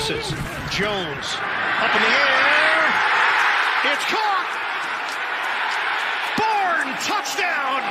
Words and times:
Jones 0.00 1.28
up 1.76 1.92
in 1.92 2.00
the 2.00 2.08
air. 2.08 2.80
It's 3.84 4.04
caught. 4.08 4.48
Bourne 6.40 6.88
touchdown. 7.04 7.84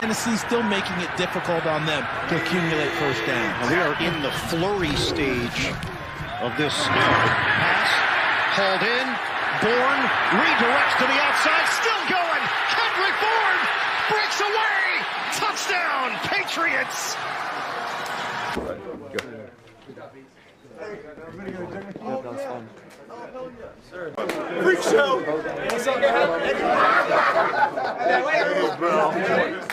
Tennessee 0.00 0.36
still 0.36 0.62
making 0.62 0.96
it 1.04 1.14
difficult 1.18 1.66
on 1.66 1.84
them 1.84 2.00
to 2.30 2.40
accumulate 2.40 2.88
first 2.96 3.20
down. 3.26 3.68
We 3.68 3.76
are 3.76 3.92
in 4.00 4.22
the 4.22 4.32
flurry 4.48 4.96
stage 4.96 5.68
of 6.40 6.56
this 6.56 6.72
pass. 6.88 7.92
Hauled 8.56 8.88
in. 8.88 9.06
Bourne 9.60 10.02
redirects 10.32 10.96
to 10.96 11.04
the 11.12 11.18
outside. 11.28 11.68
Still 11.76 12.04
going. 12.08 12.42
Kendrick 12.72 13.16
Bourne 13.20 13.60
breaks 14.08 14.40
away. 14.40 14.80
Touchdown, 15.36 16.16
Patriots. 16.24 17.16
Freak 24.62 24.82
show. 24.82 25.20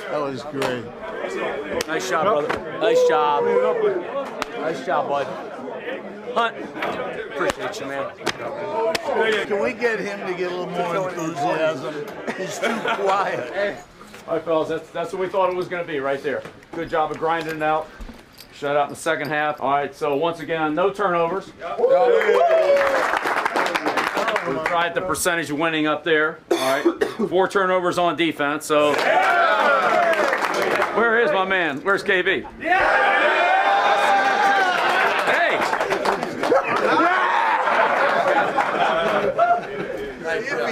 That 0.09 0.19
was 0.19 0.43
great. 0.43 0.83
Nice 1.87 2.09
job, 2.09 2.23
brother. 2.25 2.79
Nice 2.79 3.07
job. 3.07 3.43
Nice 4.57 4.85
job, 4.85 5.07
bud. 5.09 5.27
Hunt. 6.33 6.55
Appreciate 7.31 7.79
you, 7.79 7.85
man. 7.85 8.11
Can 9.45 9.61
we 9.61 9.73
get 9.73 9.99
him 9.99 10.19
to 10.27 10.33
get 10.33 10.51
a 10.51 10.55
little 10.55 10.67
more 10.67 11.09
enthusiasm? 11.09 11.93
He's 12.37 12.57
too 12.59 12.75
quiet. 13.03 13.77
All 14.27 14.35
right, 14.35 14.43
fellas, 14.43 14.69
that's, 14.69 14.89
that's 14.91 15.11
what 15.13 15.21
we 15.21 15.27
thought 15.27 15.49
it 15.49 15.55
was 15.55 15.67
going 15.67 15.83
to 15.83 15.91
be 15.91 15.99
right 15.99 16.21
there. 16.21 16.41
Good 16.73 16.89
job 16.89 17.11
of 17.11 17.17
grinding 17.17 17.57
it 17.57 17.63
out. 17.63 17.87
Shut 18.59 18.75
out 18.75 18.89
in 18.89 18.93
the 18.93 18.99
second 18.99 19.29
half. 19.29 19.61
All 19.61 19.71
right, 19.71 19.95
so 19.95 20.17
once 20.17 20.41
again, 20.41 20.75
no 20.75 20.91
turnovers. 20.91 21.45
We 21.47 21.53
tried 24.65 24.93
the 24.93 25.01
percentage 25.07 25.49
of 25.49 25.57
winning 25.57 25.87
up 25.87 26.03
there. 26.03 26.39
All 26.51 26.57
right, 26.57 27.03
four 27.29 27.47
turnovers 27.47 27.97
on 27.97 28.17
defense. 28.17 28.65
So, 28.65 28.91
where 30.95 31.21
is 31.21 31.31
my 31.31 31.45
man? 31.45 31.79
Where's 31.83 32.03
KB? 32.03 32.45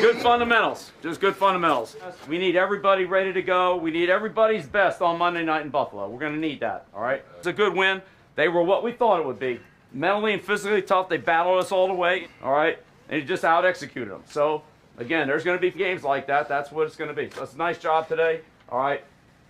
Good 0.02 0.18
fundamentals. 0.18 0.92
Just 1.02 1.20
good 1.20 1.36
fundamentals. 1.36 1.96
We 2.28 2.38
need 2.38 2.56
everybody 2.56 3.06
ready 3.06 3.34
to 3.34 3.42
go. 3.42 3.76
We 3.78 3.92
need 3.92 4.10
everybody's 4.10 4.68
best 4.68 5.02
on 5.02 5.18
Monday 5.18 5.44
night 5.44 5.64
in 5.64 5.70
Buffalo. 5.70 6.08
We're 6.08 6.20
going 6.20 6.34
to 6.34 6.40
need 6.40 6.60
that. 6.60 6.86
All 6.94 7.02
right. 7.02 7.24
It's 7.38 7.48
a 7.48 7.54
good 7.54 7.74
win. 7.74 8.02
They 8.36 8.48
were 8.48 8.62
what 8.62 8.84
we 8.84 8.92
thought 8.92 9.20
it 9.20 9.26
would 9.26 9.40
be. 9.40 9.60
Mentally 9.92 10.34
and 10.34 10.42
physically 10.42 10.82
tough. 10.82 11.10
They 11.10 11.18
battled 11.18 11.60
us 11.60 11.72
all 11.72 11.88
the 11.88 11.94
way. 11.94 12.28
All 12.44 12.52
right. 12.52 12.78
And 13.10 13.22
you 13.22 13.28
just 13.28 13.44
out 13.44 13.66
executed 13.66 14.12
them. 14.12 14.24
So, 14.30 14.62
again, 14.98 15.28
there's 15.28 15.44
going 15.44 15.58
to 15.58 15.62
be 15.62 15.72
games 15.72 16.04
like 16.04 16.28
that. 16.28 16.48
That's 16.48 16.72
what 16.72 16.86
it's 16.86 16.96
going 16.96 17.10
to 17.10 17.16
be. 17.16 17.30
So, 17.34 17.44
it's 17.44 17.54
a 17.54 17.58
nice 17.58 17.80
job 17.80 18.08
today. 18.08 18.42
All 18.70 18.80
right. 18.80 19.04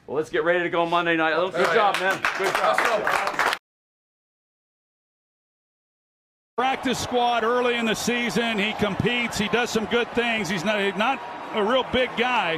Well, 0.05 0.15
let's 0.15 0.29
get 0.29 0.43
ready 0.45 0.63
to 0.63 0.69
go 0.69 0.85
Monday 0.85 1.17
night. 1.17 1.35
Good 1.51 1.73
job, 1.73 1.99
man. 1.99 2.21
Good 2.37 2.55
job. 2.55 3.43
Practice 6.57 6.97
squad 6.97 7.43
early 7.43 7.75
in 7.75 7.85
the 7.85 7.93
season. 7.93 8.57
He 8.57 8.73
competes. 8.73 9.37
He 9.37 9.47
does 9.49 9.69
some 9.69 9.85
good 9.85 10.11
things. 10.13 10.49
He's 10.49 10.65
not, 10.65 10.97
not 10.97 11.21
a 11.53 11.63
real 11.63 11.85
big 11.93 12.09
guy. 12.17 12.55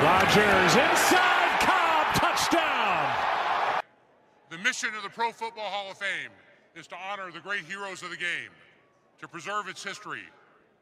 Rogers 0.00 0.76
inside 0.76 1.60
Cobb 1.60 2.14
touchdown. 2.14 3.82
The 4.48 4.58
mission 4.58 4.90
of 4.96 5.02
the 5.02 5.08
Pro 5.08 5.32
Football 5.32 5.68
Hall 5.68 5.90
of 5.90 5.98
Fame 5.98 6.30
is 6.76 6.86
to 6.86 6.94
honor 7.10 7.32
the 7.32 7.40
great 7.40 7.64
heroes 7.64 8.04
of 8.04 8.10
the 8.10 8.16
game, 8.16 8.50
to 9.20 9.26
preserve 9.26 9.66
its 9.66 9.82
history, 9.82 10.22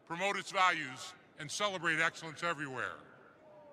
promote 0.07 0.37
its 0.37 0.53
values, 0.53 1.15
and 1.39 1.51
celebrate 1.51 1.99
excellence 1.99 2.43
everywhere. 2.43 2.97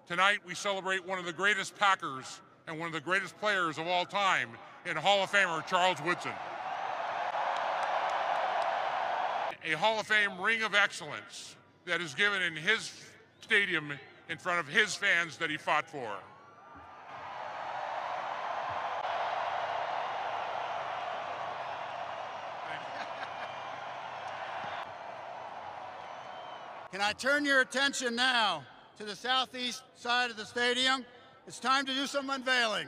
Tonight, 0.08 0.40
we 0.47 0.56
celebrate 0.56 1.06
one 1.06 1.20
of 1.20 1.25
the 1.25 1.34
greatest 1.34 1.75
Packers 1.75 2.40
and 2.68 2.80
one 2.80 2.88
of 2.88 2.94
the 2.94 3.02
greatest 3.02 3.38
players 3.38 3.78
of 3.78 3.86
all 3.86 4.06
time 4.06 4.52
in 4.86 4.96
Hall 4.97 5.24
of 5.24 5.31
Famer 5.31 5.66
Charles 5.68 6.02
Woodson. 6.06 6.31
A 9.64 9.72
Hall 9.74 10.00
of 10.00 10.08
Fame 10.08 10.40
ring 10.42 10.64
of 10.64 10.74
excellence 10.74 11.56
that 11.86 12.02
is 12.02 12.16
given 12.16 12.42
in 12.42 12.56
his 12.56 12.91
stadium 13.41 13.94
in 14.30 14.38
front 14.38 14.59
of 14.59 14.68
his 14.68 14.96
fans 14.96 15.38
that 15.38 15.50
he 15.50 15.58
fought 15.58 15.88
for. 15.88 16.16
Can 26.91 27.02
I 27.02 27.14
turn 27.14 27.46
your 27.46 27.62
attention 27.62 28.16
now 28.16 28.64
to 28.97 29.06
the 29.06 29.16
southeast 29.16 29.81
side 29.96 30.30
of 30.30 30.38
the 30.38 30.46
stadium? 30.46 31.06
It's 31.47 31.59
time 31.59 31.86
to 31.86 31.94
do 31.94 32.06
some 32.06 32.30
unveiling. 32.30 32.88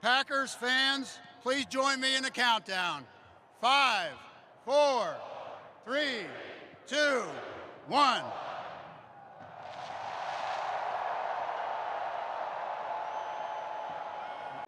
Packers 0.00 0.54
fans, 0.54 1.18
please 1.42 1.66
join 1.66 2.00
me 2.00 2.14
in 2.16 2.22
the 2.22 2.30
countdown. 2.30 3.04
Five, 3.60 4.12
four, 4.64 5.16
three, 5.84 6.24
two, 6.86 7.22
one. 7.88 8.22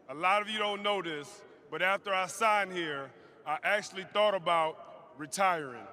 A 0.09 0.15
lot 0.15 0.43
of 0.43 0.51
you 0.51 0.59
don't 0.59 0.83
know 0.83 1.01
this, 1.01 1.43
but 1.71 1.81
after 1.81 2.13
I 2.13 2.27
signed 2.27 2.73
here, 2.73 3.09
I 3.47 3.59
actually 3.63 4.07
thought 4.13 4.35
about 4.35 5.13
retiring. 5.17 5.87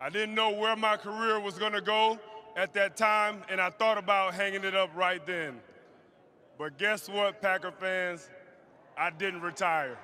I 0.00 0.10
didn't 0.10 0.34
know 0.34 0.50
where 0.50 0.74
my 0.74 0.96
career 0.96 1.38
was 1.38 1.56
going 1.56 1.74
to 1.74 1.80
go 1.80 2.18
at 2.56 2.74
that 2.74 2.96
time, 2.96 3.44
and 3.48 3.60
I 3.60 3.70
thought 3.70 3.98
about 3.98 4.34
hanging 4.34 4.64
it 4.64 4.74
up 4.74 4.90
right 4.96 5.24
then. 5.24 5.60
But 6.58 6.76
guess 6.76 7.08
what, 7.08 7.40
Packer 7.40 7.70
fans? 7.70 8.28
I 8.96 9.10
didn't 9.10 9.42
retire. 9.42 9.98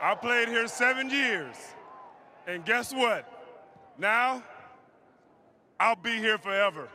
I 0.00 0.14
played 0.14 0.48
here 0.48 0.68
seven 0.68 1.10
years, 1.10 1.56
and 2.46 2.64
guess 2.64 2.92
what? 2.92 3.26
Now, 3.98 4.42
I'll 5.80 5.96
be 5.96 6.16
here 6.18 6.38
forever. 6.38 6.88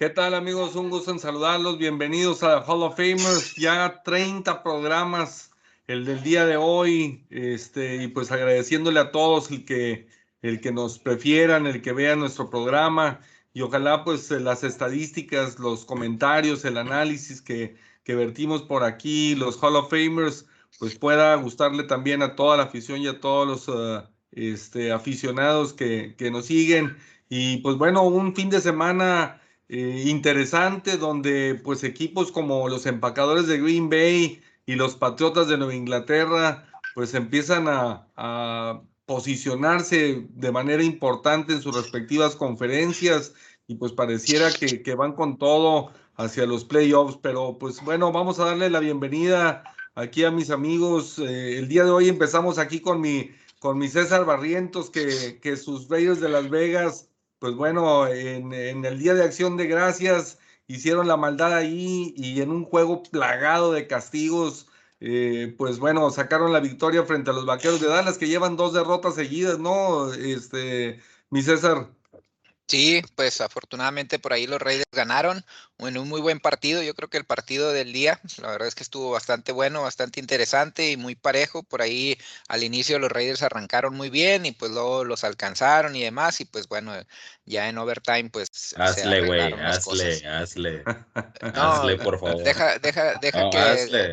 ¿Qué 0.00 0.08
tal 0.08 0.34
amigos? 0.34 0.76
Un 0.76 0.88
gusto 0.88 1.10
en 1.10 1.18
saludarlos. 1.18 1.78
Bienvenidos 1.78 2.42
a 2.42 2.62
Hall 2.62 2.82
of 2.82 2.96
Famers. 2.96 3.54
Ya 3.56 4.02
30 4.02 4.62
programas 4.62 5.50
el 5.86 6.06
del 6.06 6.22
día 6.22 6.46
de 6.46 6.56
hoy. 6.56 7.26
Este, 7.28 7.96
y 7.96 8.08
pues 8.08 8.32
agradeciéndole 8.32 8.98
a 8.98 9.10
todos 9.10 9.50
el 9.50 9.66
que, 9.66 10.08
el 10.42 10.60
que 10.60 10.72
nos 10.72 10.98
prefieran, 10.98 11.66
el 11.66 11.82
que 11.82 11.92
vean 11.92 12.20
nuestro 12.20 12.50
programa. 12.50 13.20
Y 13.52 13.62
ojalá 13.62 14.04
pues 14.04 14.30
las 14.30 14.64
estadísticas, 14.64 15.58
los 15.58 15.84
comentarios, 15.84 16.64
el 16.64 16.78
análisis 16.78 17.42
que, 17.42 17.76
que 18.04 18.14
vertimos 18.14 18.62
por 18.62 18.84
aquí, 18.84 19.34
los 19.34 19.56
Hall 19.62 19.76
of 19.76 19.90
Famers, 19.90 20.46
pues 20.78 20.96
pueda 20.96 21.34
gustarle 21.36 21.84
también 21.84 22.22
a 22.22 22.36
toda 22.36 22.56
la 22.56 22.64
afición 22.64 23.00
y 23.00 23.08
a 23.08 23.20
todos 23.20 23.46
los 23.46 23.68
uh, 23.68 24.02
este, 24.32 24.92
aficionados 24.92 25.72
que, 25.72 26.14
que 26.16 26.30
nos 26.30 26.46
siguen. 26.46 26.96
Y 27.28 27.58
pues 27.58 27.76
bueno, 27.76 28.02
un 28.02 28.34
fin 28.34 28.50
de 28.50 28.60
semana 28.60 29.40
eh, 29.68 30.04
interesante 30.06 30.96
donde 30.96 31.54
pues 31.62 31.84
equipos 31.84 32.32
como 32.32 32.68
los 32.68 32.86
empacadores 32.86 33.46
de 33.46 33.60
Green 33.60 33.88
Bay 33.88 34.42
y 34.66 34.74
los 34.74 34.96
Patriotas 34.96 35.46
de 35.46 35.58
Nueva 35.58 35.76
Inglaterra 35.76 36.66
pues 36.94 37.14
empiezan 37.14 37.66
a, 37.68 38.82
posicionarse 39.10 40.24
de 40.28 40.52
manera 40.52 40.84
importante 40.84 41.52
en 41.52 41.60
sus 41.60 41.74
respectivas 41.74 42.36
conferencias 42.36 43.34
y 43.66 43.74
pues 43.74 43.90
pareciera 43.90 44.52
que, 44.52 44.84
que 44.84 44.94
van 44.94 45.14
con 45.14 45.36
todo 45.36 45.90
hacia 46.14 46.46
los 46.46 46.64
playoffs, 46.64 47.18
pero 47.20 47.58
pues 47.58 47.82
bueno, 47.82 48.12
vamos 48.12 48.38
a 48.38 48.44
darle 48.44 48.70
la 48.70 48.78
bienvenida 48.78 49.64
aquí 49.96 50.22
a 50.22 50.30
mis 50.30 50.50
amigos. 50.50 51.18
Eh, 51.18 51.58
el 51.58 51.66
día 51.66 51.82
de 51.82 51.90
hoy 51.90 52.08
empezamos 52.08 52.56
aquí 52.58 52.78
con 52.78 53.00
mi, 53.00 53.32
con 53.58 53.78
mi 53.78 53.88
César 53.88 54.24
Barrientos, 54.24 54.90
que, 54.90 55.40
que 55.42 55.56
sus 55.56 55.88
Raiders 55.88 56.20
de 56.20 56.28
Las 56.28 56.48
Vegas 56.48 57.08
pues 57.40 57.54
bueno, 57.56 58.06
en, 58.06 58.52
en, 58.52 58.84
el 58.84 59.00
Día 59.00 59.14
de 59.14 59.24
Acción 59.24 59.56
de 59.56 59.66
Gracias 59.66 60.38
hicieron 60.68 61.08
la 61.08 61.16
maldad 61.16 61.52
ahí 61.52 62.14
y 62.16 62.40
en 62.42 62.52
un 62.52 62.64
juego 62.64 63.02
plagado 63.02 63.72
de 63.72 63.88
castigos, 63.88 64.68
eh, 65.00 65.54
pues 65.58 65.78
bueno, 65.78 66.10
sacaron 66.10 66.52
la 66.52 66.60
victoria 66.60 67.04
frente 67.04 67.30
a 67.30 67.32
los 67.32 67.46
Vaqueros 67.46 67.80
de 67.80 67.88
Dallas 67.88 68.18
que 68.18 68.28
llevan 68.28 68.56
dos 68.56 68.72
derrotas 68.74 69.14
seguidas, 69.14 69.58
¿no? 69.58 70.12
Este, 70.12 71.00
mi 71.30 71.42
César. 71.42 71.90
Sí, 72.70 73.02
pues 73.16 73.40
afortunadamente 73.40 74.20
por 74.20 74.32
ahí 74.32 74.46
los 74.46 74.62
Raiders 74.62 74.86
ganaron 74.92 75.44
en 75.78 75.98
un 75.98 76.08
muy 76.08 76.20
buen 76.20 76.38
partido. 76.38 76.84
Yo 76.84 76.94
creo 76.94 77.10
que 77.10 77.16
el 77.16 77.24
partido 77.24 77.72
del 77.72 77.92
día, 77.92 78.20
la 78.40 78.52
verdad 78.52 78.68
es 78.68 78.76
que 78.76 78.84
estuvo 78.84 79.10
bastante 79.10 79.50
bueno, 79.50 79.82
bastante 79.82 80.20
interesante 80.20 80.88
y 80.88 80.96
muy 80.96 81.16
parejo. 81.16 81.64
Por 81.64 81.82
ahí 81.82 82.16
al 82.46 82.62
inicio 82.62 83.00
los 83.00 83.10
Raiders 83.10 83.42
arrancaron 83.42 83.96
muy 83.96 84.08
bien 84.08 84.46
y 84.46 84.52
pues 84.52 84.70
luego 84.70 85.02
los 85.02 85.24
alcanzaron 85.24 85.96
y 85.96 86.04
demás. 86.04 86.40
Y 86.40 86.44
pues 86.44 86.68
bueno, 86.68 86.92
ya 87.44 87.68
en 87.68 87.76
overtime 87.76 88.30
pues... 88.30 88.48
Hazle, 88.76 89.26
güey, 89.26 89.52
hazle, 89.52 90.24
hazle. 90.28 90.84
hazle, 91.40 91.96
por 91.96 92.20
favor. 92.20 92.40
Deja, 92.44 92.78
deja, 92.78 93.14
deja, 93.20 93.50
que, 93.50 93.58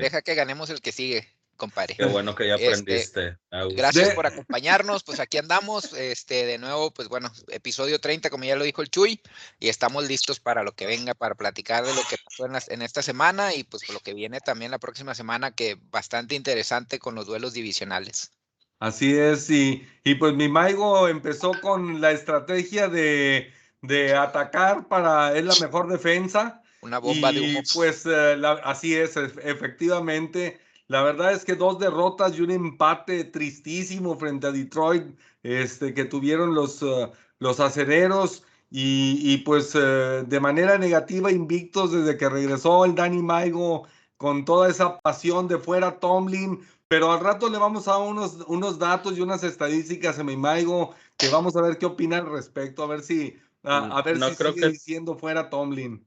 deja 0.01 0.21
que 0.23 0.33
ganemos 0.33 0.71
el 0.71 0.81
que 0.81 0.91
sigue 0.91 1.36
compadre. 1.57 1.95
Qué 1.95 2.05
bueno 2.05 2.33
que 2.35 2.47
ya 2.47 2.55
este, 2.55 2.67
aprendiste. 2.67 3.37
gracias 3.75 4.13
por 4.13 4.27
acompañarnos, 4.27 5.03
pues 5.03 5.19
aquí 5.19 5.37
andamos, 5.37 5.91
este, 5.93 6.45
de 6.45 6.57
nuevo, 6.57 6.91
pues 6.91 7.09
bueno, 7.09 7.31
episodio 7.49 7.99
30, 7.99 8.29
como 8.29 8.45
ya 8.45 8.55
lo 8.55 8.63
dijo 8.63 8.81
el 8.81 8.89
Chuy, 8.89 9.21
y 9.59 9.69
estamos 9.69 10.07
listos 10.07 10.39
para 10.39 10.63
lo 10.63 10.71
que 10.73 10.85
venga, 10.85 11.13
para 11.13 11.35
platicar 11.35 11.85
de 11.85 11.93
lo 11.93 12.01
que 12.09 12.17
pasó 12.23 12.45
en, 12.45 12.53
en 12.67 12.81
esta 12.81 13.01
semana 13.01 13.53
y 13.53 13.63
pues 13.63 13.89
lo 13.89 13.99
que 13.99 14.13
viene 14.13 14.39
también 14.39 14.71
la 14.71 14.79
próxima 14.79 15.13
semana, 15.15 15.51
que 15.51 15.77
bastante 15.89 16.35
interesante 16.35 16.99
con 16.99 17.15
los 17.15 17.25
duelos 17.25 17.53
divisionales. 17.53 18.31
Así 18.79 19.17
es, 19.17 19.49
y, 19.49 19.87
y 20.03 20.15
pues 20.15 20.35
mi 20.35 20.49
Maigo 20.49 21.07
empezó 21.07 21.51
con 21.61 21.99
la 21.99 22.11
estrategia 22.11 22.87
de, 22.87 23.51
de 23.81 24.15
atacar 24.15 24.87
para, 24.87 25.35
es 25.35 25.43
la 25.43 25.55
mejor 25.59 25.87
defensa. 25.87 26.61
Una 26.81 26.99
bomba 26.99 27.31
de 27.31 27.41
humo. 27.41 27.61
Pues 27.73 28.05
eh, 28.05 28.39
así 28.63 28.95
es, 28.95 29.17
efectivamente. 29.17 30.59
La 30.87 31.03
verdad 31.03 31.33
es 31.33 31.43
que 31.43 31.55
dos 31.55 31.79
derrotas 31.79 32.37
y 32.37 32.41
un 32.41 32.51
empate 32.51 33.25
tristísimo 33.25 34.17
frente 34.17 34.47
a 34.47 34.51
Detroit 34.51 35.17
este, 35.43 35.93
que 35.93 36.05
tuvieron 36.05 36.55
los, 36.55 36.81
uh, 36.81 37.11
los 37.39 37.59
acereros 37.59 38.43
y, 38.69 39.19
y 39.33 39.37
pues 39.39 39.75
uh, 39.75 40.25
de 40.25 40.39
manera 40.39 40.77
negativa 40.77 41.31
invictos 41.31 41.91
desde 41.91 42.17
que 42.17 42.29
regresó 42.29 42.85
el 42.85 42.95
Danny 42.95 43.21
Maigo 43.21 43.85
con 44.15 44.45
toda 44.45 44.69
esa 44.69 44.99
pasión 45.01 45.47
de 45.47 45.57
fuera 45.59 45.99
Tomlin. 45.99 46.59
Pero 46.87 47.11
al 47.11 47.19
rato 47.19 47.49
le 47.49 47.57
vamos 47.57 47.87
a 47.89 47.91
dar 47.93 48.01
unos, 48.01 48.45
unos 48.47 48.79
datos 48.79 49.17
y 49.17 49.21
unas 49.21 49.43
estadísticas 49.43 50.19
a 50.19 50.23
mi 50.23 50.37
Maigo 50.37 50.95
que 51.17 51.27
vamos 51.29 51.55
a 51.57 51.61
ver 51.61 51.77
qué 51.77 51.85
opina 51.85 52.17
al 52.17 52.27
respecto, 52.31 52.81
a 52.83 52.87
ver 52.87 53.01
si, 53.03 53.37
a, 53.63 54.01
mm, 54.01 54.03
ver 54.03 54.21
si 54.21 54.35
sigue 54.35 54.65
diciendo 54.69 55.17
fuera 55.17 55.49
Tomlin. 55.49 56.06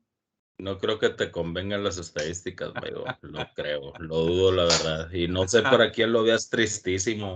No 0.60 0.78
creo 0.78 0.98
que 0.98 1.10
te 1.10 1.30
convengan 1.30 1.84
las 1.84 1.98
estadísticas, 1.98 2.72
amigo. 2.74 3.04
Lo 3.22 3.38
creo, 3.54 3.92
lo 3.98 4.16
dudo, 4.16 4.52
la 4.52 4.64
verdad. 4.64 5.12
Y 5.12 5.28
no 5.28 5.48
sé 5.48 5.62
para 5.62 5.90
quién 5.90 6.12
lo 6.12 6.22
veas 6.22 6.48
tristísimo. 6.48 7.34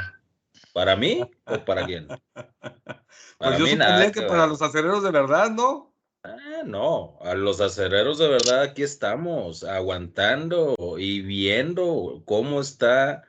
¿Para 0.72 0.96
mí 0.96 1.20
o 1.46 1.64
para 1.64 1.86
quién? 1.86 2.08
Para 3.38 3.56
pues 3.56 3.58
yo 3.58 3.64
mí 3.76 4.12
que, 4.12 4.22
para 4.22 4.46
los 4.46 4.62
acereros 4.62 5.02
de 5.02 5.10
verdad, 5.10 5.50
¿no? 5.50 5.94
Ah, 6.22 6.62
no, 6.64 7.18
a 7.20 7.34
los 7.34 7.60
acereros 7.60 8.18
de 8.18 8.28
verdad 8.28 8.62
aquí 8.62 8.82
estamos, 8.82 9.64
aguantando 9.64 10.74
y 10.98 11.20
viendo 11.20 12.22
cómo 12.24 12.60
está 12.60 13.24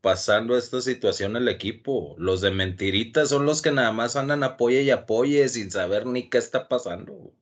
pasando 0.00 0.56
esta 0.56 0.80
situación 0.80 1.36
el 1.36 1.48
equipo. 1.48 2.16
Los 2.18 2.40
de 2.40 2.50
mentiritas 2.50 3.28
son 3.28 3.46
los 3.46 3.62
que 3.62 3.70
nada 3.70 3.92
más 3.92 4.16
andan 4.16 4.42
apoye 4.42 4.82
y 4.82 4.90
apoye 4.90 5.48
sin 5.48 5.70
saber 5.70 6.06
ni 6.06 6.28
qué 6.28 6.38
está 6.38 6.68
pasando. 6.68 7.32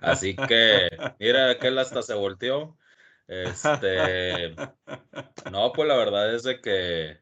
Así 0.00 0.36
que, 0.36 0.90
mira, 1.18 1.50
aquel 1.50 1.78
hasta 1.78 2.02
se 2.02 2.14
volteó. 2.14 2.76
Este, 3.26 4.56
no, 5.52 5.72
pues 5.72 5.88
la 5.88 5.96
verdad 5.96 6.34
es 6.34 6.42
de 6.42 6.60
que. 6.60 7.18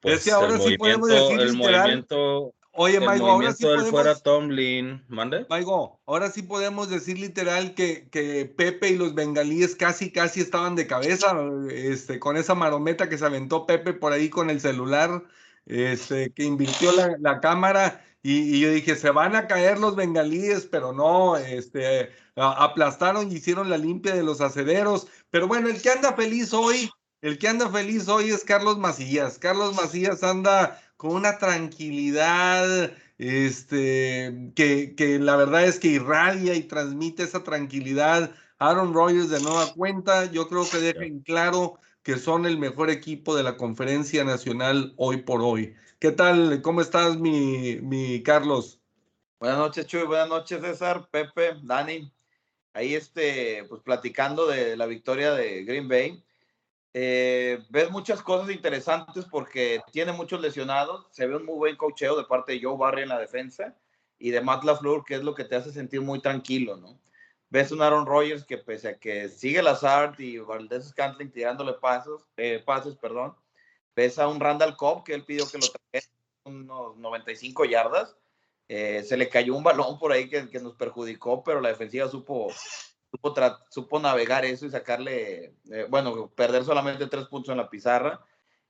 Pues, 0.00 0.18
es 0.18 0.24
que 0.24 0.30
ahora 0.30 0.58
sí 0.58 0.78
podemos 0.78 1.08
decir 1.08 1.40
el 1.40 1.54
movimiento. 1.54 2.54
Oye, 2.80 3.00
Maigo, 3.00 3.28
ahora 3.28 3.52
sí 3.52 3.64
podemos. 3.64 3.90
fuera 3.90 4.14
Tomlin, 4.14 5.04
mande. 5.08 5.44
Maigo, 5.50 6.00
ahora 6.06 6.30
sí 6.30 6.42
podemos 6.42 6.88
decir 6.88 7.18
literal 7.18 7.74
que, 7.74 8.08
que 8.08 8.46
Pepe 8.46 8.90
y 8.90 8.96
los 8.96 9.16
bengalíes 9.16 9.74
casi, 9.74 10.12
casi 10.12 10.40
estaban 10.40 10.76
de 10.76 10.86
cabeza, 10.86 11.36
este, 11.72 12.20
con 12.20 12.36
esa 12.36 12.54
marometa 12.54 13.08
que 13.08 13.18
se 13.18 13.26
aventó 13.26 13.66
Pepe 13.66 13.94
por 13.94 14.12
ahí 14.12 14.30
con 14.30 14.50
el 14.50 14.60
celular, 14.60 15.24
este, 15.66 16.32
que 16.32 16.44
invirtió 16.44 16.92
la, 16.92 17.16
la 17.18 17.40
cámara 17.40 18.04
y, 18.30 18.60
yo 18.60 18.70
dije, 18.70 18.94
se 18.96 19.10
van 19.10 19.34
a 19.36 19.46
caer 19.46 19.78
los 19.78 19.96
bengalíes, 19.96 20.66
pero 20.66 20.92
no, 20.92 21.36
este, 21.36 22.10
aplastaron 22.36 23.30
y 23.32 23.36
hicieron 23.36 23.70
la 23.70 23.78
limpia 23.78 24.14
de 24.14 24.22
los 24.22 24.40
acederos. 24.42 25.06
Pero 25.30 25.48
bueno, 25.48 25.68
el 25.68 25.80
que 25.80 25.90
anda 25.90 26.12
feliz 26.12 26.52
hoy, 26.52 26.90
el 27.22 27.38
que 27.38 27.48
anda 27.48 27.70
feliz 27.70 28.06
hoy 28.08 28.30
es 28.30 28.44
Carlos 28.44 28.78
Macías. 28.78 29.38
Carlos 29.38 29.74
Macías 29.74 30.22
anda 30.22 30.78
con 30.98 31.12
una 31.12 31.38
tranquilidad, 31.38 32.92
este, 33.16 34.52
que, 34.54 34.94
que 34.94 35.18
la 35.18 35.36
verdad 35.36 35.64
es 35.64 35.78
que 35.78 35.88
irradia 35.88 36.54
y 36.54 36.64
transmite 36.64 37.22
esa 37.22 37.42
tranquilidad. 37.44 38.32
Aaron 38.58 38.92
Rodgers 38.92 39.30
de 39.30 39.40
nueva 39.40 39.72
cuenta, 39.72 40.26
yo 40.26 40.48
creo 40.48 40.68
que 40.68 40.78
deja 40.78 41.04
en 41.04 41.20
claro 41.20 41.78
que 42.02 42.18
son 42.18 42.46
el 42.46 42.58
mejor 42.58 42.90
equipo 42.90 43.36
de 43.36 43.42
la 43.42 43.56
conferencia 43.56 44.24
nacional 44.24 44.92
hoy 44.96 45.18
por 45.18 45.40
hoy. 45.42 45.74
¿Qué 46.00 46.12
tal? 46.12 46.62
¿Cómo 46.62 46.80
estás, 46.80 47.18
mi, 47.18 47.80
mi 47.82 48.22
Carlos? 48.22 48.80
Buenas 49.40 49.58
noches, 49.58 49.84
Chuy. 49.84 50.04
Buenas 50.04 50.28
noches, 50.28 50.60
César, 50.60 51.08
Pepe, 51.10 51.56
Dani. 51.60 52.08
Ahí, 52.72 52.94
este, 52.94 53.64
pues 53.68 53.82
platicando 53.82 54.46
de 54.46 54.76
la 54.76 54.86
victoria 54.86 55.32
de 55.32 55.64
Green 55.64 55.88
Bay. 55.88 56.22
Eh, 56.94 57.58
ves 57.70 57.90
muchas 57.90 58.22
cosas 58.22 58.48
interesantes 58.54 59.24
porque 59.24 59.80
tiene 59.90 60.12
muchos 60.12 60.40
lesionados. 60.40 61.08
Se 61.10 61.26
ve 61.26 61.34
un 61.34 61.44
muy 61.44 61.56
buen 61.56 61.74
cocheo 61.74 62.16
de 62.16 62.26
parte 62.26 62.52
de 62.52 62.62
Joe 62.62 62.76
Barry 62.78 63.02
en 63.02 63.08
la 63.08 63.18
defensa 63.18 63.76
y 64.20 64.30
de 64.30 64.40
Matt 64.40 64.62
LaFleur, 64.62 65.04
que 65.04 65.16
es 65.16 65.24
lo 65.24 65.34
que 65.34 65.46
te 65.46 65.56
hace 65.56 65.72
sentir 65.72 66.00
muy 66.00 66.20
tranquilo, 66.20 66.76
¿no? 66.76 66.96
Ves 67.50 67.72
un 67.72 67.82
Aaron 67.82 68.06
Rodgers 68.06 68.44
que 68.44 68.58
pese 68.58 68.88
a 68.90 68.98
que 69.00 69.28
sigue 69.28 69.64
Lazard 69.64 70.14
y 70.20 70.38
Valdez 70.38 70.90
Scantling 70.90 71.32
tirándole 71.32 71.72
pasos, 71.72 72.24
eh, 72.36 72.62
pases, 72.64 72.94
perdón, 72.94 73.34
ves 73.98 74.20
a 74.20 74.28
un 74.28 74.38
Randall 74.38 74.76
Cobb 74.76 75.02
que 75.02 75.12
él 75.12 75.24
pidió 75.24 75.44
que 75.50 75.58
lo 75.58 75.66
trajera 75.66 76.12
unos 76.44 76.96
95 76.98 77.64
yardas. 77.64 78.16
Eh, 78.68 79.02
se 79.02 79.16
le 79.16 79.28
cayó 79.28 79.56
un 79.56 79.64
balón 79.64 79.98
por 79.98 80.12
ahí 80.12 80.28
que, 80.28 80.48
que 80.48 80.60
nos 80.60 80.76
perjudicó, 80.76 81.42
pero 81.42 81.60
la 81.60 81.70
defensiva 81.70 82.08
supo, 82.08 82.48
supo, 83.10 83.34
supo 83.70 83.98
navegar 83.98 84.44
eso 84.44 84.66
y 84.66 84.70
sacarle, 84.70 85.56
eh, 85.72 85.86
bueno, 85.90 86.30
perder 86.30 86.64
solamente 86.64 87.08
tres 87.08 87.26
puntos 87.26 87.50
en 87.50 87.56
la 87.56 87.68
pizarra. 87.68 88.24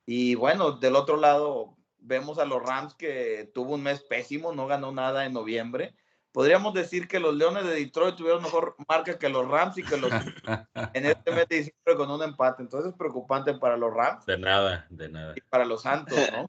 Y 0.07 0.35
bueno, 0.35 0.73
del 0.73 0.97
otro 0.97 1.19
lado 1.19 1.77
vemos 1.99 2.39
a 2.39 2.47
los 2.47 2.63
Rams 2.63 2.95
que 2.95 3.51
tuvo 3.53 3.75
un 3.75 3.83
mes 3.83 4.01
pésimo, 4.01 4.53
no 4.53 4.67
ganó 4.67 4.93
nada 4.93 5.27
en 5.27 5.35
noviembre 5.35 5.95
podríamos 6.39 6.73
decir 6.73 7.09
que 7.09 7.19
los 7.19 7.35
Leones 7.35 7.65
de 7.65 7.75
Detroit 7.75 8.15
tuvieron 8.15 8.41
mejor 8.41 8.77
marca 8.89 9.19
que 9.19 9.29
los 9.29 9.49
Rams 9.49 9.77
y 9.77 9.83
que 9.83 9.97
los 9.97 10.09
en 10.95 11.07
este 11.07 11.33
mes 11.33 11.49
de 11.49 11.57
diciembre 11.57 11.97
con 11.97 12.09
un 12.13 12.23
empate. 12.23 12.63
Entonces 12.63 12.93
es 12.93 12.97
preocupante 12.97 13.55
para 13.55 13.77
los 13.77 13.93
Rams. 13.93 14.25
De 14.25 14.39
nada, 14.39 14.87
de 14.89 15.09
nada. 15.09 15.35
Y 15.35 15.41
para 15.41 15.65
los 15.65 15.83
Santos, 15.83 16.17
¿no? 16.31 16.49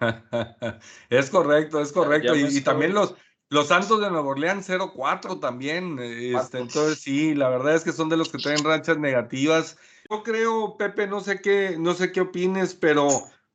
es 1.10 1.30
correcto, 1.30 1.80
es 1.80 1.92
correcto. 1.92 2.34
Y, 2.34 2.60
también 2.62 2.92
los, 2.92 3.14
los 3.50 3.68
Santos 3.68 4.00
de 4.00 4.10
Nueva 4.10 4.30
Orleans 4.30 4.68
0-4 4.68 5.38
también. 5.38 6.00
Este, 6.00 6.58
entonces 6.58 7.00
sí, 7.00 7.36
la 7.36 7.50
verdad 7.50 7.76
es 7.76 7.84
que 7.84 7.92
son 7.92 8.08
de 8.08 8.16
los 8.16 8.30
que 8.30 8.38
traen 8.38 8.64
ranchas 8.64 8.98
negativas. 8.98 9.78
Yo 10.10 10.24
creo, 10.24 10.76
Pepe, 10.76 11.06
no 11.06 11.20
sé 11.20 11.40
qué, 11.40 11.76
no 11.78 11.94
sé 11.94 12.10
qué 12.10 12.22
opines, 12.22 12.74
pero 12.74 13.10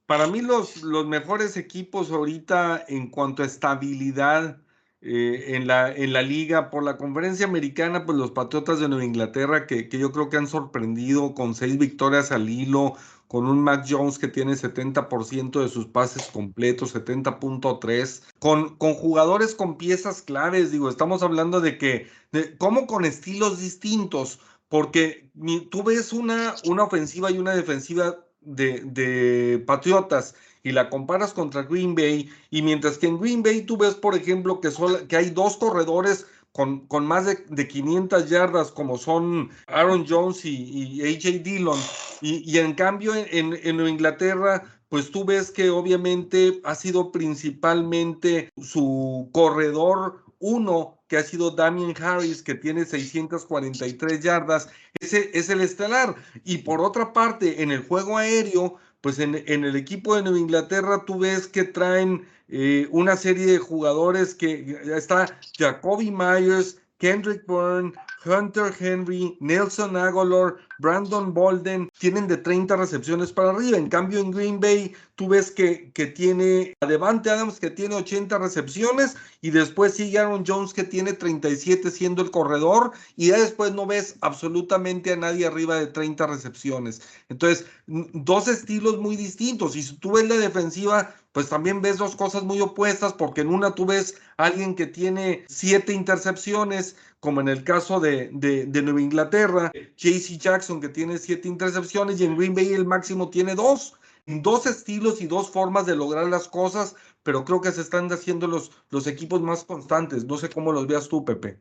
para 0.06 0.26
mí 0.26 0.40
los, 0.40 0.84
los 0.84 1.06
mejores 1.06 1.58
equipos 1.58 2.12
ahorita 2.12 2.86
en 2.88 3.10
cuanto 3.10 3.44
a 3.44 3.46
estabilidad 3.46 4.62
eh, 5.02 5.56
en, 5.56 5.68
la, 5.68 5.94
en 5.94 6.14
la 6.14 6.22
liga. 6.22 6.70
Por 6.70 6.84
la 6.84 6.98
conferencia 6.98 7.46
americana, 7.46 8.06
pues 8.06 8.18
los 8.18 8.32
Patriotas 8.32 8.80
de 8.80 8.90
Nueva 8.90 9.06
Inglaterra, 9.06 9.68
que, 9.68 9.90
que 9.90 10.00
yo 10.00 10.12
creo 10.12 10.30
que 10.30 10.38
han 10.38 10.48
sorprendido 10.48 11.34
con 11.34 11.56
seis 11.56 11.78
victorias 11.78 12.32
al 12.32 12.50
hilo, 12.50 12.96
con 13.28 13.46
un 13.46 13.62
Mac 13.62 13.86
Jones 13.88 14.18
que 14.20 14.28
tiene 14.28 14.54
70% 14.54 15.62
de 15.62 15.70
sus 15.70 15.86
pases 15.88 16.28
completos, 16.28 16.96
70.3, 16.96 18.24
con, 18.40 18.76
con 18.78 18.94
jugadores 18.94 19.54
con 19.54 19.78
piezas 19.78 20.22
claves, 20.22 20.72
digo, 20.72 20.90
estamos 20.90 21.22
hablando 21.24 21.60
de 21.60 21.78
que, 21.78 22.08
de, 22.32 22.58
como 22.58 22.88
con 22.88 23.06
estilos 23.06 23.60
distintos, 23.60 24.40
porque 24.70 25.30
tú 25.72 25.84
ves 25.84 26.14
una, 26.14 26.56
una 26.66 26.84
ofensiva 26.84 27.30
y 27.32 27.38
una 27.38 27.54
defensiva 27.56 28.18
de, 28.42 28.82
de 28.82 29.64
Patriotas 29.66 30.36
y 30.64 30.72
la 30.72 30.90
comparas 30.90 31.34
contra 31.34 31.64
Green 31.64 31.96
Bay, 31.96 32.30
y 32.50 32.62
mientras 32.62 32.98
que 32.98 33.08
en 33.08 33.20
Green 33.20 33.44
Bay 33.44 33.62
tú 33.62 33.78
ves, 33.78 33.96
por 33.96 34.16
ejemplo, 34.16 34.60
que, 34.62 34.70
que 35.08 35.18
hay 35.18 35.30
dos 35.30 35.58
corredores 35.58 36.26
con, 36.52 36.88
con 36.88 37.06
más 37.06 37.26
de, 37.26 37.46
de, 37.50 37.68
500 37.68 38.30
yardas, 38.30 38.72
como 38.72 38.98
son 38.98 39.50
Aaron 39.68 40.06
Jones 40.08 40.44
y, 40.44 41.02
AJ 41.04 41.44
Dillon, 41.44 41.80
y, 42.22 42.58
en 42.58 42.74
cambio 42.74 43.14
en, 43.14 43.54
en 43.62 43.88
Inglaterra, 43.88 44.64
pues 44.90 45.12
tú 45.12 45.26
ves 45.26 45.52
que 45.52 45.70
obviamente 45.70 46.60
ha 46.64 46.74
sido 46.74 47.12
principalmente 47.12 48.50
su 48.58 49.30
corredor 49.34 50.24
uno, 50.40 51.00
que 51.08 51.18
ha 51.18 51.24
sido 51.24 51.52
Damien 51.52 51.96
Harris, 52.02 52.44
que 52.44 52.56
tiene 52.56 52.86
643 52.86 54.20
yardas, 54.20 54.70
ese 55.00 55.32
es 55.34 55.50
el 55.50 55.62
estelar. 55.62 56.16
Y 56.44 56.60
por 56.60 56.82
otra 56.82 57.14
parte, 57.14 57.62
en 57.62 57.72
el 57.72 57.86
juego 57.86 58.18
aéreo, 58.18 58.76
pues 59.08 59.20
en, 59.20 59.42
en 59.48 59.64
el 59.64 59.78
equipo 59.78 60.18
de 60.18 60.22
Nueva 60.22 60.38
Inglaterra 60.38 61.06
tú 61.06 61.20
ves 61.20 61.48
que 61.48 61.64
traen 61.64 62.28
eh, 62.50 62.90
una 62.92 63.16
serie 63.16 63.46
de 63.46 63.58
jugadores 63.58 64.36
que 64.36 64.78
está 64.84 65.34
Jacoby 65.58 66.12
Myers, 66.12 66.78
Kendrick 66.98 67.48
Byrne, 67.48 67.94
Hunter 68.26 68.74
Henry, 68.80 69.38
Nelson 69.40 69.96
Aguilar, 69.96 70.58
Brandon 70.80 71.34
Bolden, 71.34 71.90
tienen 72.00 72.28
de 72.28 72.38
30 72.38 72.76
recepciones 72.76 73.32
para 73.32 73.52
arriba. 73.52 73.78
En 73.78 73.90
cambio, 73.90 74.20
en 74.20 74.32
Green 74.32 74.60
Bay, 74.60 74.94
tú 75.16 75.30
ves 75.30 75.52
que, 75.52 75.92
que 75.94 76.08
tiene 76.08 76.74
a 76.82 76.86
Devante 76.86 77.30
Adams 77.30 77.60
que 77.60 77.70
tiene 77.70 77.96
80 77.96 78.38
recepciones 78.38 79.16
y 79.42 79.52
después 79.52 79.94
sigue 79.94 80.20
Aaron 80.20 80.44
Jones 80.46 80.74
que 80.74 80.84
tiene 80.84 81.14
37 81.14 81.90
siendo 81.92 82.22
el 82.22 82.32
corredor 82.32 82.92
y 83.16 83.28
ya 83.28 83.40
después 83.40 83.74
no 83.74 83.86
ves 83.86 84.16
absolutamente 84.22 85.14
a 85.14 85.16
nadie 85.16 85.46
arriba 85.46 85.76
de 85.76 85.88
30 85.88 86.28
recepciones. 86.28 87.02
Entonces, 87.30 87.66
dos 87.88 88.48
estilos 88.48 88.98
muy 88.98 89.16
distintos. 89.16 89.76
Y 89.76 89.84
si 89.84 89.98
tú 89.98 90.14
ves 90.14 90.28
la 90.28 90.38
defensiva, 90.38 91.14
pues 91.32 91.50
también 91.50 91.82
ves 91.82 91.98
dos 91.98 92.16
cosas 92.16 92.44
muy 92.44 92.60
opuestas, 92.62 93.14
porque 93.14 93.42
en 93.42 93.50
una 93.50 93.76
tú 93.76 93.86
ves 93.86 94.16
a 94.38 94.46
alguien 94.46 94.76
que 94.76 94.88
tiene 94.88 95.46
siete 95.48 95.94
intercepciones, 95.94 96.96
como 97.20 97.42
en 97.42 97.48
el 97.48 97.64
caso 97.64 98.00
de, 98.00 98.30
de, 98.34 98.82
Nueva 98.82 99.02
Inglaterra, 99.02 99.72
JC 99.96 100.38
Jackson 100.38 100.80
que 100.80 100.90
tiene 100.90 101.18
siete 101.18 101.48
intercepciones 101.48 102.20
y 102.20 102.26
en 102.26 102.38
Green 102.38 102.54
Bay 102.54 102.74
el 102.74 102.86
máximo 102.86 103.30
tiene 103.30 103.56
dos. 103.56 103.94
Dos 104.26 104.66
estilos 104.66 105.22
y 105.22 105.28
dos 105.28 105.50
formas 105.50 105.86
de 105.86 105.96
lograr 105.96 106.26
las 106.28 106.50
cosas, 106.50 106.96
pero 107.24 107.46
creo 107.46 107.62
que 107.62 107.72
se 107.72 107.82
están 107.82 108.12
haciendo 108.12 108.46
los, 108.46 108.72
los 108.90 109.08
equipos 109.08 109.42
más 109.42 109.64
constantes. 109.64 110.26
No 110.26 110.38
sé 110.38 110.50
cómo 110.50 110.74
los 110.74 110.86
veas 110.86 111.08
tú, 111.08 111.24
Pepe. 111.24 111.58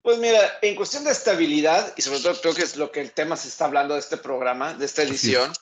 Pues 0.00 0.18
mira, 0.18 0.58
en 0.62 0.74
cuestión 0.74 1.04
de 1.04 1.10
estabilidad, 1.10 1.94
y 1.96 2.02
sobre 2.02 2.20
todo 2.20 2.38
creo 2.40 2.54
que 2.54 2.62
es 2.62 2.76
lo 2.76 2.90
que 2.90 3.00
el 3.00 3.12
tema 3.12 3.36
se 3.36 3.48
está 3.48 3.66
hablando 3.66 3.94
de 3.94 4.00
este 4.00 4.16
programa, 4.16 4.74
de 4.74 4.86
esta 4.86 5.02
edición, 5.02 5.52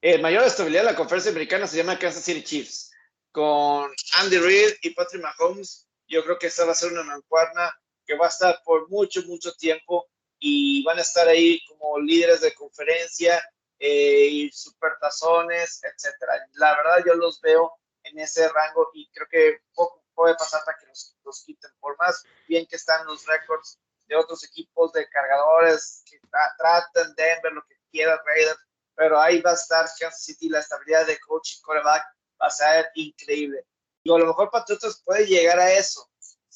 el 0.00 0.22
mayor 0.22 0.44
estabilidad 0.44 0.82
de 0.82 0.92
la 0.92 0.96
conferencia 0.96 1.30
americana 1.30 1.66
se 1.66 1.76
llama 1.76 1.98
Kansas 1.98 2.24
City 2.24 2.42
Chiefs. 2.42 2.92
Con 3.32 3.90
Andy 4.18 4.38
Reid 4.38 4.74
y 4.82 4.90
Patrick 4.90 5.22
Mahomes, 5.22 5.86
yo 6.08 6.24
creo 6.24 6.38
que 6.38 6.46
esta 6.46 6.64
va 6.64 6.72
a 6.72 6.76
ser 6.76 6.92
una 6.92 7.02
mancuerna 7.02 7.72
que 8.06 8.16
va 8.16 8.26
a 8.26 8.30
estar 8.30 8.62
por 8.64 8.88
mucho, 8.88 9.22
mucho 9.26 9.52
tiempo 9.54 10.06
y 10.38 10.84
van 10.84 10.98
a 10.98 11.02
estar 11.02 11.26
ahí 11.28 11.60
como 11.66 11.98
líderes 11.98 12.40
de 12.40 12.54
conferencia 12.54 13.42
eh, 13.78 14.26
y 14.30 14.50
supertazones, 14.52 15.80
etcétera. 15.82 16.46
La 16.54 16.76
verdad, 16.76 17.04
yo 17.06 17.14
los 17.14 17.40
veo 17.40 17.72
en 18.04 18.18
ese 18.18 18.48
rango 18.48 18.90
y 18.94 19.10
creo 19.10 19.26
que 19.30 19.58
poco 19.74 20.02
puede 20.14 20.34
pasar 20.34 20.62
para 20.64 20.78
que 20.78 20.86
los, 20.86 21.16
los 21.24 21.44
quiten. 21.44 21.70
Por 21.80 21.96
más 21.98 22.22
bien 22.48 22.66
que 22.66 22.76
están 22.76 23.06
los 23.06 23.26
récords 23.26 23.78
de 24.06 24.16
otros 24.16 24.44
equipos 24.44 24.92
de 24.92 25.08
cargadores 25.08 26.02
que 26.08 26.18
tratan 26.58 27.14
Denver, 27.16 27.52
lo 27.52 27.62
que 27.66 27.76
quiera, 27.90 28.20
Raiders, 28.24 28.60
pero 28.94 29.20
ahí 29.20 29.40
va 29.40 29.50
a 29.50 29.54
estar 29.54 29.86
Kansas 29.98 30.22
City, 30.22 30.48
la 30.48 30.60
estabilidad 30.60 31.06
de 31.06 31.18
coach 31.20 31.56
y 31.56 31.62
quarterback 31.62 32.04
va 32.40 32.46
a 32.46 32.50
ser 32.50 32.90
increíble. 32.94 33.66
Y 34.02 34.12
a 34.12 34.18
lo 34.18 34.26
mejor 34.26 34.50
Patriotas 34.50 35.02
puede 35.04 35.26
llegar 35.26 35.58
a 35.58 35.72
eso, 35.72 36.08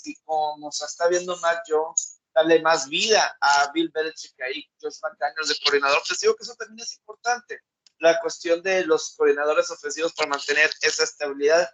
si 0.02 0.16
como 0.24 0.70
se 0.72 0.84
está 0.84 1.08
viendo 1.08 1.36
Matt 1.38 1.64
Jones, 1.68 2.20
darle 2.34 2.60
más 2.62 2.88
vida 2.88 3.36
a 3.40 3.70
Bill 3.72 3.90
Belichick 3.92 4.40
ahí, 4.42 4.68
Josh 4.80 4.98
McDaniels 5.02 5.48
de 5.48 5.56
coordinador 5.64 6.00
digo 6.20 6.36
que 6.36 6.42
eso 6.42 6.54
también 6.54 6.80
es 6.80 6.96
importante, 6.96 7.60
la 7.98 8.20
cuestión 8.20 8.62
de 8.62 8.84
los 8.86 9.14
coordinadores 9.16 9.70
ofensivos 9.70 10.12
para 10.14 10.30
mantener 10.30 10.70
esa 10.80 11.04
estabilidad, 11.04 11.68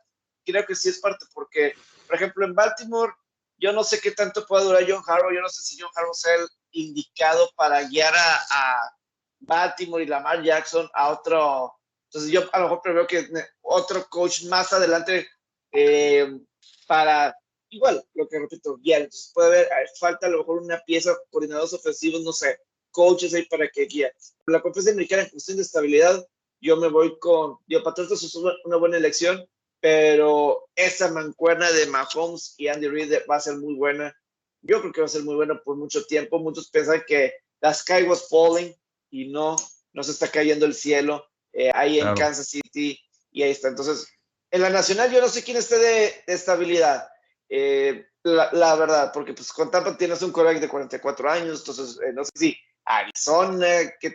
creo 0.45 0.64
que 0.64 0.75
sí 0.75 0.88
es 0.88 0.99
parte, 0.99 1.26
porque, 1.35 1.75
por 2.06 2.16
ejemplo, 2.16 2.45
en 2.45 2.54
Baltimore, 2.54 3.12
yo 3.59 3.73
no 3.73 3.85
sé 3.85 4.00
qué 4.00 4.11
tanto 4.12 4.47
puede 4.47 4.64
durar 4.64 4.85
John 4.87 5.02
Harbaugh, 5.06 5.33
yo 5.33 5.40
no 5.40 5.49
sé 5.49 5.62
si 5.62 5.80
John 5.80 5.90
Harbaugh 5.95 6.14
sea 6.14 6.35
el 6.35 6.49
indicado 6.73 7.50
para 7.56 7.83
guiar 7.85 8.14
a 8.16 8.97
Baltimore 9.40 10.02
y 10.02 10.06
Lamar 10.06 10.42
Jackson 10.42 10.88
a 10.95 11.11
otro. 11.11 11.75
Entonces 12.09 12.30
yo 12.30 12.49
a 12.52 12.59
lo 12.59 12.64
mejor 12.64 12.83
preveo 12.83 13.06
que 13.06 13.28
otro 13.62 14.06
coach 14.09 14.45
más 14.45 14.73
adelante 14.73 15.28
eh, 15.73 16.38
para, 16.87 17.37
igual, 17.71 18.05
lo 18.15 18.29
que 18.29 18.39
repito, 18.39 18.77
guiar. 18.79 19.03
Entonces 19.03 19.31
puede 19.35 19.49
haber, 19.49 19.67
eh, 19.67 19.89
falta 19.99 20.27
a 20.27 20.31
lo 20.31 20.39
mejor 20.39 20.63
una 20.63 20.81
pieza, 20.85 21.17
coordinadores 21.31 21.73
ofensivos, 21.73 22.23
no 22.23 22.33
sé, 22.33 22.59
coaches 22.91 23.35
ahí 23.35 23.45
para 23.47 23.69
que 23.69 23.87
guíe. 23.87 24.13
La 24.47 24.63
conferencia 24.63 24.93
americana 24.93 25.23
en 25.23 25.31
cuestión 25.31 25.57
de 25.57 25.63
estabilidad, 25.63 26.27
yo 26.61 26.77
me 26.77 26.89
voy 26.89 27.19
con, 27.19 27.59
yo 27.67 27.83
Patriotas 27.83 28.23
es 28.23 28.35
una 28.35 28.77
buena 28.77 28.97
elección, 28.97 29.47
pero 29.81 30.69
esa 30.75 31.11
mancuerna 31.11 31.71
de 31.71 31.87
Mahomes 31.87 32.55
y 32.57 32.69
Andy 32.69 32.89
Reid 32.89 33.13
va 33.31 33.37
a 33.37 33.41
ser 33.41 33.59
muy 33.59 33.75
buena. 33.75 34.17
Yo 34.63 34.81
creo 34.81 34.93
que 34.93 35.01
va 35.01 35.07
a 35.07 35.11
ser 35.11 35.23
muy 35.23 35.35
buena 35.35 35.61
por 35.63 35.77
mucho 35.77 36.05
tiempo. 36.07 36.39
Muchos 36.39 36.71
piensan 36.71 37.05
que 37.07 37.35
la 37.61 37.73
sky 37.73 38.03
was 38.03 38.29
falling, 38.29 38.75
y 39.11 39.29
no, 39.29 39.57
no 39.93 40.03
se 40.03 40.13
está 40.13 40.29
cayendo 40.29 40.67
el 40.67 40.75
cielo 40.75 41.27
eh, 41.53 41.71
ahí 41.75 42.01
en 42.01 42.15
Kansas 42.15 42.49
City 42.49 43.01
y 43.31 43.43
ahí 43.43 43.51
está. 43.51 43.69
Entonces, 43.69 44.09
en 44.51 44.63
la 44.63 44.71
nacional 44.71 45.11
yo 45.11 45.21
no 45.21 45.29
sé 45.29 45.43
quién 45.43 45.57
esté 45.57 45.79
de, 45.79 46.15
estabilidad, 46.27 47.09
eh, 47.49 48.07
la, 48.23 48.75
verdad, 48.75 49.12
porque 49.12 49.33
pues 49.33 49.53
con 49.53 49.71
Tampa 49.71 49.97
tienes 49.97 50.21
un 50.23 50.33
coreback 50.33 50.61
de 50.61 50.69
44 50.69 51.31
años, 51.31 51.61
entonces 51.61 52.00
eh, 52.03 52.12
no 52.12 52.25
sé 52.25 52.31
si 52.35 52.57
Arizona, 52.85 53.67
que 54.00 54.15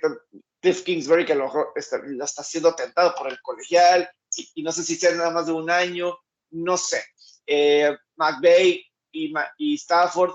Cliff 0.61 0.83
Kingsbury, 0.83 1.25
que 1.25 1.33
a 1.33 1.37
lo 1.37 1.45
mejor 1.45 1.73
está, 1.75 2.01
está 2.23 2.43
siendo 2.43 2.69
atentado 2.69 3.15
por 3.15 3.27
el 3.29 3.41
colegial, 3.41 4.09
y, 4.35 4.63
no 4.63 4.71
sé 4.71 4.83
si 4.83 4.95
sea 4.95 5.11
nada 5.11 5.29
más 5.29 5.47
de 5.47 5.53
un 5.53 5.69
año, 5.69 6.17
no 6.51 6.77
sé. 6.77 7.03
Eh, 7.45 7.95
McVeigh 8.15 8.85
y, 9.11 9.33
y 9.57 9.75
Stafford, 9.75 10.33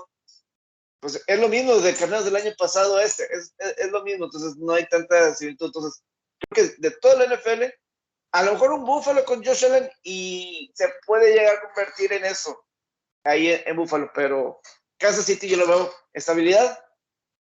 pues 0.99 1.23
es 1.25 1.39
lo 1.39 1.47
mismo 1.47 1.75
de 1.75 1.95
carneros 1.95 2.25
del 2.25 2.35
año 2.35 2.51
pasado 2.57 2.99
este, 2.99 3.23
es, 3.31 3.53
es, 3.77 3.91
lo 3.91 4.03
mismo, 4.03 4.25
entonces 4.25 4.55
no 4.57 4.73
hay 4.73 4.87
tanta 4.87 5.33
similitud. 5.35 5.67
Entonces, 5.67 6.03
creo 6.49 6.67
que 6.69 6.75
de 6.79 6.91
todo 6.99 7.21
el 7.21 7.31
NFL, 7.31 7.63
a 8.33 8.43
lo 8.43 8.53
mejor 8.53 8.73
un 8.73 8.85
Buffalo 8.85 9.23
con 9.25 9.43
Josh 9.43 9.65
Allen 9.65 9.89
y 10.03 10.71
se 10.75 10.91
puede 11.05 11.33
llegar 11.33 11.55
a 11.55 11.61
convertir 11.61 12.13
en 12.13 12.25
eso, 12.25 12.66
ahí 13.27 13.61
en, 13.65 13.75
Buffalo, 13.75 14.09
pero 14.13 14.59
Kansas 14.97 15.25
City 15.25 15.47
yo 15.47 15.57
lo 15.57 15.67
veo 15.67 15.91
estabilidad. 16.13 16.79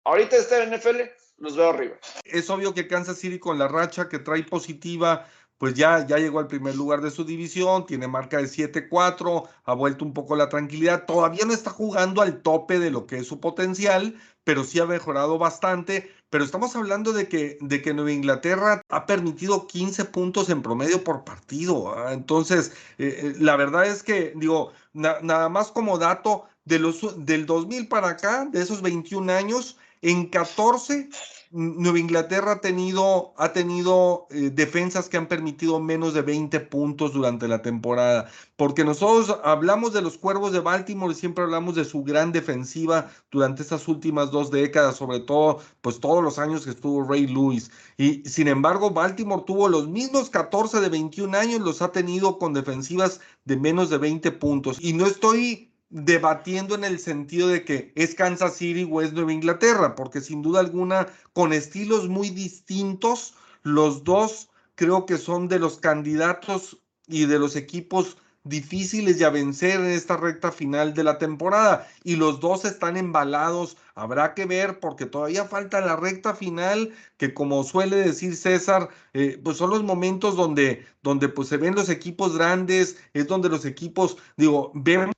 Ahorita 0.05 0.37
está 0.37 0.63
en 0.63 0.75
NFL, 0.75 1.01
los 1.39 1.57
veo 1.57 1.71
arriba. 1.71 1.97
Es 2.25 2.51
obvio 2.51 2.75
que 2.75 2.89
Kansas 2.89 3.19
City 3.19 3.39
con 3.39 3.59
la 3.59 3.69
racha 3.69 4.09
que 4.09 4.19
trae 4.19 4.43
positiva 4.43 5.27
pues 5.59 5.75
ya, 5.75 6.07
ya 6.07 6.19
llegó 6.19 6.39
al 6.39 6.47
primer 6.47 6.77
lugar 6.77 7.01
de 7.03 7.11
su 7.11 7.25
división, 7.25 7.85
tiene 7.85 8.07
marca 8.07 8.39
de 8.39 8.45
7-4, 8.45 9.49
ha 9.65 9.75
vuelto 9.75 10.05
un 10.05 10.15
poco 10.15 10.37
la 10.37 10.49
tranquilidad, 10.49 11.05
todavía 11.05 11.45
no 11.45 11.53
está 11.53 11.71
jugando 11.71 12.23
al 12.23 12.43
tope 12.43 12.79
de 12.79 12.93
lo 12.93 13.07
que 13.07 13.19
es 13.19 13.27
su 13.27 13.41
potencial, 13.41 14.15
pero 14.45 14.63
sí 14.63 14.79
ha 14.79 14.87
mejorado 14.87 15.37
bastante, 15.37 16.11
pero 16.31 16.45
estamos 16.45 16.77
hablando 16.77 17.13
de 17.13 17.29
que, 17.29 17.59
de 17.61 17.83
que 17.83 17.93
Nueva 17.93 18.13
Inglaterra 18.13 18.83
ha 18.89 19.07
permitido 19.07 19.67
15 19.67 20.05
puntos 20.07 20.49
en 20.49 20.63
promedio 20.63 21.03
por 21.03 21.25
partido, 21.25 21.93
¿ah? 21.93 22.13
entonces 22.13 22.73
eh, 22.99 23.21
eh, 23.23 23.35
la 23.41 23.57
verdad 23.57 23.85
es 23.87 24.05
que, 24.05 24.33
digo, 24.37 24.73
nada 24.99 25.49
más 25.49 25.71
como 25.71 25.99
dato, 25.99 26.45
de 26.65 26.79
los, 26.79 27.25
del 27.25 27.47
2000 27.47 27.89
para 27.89 28.09
acá, 28.11 28.45
de 28.45 28.61
esos 28.61 28.83
21 28.83 29.33
años, 29.33 29.79
en 30.03 30.29
14 30.29 31.09
Nueva 31.51 31.99
Inglaterra 31.99 32.53
ha 32.53 32.61
tenido, 32.61 33.33
ha 33.37 33.53
tenido 33.53 34.27
eh, 34.31 34.51
defensas 34.53 35.09
que 35.09 35.17
han 35.17 35.29
permitido 35.29 35.81
menos 35.81 36.13
de 36.13 36.23
20 36.23 36.61
puntos 36.61 37.13
durante 37.15 37.49
la 37.49 37.63
temporada, 37.63 38.31
porque 38.57 38.85
nosotros 38.85 39.39
hablamos 39.45 39.93
de 39.93 40.03
los 40.03 40.19
Cuervos 40.19 40.53
de 40.53 40.61
Baltimore 40.61 41.13
y 41.13 41.17
siempre 41.17 41.45
hablamos 41.45 41.75
de 41.75 41.85
su 41.85 42.03
gran 42.03 42.33
defensiva 42.33 43.11
durante 43.31 43.63
estas 43.63 43.89
últimas 43.89 44.31
dos 44.31 44.51
décadas, 44.51 44.97
sobre 44.97 45.21
todo, 45.21 45.61
pues 45.81 46.01
todos 46.01 46.23
los 46.23 46.39
años 46.39 46.65
que 46.65 46.71
estuvo 46.71 47.09
Ray 47.09 47.27
Lewis. 47.27 47.71
Y 47.97 48.23
sin 48.29 48.49
embargo, 48.49 48.91
Baltimore 48.91 49.45
tuvo 49.47 49.69
los 49.69 49.89
mismos 49.89 50.31
14 50.31 50.81
de 50.81 50.89
21 50.89 51.37
años, 51.37 51.61
los 51.61 51.81
ha 51.83 51.93
tenido 51.93 52.39
con 52.39 52.53
defensivas 52.53 53.21
de 53.45 53.57
menos 53.57 53.91
de 53.91 53.99
20 53.99 54.33
puntos. 54.33 54.79
Y 54.81 54.93
no 54.93 55.07
estoy 55.07 55.68
debatiendo 55.91 56.75
en 56.75 56.85
el 56.85 56.99
sentido 56.99 57.49
de 57.49 57.65
que 57.65 57.93
es 57.95 58.15
Kansas 58.15 58.57
City 58.57 58.89
o 58.91 59.01
es 59.01 59.13
Nueva 59.13 59.33
Inglaterra, 59.33 59.95
porque 59.95 60.21
sin 60.21 60.43
duda 60.43 60.61
alguna, 60.61 61.07
con 61.33 61.53
estilos 61.53 62.09
muy 62.09 62.31
distintos, 62.31 63.35
los 63.63 64.05
dos 64.05 64.51
creo 64.75 65.07
que 65.07 65.19
son 65.19 65.49
de 65.49 65.59
los 65.59 65.79
candidatos 65.79 66.79
y 67.07 67.27
de 67.27 67.39
los 67.39 67.57
equipos 67.57 68.19
difíciles 68.45 69.19
de 69.19 69.29
vencer 69.31 69.81
en 69.81 69.87
esta 69.87 70.17
recta 70.17 70.53
final 70.53 70.95
de 70.95 71.05
la 71.05 71.19
temporada. 71.19 71.87
Y 72.05 72.17
los 72.17 72.41
dos 72.41 72.65
están 72.65 72.97
embalados. 72.97 73.77
Habrá 73.95 74.35
que 74.35 74.47
ver 74.47 74.81
porque 74.81 75.07
todavía 75.07 75.45
falta 75.45 75.81
la 75.81 75.97
recta 75.97 76.35
final, 76.35 76.93
que 77.17 77.35
como 77.35 77.65
suele 77.65 77.97
decir 77.97 78.37
César, 78.37 78.89
eh, 79.13 79.41
pues 79.43 79.57
son 79.57 79.71
los 79.71 79.83
momentos 79.83 80.37
donde, 80.37 80.87
donde 81.03 81.29
pues 81.29 81.49
se 81.49 81.57
ven 81.57 81.75
los 81.75 81.89
equipos 81.89 82.37
grandes, 82.37 82.97
es 83.13 83.27
donde 83.27 83.49
los 83.49 83.65
equipos, 83.65 84.17
digo, 84.37 84.73
vemos 84.75 85.15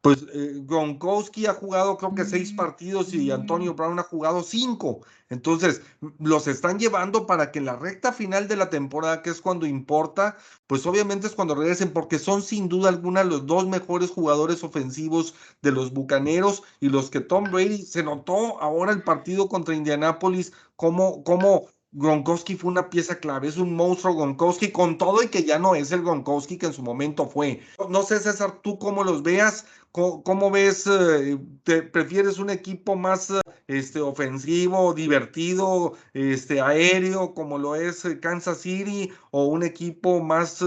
pues 0.00 0.26
eh, 0.32 0.60
Gronkowski 0.64 1.46
ha 1.46 1.54
jugado 1.54 1.96
creo 1.96 2.14
que 2.14 2.24
seis 2.24 2.52
partidos 2.52 3.14
y 3.14 3.30
Antonio 3.30 3.74
Brown 3.74 3.98
ha 3.98 4.02
jugado 4.02 4.42
cinco. 4.42 5.00
Entonces, 5.30 5.80
los 6.18 6.46
están 6.46 6.78
llevando 6.78 7.26
para 7.26 7.50
que 7.50 7.58
en 7.58 7.64
la 7.64 7.76
recta 7.76 8.12
final 8.12 8.46
de 8.46 8.56
la 8.56 8.70
temporada, 8.70 9.22
que 9.22 9.30
es 9.30 9.40
cuando 9.40 9.66
importa, 9.66 10.36
pues 10.66 10.86
obviamente 10.86 11.26
es 11.26 11.34
cuando 11.34 11.54
regresen, 11.54 11.92
porque 11.92 12.18
son 12.18 12.42
sin 12.42 12.68
duda 12.68 12.90
alguna 12.90 13.24
los 13.24 13.46
dos 13.46 13.66
mejores 13.66 14.10
jugadores 14.10 14.62
ofensivos 14.62 15.34
de 15.62 15.72
los 15.72 15.92
Bucaneros 15.92 16.62
y 16.80 16.90
los 16.90 17.10
que 17.10 17.20
Tom 17.20 17.44
Brady 17.50 17.82
se 17.82 18.02
notó 18.02 18.60
ahora 18.60 18.92
el 18.92 19.02
partido 19.02 19.48
contra 19.48 19.74
Indianápolis, 19.74 20.52
cómo, 20.76 21.24
cómo 21.24 21.68
Gronkowski 21.94 22.56
fue 22.56 22.72
una 22.72 22.90
pieza 22.90 23.20
clave, 23.20 23.46
es 23.46 23.56
un 23.56 23.74
monstruo 23.74 24.16
Gronkowski 24.16 24.72
con 24.72 24.98
todo 24.98 25.22
y 25.22 25.28
que 25.28 25.44
ya 25.44 25.60
no 25.60 25.76
es 25.76 25.92
el 25.92 26.02
Gronkowski 26.02 26.58
que 26.58 26.66
en 26.66 26.72
su 26.72 26.82
momento 26.82 27.28
fue. 27.28 27.60
No 27.88 28.02
sé, 28.02 28.18
César, 28.18 28.60
tú 28.62 28.78
cómo 28.80 29.04
los 29.04 29.22
veas, 29.22 29.64
cómo, 29.92 30.50
ves, 30.50 30.88
eh, 30.88 31.38
te, 31.62 31.82
prefieres 31.82 32.38
un 32.38 32.50
equipo 32.50 32.96
más 32.96 33.30
eh, 33.30 33.40
este, 33.68 34.00
ofensivo, 34.00 34.92
divertido, 34.92 35.94
este, 36.14 36.60
aéreo, 36.60 37.32
como 37.32 37.58
lo 37.58 37.76
es 37.76 38.04
eh, 38.04 38.18
Kansas 38.18 38.58
City, 38.58 39.12
o 39.30 39.46
un 39.46 39.62
equipo 39.62 40.20
más 40.20 40.64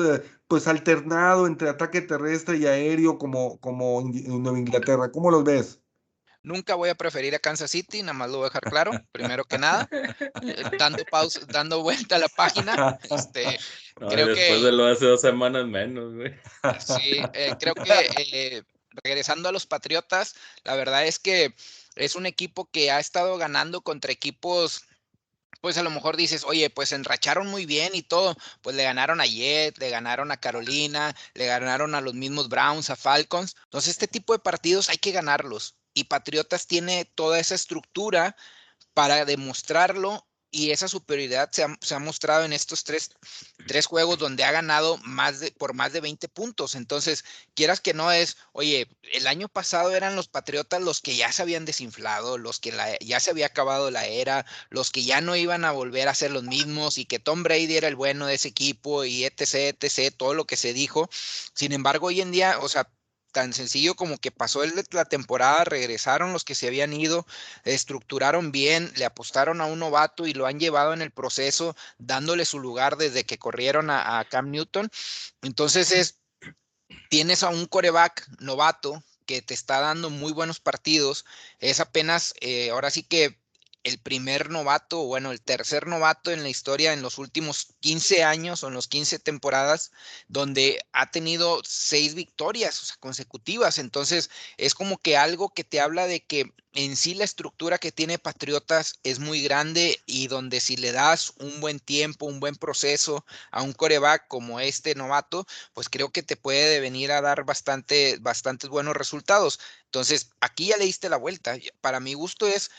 pues 0.47 0.67
alternado 0.67 1.45
entre 1.45 1.67
ataque 1.69 2.01
terrestre 2.01 2.57
y 2.57 2.67
aéreo 2.67 3.17
como, 3.17 3.59
como 3.59 4.01
Nueva 4.01 4.59
Inglaterra. 4.59 5.11
¿Cómo 5.11 5.29
los 5.29 5.43
ves? 5.43 5.81
Nunca 6.47 6.75
voy 6.75 6.87
a 6.87 6.95
preferir 6.95 7.35
a 7.35 7.39
Kansas 7.39 7.69
City, 7.69 8.01
nada 8.01 8.13
más 8.13 8.29
lo 8.29 8.37
voy 8.37 8.45
a 8.45 8.47
dejar 8.47 8.63
claro, 8.63 8.91
primero 9.11 9.43
que 9.43 9.57
nada, 9.57 9.85
eh, 9.91 10.63
dando 10.79 11.03
pausa, 11.03 11.41
dando 11.45 11.81
vuelta 11.83 12.15
a 12.15 12.19
la 12.19 12.29
página. 12.29 12.97
Este, 13.11 13.59
creo 13.95 14.27
después 14.27 14.61
de 14.61 14.71
lo 14.71 14.85
hace 14.85 15.07
dos 15.07 15.19
semanas 15.19 15.67
menos, 15.67 16.15
güey. 16.15 16.33
Sí, 16.79 17.21
eh, 17.33 17.53
creo 17.59 17.75
que 17.75 17.91
eh, 18.31 18.63
regresando 19.03 19.49
a 19.49 19.51
los 19.51 19.65
Patriotas, 19.65 20.35
la 20.63 20.75
verdad 20.75 21.05
es 21.05 21.19
que 21.19 21.53
es 21.97 22.15
un 22.15 22.25
equipo 22.25 22.69
que 22.71 22.91
ha 22.91 23.01
estado 23.01 23.37
ganando 23.37 23.81
contra 23.81 24.13
equipos 24.13 24.83
pues 25.59 25.77
a 25.77 25.83
lo 25.83 25.89
mejor 25.89 26.15
dices, 26.15 26.45
oye, 26.45 26.69
pues 26.69 26.93
enracharon 26.93 27.47
muy 27.47 27.65
bien 27.65 27.93
y 27.93 28.03
todo, 28.03 28.37
pues 28.61 28.75
le 28.75 28.83
ganaron 28.83 29.19
a 29.19 29.25
Jet, 29.25 29.77
le 29.79 29.89
ganaron 29.89 30.31
a 30.31 30.37
Carolina, 30.37 31.13
le 31.33 31.47
ganaron 31.47 31.95
a 31.95 31.99
los 31.99 32.13
mismos 32.13 32.47
Browns, 32.47 32.91
a 32.91 32.95
Falcons. 32.95 33.55
Entonces, 33.63 33.91
este 33.91 34.07
tipo 34.07 34.33
de 34.33 34.39
partidos 34.39 34.87
hay 34.87 34.97
que 34.97 35.11
ganarlos 35.11 35.75
y 35.97 36.03
Patriotas 36.03 36.67
tiene 36.67 37.05
toda 37.05 37.39
esa 37.39 37.55
estructura 37.55 38.35
para 38.93 39.25
demostrarlo 39.25 40.27
y 40.51 40.71
esa 40.71 40.87
superioridad 40.87 41.49
se 41.51 41.63
ha, 41.63 41.99
mostrado 41.99 42.45
en 42.45 42.53
estos 42.53 42.83
tres, 42.83 43.11
tres, 43.67 43.85
juegos 43.85 44.17
donde 44.17 44.43
ha 44.43 44.51
ganado 44.51 44.97
más 44.99 45.39
de, 45.39 45.51
por 45.51 45.73
más 45.73 45.91
de 45.93 45.99
20 45.99 46.29
puntos. 46.29 46.75
Entonces, 46.75 47.25
quieras 47.53 47.81
que 47.81 47.93
no 47.93 48.11
es, 48.11 48.37
oye, 48.53 48.87
el 49.11 49.27
año 49.27 49.49
pasado 49.49 49.91
eran 49.91 50.15
los 50.15 50.29
Patriotas 50.29 50.81
los 50.81 51.01
que 51.01 51.15
ya 51.15 51.31
se 51.31 51.41
habían 51.41 51.65
desinflado, 51.65 52.37
los 52.37 52.59
que 52.59 52.73
ya 53.01 53.19
se 53.19 53.31
había 53.31 53.47
acabado 53.47 53.91
la 53.91 54.05
era, 54.05 54.45
los 54.69 54.91
que 54.91 55.03
ya 55.03 55.19
no 55.19 55.35
iban 55.35 55.65
a 55.65 55.71
volver 55.71 56.07
a 56.07 56.15
ser 56.15 56.31
los 56.31 56.43
mismos 56.43 56.97
y 56.97 57.05
que 57.05 57.19
Tom 57.19 57.43
Brady 57.43 57.75
era 57.75 57.87
el 57.87 57.95
bueno 57.95 58.27
de 58.27 58.35
ese 58.35 58.47
equipo 58.47 59.03
y 59.03 59.25
etc, 59.25 59.75
etc, 59.81 60.15
todo 60.15 60.33
lo 60.33 60.45
que 60.45 60.57
se 60.57 60.73
dijo. 60.73 61.09
Sin 61.53 61.73
embargo, 61.73 62.07
hoy 62.07 62.21
en 62.21 62.31
día, 62.31 62.59
o 62.59 62.69
sea, 62.69 62.89
tan 63.37 63.53
sencillo 63.53 63.93
como 63.93 64.17
que 64.17 64.31
pasó 64.31 64.63
la 64.89 65.05
temporada, 65.05 65.63
regresaron 65.63 66.33
los 66.33 66.43
que 66.43 66.55
se 66.55 66.65
habían 66.65 66.91
ido, 66.91 67.27
estructuraron 67.65 68.51
bien, 68.51 68.91
le 68.95 69.05
apostaron 69.05 69.61
a 69.61 69.67
un 69.67 69.77
novato 69.77 70.25
y 70.25 70.33
lo 70.33 70.47
han 70.47 70.59
llevado 70.59 70.91
en 70.91 71.03
el 71.03 71.11
proceso, 71.11 71.75
dándole 71.99 72.45
su 72.45 72.57
lugar 72.57 72.97
desde 72.97 73.25
que 73.25 73.37
corrieron 73.37 73.91
a, 73.91 74.25
Cam 74.27 74.49
Newton. 74.49 74.89
Entonces 75.43 75.91
es, 75.91 76.19
tienes 77.09 77.43
a 77.43 77.49
un 77.49 77.67
coreback 77.67 78.27
novato 78.39 79.03
que 79.27 79.43
te 79.43 79.53
está 79.53 79.81
dando 79.81 80.09
muy 80.09 80.33
buenos 80.33 80.59
partidos, 80.59 81.23
es 81.59 81.79
apenas, 81.79 82.33
eh, 82.41 82.71
ahora 82.71 82.89
sí 82.89 83.03
que 83.03 83.37
el 83.87 83.99
primer 83.99 84.49
novato, 84.49 85.05
bueno, 85.05 85.31
el 85.31 85.41
tercer 85.41 85.87
novato 85.87 86.31
en 86.31 86.43
la 86.43 86.49
historia 86.49 86.91
en 86.91 87.01
los 87.01 87.17
últimos 87.17 87.67
15 87.79 88.23
años 88.23 88.63
o 88.63 88.67
en 88.67 88.73
los 88.73 88.87
15 88.89 89.17
temporadas, 89.17 89.91
donde 90.27 90.85
ha 90.91 91.09
tenido 91.09 91.61
seis 91.63 92.13
victorias 92.13 92.97
consecutivas. 92.99 93.77
Entonces, 93.77 94.29
es 94.57 94.75
como 94.75 94.97
que 94.97 95.15
algo 95.15 95.53
que 95.53 95.63
te 95.63 95.79
habla 95.79 96.05
de 96.05 96.21
que 96.25 96.51
en 96.73 96.95
sí 96.95 97.15
la 97.15 97.23
estructura 97.23 97.79
que 97.79 97.91
tiene 97.91 98.19
Patriotas 98.19 98.99
es 99.03 99.19
muy 99.19 99.41
grande 99.41 99.99
y 100.05 100.27
donde 100.27 100.59
si 100.59 100.77
le 100.77 100.91
das 100.91 101.33
un 101.39 101.59
buen 101.59 101.79
tiempo, 101.79 102.25
un 102.25 102.39
buen 102.39 102.55
proceso 102.55 103.25
a 103.51 103.63
un 103.63 103.73
coreback 103.73 104.27
como 104.27 104.59
este 104.59 104.93
novato, 104.95 105.47
pues 105.73 105.89
creo 105.89 106.11
que 106.11 106.23
te 106.23 106.35
puede 106.35 106.79
venir 106.79 107.11
a 107.11 107.21
dar 107.21 107.45
bastante, 107.45 108.17
bastantes 108.19 108.69
buenos 108.69 108.95
resultados. 108.95 109.59
Entonces, 109.85 110.29
aquí 110.41 110.67
ya 110.67 110.77
le 110.77 110.85
diste 110.85 111.09
la 111.09 111.17
vuelta. 111.17 111.57
Para 111.81 111.99
mi 111.99 112.13
gusto 112.13 112.45
es 112.45 112.69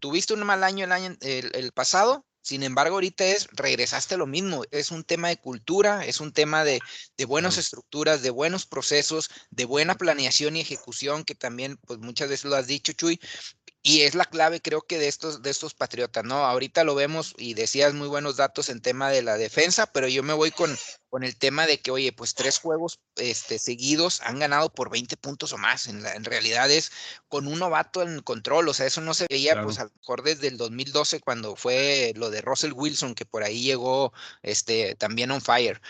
tuviste 0.00 0.34
un 0.34 0.44
mal 0.44 0.64
año 0.64 0.84
el 0.84 0.92
año 0.92 1.16
el, 1.20 1.72
pasado, 1.72 2.26
sin 2.42 2.62
embargo, 2.62 2.94
ahorita 2.94 3.24
es, 3.24 3.48
regresaste 3.52 4.16
lo 4.16 4.26
mismo, 4.26 4.62
es 4.70 4.92
un 4.92 5.02
tema 5.02 5.28
de 5.28 5.36
cultura, 5.36 6.04
es 6.04 6.20
un 6.20 6.32
tema 6.32 6.62
de, 6.62 6.80
de 7.16 7.24
buenas 7.24 7.58
estructuras, 7.58 8.22
de 8.22 8.30
buenos 8.30 8.66
procesos, 8.66 9.30
de 9.50 9.64
buena 9.64 9.96
planeación 9.96 10.54
y 10.54 10.60
ejecución, 10.60 11.24
que 11.24 11.34
también, 11.34 11.76
pues 11.78 11.98
muchas 11.98 12.28
veces 12.28 12.44
lo 12.44 12.54
has 12.54 12.68
dicho, 12.68 12.92
Chuy, 12.92 13.20
y 13.86 14.02
es 14.02 14.16
la 14.16 14.24
clave, 14.24 14.60
creo 14.60 14.82
que 14.82 14.98
de 14.98 15.06
estos, 15.06 15.42
de 15.42 15.50
estos 15.50 15.72
patriotas, 15.72 16.24
¿no? 16.24 16.44
Ahorita 16.44 16.82
lo 16.82 16.96
vemos 16.96 17.34
y 17.38 17.54
decías 17.54 17.94
muy 17.94 18.08
buenos 18.08 18.36
datos 18.36 18.68
en 18.68 18.80
tema 18.80 19.10
de 19.10 19.22
la 19.22 19.38
defensa, 19.38 19.86
pero 19.86 20.08
yo 20.08 20.24
me 20.24 20.32
voy 20.32 20.50
con, 20.50 20.76
con 21.08 21.22
el 21.22 21.36
tema 21.36 21.68
de 21.68 21.78
que, 21.78 21.92
oye, 21.92 22.12
pues 22.12 22.34
tres 22.34 22.58
juegos 22.58 22.98
este, 23.14 23.60
seguidos 23.60 24.22
han 24.22 24.40
ganado 24.40 24.70
por 24.70 24.90
20 24.90 25.16
puntos 25.18 25.52
o 25.52 25.58
más. 25.58 25.86
En, 25.86 26.04
en 26.04 26.24
realidad 26.24 26.68
es 26.68 26.90
con 27.28 27.46
un 27.46 27.60
novato 27.60 28.02
en 28.02 28.22
control, 28.22 28.68
o 28.68 28.74
sea, 28.74 28.86
eso 28.86 29.02
no 29.02 29.14
se 29.14 29.26
veía, 29.30 29.62
pues 29.62 29.78
a 29.78 29.84
lo 29.84 29.92
mejor 30.00 30.24
desde 30.24 30.48
el 30.48 30.56
2012 30.56 31.20
cuando 31.20 31.54
fue 31.54 32.12
lo 32.16 32.30
de 32.30 32.40
Russell 32.40 32.72
Wilson, 32.74 33.14
que 33.14 33.24
por 33.24 33.44
ahí 33.44 33.62
llegó 33.62 34.12
este, 34.42 34.96
también 34.96 35.30
on 35.30 35.40
fire. 35.40 35.80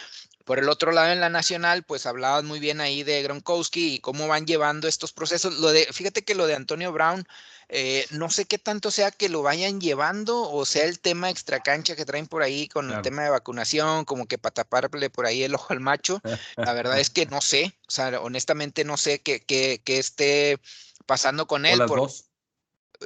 Por 0.47 0.61
el 0.61 0.69
otro 0.69 0.93
lado, 0.93 1.13
en 1.13 1.21
la 1.21 1.29
nacional, 1.29 1.83
pues 1.83 2.07
hablabas 2.07 2.45
muy 2.45 2.61
bien 2.61 2.81
ahí 2.81 3.03
de 3.03 3.21
Gronkowski 3.21 3.95
y 3.95 3.99
cómo 3.99 4.29
van 4.29 4.47
llevando 4.47 4.87
estos 4.87 5.13
procesos. 5.13 5.59
Lo 5.59 5.73
de, 5.73 5.87
fíjate 5.93 6.23
que 6.23 6.37
lo 6.37 6.47
de 6.47 6.55
Antonio 6.55 6.93
Brown, 6.93 7.27
eh, 7.69 8.07
no 8.11 8.31
sé 8.31 8.45
qué 8.45 8.57
tanto 8.57 8.93
sea 8.93 9.11
que 9.11 9.29
lo 9.29 9.43
vayan 9.43 9.81
llevando 9.81 10.49
o 10.49 10.65
sea 10.65 10.85
el 10.85 11.01
tema 11.01 11.31
extra 11.31 11.59
cancha 11.59 11.97
que 11.97 12.05
traen 12.05 12.29
por 12.29 12.45
ahí 12.45 12.69
con 12.69 12.93
el 12.93 13.03
tema 13.03 13.25
de 13.25 13.31
vacunación, 13.31 14.05
como 14.05 14.27
que 14.27 14.39
para 14.39 14.55
taparle 14.55 15.11
por 15.11 15.27
ahí 15.27 15.43
el 15.43 15.57
ojo 15.57 15.73
al 15.73 15.81
macho. 15.81 16.23
La 16.55 16.73
verdad 16.75 17.01
es 17.01 17.11
que 17.11 17.27
no 17.27 17.41
sé, 17.41 17.75
o 17.89 17.91
sea, 17.91 18.21
honestamente 18.21 18.85
no 18.85 18.97
sé 18.97 19.19
qué, 19.19 19.41
qué, 19.41 19.81
qué 19.83 19.99
esté 19.99 20.61
pasando 21.07 21.49
con 21.49 21.67
él. 21.67 21.81
por, 21.87 22.09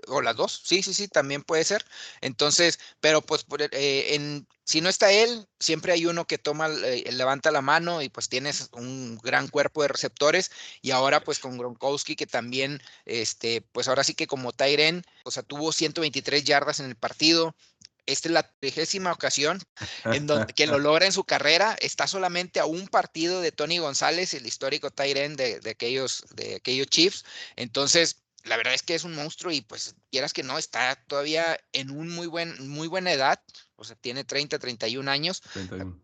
o 0.09 0.21
las 0.23 0.37
dos, 0.37 0.63
sí, 0.65 0.83
sí, 0.83 0.95
sí, 0.95 1.09
también 1.09 1.43
puede 1.43 1.65
ser. 1.65 1.85
Entonces, 2.21 2.79
pero 3.01 3.23
pues 3.23 3.45
eh, 3.73 4.15
en, 4.15 4.47
si 4.65 4.81
no 4.81 4.89
está 4.89 5.11
él, 5.11 5.49
siempre 5.59 5.93
hay 5.93 6.07
uno 6.07 6.27
que 6.27 6.39
toma, 6.39 6.69
eh, 6.69 7.11
levanta 7.13 7.51
la 7.51 7.61
mano 7.61 8.03
y 8.03 8.09
pues 8.09 8.29
tienes 8.29 8.69
un 8.73 9.19
gran 9.19 9.49
cuerpo 9.49 9.83
de 9.83 9.89
receptores. 9.89 10.51
Y 10.81 10.93
ahora 10.93 11.25
pues 11.25 11.39
con 11.39 11.59
Gronkowski 11.59 12.17
que 12.17 12.27
también, 12.27 12.81
este, 13.05 13.63
pues 13.73 13.89
ahora 13.89 14.05
sí 14.05 14.15
que 14.15 14.27
como 14.27 14.53
Tyren, 14.53 15.03
o 15.25 15.31
sea, 15.31 15.43
tuvo 15.43 15.73
123 15.73 16.45
yardas 16.45 16.81
en 16.81 16.87
el 16.87 16.97
partido. 16.97 17.57
Esta 18.07 18.29
es 18.29 18.33
la 18.33 18.43
trigésima 18.43 19.13
ocasión 19.13 19.61
en 20.05 20.27
donde 20.27 20.53
que 20.53 20.67
lo 20.67 20.79
logra 20.79 21.07
en 21.07 21.13
su 21.13 21.25
carrera. 21.25 21.77
Está 21.81 22.07
solamente 22.07 22.61
a 22.61 22.65
un 22.65 22.89
partido 22.89 23.41
de 23.41 23.53
Tony 23.53 23.79
González, 23.79 24.35
el 24.35 24.47
histórico 24.47 24.91
Tyren 24.91 25.37
de, 25.37 25.61
de, 25.61 25.71
aquellos, 25.71 26.25
de 26.35 26.57
aquellos 26.57 26.87
Chiefs. 26.87 27.25
Entonces, 27.57 28.23
la 28.45 28.57
verdad 28.57 28.75
es 28.75 28.83
que 28.83 28.95
es 28.95 29.05
un 29.05 29.15
monstruo 29.15 29.53
y 29.53 29.61
pues 29.61 29.95
quieras 30.11 30.33
que 30.33 30.43
no, 30.43 30.59
está 30.59 30.97
todavía 31.07 31.59
en 31.73 31.91
un 31.91 32.09
muy 32.09 32.27
buen, 32.27 32.69
muy 32.69 32.89
buena 32.89 33.13
edad, 33.13 33.41
o 33.77 33.85
sea, 33.85 33.97
tiene 33.97 34.25
30, 34.25 34.59
31 34.59 35.11
años, 35.11 35.43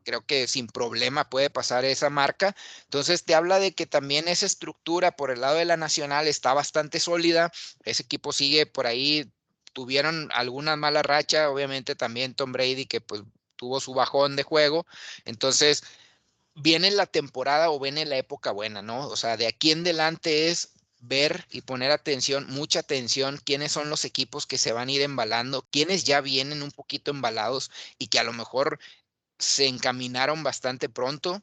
creo 0.05 0.25
que 0.27 0.47
sin 0.47 0.67
problema 0.67 1.29
puede 1.29 1.51
pasar 1.51 1.85
esa 1.85 2.11
marca. 2.11 2.55
Entonces 2.85 3.25
te 3.25 3.35
habla 3.35 3.59
de 3.59 3.75
que 3.75 3.87
también 3.87 4.29
esa 4.29 4.47
estructura 4.47 5.13
por 5.13 5.31
el 5.31 5.41
lado 5.41 5.57
de 5.57 5.65
la 5.65 5.77
nacional 5.77 6.29
está 6.29 6.53
bastante 6.55 7.01
sólida, 7.01 7.53
ese 7.85 8.03
equipo 8.03 8.33
sigue 8.33 8.67
por 8.67 8.87
ahí, 8.87 9.31
tuvieron 9.73 10.31
alguna 10.33 10.77
mala 10.77 11.03
racha, 11.03 11.51
obviamente 11.51 11.95
también 11.95 12.35
Tom 12.35 12.53
Brady 12.53 12.87
que 12.87 13.01
pues 13.01 13.23
tuvo 13.57 13.81
su 13.81 13.95
bajón 13.95 14.37
de 14.37 14.43
juego, 14.43 14.87
entonces 15.25 15.83
viene 16.55 16.91
la 16.91 17.07
temporada 17.07 17.71
o 17.71 17.79
viene 17.79 18.07
la 18.07 18.17
época 18.17 18.51
buena, 18.51 18.83
¿no? 18.83 19.07
O 19.09 19.17
sea, 19.17 19.37
de 19.37 19.47
aquí 19.47 19.71
en 19.71 19.81
adelante 19.81 20.49
es 20.49 20.76
ver 21.01 21.47
y 21.51 21.63
poner 21.63 21.91
atención, 21.91 22.47
mucha 22.49 22.81
atención, 22.81 23.41
quiénes 23.45 23.73
son 23.73 23.91
los 23.91 24.05
equipos 24.05 24.47
que 24.47 24.59
se 24.59 24.73
van 24.73 24.89
a 24.89 24.93
ir 24.93 25.03
embalando, 25.03 25.67
quiénes 25.71 26.05
ya 26.05 26.21
vienen 26.21 26.63
un 26.63 26.71
poquito 26.73 27.11
embalados 27.11 27.71
y 27.99 28.09
que 28.09 28.19
a 28.19 28.25
lo 28.25 28.33
mejor 28.33 28.79
se 29.39 29.67
encaminaron 29.67 30.43
bastante 30.43 30.89
pronto, 30.89 31.43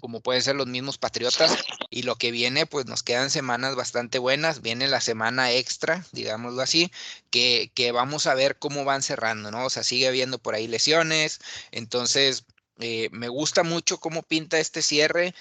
como 0.00 0.20
pueden 0.20 0.42
ser 0.42 0.56
los 0.56 0.66
mismos 0.66 0.98
Patriotas. 0.98 1.56
Y 1.90 2.02
lo 2.02 2.16
que 2.16 2.30
viene, 2.30 2.66
pues 2.66 2.86
nos 2.86 3.02
quedan 3.02 3.30
semanas 3.30 3.74
bastante 3.74 4.18
buenas. 4.18 4.62
Viene 4.62 4.88
la 4.88 5.00
semana 5.00 5.52
extra, 5.52 6.04
digámoslo 6.12 6.62
así, 6.62 6.92
que, 7.30 7.72
que 7.74 7.92
vamos 7.92 8.26
a 8.26 8.34
ver 8.34 8.58
cómo 8.58 8.84
van 8.84 9.02
cerrando, 9.02 9.50
¿no? 9.50 9.64
O 9.64 9.70
sea, 9.70 9.82
sigue 9.82 10.08
habiendo 10.08 10.38
por 10.38 10.54
ahí 10.54 10.68
lesiones. 10.68 11.40
Entonces, 11.72 12.44
eh, 12.78 13.08
me 13.10 13.28
gusta 13.28 13.62
mucho 13.64 13.98
cómo 13.98 14.22
pinta 14.22 14.58
este 14.60 14.82
cierre 14.82 15.34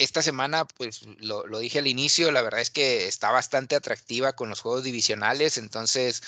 esta 0.00 0.22
semana, 0.22 0.64
pues 0.64 1.02
lo, 1.18 1.46
dije 1.58 1.78
al 1.78 1.86
inicio, 1.86 2.32
la 2.32 2.42
verdad 2.42 2.60
es 2.60 2.70
que 2.70 3.06
está 3.06 3.30
bastante 3.30 3.76
atractiva 3.76 4.32
con 4.32 4.48
los 4.48 4.60
juegos 4.60 4.82
divisionales, 4.82 5.58
entonces 5.58 6.22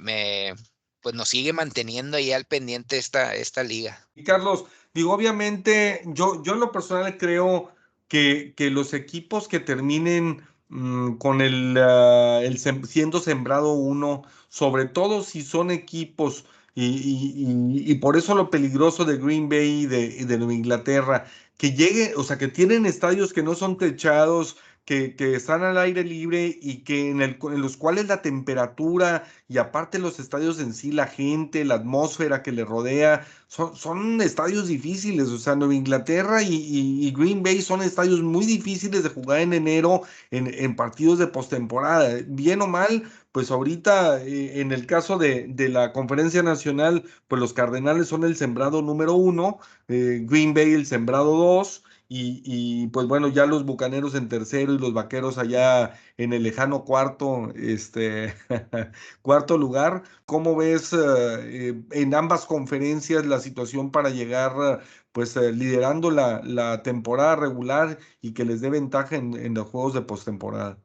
me, 0.00 0.54
pues 1.00 1.14
nos 1.14 1.30
sigue 1.30 1.52
manteniendo 1.54 2.18
ahí 2.18 2.32
al 2.32 2.44
pendiente 2.44 2.98
esta, 2.98 3.34
esta 3.34 3.62
liga. 3.62 4.06
Y 4.14 4.24
Carlos, 4.24 4.64
digo, 4.92 5.12
obviamente, 5.12 6.02
yo, 6.06 6.42
yo 6.42 6.52
en 6.52 6.60
lo 6.60 6.70
personal 6.70 7.16
creo 7.16 7.72
que, 8.08 8.52
que 8.56 8.70
los 8.70 8.92
equipos 8.92 9.48
que 9.48 9.58
terminen 9.58 10.46
mm, 10.68 11.14
con 11.14 11.40
el, 11.40 11.76
ah, 11.78 12.40
el 12.42 12.58
siendo 12.58 13.20
sembrado 13.20 13.72
uno, 13.72 14.22
sobre 14.48 14.84
todo 14.84 15.22
si 15.22 15.42
son 15.42 15.70
equipos 15.70 16.44
Y, 16.76 17.94
por 18.00 18.16
eso 18.16 18.34
lo 18.34 18.50
peligroso 18.50 19.04
de 19.04 19.16
Green 19.16 19.48
Bay 19.48 19.82
y 19.82 19.86
de, 19.86 20.24
de 20.24 20.54
Inglaterra, 20.54 21.26
que 21.56 21.72
llegue, 21.72 22.14
o 22.16 22.24
sea, 22.24 22.38
que 22.38 22.48
tienen 22.48 22.86
estadios 22.86 23.32
que 23.32 23.42
no 23.42 23.54
son 23.54 23.76
techados, 23.78 24.56
que, 24.84 25.14
están 25.34 25.62
al 25.62 25.78
aire 25.78 26.04
libre 26.04 26.58
y 26.60 26.84
que 26.84 27.10
en, 27.10 27.38
los 27.40 27.76
cuales 27.76 28.06
la 28.06 28.20
temperatura 28.20 29.26
y 29.48 29.56
aparte 29.58 29.98
los 29.98 30.18
estadios 30.18 30.60
en 30.60 30.74
sí, 30.74 30.92
la 30.92 31.06
gente, 31.06 31.64
la 31.64 31.76
atmósfera 31.76 32.42
que 32.42 32.52
le 32.52 32.64
rodea, 32.64 33.26
son, 33.48 33.74
son 33.76 34.20
estadios 34.20 34.68
difíciles. 34.68 35.28
O 35.28 35.38
sea, 35.38 35.54
Nueva 35.56 35.74
Inglaterra 35.74 36.42
y, 36.42 37.10
Green 37.16 37.42
Bay 37.42 37.62
son 37.62 37.82
estadios 37.82 38.20
muy 38.20 38.44
difíciles 38.44 39.02
de 39.02 39.08
jugar 39.08 39.40
en 39.40 39.54
enero 39.54 40.02
en, 40.30 40.52
en 40.52 40.76
partidos 40.76 41.18
de 41.18 41.28
postemporada. 41.28 42.20
Bien 42.26 42.60
o 42.60 42.66
mal, 42.66 43.04
pues 43.34 43.50
ahorita 43.50 44.22
eh, 44.22 44.60
en 44.60 44.70
el 44.70 44.86
caso 44.86 45.18
de, 45.18 45.46
de, 45.48 45.68
la 45.68 45.92
conferencia 45.92 46.44
nacional, 46.44 47.02
pues 47.26 47.40
los 47.40 47.52
Cardenales 47.52 48.06
son 48.06 48.22
el 48.22 48.36
sembrado 48.36 48.80
número 48.80 49.14
uno, 49.14 49.58
eh, 49.88 50.20
Green 50.22 50.54
Bay 50.54 50.72
el 50.72 50.86
sembrado 50.86 51.36
dos. 51.36 51.82
Y, 52.08 52.86
pues 52.88 53.08
bueno, 53.08 53.26
ya 53.28 53.46
los 53.46 53.64
bucaneros 53.64 54.14
en 54.14 54.28
tercero 54.28 54.74
y 54.74 54.78
los 54.78 54.92
vaqueros 54.94 55.36
allá 55.36 55.98
en 56.16 56.32
el 56.32 56.44
lejano 56.44 56.84
cuarto, 56.84 57.52
este, 57.56 58.34
cuarto 59.22 59.58
lugar. 59.58 60.04
¿Cómo 60.26 60.54
ves 60.54 60.92
eh, 60.92 61.82
en 61.90 62.14
ambas 62.14 62.46
conferencias 62.46 63.26
la 63.26 63.40
situación 63.40 63.90
para 63.90 64.10
llegar 64.10 64.84
pues 65.12 65.34
liderando 65.36 66.10
la, 66.12 66.40
la, 66.44 66.82
temporada 66.84 67.34
regular 67.36 67.98
y 68.20 68.32
que 68.34 68.44
les 68.44 68.60
dé 68.60 68.70
ventaja 68.70 69.16
en, 69.16 69.54
los 69.54 69.68
juegos 69.68 69.94
de 69.94 70.02
postemporada? 70.02 70.83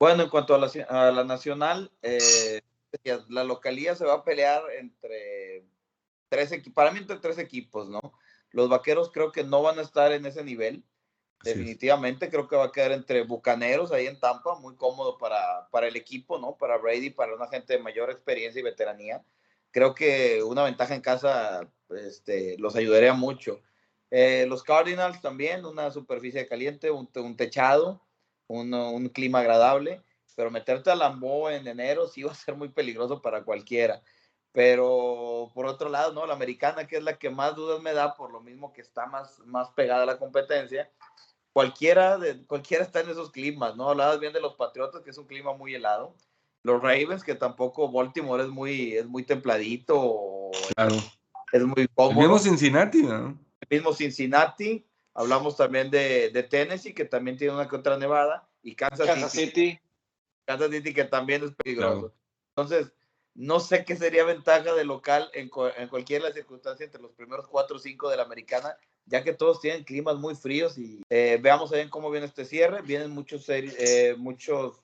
Bueno, 0.00 0.24
en 0.24 0.30
cuanto 0.30 0.54
a 0.54 0.58
la, 0.58 0.70
a 0.88 1.12
la 1.12 1.24
nacional, 1.24 1.92
la 3.28 3.44
localía 3.44 3.94
se 3.94 4.06
va 4.06 4.14
a 4.14 4.24
pelear 4.24 4.62
entre 4.78 5.64
tres 6.30 6.52
equipos, 6.52 6.74
para 6.74 6.90
mí 6.90 6.98
entre 6.98 7.18
tres 7.18 7.38
equipos, 7.38 7.88
¿no? 7.88 8.00
Los 8.50 8.68
vaqueros 8.68 9.10
creo 9.12 9.30
que 9.30 9.44
no 9.44 9.62
van 9.62 9.78
a 9.78 9.82
estar 9.82 10.10
en 10.12 10.24
ese 10.24 10.42
nivel. 10.42 10.82
Definitivamente 11.42 12.28
creo 12.28 12.48
que 12.48 12.56
va 12.56 12.64
a 12.64 12.72
quedar 12.72 12.92
entre 12.92 13.22
bucaneros 13.22 13.92
ahí 13.92 14.06
en 14.06 14.18
Tampa, 14.18 14.56
muy 14.56 14.76
cómodo 14.76 15.16
para, 15.16 15.68
para 15.70 15.88
el 15.88 15.96
equipo, 15.96 16.38
¿no? 16.38 16.56
Para 16.56 16.78
Brady, 16.78 17.10
para 17.10 17.34
una 17.34 17.48
gente 17.48 17.74
de 17.74 17.82
mayor 17.82 18.10
experiencia 18.10 18.60
y 18.60 18.64
veteranía. 18.64 19.22
Creo 19.70 19.94
que 19.94 20.42
una 20.42 20.64
ventaja 20.64 20.94
en 20.94 21.00
casa 21.00 21.70
este, 21.90 22.58
los 22.58 22.76
ayudaría 22.76 23.14
mucho. 23.14 23.60
Eh, 24.10 24.44
los 24.48 24.62
Cardinals 24.62 25.20
también, 25.20 25.64
una 25.64 25.90
superficie 25.90 26.46
caliente, 26.46 26.90
un, 26.90 27.36
techado, 27.36 28.02
un, 28.50 28.74
un, 28.74 29.08
clima 29.08 29.40
agradable, 29.40 30.02
pero 30.34 30.50
meterte 30.50 30.90
a 30.90 30.96
Lambo 30.96 31.48
en 31.50 31.68
enero 31.68 32.08
sí 32.08 32.22
va 32.22 32.32
a 32.32 32.34
ser 32.34 32.56
muy 32.56 32.68
peligroso 32.68 33.22
para 33.22 33.44
cualquiera. 33.44 34.02
Pero 34.52 35.50
por 35.54 35.66
otro 35.66 35.88
lado, 35.88 36.12
¿no? 36.12 36.26
La 36.26 36.34
americana, 36.34 36.86
que 36.88 36.96
es 36.96 37.02
la 37.04 37.16
que 37.16 37.30
más 37.30 37.54
dudas 37.54 37.80
me 37.80 37.92
da, 37.92 38.16
por 38.16 38.32
lo 38.32 38.40
mismo 38.40 38.72
que 38.72 38.80
está 38.80 39.06
más, 39.06 39.38
más 39.46 39.70
pegada 39.70 40.02
a 40.02 40.06
la 40.06 40.18
competencia, 40.18 40.90
cualquiera, 41.52 42.18
de, 42.18 42.44
cualquiera 42.46 42.82
está 42.82 43.00
en 43.00 43.10
esos 43.10 43.30
climas, 43.30 43.76
¿no? 43.76 43.88
Hablabas 43.88 44.18
bien 44.18 44.32
de 44.32 44.40
los 44.40 44.54
Patriotas, 44.54 45.02
que 45.02 45.10
es 45.10 45.18
un 45.18 45.26
clima 45.26 45.54
muy 45.54 45.74
helado. 45.74 46.16
Los 46.64 46.82
Ravens, 46.82 47.22
que 47.22 47.36
tampoco 47.36 47.90
Baltimore 47.90 48.42
es 48.42 48.48
muy, 48.48 48.94
es 48.94 49.06
muy 49.06 49.22
templadito. 49.22 50.50
Claro. 50.74 50.96
Es 51.52 51.62
muy 51.62 51.86
cómodo. 51.94 52.10
El 52.12 52.16
mismo 52.18 52.38
Cincinnati, 52.40 53.02
¿no? 53.04 53.38
El 53.60 53.68
mismo 53.70 53.92
Cincinnati. 53.92 54.84
Hablamos 55.14 55.56
también 55.56 55.90
de, 55.90 56.30
de 56.30 56.42
Tennessee, 56.42 56.94
que 56.94 57.04
también 57.04 57.36
tiene 57.36 57.54
una 57.54 57.68
contra 57.68 57.98
Nevada. 57.98 58.48
Y 58.62 58.74
Kansas, 58.74 59.32
City. 59.32 59.80
Kansas 60.44 60.70
City, 60.70 60.94
que 60.94 61.04
también 61.04 61.44
es 61.44 61.52
peligroso. 61.52 62.12
Entonces, 62.54 62.92
no 63.34 63.60
sé 63.60 63.84
qué 63.84 63.96
sería 63.96 64.24
ventaja 64.24 64.74
de 64.74 64.84
local 64.84 65.30
en, 65.32 65.50
en 65.76 65.88
cualquiera 65.88 66.24
de 66.24 66.30
las 66.30 66.36
circunstancias 66.36 66.86
entre 66.86 67.00
los 67.00 67.12
primeros 67.12 67.46
cuatro 67.48 67.76
o 67.76 67.78
cinco 67.78 68.10
de 68.10 68.16
la 68.16 68.24
americana, 68.24 68.76
ya 69.06 69.24
que 69.24 69.32
todos 69.32 69.60
tienen 69.60 69.84
climas 69.84 70.16
muy 70.16 70.34
fríos 70.34 70.76
y 70.78 71.02
eh, 71.08 71.38
veamos 71.40 71.70
bien 71.70 71.88
cómo 71.88 72.10
viene 72.10 72.26
este 72.26 72.44
cierre. 72.44 72.82
Vienen 72.82 73.10
muchos, 73.10 73.48
eh, 73.48 74.14
muchos 74.18 74.82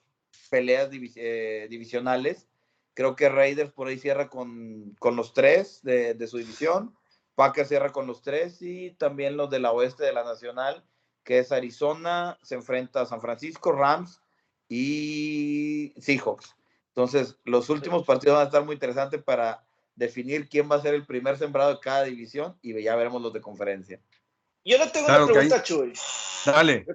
peleas 0.49 0.89
eh, 0.91 1.67
divisionales. 1.69 2.47
Creo 2.93 3.15
que 3.15 3.29
Raiders 3.29 3.71
por 3.71 3.87
ahí 3.87 3.99
cierra 3.99 4.29
con, 4.29 4.95
con 4.97 5.15
los 5.15 5.33
tres 5.33 5.81
de, 5.83 6.15
de, 6.15 6.27
su 6.27 6.37
división. 6.37 6.96
Packers 7.37 7.69
cierra 7.69 7.91
con 7.91 8.07
los 8.07 8.23
tres 8.23 8.63
y 8.63 8.95
también 8.95 9.37
los 9.37 9.51
de 9.51 9.59
la 9.59 9.71
oeste 9.71 10.03
de 10.03 10.11
la 10.11 10.23
nacional, 10.23 10.83
que 11.23 11.37
es 11.37 11.51
Arizona, 11.51 12.35
se 12.41 12.55
enfrenta 12.55 13.01
a 13.01 13.05
San 13.05 13.21
Francisco, 13.21 13.71
Rams 13.71 14.19
y 14.67 15.93
Seahawks. 16.01 16.55
Entonces, 16.87 17.37
los 17.43 17.69
últimos 17.69 18.07
partidos 18.07 18.37
van 18.37 18.45
a 18.45 18.47
estar 18.47 18.65
muy 18.65 18.73
interesantes 18.73 19.21
para 19.21 19.63
definir 19.93 20.49
quién 20.49 20.67
va 20.67 20.77
a 20.77 20.81
ser 20.81 20.95
el 20.95 21.05
primer 21.05 21.37
sembrado 21.37 21.75
de 21.75 21.79
cada 21.79 22.05
división 22.05 22.57
y 22.63 22.81
ya 22.81 22.95
veremos 22.95 23.21
los 23.21 23.31
de 23.31 23.41
conferencia. 23.41 24.01
Yo 24.65 24.79
no 24.79 24.89
tengo 24.89 25.05
una 25.05 25.27
pregunta, 25.27 25.61
Chuy. 25.61 25.93
Dale. 26.43 26.87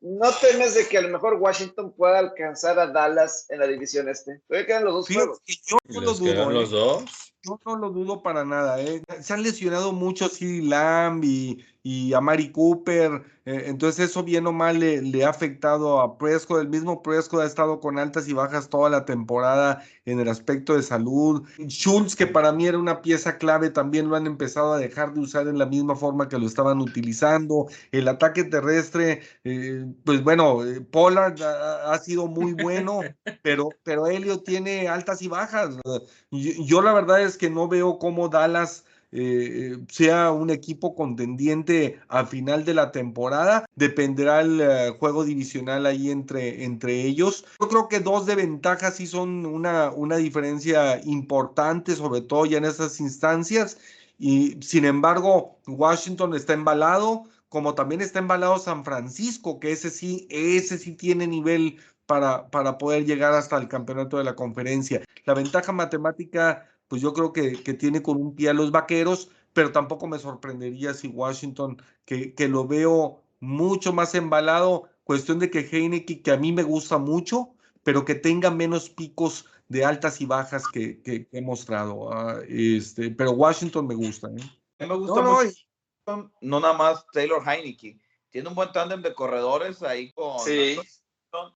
¿No 0.00 0.30
temes 0.32 0.74
de 0.74 0.86
que 0.86 0.98
a 0.98 1.00
lo 1.00 1.08
mejor 1.08 1.38
Washington 1.40 1.94
pueda 1.94 2.18
alcanzar 2.18 2.78
a 2.78 2.88
Dallas 2.88 3.46
en 3.48 3.60
la 3.60 3.66
división 3.66 4.06
este? 4.10 4.42
Todavía 4.46 4.66
quedan 4.66 4.84
los 4.84 4.92
dos 4.92 5.06
juegos. 5.08 5.40
Yo 5.46 5.78
no 5.88 6.12
dudo. 6.12 6.50
los 6.50 6.68
¿eh? 6.68 6.72
dos? 6.72 7.28
No 7.64 7.76
lo 7.76 7.90
dudo 7.90 8.22
para 8.22 8.44
nada. 8.44 8.80
¿eh? 8.80 9.02
Se 9.20 9.32
han 9.32 9.42
lesionado 9.42 9.92
mucho 9.92 10.28
CD 10.28 10.62
Lamb 10.62 11.24
y, 11.24 11.64
y 11.82 12.12
a 12.12 12.20
Mari 12.20 12.50
Cooper. 12.52 13.22
Eh, 13.44 13.64
entonces 13.66 14.10
eso 14.10 14.22
bien 14.22 14.46
o 14.46 14.52
mal 14.52 14.78
le, 14.78 15.24
ha 15.24 15.30
afectado 15.30 16.00
a 16.00 16.18
Prescott. 16.18 16.60
El 16.60 16.68
mismo 16.68 17.02
Prescott 17.02 17.40
ha 17.40 17.46
estado 17.46 17.80
con 17.80 17.98
altas 17.98 18.28
y 18.28 18.34
bajas 18.34 18.68
toda 18.68 18.90
la 18.90 19.04
temporada 19.04 19.82
en 20.04 20.20
el 20.20 20.28
aspecto 20.28 20.74
de 20.74 20.82
salud. 20.82 21.46
Schultz, 21.66 22.14
que 22.14 22.26
para 22.26 22.52
mí 22.52 22.66
era 22.66 22.78
una 22.78 23.00
pieza 23.00 23.38
clave, 23.38 23.70
también 23.70 24.08
lo 24.08 24.16
han 24.16 24.26
empezado 24.26 24.74
a 24.74 24.78
dejar 24.78 25.14
de 25.14 25.20
usar 25.20 25.48
en 25.48 25.58
la 25.58 25.66
misma 25.66 25.96
forma 25.96 26.28
que 26.28 26.38
lo 26.38 26.46
estaban 26.46 26.80
utilizando. 26.80 27.68
El 27.92 28.08
ataque 28.08 28.44
terrestre, 28.44 29.22
eh, 29.44 29.86
pues 30.04 30.22
bueno, 30.22 30.64
eh, 30.66 30.80
Pollard 30.80 31.40
ha, 31.42 31.98
sido 31.98 32.26
muy 32.26 32.52
bueno, 32.52 33.00
pero, 33.42 33.70
pero 33.82 34.06
Helio 34.06 34.40
tiene 34.42 34.88
altas 34.88 35.22
y 35.22 35.28
bajas. 35.28 35.76
yo 36.30 36.82
la 36.82 36.92
verdad 36.92 37.22
es 37.22 37.38
que 37.38 37.50
no 37.50 37.68
veo 37.68 37.98
cómo 37.98 38.28
Dallas 38.28 38.84
eh, 39.10 39.78
sea 39.88 40.32
un 40.32 40.50
equipo 40.50 40.94
contendiente 40.94 41.98
al 42.08 42.26
final 42.26 42.64
de 42.64 42.74
la 42.74 42.92
temporada. 42.92 43.64
Dependerá 43.74 44.40
el 44.40 44.60
eh, 44.60 44.90
juego 44.98 45.24
divisional 45.24 45.86
ahí 45.86 46.10
entre, 46.10 46.64
entre 46.64 47.02
ellos. 47.02 47.44
Yo 47.60 47.68
creo 47.68 47.88
que 47.88 48.00
dos 48.00 48.26
de 48.26 48.34
ventaja 48.34 48.90
sí 48.90 49.06
son 49.06 49.46
una, 49.46 49.90
una 49.90 50.16
diferencia 50.16 51.00
importante, 51.04 51.96
sobre 51.96 52.20
todo 52.20 52.46
ya 52.46 52.58
en 52.58 52.66
esas 52.66 53.00
instancias. 53.00 53.78
Y 54.18 54.58
sin 54.62 54.84
embargo, 54.84 55.58
Washington 55.66 56.34
está 56.34 56.52
embalado, 56.52 57.24
como 57.48 57.74
también 57.74 58.00
está 58.00 58.18
embalado 58.18 58.58
San 58.58 58.84
Francisco, 58.84 59.60
que 59.60 59.72
ese 59.72 59.90
sí, 59.90 60.26
ese 60.30 60.76
sí 60.76 60.92
tiene 60.92 61.26
nivel 61.26 61.78
para, 62.06 62.50
para 62.50 62.78
poder 62.78 63.04
llegar 63.04 63.32
hasta 63.34 63.56
el 63.56 63.68
campeonato 63.68 64.18
de 64.18 64.24
la 64.24 64.34
conferencia. 64.34 65.02
La 65.24 65.34
ventaja 65.34 65.72
matemática 65.72 66.66
pues 66.88 67.02
yo 67.02 67.12
creo 67.12 67.32
que, 67.32 67.62
que, 67.62 67.74
tiene 67.74 68.02
con 68.02 68.16
un 68.20 68.34
pie 68.34 68.48
a 68.50 68.54
los 68.54 68.70
vaqueros, 68.70 69.30
pero 69.52 69.72
tampoco 69.72 70.06
me 70.06 70.18
sorprendería 70.18 70.94
si 70.94 71.08
Washington, 71.08 71.80
que, 72.04 72.34
que 72.34 72.48
lo 72.48 72.66
veo 72.66 73.22
mucho 73.40 73.92
más 73.92 74.14
embalado, 74.14 74.88
cuestión 75.04 75.38
de 75.38 75.50
que 75.50 75.60
Heineken, 75.60 76.22
que 76.22 76.30
a 76.30 76.36
mí 76.36 76.52
me 76.52 76.62
gusta 76.62 76.98
mucho, 76.98 77.54
pero 77.82 78.04
que 78.04 78.14
tenga 78.14 78.50
menos 78.50 78.90
picos 78.90 79.46
de 79.68 79.84
altas 79.84 80.20
y 80.20 80.26
bajas 80.26 80.66
que, 80.68 81.00
que, 81.02 81.28
he 81.30 81.40
mostrado. 81.40 82.12
Ah, 82.12 82.40
este, 82.48 83.10
pero 83.10 83.32
Washington 83.32 83.86
me 83.86 83.94
gusta. 83.94 84.28
¿eh? 84.28 84.42
A 84.78 84.84
mí 84.84 84.88
me 84.88 84.96
gusta 84.96 85.22
no, 85.22 85.42
mucho, 85.42 86.30
no, 86.40 86.60
nada 86.60 86.74
más 86.74 87.06
Taylor 87.12 87.42
Heineke. 87.46 87.98
Tiene 88.30 88.48
un 88.48 88.54
buen 88.54 88.72
tándem 88.72 89.02
de 89.02 89.14
corredores 89.14 89.82
ahí 89.82 90.12
con... 90.12 90.38
Sí. 90.40 90.78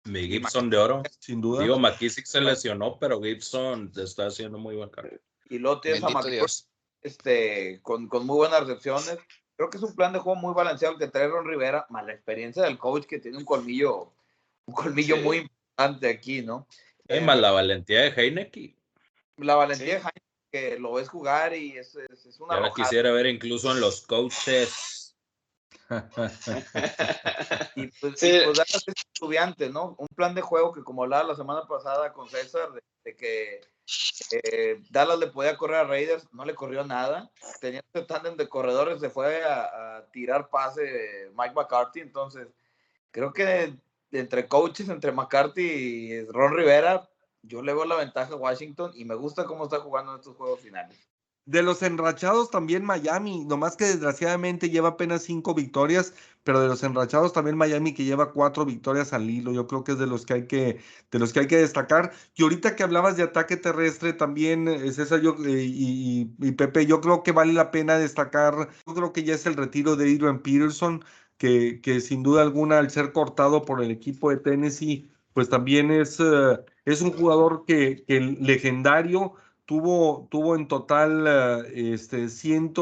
Mi 0.04 0.28
Gibson 0.28 0.70
de 0.70 0.76
oro. 0.76 1.02
Sin 1.18 1.40
duda. 1.40 1.62
Digo, 1.62 1.78
McKissick 1.78 2.26
se 2.26 2.40
lesionó, 2.40 2.98
pero 2.98 3.22
Gibson 3.22 3.92
está 3.96 4.26
haciendo 4.26 4.58
muy 4.58 4.76
buen 4.76 4.90
cargo. 4.90 5.16
Y 5.48 5.58
luego 5.58 5.80
tienes 5.80 6.02
a 6.02 6.11
este, 7.02 7.80
con, 7.82 8.08
con, 8.08 8.26
muy 8.26 8.37
buenas 8.37 8.61
recepciones. 8.61 9.18
Creo 9.56 9.70
que 9.70 9.76
es 9.76 9.82
un 9.82 9.94
plan 9.94 10.12
de 10.12 10.18
juego 10.18 10.40
muy 10.40 10.54
balanceado 10.54 10.96
que 10.96 11.08
trae 11.08 11.28
Ron 11.28 11.46
Rivera, 11.46 11.87
más 11.90 12.06
la 12.06 12.12
experiencia 12.12 12.62
del 12.62 12.78
coach 12.78 13.06
que 13.06 13.18
tiene 13.18 13.38
un 13.38 13.44
colmillo, 13.44 14.12
un 14.66 14.74
colmillo 14.74 15.16
muy 15.18 15.38
importante 15.38 16.08
aquí, 16.08 16.42
¿no? 16.42 16.66
Eh, 17.08 17.20
más 17.20 17.38
la 17.38 17.50
valentía 17.50 18.02
de 18.02 18.08
Heineken. 18.08 18.76
La 19.38 19.56
valentía 19.56 19.94
de 19.94 20.00
Heineken, 20.00 20.22
que 20.50 20.78
lo 20.78 20.94
ves 20.94 21.08
jugar 21.08 21.54
y 21.54 21.76
es, 21.76 21.94
es, 21.96 22.40
una. 22.40 22.54
Ya 22.54 22.61
la 22.61 22.72
quisiera 22.72 23.12
ver 23.12 23.26
incluso 23.26 23.72
en 23.72 23.80
los 23.80 24.06
coaches 24.06 25.02
y 27.76 27.87
pues, 27.88 28.20
sí. 28.20 28.40
pues 28.44 29.70
¿no? 29.70 29.94
Un 29.98 30.09
plan 30.14 30.35
de 30.35 30.42
juego 30.42 30.72
que 30.72 30.83
como 30.83 31.02
hablaba 31.02 31.24
la 31.24 31.37
semana 31.37 31.66
pasada 31.66 32.12
con 32.12 32.28
César, 32.28 32.70
de, 33.05 33.16
que 33.16 33.61
eh, 34.31 34.83
Dallas 34.90 35.18
le 35.18 35.26
podía 35.28 35.57
correr 35.57 35.78
a 35.78 35.85
Raiders, 35.85 36.26
no 36.33 36.44
le 36.44 36.55
corrió 36.55 36.85
nada. 36.85 37.31
Tenía 37.61 37.81
este 37.81 38.07
tándem 38.07 38.37
de 38.37 38.48
corredores, 38.48 39.00
se 39.00 39.11
fue 39.11 39.44
a, 39.44 40.07
tirar 40.12 40.48
pase 40.48 41.31
Mike 41.37 41.55
McCarthy, 41.55 42.00
entonces 42.00 42.48
creo 43.11 43.33
que 43.33 43.74
entre 44.11 44.46
coaches, 44.46 44.88
entre 44.88 45.12
McCarthy 45.12 45.62
y 45.62 46.24
Ron 46.26 46.55
Rivera, 46.55 47.09
yo 47.42 47.62
le 47.62 47.72
veo 47.72 47.85
la 47.85 47.96
ventaja 47.96 48.35
a 48.35 48.37
Washington 48.37 48.92
y 48.94 49.05
me 49.05 49.14
gusta 49.14 49.44
cómo 49.46 49.64
está 49.64 49.81
jugando 49.81 50.12
en 50.12 50.18
estos 50.18 50.37
juegos 50.37 50.61
finales. 50.61 51.12
De 51.44 51.61
los 51.62 51.83
enrachados 51.83 52.50
también 52.50 52.85
Miami, 52.85 53.44
nomás 53.44 53.76
que 53.76 53.85
desgraciadamente 53.87 54.70
lleva 54.70 54.90
apenas 54.90 55.22
cinco 55.24 55.55
victorias, 55.55 56.14
pero 56.44 56.61
de 56.61 56.68
los 56.68 56.85
enrachados 56.85 57.33
también 57.33 57.57
Miami 57.57 57.94
que 57.94 58.05
lleva 58.05 58.31
cuatro 58.31 58.64
victorias 58.64 59.12
al 59.12 59.28
hilo. 59.28 59.52
Yo 59.52 59.66
creo 59.66 59.83
que 59.83 59.92
es 59.92 59.98
de 59.98 60.07
los 60.07 60.24
que 60.24 60.35
hay 60.35 60.46
que, 60.46 60.81
de 61.11 61.18
los 61.18 61.33
que 61.33 61.40
hay 61.40 61.48
que 61.48 61.57
destacar. 61.57 62.12
Y 62.37 62.44
ahorita 62.44 62.76
que 62.76 62.85
hablabas 62.85 63.16
de 63.16 63.24
ataque 63.24 63.57
terrestre 63.57 64.12
también, 64.12 64.68
eh, 64.68 64.92
César 64.92 65.20
yo, 65.20 65.35
eh, 65.44 65.64
y, 65.66 66.26
Pepe, 66.52 66.87
yo 66.87 67.00
creo 67.00 67.24
que 67.24 67.33
vale 67.33 67.52
la 67.52 67.72
pena 67.72 67.98
destacar. 67.98 68.68
Yo 68.87 68.94
creo 68.94 69.12
que 69.12 69.24
ya 69.24 69.35
es 69.35 69.44
el 69.46 69.57
retiro 69.57 69.96
de 69.96 70.05
Adrian 70.14 70.42
Peterson, 70.42 71.05
que, 71.38 71.81
que 71.81 72.00
sin 72.00 72.22
duda 72.22 72.42
alguna 72.42 72.78
al 72.78 72.90
ser 72.90 73.12
cortado 73.12 73.64
por 73.64 73.83
el 73.83 73.90
equipo 73.90 74.31
de 74.31 74.37
Tennessee, 74.37 75.11
pues 75.33 75.48
también 75.48 75.90
es, 75.90 76.20
uh, 76.20 76.59
es 76.85 77.02
un 77.02 77.12
jugador 77.12 77.64
que, 77.66 78.05
que 78.07 78.20
legendario 78.20 79.35
Tuvo, 79.64 80.29
tuvo 80.31 80.57
en 80.57 80.68
total 80.68 81.22
uh, 81.22 81.64
este, 81.72 82.29
100, 82.29 82.75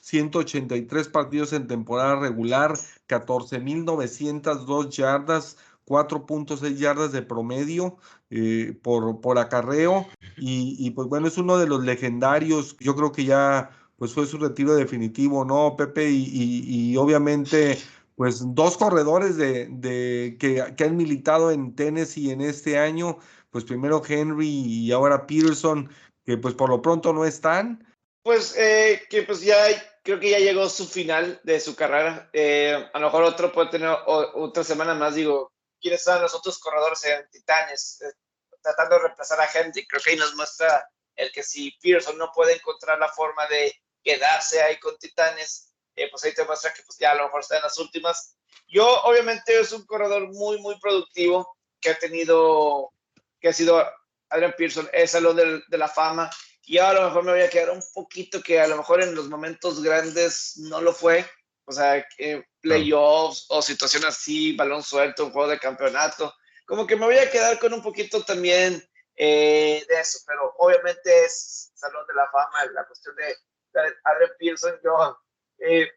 183 0.00 1.08
partidos 1.08 1.52
en 1.52 1.66
temporada 1.66 2.16
regular, 2.16 2.72
14.902 3.08 4.88
yardas, 4.90 5.56
4.6 5.86 6.76
yardas 6.76 7.12
de 7.12 7.22
promedio 7.22 7.96
eh, 8.30 8.76
por, 8.82 9.20
por 9.20 9.38
acarreo. 9.38 10.06
Y, 10.36 10.76
y, 10.78 10.90
pues 10.90 11.08
bueno, 11.08 11.28
es 11.28 11.38
uno 11.38 11.58
de 11.58 11.66
los 11.66 11.84
legendarios. 11.84 12.76
Yo 12.80 12.96
creo 12.96 13.12
que 13.12 13.24
ya 13.24 13.70
pues 13.96 14.12
fue 14.12 14.26
su 14.26 14.38
retiro 14.38 14.74
definitivo, 14.74 15.44
¿no, 15.44 15.74
Pepe? 15.76 16.10
Y, 16.10 16.24
y, 16.24 16.90
y 16.92 16.96
obviamente, 16.96 17.78
pues 18.14 18.42
dos 18.54 18.76
corredores 18.76 19.36
de, 19.36 19.68
de 19.68 20.36
que, 20.38 20.74
que, 20.76 20.84
han 20.84 20.96
militado 20.96 21.50
en 21.50 21.74
Tennessee 21.74 22.30
en 22.30 22.40
este 22.40 22.78
año. 22.78 23.18
Pues 23.50 23.64
primero 23.64 24.02
Henry 24.06 24.48
y 24.48 24.92
ahora 24.92 25.26
Peterson 25.26 25.88
que 26.26 26.36
pues 26.36 26.54
por 26.54 26.68
lo 26.68 26.82
pronto 26.82 27.12
no 27.12 27.24
están. 27.24 27.86
Pues 28.22 28.56
eh, 28.56 29.06
que 29.08 29.22
pues 29.22 29.40
ya 29.40 29.56
creo 30.02 30.18
que 30.18 30.30
ya 30.30 30.38
llegó 30.38 30.68
su 30.68 30.86
final 30.86 31.40
de 31.44 31.60
su 31.60 31.76
carrera. 31.76 32.28
Eh, 32.32 32.90
a 32.92 32.98
lo 32.98 33.06
mejor 33.06 33.22
otro 33.22 33.52
puede 33.52 33.70
tener 33.70 33.96
otra 34.06 34.64
semana 34.64 34.94
más. 34.94 35.14
Digo, 35.14 35.52
¿quiénes 35.80 36.02
son 36.02 36.20
los 36.20 36.34
otros 36.34 36.58
corredores 36.58 37.04
en 37.04 37.30
Titanes? 37.30 38.02
Eh, 38.02 38.12
tratando 38.60 38.96
de 38.96 39.02
reemplazar 39.02 39.40
a 39.40 39.48
Henry. 39.54 39.86
Creo 39.86 40.02
que 40.02 40.10
ahí 40.10 40.16
nos 40.16 40.34
muestra 40.34 40.90
el 41.14 41.30
que 41.30 41.44
si 41.44 41.70
Pearson 41.80 42.18
no 42.18 42.32
puede 42.34 42.54
encontrar 42.54 42.98
la 42.98 43.08
forma 43.08 43.46
de 43.46 43.72
quedarse 44.02 44.60
ahí 44.60 44.78
con 44.80 44.98
Titanes, 44.98 45.72
eh, 45.94 46.08
pues 46.10 46.24
ahí 46.24 46.34
te 46.34 46.44
muestra 46.44 46.74
que 46.74 46.82
pues 46.82 46.98
ya 46.98 47.12
a 47.12 47.14
lo 47.14 47.24
mejor 47.24 47.40
está 47.40 47.56
en 47.56 47.62
las 47.62 47.78
últimas. 47.78 48.36
Yo 48.66 49.02
obviamente 49.04 49.58
es 49.58 49.72
un 49.72 49.86
corredor 49.86 50.28
muy, 50.32 50.60
muy 50.60 50.78
productivo 50.80 51.56
que 51.80 51.90
ha 51.90 51.98
tenido, 51.98 52.92
que 53.40 53.48
ha 53.48 53.52
sido 53.52 53.84
Adrian 54.30 54.54
Pearson 54.56 54.88
es 54.92 55.12
salón 55.12 55.36
de, 55.36 55.78
la 55.78 55.88
fama. 55.88 56.30
Y 56.62 56.78
a 56.78 56.92
lo 56.92 57.02
mejor 57.02 57.24
me 57.24 57.32
voy 57.32 57.42
a 57.42 57.50
quedar 57.50 57.70
un 57.70 57.82
poquito 57.94 58.42
que 58.42 58.60
a 58.60 58.66
lo 58.66 58.76
mejor 58.76 59.02
en 59.02 59.14
los 59.14 59.28
momentos 59.28 59.82
grandes 59.82 60.54
no 60.56 60.80
lo 60.80 60.92
fue. 60.92 61.24
O 61.64 61.72
sea, 61.72 62.04
playoffs 62.60 63.46
o 63.48 63.62
situación 63.62 64.04
así, 64.04 64.56
balón 64.56 64.82
suelto, 64.82 65.26
un 65.26 65.32
juego 65.32 65.48
de 65.48 65.58
campeonato. 65.58 66.34
Como 66.66 66.86
que 66.86 66.96
me 66.96 67.06
voy 67.06 67.18
a 67.18 67.30
quedar 67.30 67.58
con 67.58 67.72
un 67.72 67.82
poquito 67.82 68.24
también 68.24 68.82
eh, 69.14 69.84
de 69.88 70.00
eso. 70.00 70.18
Pero 70.26 70.54
obviamente 70.58 71.24
es 71.24 71.70
salón 71.74 72.04
de 72.06 72.14
la 72.14 72.28
fama, 72.30 72.64
la 72.72 72.86
cuestión 72.86 73.14
de, 73.16 73.36
Adrian 74.04 74.30
Pearson. 74.38 74.80
Yo, 74.82 75.18
eh, 75.58 75.88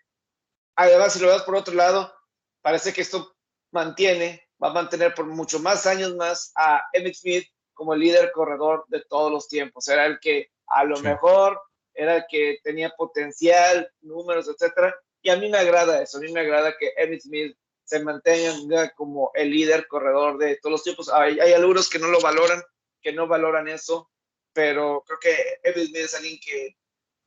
además, 0.76 1.14
si 1.14 1.20
lo 1.20 1.30
ves 1.30 1.42
por 1.42 1.56
otro 1.56 1.74
lado, 1.74 2.14
parece 2.62 2.94
que 2.94 3.02
esto 3.02 3.36
mantiene, 3.72 4.50
va 4.62 4.70
a 4.70 4.74
mantener 4.74 5.16
por 5.16 5.26
mucho 5.26 5.60
más 5.60 5.86
años 5.86 6.16
más 6.16 6.52
a 6.56 6.84
Emmett 6.94 7.16
Smith 7.16 7.48
como 7.80 7.94
el 7.94 8.02
líder 8.02 8.34
corredor 8.34 8.84
de 8.90 9.02
todos 9.08 9.32
los 9.32 9.48
tiempos. 9.48 9.88
Era 9.88 10.06
el 10.06 10.20
que 10.20 10.52
a 10.68 10.84
lo 10.84 10.98
sí. 10.98 11.04
mejor 11.04 11.62
era 11.94 12.18
el 12.18 12.26
que 12.30 12.60
tenía 12.62 12.90
potencial, 12.90 13.90
números, 14.02 14.50
etcétera. 14.50 14.94
Y 15.22 15.30
a 15.30 15.38
mí 15.38 15.50
me 15.50 15.58
agrada 15.58 16.02
eso, 16.04 16.18
a 16.18 16.22
mí 16.22 16.30
me 16.32 16.42
agrada 16.42 16.76
que 16.78 16.92
Emmitt 16.98 17.22
Smith 17.22 17.58
se 17.86 18.04
mantenga 18.04 18.94
como 18.96 19.32
el 19.34 19.50
líder 19.50 19.88
corredor 19.88 20.38
de 20.38 20.58
todos 20.58 20.74
los 20.74 20.84
tiempos. 20.84 21.10
Hay, 21.10 21.40
hay 21.40 21.54
algunos 21.54 21.90
que 21.90 22.00
no 22.00 22.10
lo 22.10 22.20
valoran, 22.20 22.62
que 23.02 23.14
no 23.14 23.28
valoran 23.28 23.70
eso, 23.70 24.12
pero 24.52 25.06
creo 25.08 25.20
que 25.20 25.60
Emmitt 25.64 25.88
Smith 25.88 26.04
es 26.04 26.16
alguien 26.16 26.40
que 26.46 26.78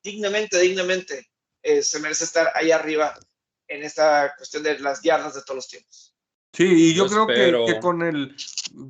dignamente, 0.03 0.59
dignamente 0.59 1.31
eh, 1.63 1.83
se 1.83 1.99
merece 1.99 2.25
estar 2.25 2.53
ahí 2.55 2.71
arriba 2.71 3.19
en 3.69 3.83
esta 3.83 4.35
cuestión 4.37 4.63
de 4.63 4.79
las 4.81 5.01
yardas 5.01 5.35
de 5.35 5.43
todos 5.43 5.57
los 5.57 5.69
tiempos. 5.69 6.12
Sí, 6.53 6.65
y 6.65 6.95
yo, 6.95 7.07
yo 7.07 7.11
creo 7.11 7.27
que, 7.27 7.73
que, 7.73 7.81
con 7.81 8.03
el 8.03 8.37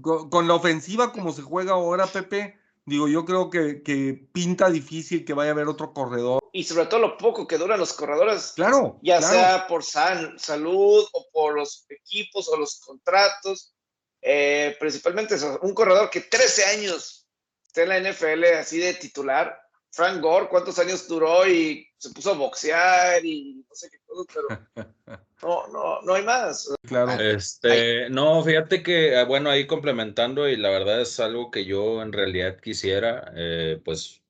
con, 0.01 0.49
la 0.49 0.55
ofensiva 0.55 1.13
como 1.13 1.33
se 1.33 1.43
juega 1.43 1.73
ahora, 1.73 2.07
Pepe, 2.07 2.59
digo, 2.85 3.09
yo 3.09 3.25
creo 3.25 3.51
que, 3.51 3.83
que, 3.83 4.29
pinta 4.33 4.71
difícil 4.71 5.25
que 5.25 5.35
vaya 5.35 5.51
a 5.51 5.55
haber 5.55 5.69
otro 5.69 5.93
corredor. 5.93 6.41
Y 6.53 6.65
sobre 6.65 6.87
todo 6.87 7.01
lo 7.01 7.17
poco 7.17 7.47
que 7.47 7.59
duran 7.59 7.79
los 7.79 7.93
corredores. 7.93 8.53
Claro. 8.57 8.99
Ya 9.03 9.19
claro. 9.19 9.35
sea 9.35 9.67
por 9.67 9.85
san, 9.85 10.39
salud 10.39 11.05
o 11.13 11.29
por 11.33 11.55
los 11.55 11.87
equipos 11.89 12.49
o 12.49 12.57
los 12.57 12.81
contratos. 12.81 13.75
Eh, 14.21 14.77
principalmente 14.79 15.37
eso, 15.37 15.59
un 15.63 15.75
corredor 15.75 16.11
que 16.11 16.21
13 16.21 16.65
años 16.77 17.27
está 17.67 17.83
en 17.83 17.89
la 17.89 18.13
NFL 18.13 18.45
así 18.59 18.79
de 18.79 18.95
titular. 18.95 19.62
Frank 19.93 20.21
Gore, 20.23 20.49
¿cuántos 20.49 20.79
años 20.79 21.07
duró 21.07 21.47
y 21.47 21.87
se 21.99 22.11
puso 22.11 22.31
a 22.33 22.35
boxear 22.35 23.25
y 23.25 23.65
no 23.69 23.75
sé 23.75 23.91
qué 23.91 23.99
cosas, 24.07 24.27
pero 24.35 24.49
no, 25.43 25.69
no, 25.69 26.03
no 26.03 26.15
hay 26.15 26.25
más. 26.25 26.73
Claro. 26.83 27.13
Este, 27.23 28.09
no, 28.09 28.43
fíjate 28.43 28.83
que, 28.83 29.17
ah, 29.17 29.25
bueno, 29.25 29.51
ahí 29.51 29.67
complementando, 29.67 30.49
y 30.49 30.57
la 30.57 30.71
verdad 30.71 31.01
es 31.03 31.21
algo 31.21 31.51
que 31.51 31.67
yo 31.67 32.01
en 32.03 32.13
realidad 32.13 32.59
quisiera, 32.59 33.33
eh, 33.37 33.81
pues 33.85 34.23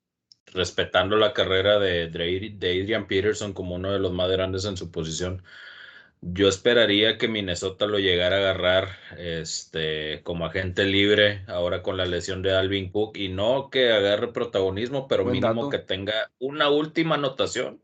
respetando 0.46 1.16
la 1.16 1.33
carrera 1.33 1.79
de, 1.79 2.09
de 2.09 2.83
Adrian 2.83 3.07
Peterson 3.07 3.53
como 3.53 3.77
uno 3.77 3.92
de 3.92 4.01
los 4.01 4.12
más 4.12 4.31
grandes 4.31 4.64
en 4.64 4.77
su 4.77 4.90
posición, 4.90 5.42
yo 6.23 6.49
esperaría 6.49 7.19
que 7.19 7.29
Minnesota 7.29 7.87
lo 7.87 7.99
llegara 7.99 8.37
a 8.37 8.39
agarrar 8.41 8.97
este, 9.19 10.23
como 10.23 10.47
agente 10.47 10.85
libre 10.85 11.45
ahora 11.49 11.83
con 11.83 11.97
la 11.97 12.07
lesión 12.07 12.43
de 12.43 12.55
Alvin 12.57 12.91
Cook 12.93 13.17
y 13.17 13.29
no 13.29 13.71
que 13.71 13.93
agarre 13.93 14.33
protagonismo, 14.33 15.09
pero 15.09 15.25
Buen 15.25 15.33
mínimo 15.33 15.67
dato. 15.67 15.69
que 15.69 15.79
tenga 15.81 16.33
una 16.39 16.71
última 16.71 17.17
anotación 17.17 17.83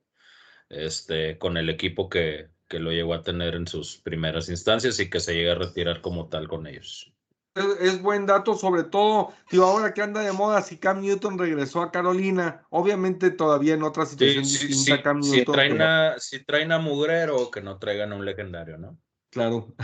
este, 0.69 1.39
con 1.39 1.57
el 1.57 1.69
equipo 1.71 2.09
que, 2.09 2.51
que 2.69 2.79
lo 2.81 2.93
llegó 2.93 3.15
a 3.15 3.23
tener 3.25 3.55
en 3.57 3.67
sus 3.67 3.99
primeras 3.99 4.49
instancias 4.49 5.01
y 5.01 5.11
que 5.11 5.21
se 5.21 5.35
llegue 5.35 5.51
a 5.53 5.55
retirar 5.57 6.01
como 6.01 6.29
tal 6.29 6.49
con 6.49 6.67
ellos. 6.69 7.13
Es, 7.59 7.95
es, 7.95 8.03
buen 8.03 8.27
dato, 8.27 8.57
sobre 8.57 8.85
todo, 8.85 9.35
digo, 9.51 9.65
ahora 9.65 9.93
que 9.93 10.03
anda 10.03 10.21
de 10.21 10.33
moda, 10.33 10.63
si 10.63 10.79
Cam 10.79 11.01
Newton 11.01 11.39
regresó 11.39 11.83
a 11.83 11.91
Carolina, 11.91 12.67
obviamente 12.71 13.31
todavía 13.31 13.75
en 13.75 13.83
otra 13.83 14.07
situación 14.07 14.45
sí, 14.45 14.67
distinta 14.67 14.97
sí, 14.97 15.03
Cam 15.03 15.23
si 15.23 15.31
Newton. 15.33 15.55
Traen 15.55 15.73
pero... 15.73 15.85
a, 15.85 16.19
si 16.19 16.45
traen 16.45 16.73
a 16.73 16.79
Mugrero, 16.79 17.51
que 17.51 17.61
no 17.61 17.79
traigan 17.79 18.13
a 18.13 18.17
un 18.17 18.25
legendario, 18.25 18.79
¿no? 18.79 18.99
Claro. 19.31 19.75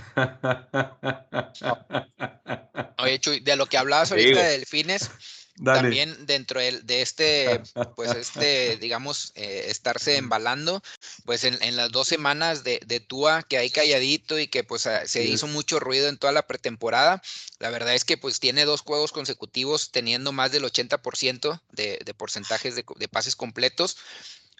Oye, 2.99 3.19
Chuy, 3.21 3.41
de 3.41 3.57
lo 3.57 3.67
que 3.67 3.77
hablabas 3.77 4.11
ahorita 4.11 4.29
Digo. 4.29 4.41
de 4.41 4.49
delfines, 4.51 5.11
Dale. 5.57 5.83
también 5.83 6.27
dentro 6.27 6.61
de, 6.61 6.81
de 6.81 7.03
este, 7.03 7.63
pues 7.95 8.13
este, 8.15 8.77
digamos, 8.79 9.33
eh, 9.37 9.67
estarse 9.69 10.17
embalando, 10.17 10.83
pues 11.25 11.45
en, 11.45 11.57
en, 11.63 11.77
las 11.77 11.93
dos 11.93 12.09
semanas 12.09 12.65
de, 12.65 12.81
de 12.85 12.99
Tua, 12.99 13.43
que 13.43 13.59
hay 13.59 13.71
calladito 13.71 14.39
y 14.39 14.49
que 14.49 14.65
pues 14.65 14.83
se 14.83 15.07
sí. 15.07 15.21
hizo 15.21 15.47
mucho 15.47 15.79
ruido 15.79 16.09
en 16.09 16.19
toda 16.19 16.33
la 16.33 16.47
pretemporada, 16.47 17.23
la 17.61 17.71
verdad 17.71 17.95
es 17.95 18.05
que 18.05 18.19
pues 18.19 18.41
tiene 18.41 18.65
dos 18.65 18.81
juegos 18.81 19.13
consecutivos 19.13 19.93
teniendo 19.93 20.33
más 20.33 20.51
del 20.51 20.65
80% 20.65 21.61
de, 21.71 22.01
de 22.05 22.15
porcentajes 22.15 22.75
de, 22.75 22.85
de 22.97 23.09
pases 23.09 23.37
completos, 23.37 23.97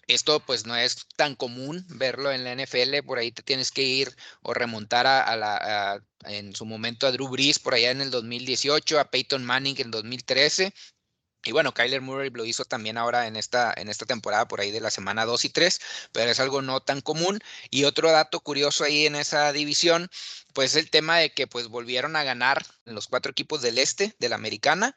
esto 0.07 0.39
pues 0.39 0.65
no 0.65 0.75
es 0.75 1.07
tan 1.15 1.35
común 1.35 1.85
verlo 1.89 2.31
en 2.31 2.43
la 2.43 2.51
NFL, 2.51 3.03
por 3.05 3.17
ahí 3.17 3.31
te 3.31 3.43
tienes 3.43 3.71
que 3.71 3.83
ir 3.83 4.15
o 4.41 4.53
remontar 4.53 5.07
a, 5.07 5.35
la, 5.35 6.01
en 6.25 6.55
su 6.55 6.65
momento 6.65 7.07
a 7.07 7.11
Drew 7.11 7.27
Brees 7.29 7.59
por 7.59 7.73
allá 7.73 7.91
en 7.91 8.01
el 8.01 8.11
2018, 8.11 8.99
a 8.99 9.09
Peyton 9.09 9.43
Manning 9.43 9.75
en 9.79 9.91
2013. 9.91 10.73
Y 11.47 11.51
bueno, 11.51 11.73
Kyler 11.75 12.01
Murray 12.01 12.31
lo 12.31 12.43
hizo 12.43 12.65
también 12.65 12.97
ahora 12.97 13.27
en 13.27 13.35
esta, 13.35 13.71
en 13.77 13.87
esta 13.87 14.07
temporada 14.07 14.47
por 14.47 14.61
ahí 14.61 14.71
de 14.71 14.81
la 14.81 14.89
semana 14.89 15.25
2 15.25 15.45
y 15.45 15.49
3, 15.49 15.79
pero 16.11 16.31
es 16.31 16.39
algo 16.39 16.63
no 16.63 16.81
tan 16.81 17.01
común. 17.01 17.39
Y 17.69 17.83
otro 17.83 18.11
dato 18.11 18.39
curioso 18.39 18.83
ahí 18.83 19.05
en 19.05 19.15
esa 19.15 19.51
división, 19.53 20.09
pues 20.53 20.75
el 20.75 20.89
tema 20.89 21.19
de 21.19 21.31
que 21.31 21.45
pues 21.45 21.67
volvieron 21.67 22.15
a 22.15 22.23
ganar 22.23 22.65
los 22.85 23.07
cuatro 23.07 23.31
equipos 23.31 23.61
del 23.61 23.77
este, 23.77 24.15
de 24.17 24.29
la 24.29 24.35
americana, 24.35 24.95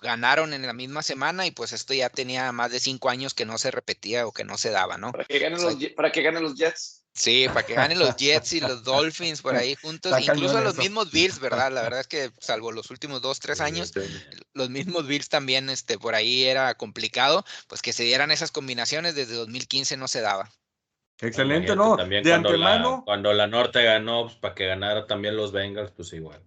ganaron 0.00 0.52
en 0.54 0.66
la 0.66 0.72
misma 0.72 1.02
semana 1.02 1.46
y 1.46 1.50
pues 1.50 1.72
esto 1.72 1.94
ya 1.94 2.08
tenía 2.08 2.50
más 2.52 2.70
de 2.70 2.80
cinco 2.80 3.10
años 3.10 3.34
que 3.34 3.44
no 3.44 3.58
se 3.58 3.70
repetía 3.70 4.26
o 4.26 4.32
que 4.32 4.44
no 4.44 4.56
se 4.56 4.70
daba, 4.70 4.96
¿no? 4.98 5.12
Para 5.12 5.24
que 5.24 5.38
ganen, 5.38 5.58
o 5.58 5.70
sea, 5.70 5.70
los, 5.70 5.90
para 5.94 6.12
que 6.12 6.22
ganen 6.22 6.42
los 6.42 6.54
Jets. 6.54 7.04
Sí, 7.14 7.46
para 7.48 7.66
que 7.66 7.74
ganen 7.74 7.98
los 7.98 8.16
Jets 8.16 8.54
y 8.54 8.60
los 8.60 8.82
Dolphins 8.84 9.42
por 9.42 9.54
ahí 9.54 9.74
juntos, 9.74 10.18
incluso 10.18 10.60
los 10.62 10.78
mismos 10.78 11.12
Bills, 11.12 11.40
¿verdad? 11.40 11.70
La 11.70 11.82
verdad 11.82 12.00
es 12.00 12.06
que 12.06 12.30
salvo 12.40 12.72
los 12.72 12.90
últimos 12.90 13.20
dos, 13.20 13.38
tres 13.38 13.60
años, 13.60 13.92
los 14.54 14.70
mismos 14.70 15.06
Bills 15.06 15.28
también 15.28 15.68
este, 15.68 15.98
por 15.98 16.14
ahí 16.14 16.44
era 16.44 16.74
complicado, 16.74 17.44
pues 17.68 17.82
que 17.82 17.92
se 17.92 18.04
dieran 18.04 18.30
esas 18.30 18.50
combinaciones 18.50 19.14
desde 19.14 19.34
2015 19.34 19.98
no 19.98 20.08
se 20.08 20.22
daba. 20.22 20.50
Excelente, 21.20 21.76
¿no? 21.76 21.96
También 21.96 22.24
de 22.24 22.30
cuando 22.30 22.48
antemano. 22.48 22.90
La, 22.90 23.04
cuando 23.04 23.32
la 23.32 23.46
Norte 23.46 23.84
ganó, 23.84 24.24
pues 24.24 24.36
para 24.36 24.54
que 24.54 24.66
ganara 24.66 25.06
también 25.06 25.36
los 25.36 25.52
Bengals, 25.52 25.92
pues 25.92 26.12
igual. 26.14 26.42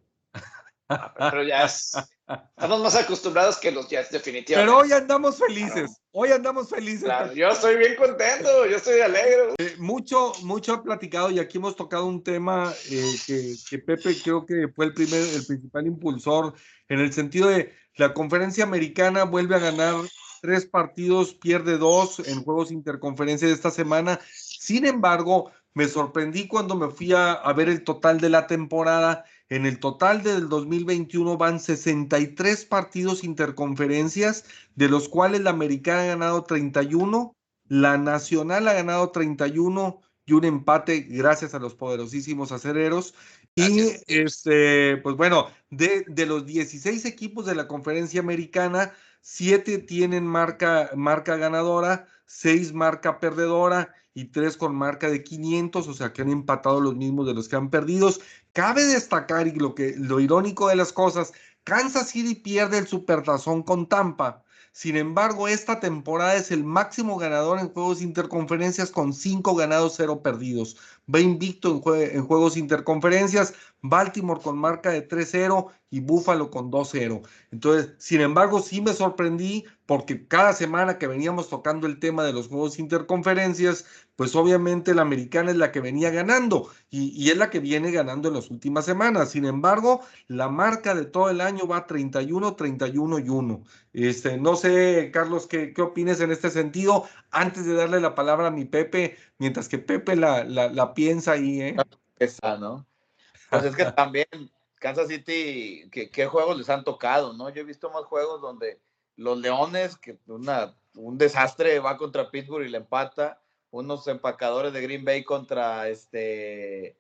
Pero 0.88 1.44
ya 1.44 1.66
es, 1.66 1.94
estamos 2.58 2.82
más 2.82 2.96
acostumbrados 2.96 3.58
que 3.58 3.72
los 3.72 3.88
Jets, 3.90 4.12
definitivamente. 4.12 4.72
Pero 4.72 4.78
hoy 4.78 4.92
andamos 4.92 5.38
felices, 5.38 6.02
hoy 6.12 6.32
andamos 6.32 6.70
felices. 6.70 7.04
Claro, 7.04 7.34
yo 7.34 7.48
estoy 7.48 7.78
bien 7.78 7.96
contento, 7.96 8.66
yo 8.66 8.78
estoy 8.78 9.02
alegre. 9.02 9.54
Eh, 9.58 9.76
mucho, 9.80 10.34
mucho 10.44 10.74
ha 10.74 10.84
platicado 10.84 11.32
y 11.32 11.40
aquí 11.40 11.58
hemos 11.58 11.76
tocado 11.76 12.06
un 12.06 12.24
tema 12.24 12.74
eh, 12.90 13.16
que, 13.26 13.56
que, 13.70 13.80
Pepe 13.80 14.16
creo 14.24 14.46
que 14.46 14.68
fue 14.76 14.86
el 14.86 14.94
primer, 14.94 15.22
el 15.22 15.46
principal 15.46 15.88
impulsor 15.88 16.54
en 16.88 17.00
el 17.00 17.12
sentido 17.14 17.50
de 17.50 17.74
la 17.96 18.14
conferencia 18.14 18.64
americana 18.64 19.24
vuelve 19.24 19.56
a 19.56 19.60
ganar 19.60 19.96
tres 20.42 20.66
partidos, 20.66 21.34
pierde 21.34 21.78
dos 21.78 22.20
en 22.20 22.44
juegos 22.44 22.72
interconferencia 22.72 23.48
de 23.48 23.54
esta 23.54 23.72
semana. 23.72 24.20
Sin 24.32 24.86
embargo, 24.86 25.52
me 25.76 25.88
sorprendí 25.88 26.48
cuando 26.48 26.76
me 26.76 26.90
fui 26.90 27.12
a, 27.14 27.34
a 27.34 27.54
ver 27.54 27.70
el 27.70 27.84
total 27.84 28.20
de 28.20 28.30
la 28.30 28.48
temporada. 28.48 29.26
En 29.50 29.66
el 29.66 29.80
total 29.80 30.24
del 30.24 30.50
2021 30.50 31.38
van 31.38 31.60
63 31.60 32.66
partidos 32.66 33.24
interconferencias, 33.24 34.46
de 34.76 34.90
los 34.90 35.10
cuales 35.10 35.42
la 35.42 35.52
americana 35.52 36.04
ha 36.04 36.06
ganado 36.08 36.44
31, 36.46 37.36
la 37.68 37.98
nacional 37.98 38.68
ha 38.70 38.74
ganado 38.74 39.12
31 39.12 40.02
y 40.26 40.34
un 40.34 40.46
empate 40.46 41.02
gracias 41.02 41.54
a 41.54 41.60
los 41.60 41.76
poderosísimos 41.76 42.52
acereros. 42.54 43.14
Y 43.54 43.92
este, 44.08 44.98
pues 44.98 45.16
bueno, 45.18 45.50
de, 45.70 46.06
de, 46.08 46.26
los 46.26 46.46
16 46.46 47.06
equipos 47.06 47.46
de 47.46 47.56
la 47.56 47.68
conferencia 47.68 48.22
americana, 48.22 48.94
7 49.22 49.78
tienen 49.80 50.26
marca, 50.26 50.92
marca 50.96 51.36
ganadora, 51.36 52.08
6 52.26 52.74
marca 52.74 53.20
perdedora 53.20 53.94
y 54.16 54.26
3 54.26 54.58
con 54.58 54.74
marca 54.76 55.10
de 55.10 55.24
500, 55.24 55.88
o 55.88 55.94
sea 55.94 56.14
que 56.14 56.24
han 56.24 56.32
empatado 56.32 56.80
los 56.82 56.96
mismos 56.96 57.28
de 57.28 57.36
los 57.36 57.48
que 57.50 57.58
han 57.58 57.70
perdido. 57.70 58.10
Cabe 58.54 58.86
destacar, 58.86 59.46
y 59.48 59.52
lo, 59.52 59.76
que, 59.76 59.94
lo 59.98 60.20
irónico 60.22 60.70
de 60.70 60.78
las 60.78 60.94
cosas, 60.94 61.34
Kansas 61.66 62.10
City 62.10 62.34
pierde 62.34 62.78
el 62.78 62.88
supertazón 62.88 63.62
con 63.62 63.88
Tampa. 63.88 64.44
Sin 64.72 64.98
embargo, 64.98 65.48
esta 65.48 65.80
temporada 65.80 66.36
es 66.36 66.52
el 66.52 66.64
máximo 66.64 67.18
ganador 67.18 67.60
en 67.60 67.70
juegos 67.70 68.02
interconferencias 68.02 68.92
con 68.92 69.14
5 69.14 69.56
ganados, 69.56 69.96
0 69.98 70.22
perdidos. 70.22 70.78
Va 71.14 71.20
invicto 71.20 71.82
en, 71.96 72.26
juegos 72.26 72.58
interconferencias. 72.58 73.54
Baltimore 73.82 74.42
con 74.42 74.58
marca 74.58 74.90
de 74.90 75.08
3-0 75.08 75.68
y 75.92 76.00
Buffalo 76.00 76.50
con 76.50 76.72
2-0. 76.72 77.22
Entonces, 77.52 77.94
sin 78.00 78.22
embargo, 78.22 78.60
sí 78.60 78.82
me 78.82 78.94
sorprendí 78.94 79.66
porque 79.86 80.28
cada 80.28 80.54
semana 80.54 80.98
que 80.98 81.08
veníamos 81.08 81.50
tocando 81.50 81.86
el 81.86 82.00
tema 82.00 82.24
de 82.24 82.34
los 82.34 82.48
juegos 82.48 82.80
interconferencias, 82.80 83.86
pues 84.16 84.36
obviamente 84.36 84.96
la 84.96 85.04
americana 85.04 85.52
es 85.52 85.58
la 85.58 85.72
que 85.72 85.80
venía 85.80 86.10
ganando 86.10 86.70
y, 86.90 87.30
es 87.30 87.38
la 87.38 87.50
que 87.50 87.60
viene 87.60 87.92
ganando 87.92 88.30
en 88.30 88.34
las 88.34 88.50
últimas 88.50 88.86
semanas. 88.86 89.32
Sin 89.32 89.46
embargo, 89.46 90.02
la 90.28 90.50
marca 90.50 90.96
de 90.96 91.06
todo 91.06 91.30
el 91.30 91.40
año 91.40 91.68
va 91.68 91.86
31, 91.86 92.56
31 92.56 93.20
y 93.20 93.30
1. 93.30 93.64
Este, 93.94 94.38
no 94.38 94.56
sé, 94.56 95.12
Carlos, 95.14 95.48
¿qué, 95.48 95.74
qué 95.74 95.82
opinas 95.82 96.20
en 96.20 96.32
este 96.32 96.50
sentido? 96.50 97.06
Antes 97.30 97.66
de 97.66 97.76
darle 97.76 98.00
la 98.00 98.16
palabra 98.16 98.48
a 98.48 98.52
mi 98.52 98.66
Pepe, 98.66 99.18
mientras 99.38 99.70
que 99.70 99.78
Pepe 99.78 100.16
la, 100.16 100.44
la, 100.44 100.70
la 100.70 100.94
piensa 100.94 101.34
ahí, 101.34 101.62
¿eh? 101.62 101.76
Esa, 102.20 102.58
¿no? 102.58 102.86
Pues 103.50 103.64
es 103.66 103.76
que 103.76 103.86
también 103.92 104.28
Kansas 104.80 105.08
City, 105.08 105.90
¿qué, 105.92 106.10
¿qué, 106.10 106.26
juegos 106.26 106.58
les 106.58 106.70
han 106.70 106.84
tocado, 106.84 107.34
¿no? 107.34 107.50
Yo 107.50 107.62
he 107.62 107.66
visto 107.66 107.90
más 107.90 108.06
juegos 108.06 108.42
donde 108.42 108.80
los 109.16 109.38
Leones, 109.38 109.98
que 109.98 110.18
una, 110.28 110.76
un 110.96 111.18
desastre 111.18 111.80
va 111.80 111.98
contra 111.98 112.32
Pittsburgh 112.32 112.66
y 112.66 112.70
le 112.70 112.78
empata, 112.78 113.42
unos 113.72 114.08
empacadores 114.08 114.74
de 114.74 114.82
Green 114.82 115.04
Bay 115.04 115.24
contra 115.24 115.90
este 115.90 116.98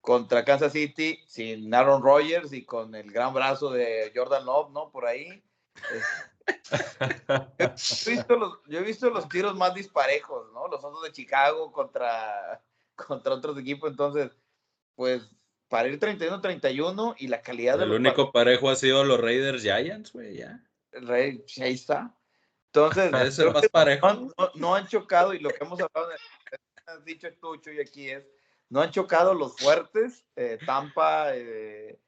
contra 0.00 0.44
Kansas 0.44 0.72
City 0.72 1.18
sin 1.26 1.74
Aaron 1.74 2.02
Rodgers 2.02 2.52
y 2.52 2.64
con 2.64 2.94
el 2.94 3.10
gran 3.10 3.34
brazo 3.34 3.70
de 3.70 4.12
Jordan 4.14 4.46
Love, 4.46 4.70
¿no? 4.70 4.90
Por 4.90 5.06
ahí. 5.06 5.42
Yo, 7.58 7.66
he 8.06 8.10
visto 8.10 8.36
los, 8.36 8.58
yo 8.66 8.78
he 8.78 8.82
visto 8.82 9.10
los 9.10 9.28
tiros 9.28 9.56
más 9.56 9.74
disparejos, 9.74 10.52
¿no? 10.52 10.68
Los 10.68 10.84
otros 10.84 11.02
de 11.02 11.12
Chicago 11.12 11.72
contra, 11.72 12.62
contra 12.94 13.34
otros 13.34 13.58
equipos, 13.58 13.90
entonces, 13.90 14.30
pues 14.94 15.30
para 15.68 15.88
ir 15.88 16.00
31-31 16.00 17.14
y 17.18 17.28
la 17.28 17.42
calidad 17.42 17.78
de... 17.78 17.84
El 17.84 17.92
único 17.92 18.32
parejo 18.32 18.70
ha 18.70 18.76
sido 18.76 19.04
los 19.04 19.20
Raiders 19.20 19.62
Giants, 19.62 20.12
güey, 20.12 20.38
ya. 20.38 20.64
El 20.92 21.06
Rey, 21.06 21.44
ahí 21.60 21.74
está. 21.74 22.14
Entonces, 22.72 23.12
es 23.12 23.38
el 23.38 23.52
más 23.52 23.68
parejo. 23.68 24.12
No, 24.12 24.32
no, 24.36 24.50
no, 24.54 24.74
han 24.74 24.86
chocado, 24.86 25.34
y 25.34 25.38
lo 25.38 25.50
que 25.50 25.64
hemos 25.64 25.78
hablado, 25.80 26.10
has 26.86 27.04
dicho 27.04 27.28
Tucho 27.40 27.70
y 27.70 27.80
aquí 27.80 28.10
es, 28.10 28.26
no 28.70 28.80
han 28.80 28.90
chocado 28.90 29.34
los 29.34 29.56
fuertes, 29.56 30.24
eh, 30.36 30.58
Tampa, 30.64 31.34
eh, 31.34 32.00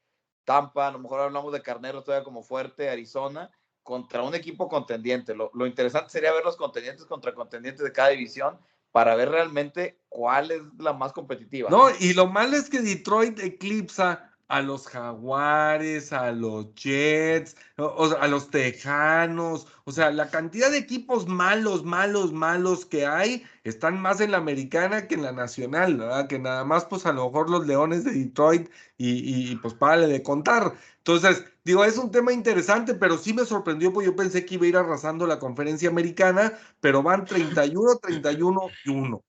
Tampa, 0.45 0.89
a 0.89 0.93
lo 0.93 0.99
mejor 0.99 1.21
hablamos 1.21 1.53
de 1.53 1.63
Carneros 1.63 2.05
todavía 2.05 2.25
como 2.25 2.43
fuerte, 2.43 2.89
Arizona, 2.89 3.51
contra 3.91 4.23
un 4.23 4.37
equipo 4.37 4.69
contendiente. 4.69 5.35
Lo, 5.35 5.67
interesante 5.67 6.11
sería 6.11 6.33
ver 6.33 6.45
los 6.45 6.55
contendientes 6.55 7.05
contra 7.07 7.35
contendientes 7.35 7.83
de 7.83 7.91
cada 7.91 8.11
división, 8.11 8.57
para 8.93 9.17
ver 9.17 9.31
realmente 9.31 9.99
cuál 10.09 10.53
es 10.53 10.63
la 10.79 10.93
más 10.93 11.13
competitiva. 11.13 11.69
No, 11.69 11.89
y 11.99 12.15
lo 12.15 12.29
malo 12.29 12.57
es 12.57 12.71
que 12.71 12.83
Detroit 12.83 13.41
eclipsa 13.41 14.30
a 14.51 14.61
los 14.63 14.87
Jaguares, 14.89 16.13
a 16.13 16.33
los 16.33 16.75
Jets, 16.75 17.57
o, 17.79 18.11
a 18.21 18.29
los 18.29 18.51
Tejanos, 18.51 19.67
o 19.85 19.93
sea, 19.93 20.11
la 20.11 20.29
cantidad 20.31 20.71
de 20.71 20.79
equipos 20.79 21.27
malos, 21.29 21.85
malos, 21.85 22.33
malos 22.33 22.85
que 22.85 23.07
hay 23.07 23.45
están 23.65 24.01
más 24.01 24.21
en 24.21 24.33
la 24.33 24.39
americana 24.39 25.07
que 25.07 25.15
en 25.15 25.23
la 25.23 25.33
nacional, 25.33 25.97
¿verdad? 25.97 26.29
Que 26.29 26.39
nada 26.39 26.65
más, 26.65 26.85
pues 26.85 27.07
a 27.07 27.13
lo 27.13 27.27
mejor 27.27 27.49
los 27.51 27.67
Leones 27.67 28.05
de 28.05 28.13
Detroit 28.13 28.69
y, 28.99 29.53
y 29.53 29.57
pues 29.57 29.75
párale 29.75 30.09
de 30.09 30.23
contar. 30.23 30.75
Entonces, 30.99 31.45
digo, 31.65 31.85
es 31.85 31.97
un 31.99 32.11
tema 32.11 32.33
interesante, 32.33 32.95
pero 32.95 33.19
sí 33.19 33.33
me 33.33 33.45
sorprendió, 33.45 33.93
porque 33.93 34.07
yo 34.07 34.17
pensé 34.17 34.45
que 34.45 34.55
iba 34.57 34.65
a 34.67 34.69
ir 34.69 34.77
arrasando 34.77 35.27
la 35.27 35.39
conferencia 35.39 35.89
americana, 35.89 36.59
pero 36.81 37.03
van 37.03 37.25
31, 37.27 37.99
31 38.03 38.61
y 38.85 38.91
1. 38.91 39.25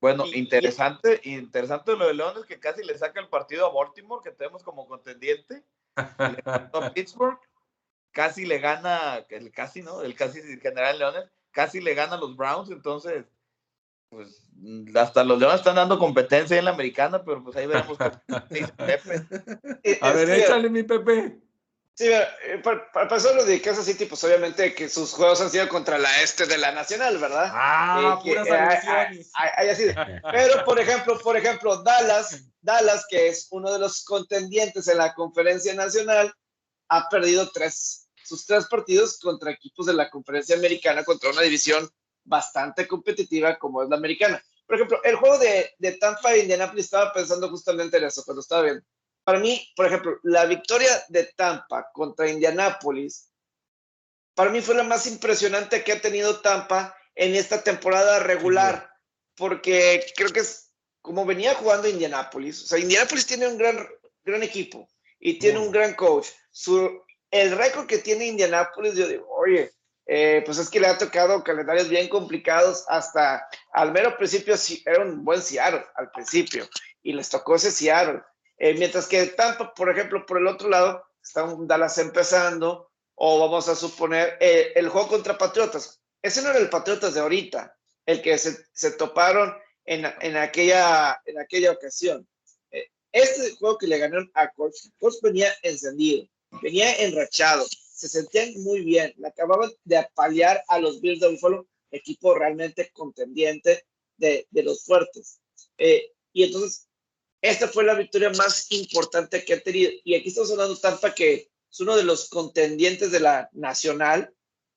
Bueno, 0.00 0.24
interesante, 0.32 1.20
interesante 1.24 1.96
lo 1.96 2.06
de 2.06 2.14
Leones 2.14 2.46
que 2.46 2.60
casi 2.60 2.84
le 2.84 2.96
saca 2.96 3.20
el 3.20 3.28
partido 3.28 3.66
a 3.66 3.72
Baltimore, 3.72 4.22
que 4.22 4.30
tenemos 4.30 4.62
como 4.62 4.86
contendiente. 4.86 5.64
a 5.96 5.96
Pittsburgh, 6.94 7.38
casi 8.12 8.46
le 8.46 8.58
gana, 8.58 9.26
el 9.28 9.50
casi, 9.50 9.82
¿no? 9.82 10.02
El 10.02 10.14
casi 10.14 10.40
general 10.60 10.98
Leones, 10.98 11.24
casi 11.50 11.80
le 11.80 11.94
gana 11.94 12.14
a 12.14 12.18
los 12.18 12.36
Browns, 12.36 12.70
entonces, 12.70 13.26
pues 14.08 14.48
hasta 14.94 15.24
los 15.24 15.38
Leones 15.38 15.58
están 15.58 15.76
dando 15.76 15.98
competencia 15.98 16.56
en 16.56 16.64
la 16.64 16.70
americana, 16.70 17.24
pero 17.24 17.42
pues 17.42 17.56
ahí 17.56 17.66
veremos. 17.66 17.98
a 20.00 20.12
ver, 20.12 20.30
échale 20.30 20.70
mi 20.70 20.84
Pepe. 20.84 21.40
Sí, 21.98 22.06
eh, 22.06 22.60
para, 22.62 22.92
para 22.92 23.08
pasar 23.08 23.34
lo 23.34 23.44
de 23.44 23.60
Kansas 23.60 23.84
City, 23.84 24.04
pues 24.06 24.22
obviamente 24.22 24.72
que 24.72 24.88
sus 24.88 25.12
juegos 25.12 25.40
han 25.40 25.50
sido 25.50 25.68
contra 25.68 25.98
la 25.98 26.22
este 26.22 26.46
de 26.46 26.56
la 26.56 26.70
Nacional, 26.70 27.18
¿verdad? 27.18 27.50
Ah, 27.52 28.20
eh, 28.20 28.22
puras 28.22 28.46
que, 28.46 28.54
alusiones. 28.54 29.30
hay, 29.34 29.50
hay 29.56 29.68
así 29.70 29.82
de, 29.82 30.20
pero, 30.30 30.64
por 30.64 30.78
ejemplo, 30.78 31.18
por 31.18 31.36
ejemplo, 31.36 31.82
Dallas, 31.82 32.44
Dallas, 32.60 33.04
que 33.10 33.26
es 33.26 33.48
uno 33.50 33.72
de 33.72 33.80
los 33.80 34.04
contendientes 34.04 34.86
en 34.86 34.98
la 34.98 35.12
conferencia 35.12 35.74
nacional, 35.74 36.32
ha 36.88 37.08
perdido 37.08 37.50
tres, 37.50 38.08
sus 38.22 38.46
tres 38.46 38.66
partidos 38.66 39.18
contra 39.18 39.50
equipos 39.50 39.86
de 39.86 39.94
la 39.94 40.08
conferencia 40.08 40.54
americana, 40.54 41.02
contra 41.02 41.30
una 41.30 41.42
división 41.42 41.90
bastante 42.22 42.86
competitiva 42.86 43.58
como 43.58 43.82
es 43.82 43.88
la 43.88 43.96
americana. 43.96 44.40
Por 44.68 44.76
ejemplo, 44.76 45.00
el 45.02 45.16
juego 45.16 45.36
de, 45.38 45.74
de 45.78 45.92
Tampa 45.94 46.32
e 46.32 46.42
Indianapolis 46.42 46.84
estaba 46.84 47.12
pensando 47.12 47.48
justamente 47.48 47.96
en 47.96 48.04
eso 48.04 48.22
cuando 48.24 48.42
estaba 48.42 48.62
viendo 48.62 48.84
para 49.28 49.40
mí, 49.40 49.70
por 49.76 49.84
ejemplo, 49.84 50.18
la 50.22 50.46
victoria 50.46 50.88
de 51.10 51.24
Tampa 51.24 51.90
contra 51.92 52.30
Indianápolis, 52.30 53.30
para 54.34 54.48
mí 54.48 54.62
fue 54.62 54.74
la 54.74 54.84
más 54.84 55.06
impresionante 55.06 55.84
que 55.84 55.92
ha 55.92 56.00
tenido 56.00 56.40
Tampa 56.40 56.96
en 57.14 57.34
esta 57.34 57.62
temporada 57.62 58.20
regular, 58.20 58.90
porque 59.36 60.02
creo 60.16 60.30
que 60.30 60.40
es 60.40 60.70
como 61.02 61.26
venía 61.26 61.54
jugando 61.56 61.88
Indianápolis. 61.88 62.62
O 62.62 62.66
sea, 62.68 62.78
Indianápolis 62.78 63.26
tiene 63.26 63.48
un 63.48 63.58
gran, 63.58 63.86
gran 64.24 64.42
equipo 64.42 64.88
y 65.20 65.38
tiene 65.38 65.58
un 65.58 65.72
gran 65.72 65.92
coach. 65.92 66.28
Su, 66.50 67.02
el 67.30 67.54
récord 67.54 67.86
que 67.86 67.98
tiene 67.98 68.28
Indianápolis, 68.28 68.94
yo 68.94 69.06
digo, 69.06 69.28
oye, 69.28 69.74
eh, 70.06 70.42
pues 70.46 70.56
es 70.56 70.70
que 70.70 70.80
le 70.80 70.86
ha 70.86 70.96
tocado 70.96 71.44
calendarios 71.44 71.90
bien 71.90 72.08
complicados 72.08 72.86
hasta 72.88 73.46
al 73.74 73.92
mero 73.92 74.16
principio, 74.16 74.54
era 74.86 75.04
un 75.04 75.22
buen 75.22 75.42
Seattle 75.42 75.84
al 75.96 76.10
principio, 76.12 76.66
y 77.02 77.12
les 77.12 77.28
tocó 77.28 77.56
ese 77.56 77.70
Seattle. 77.70 78.22
Eh, 78.58 78.74
mientras 78.74 79.06
que 79.06 79.24
Tampa, 79.26 79.72
por 79.72 79.88
ejemplo, 79.88 80.26
por 80.26 80.38
el 80.38 80.46
otro 80.46 80.68
lado, 80.68 81.04
está 81.22 81.44
un 81.44 81.66
Dallas 81.66 81.96
empezando, 81.98 82.90
o 83.14 83.38
vamos 83.38 83.68
a 83.68 83.76
suponer 83.76 84.36
eh, 84.40 84.72
el 84.74 84.88
juego 84.88 85.08
contra 85.08 85.38
Patriotas. 85.38 86.00
Ese 86.20 86.42
no 86.42 86.50
era 86.50 86.58
el 86.58 86.68
Patriotas 86.68 87.14
de 87.14 87.20
ahorita, 87.20 87.76
el 88.04 88.20
que 88.20 88.36
se, 88.36 88.58
se 88.72 88.92
toparon 88.92 89.54
en, 89.84 90.04
en, 90.20 90.36
aquella, 90.36 91.20
en 91.24 91.38
aquella 91.38 91.70
ocasión. 91.70 92.28
Eh, 92.72 92.90
este 93.12 93.56
juego 93.56 93.78
que 93.78 93.86
le 93.86 93.98
ganaron 93.98 94.30
a 94.34 94.50
Colts, 94.50 94.90
Colts 94.98 95.20
venía 95.22 95.54
encendido, 95.62 96.26
venía 96.60 96.96
enrachado, 96.96 97.64
se 97.70 98.08
sentían 98.08 98.54
muy 98.62 98.80
bien, 98.82 99.14
le 99.18 99.28
acababan 99.28 99.70
de 99.84 99.98
apalear 99.98 100.62
a 100.68 100.80
los 100.80 101.00
Bills 101.00 101.20
de 101.20 101.28
Buffalo, 101.28 101.68
equipo 101.90 102.34
realmente 102.34 102.90
contendiente 102.92 103.84
de, 104.16 104.46
de 104.50 104.62
los 104.62 104.84
fuertes. 104.84 105.40
y 105.78 106.42
entonces 106.42 106.87
esta 107.40 107.68
fue 107.68 107.84
la 107.84 107.94
victoria 107.94 108.30
más 108.30 108.70
importante 108.72 109.44
que 109.44 109.54
ha 109.54 109.60
tenido. 109.60 109.90
Y 110.04 110.14
aquí 110.14 110.28
estamos 110.28 110.50
hablando 110.50 110.76
Tampa, 110.76 111.14
que 111.14 111.50
es 111.70 111.80
uno 111.80 111.96
de 111.96 112.04
los 112.04 112.28
contendientes 112.28 113.12
de 113.12 113.20
la 113.20 113.48
nacional, 113.52 114.32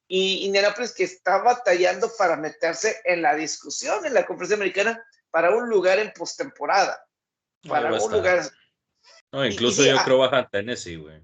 y 0.07 0.45
Indianapolis 0.45 0.93
que 0.93 1.05
está 1.05 1.41
batallando 1.41 2.11
para 2.17 2.35
meterse 2.35 2.97
en 3.05 3.21
la 3.21 3.33
discusión 3.33 4.05
en 4.05 4.13
la 4.13 4.25
conferencia 4.25 4.57
americana 4.57 5.01
para 5.31 5.55
un 5.55 5.69
lugar 5.69 5.99
en 5.99 6.11
postemporada. 6.11 7.01
Para 7.67 7.93
un 7.93 8.11
lugar. 8.11 8.43
No, 9.31 9.45
incluso 9.45 9.85
yo 9.85 9.97
ah 9.97 10.03
creo 10.03 10.17
baja 10.17 10.49
Tennessee, 10.49 10.97
güey. 10.97 11.21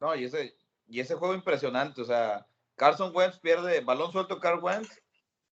No, 0.00 0.16
y 0.16 0.24
ese, 0.24 0.56
y 0.88 0.98
ese 0.98 1.14
juego 1.14 1.34
impresionante, 1.34 2.02
o 2.02 2.04
sea, 2.04 2.44
Carson 2.74 3.14
Wentz 3.14 3.38
pierde 3.38 3.80
balón 3.80 4.10
suelto 4.10 4.40
Carl 4.40 4.58
Wentz. 4.60 4.90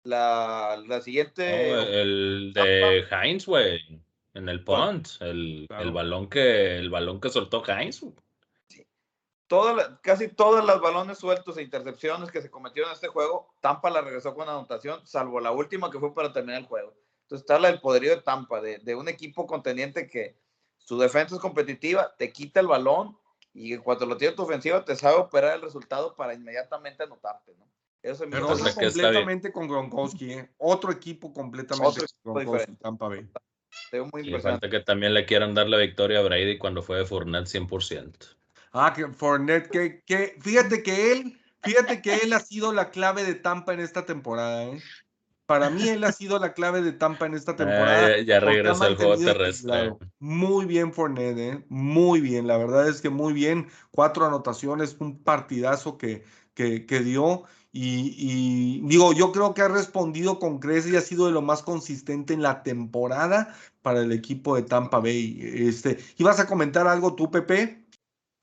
La, 0.03 0.83
la 0.85 1.01
siguiente. 1.01 2.01
el 2.01 2.51
de 2.53 3.05
Heinz, 3.09 3.45
güey. 3.45 3.79
En 4.33 4.49
el 4.49 4.63
punt. 4.63 5.07
El, 5.19 5.67
el, 5.79 5.91
balón 5.91 6.29
que, 6.29 6.77
el 6.77 6.89
balón 6.89 7.21
que 7.21 7.29
soltó 7.29 7.63
Heinz. 7.65 8.03
Sí. 8.67 8.85
casi 10.01 10.29
todos 10.29 10.65
los 10.65 10.81
balones 10.81 11.19
sueltos 11.19 11.57
e 11.57 11.61
intercepciones 11.61 12.31
que 12.31 12.41
se 12.41 12.49
cometieron 12.49 12.89
en 12.89 12.95
este 12.95 13.07
juego, 13.07 13.53
Tampa 13.61 13.89
la 13.89 14.01
regresó 14.01 14.33
con 14.33 14.49
anotación, 14.49 15.05
salvo 15.05 15.39
la 15.39 15.51
última 15.51 15.91
que 15.91 15.99
fue 15.99 16.13
para 16.13 16.33
terminar 16.33 16.61
el 16.61 16.67
juego. 16.67 16.93
Entonces 17.23 17.47
está 17.47 17.67
el 17.67 17.79
poderío 17.79 18.15
de 18.15 18.21
Tampa, 18.21 18.59
de, 18.61 18.79
de 18.79 18.95
un 18.95 19.07
equipo 19.07 19.45
contendiente 19.45 20.09
que 20.09 20.35
su 20.77 20.97
defensa 20.97 21.35
es 21.35 21.41
competitiva, 21.41 22.13
te 22.17 22.31
quita 22.33 22.59
el 22.59 22.67
balón 22.67 23.17
y 23.53 23.77
cuando 23.77 24.05
lo 24.05 24.17
tiene 24.17 24.35
tu 24.35 24.41
ofensiva 24.41 24.83
te 24.83 24.95
sabe 24.95 25.17
operar 25.17 25.55
el 25.55 25.61
resultado 25.61 26.15
para 26.15 26.33
inmediatamente 26.33 27.03
anotarte, 27.03 27.53
¿no? 27.57 27.67
Eso 28.01 28.25
Pero 28.29 28.49
completamente 28.49 29.53
con 29.53 29.67
Gronkowski, 29.67 30.33
¿eh? 30.33 30.49
otro 30.57 30.91
equipo 30.91 31.31
completamente 31.31 32.01
con 32.21 32.33
Gronkowski, 32.33 32.75
Tampa 32.75 33.07
Bay. 33.07 33.29
Muy 34.11 34.27
y 34.27 34.39
falta 34.39 34.69
que 34.69 34.79
también 34.79 35.13
le 35.13 35.25
quieran 35.25 35.53
dar 35.53 35.69
la 35.69 35.77
victoria 35.77 36.19
a 36.19 36.23
Brady 36.23 36.57
cuando 36.57 36.81
fue 36.81 36.97
de 36.97 37.05
Fournette 37.05 37.47
100%. 37.47 38.35
Ah, 38.71 38.91
que 38.95 39.07
Fournette, 39.07 39.69
que, 39.69 40.01
que 40.05 40.35
fíjate 40.39 40.81
que 40.81 41.11
él, 41.11 41.39
fíjate 41.61 42.01
que 42.01 42.15
él 42.17 42.33
ha 42.33 42.39
sido 42.39 42.73
la 42.73 42.89
clave 42.89 43.23
de 43.23 43.35
Tampa 43.35 43.73
en 43.73 43.81
esta 43.81 44.05
temporada, 44.05 44.63
¿eh? 44.63 44.81
Para 45.45 45.69
mí 45.69 45.89
él 45.89 46.03
ha 46.05 46.11
sido 46.11 46.39
la 46.39 46.53
clave 46.53 46.81
de 46.81 46.93
Tampa 46.93 47.25
en 47.25 47.33
esta 47.33 47.51
ah, 47.51 47.55
temporada. 47.57 48.21
ya, 48.21 48.39
regresa 48.39 48.85
al 48.85 48.95
juego 48.95 49.17
terrestre. 49.17 49.93
Muy 50.19 50.65
bien 50.65 50.93
Fournette, 50.93 51.37
¿eh? 51.37 51.65
muy 51.69 52.21
bien. 52.21 52.47
La 52.47 52.57
verdad 52.57 52.87
es 52.87 53.01
que 53.01 53.09
muy 53.09 53.33
bien. 53.33 53.67
Cuatro 53.91 54.25
anotaciones, 54.25 54.95
un 54.99 55.21
partidazo 55.21 55.97
que, 55.97 56.23
que, 56.53 56.85
que 56.85 56.99
dio. 57.01 57.43
Y, 57.75 58.81
digo, 58.87 59.13
yo 59.13 59.31
creo 59.31 59.55
que 59.55 59.63
ha 59.63 59.67
respondido 59.67 60.37
con 60.37 60.59
creces 60.59 60.93
y 60.93 60.95
ha 60.95 61.01
sido 61.01 61.25
de 61.25 61.31
lo 61.31 61.41
más 61.41 61.63
consistente 61.63 62.35
en 62.35 62.43
la 62.43 62.61
temporada 62.61 63.57
para 63.81 64.01
el 64.01 64.11
equipo 64.11 64.55
de 64.55 64.61
Tampa 64.61 64.99
Bay. 64.99 65.39
Este, 65.41 65.97
¿Ibas 66.17 66.39
a 66.39 66.45
comentar 66.45 66.87
algo 66.87 67.15
tú, 67.15 67.31
Pepe? 67.31 67.83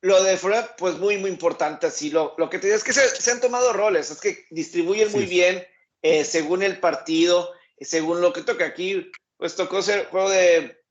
Lo 0.02 0.20
de 0.24 0.36
Fred, 0.36 0.64
pues 0.76 0.98
muy, 0.98 1.16
muy 1.18 1.30
importante. 1.30 1.86
Así, 1.86 2.10
lo, 2.10 2.34
lo 2.38 2.50
que 2.50 2.58
te 2.58 2.66
digo 2.66 2.76
es 2.76 2.82
que 2.82 2.92
se, 2.92 3.30
han 3.30 3.40
tomado 3.40 3.72
roles, 3.72 4.10
es 4.10 4.20
que 4.20 4.46
distribuyen 4.50 5.12
muy 5.12 5.26
bien 5.26 5.64
eh, 6.02 6.24
según 6.24 6.64
el 6.64 6.80
partido, 6.80 7.52
según 7.80 8.20
lo 8.20 8.32
que 8.32 8.42
toca. 8.42 8.64
Aquí, 8.64 9.12
pues 9.36 9.54
tocó 9.54 9.80
ser 9.80 10.06
juego 10.06 10.28
de, 10.28 10.82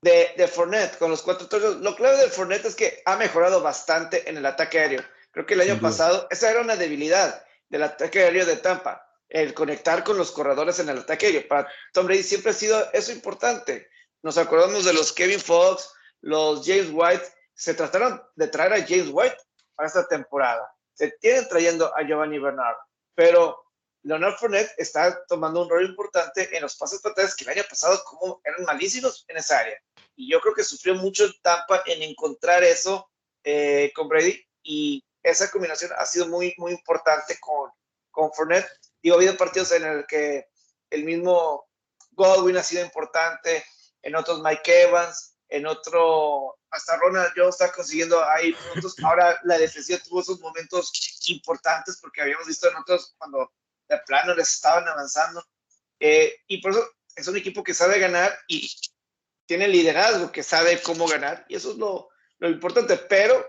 de, 0.00 0.30
de 0.34 0.48
Fournette 0.48 0.96
con 0.96 1.10
los 1.10 1.20
cuatro 1.20 1.46
toros. 1.46 1.76
Lo 1.82 1.94
clave 1.94 2.16
de 2.16 2.30
Fournette 2.30 2.64
es 2.64 2.74
que 2.74 3.02
ha 3.04 3.18
mejorado 3.18 3.60
bastante 3.60 4.30
en 4.30 4.38
el 4.38 4.46
ataque 4.46 4.78
aéreo. 4.78 5.02
Creo 5.30 5.44
que 5.44 5.54
el 5.54 5.60
año 5.60 5.78
pasado, 5.78 6.26
esa 6.30 6.50
era 6.50 6.62
una 6.62 6.76
debilidad 6.76 7.44
del 7.72 7.84
ataque 7.84 8.20
aéreo 8.20 8.44
de 8.44 8.58
Tampa, 8.58 9.02
el 9.30 9.54
conectar 9.54 10.04
con 10.04 10.18
los 10.18 10.30
corredores 10.30 10.78
en 10.78 10.90
el 10.90 10.98
ataque 10.98 11.26
aéreo. 11.26 11.48
Para 11.48 11.72
Tom 11.94 12.06
Brady 12.06 12.22
siempre 12.22 12.50
ha 12.50 12.54
sido 12.54 12.92
eso 12.92 13.12
importante. 13.12 13.88
Nos 14.22 14.36
acordamos 14.36 14.84
de 14.84 14.92
los 14.92 15.10
Kevin 15.10 15.40
Fox, 15.40 15.90
los 16.20 16.66
James 16.66 16.90
White. 16.92 17.24
Se 17.54 17.72
trataron 17.72 18.22
de 18.36 18.48
traer 18.48 18.74
a 18.74 18.86
James 18.86 19.08
White 19.10 19.38
para 19.74 19.86
esta 19.86 20.06
temporada. 20.06 20.70
Se 20.92 21.12
tienen 21.12 21.48
trayendo 21.48 21.90
a 21.96 22.02
Giovanni 22.02 22.38
Bernard, 22.38 22.76
pero 23.14 23.64
Leonard 24.02 24.36
Fournette 24.36 24.74
está 24.76 25.24
tomando 25.26 25.62
un 25.62 25.70
rol 25.70 25.86
importante 25.86 26.54
en 26.54 26.60
los 26.60 26.76
pases 26.76 27.00
totales 27.00 27.34
que 27.34 27.44
el 27.44 27.50
año 27.50 27.62
pasado 27.66 28.02
como 28.04 28.42
eran 28.44 28.64
malísimos 28.64 29.24
en 29.28 29.38
esa 29.38 29.60
área. 29.60 29.80
Y 30.14 30.30
yo 30.30 30.40
creo 30.40 30.54
que 30.54 30.62
sufrió 30.62 30.94
mucho 30.96 31.24
Tampa 31.40 31.82
en 31.86 32.02
encontrar 32.02 32.62
eso 32.64 33.08
eh, 33.42 33.90
con 33.94 34.08
Brady 34.08 34.44
y 34.62 35.02
esa 35.22 35.50
combinación 35.50 35.92
ha 35.96 36.06
sido 36.06 36.28
muy, 36.28 36.54
muy 36.58 36.72
importante 36.72 37.38
con, 37.40 37.70
con 38.10 38.32
Fournette. 38.32 38.68
Digo, 39.02 39.16
ha 39.16 39.18
habido 39.18 39.36
partidos 39.36 39.72
en 39.72 39.84
el 39.84 40.06
que 40.06 40.48
el 40.90 41.04
mismo 41.04 41.68
Godwin 42.12 42.56
ha 42.56 42.62
sido 42.62 42.84
importante, 42.84 43.64
en 44.02 44.16
otros 44.16 44.42
Mike 44.42 44.82
Evans, 44.82 45.34
en 45.48 45.66
otro, 45.66 46.58
hasta 46.70 46.96
Ronald 46.96 47.32
Jones 47.36 47.54
está 47.54 47.72
consiguiendo 47.72 48.24
ahí 48.24 48.54
puntos. 48.72 48.96
Ahora 49.02 49.38
la 49.44 49.58
defensiva 49.58 49.98
tuvo 49.98 50.20
esos 50.20 50.40
momentos 50.40 50.90
importantes 51.26 51.98
porque 52.00 52.22
habíamos 52.22 52.46
visto 52.46 52.68
en 52.68 52.76
otros 52.76 53.14
cuando 53.18 53.52
de 53.88 53.98
plano 54.06 54.34
les 54.34 54.48
estaban 54.48 54.88
avanzando. 54.88 55.44
Eh, 56.00 56.34
y 56.46 56.60
por 56.60 56.72
eso 56.72 56.88
es 57.14 57.28
un 57.28 57.36
equipo 57.36 57.62
que 57.62 57.74
sabe 57.74 57.98
ganar 57.98 58.36
y 58.48 58.70
tiene 59.46 59.68
liderazgo, 59.68 60.32
que 60.32 60.42
sabe 60.42 60.80
cómo 60.82 61.06
ganar. 61.06 61.44
Y 61.48 61.56
eso 61.56 61.72
es 61.72 61.76
lo, 61.76 62.08
lo 62.38 62.48
importante. 62.48 62.96
Pero 62.96 63.46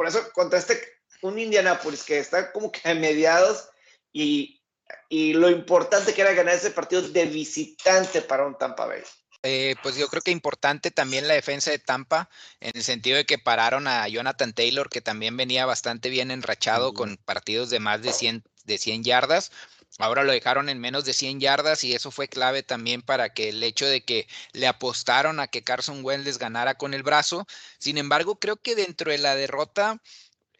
por 0.00 0.08
eso 0.08 0.32
contra 0.32 0.58
este, 0.58 0.80
un 1.20 1.38
Indianapolis 1.38 2.04
que 2.04 2.20
está 2.20 2.52
como 2.52 2.72
que 2.72 2.88
a 2.88 2.94
mediados 2.94 3.68
y, 4.14 4.62
y 5.10 5.34
lo 5.34 5.50
importante 5.50 6.14
que 6.14 6.22
era 6.22 6.32
ganar 6.32 6.54
ese 6.54 6.70
partido 6.70 7.02
de 7.02 7.26
visitante 7.26 8.22
para 8.22 8.46
un 8.46 8.56
Tampa 8.56 8.86
Bay. 8.86 9.02
Eh, 9.42 9.74
pues 9.82 9.96
yo 9.96 10.08
creo 10.08 10.22
que 10.22 10.30
importante 10.30 10.90
también 10.90 11.28
la 11.28 11.34
defensa 11.34 11.70
de 11.70 11.78
Tampa, 11.78 12.30
en 12.60 12.72
el 12.76 12.82
sentido 12.82 13.18
de 13.18 13.26
que 13.26 13.36
pararon 13.36 13.86
a 13.86 14.08
Jonathan 14.08 14.54
Taylor, 14.54 14.88
que 14.88 15.02
también 15.02 15.36
venía 15.36 15.66
bastante 15.66 16.08
bien 16.08 16.30
enrachado 16.30 16.94
con 16.94 17.18
partidos 17.18 17.68
de 17.68 17.80
más 17.80 18.00
de 18.00 18.14
100, 18.14 18.42
de 18.64 18.78
100 18.78 19.04
yardas. 19.04 19.52
Ahora 19.98 20.24
lo 20.24 20.32
dejaron 20.32 20.68
en 20.68 20.78
menos 20.80 21.04
de 21.04 21.12
100 21.12 21.40
yardas 21.40 21.84
y 21.84 21.94
eso 21.94 22.10
fue 22.10 22.28
clave 22.28 22.62
también 22.62 23.02
para 23.02 23.32
que 23.34 23.48
el 23.50 23.62
hecho 23.62 23.86
de 23.86 24.02
que 24.04 24.26
le 24.52 24.66
apostaron 24.66 25.40
a 25.40 25.48
que 25.48 25.62
Carson 25.62 26.04
Wentz 26.04 26.38
ganara 26.38 26.76
con 26.76 26.94
el 26.94 27.02
brazo. 27.02 27.46
Sin 27.78 27.98
embargo, 27.98 28.38
creo 28.38 28.56
que 28.56 28.74
dentro 28.74 29.10
de 29.10 29.18
la 29.18 29.34
derrota, 29.34 30.00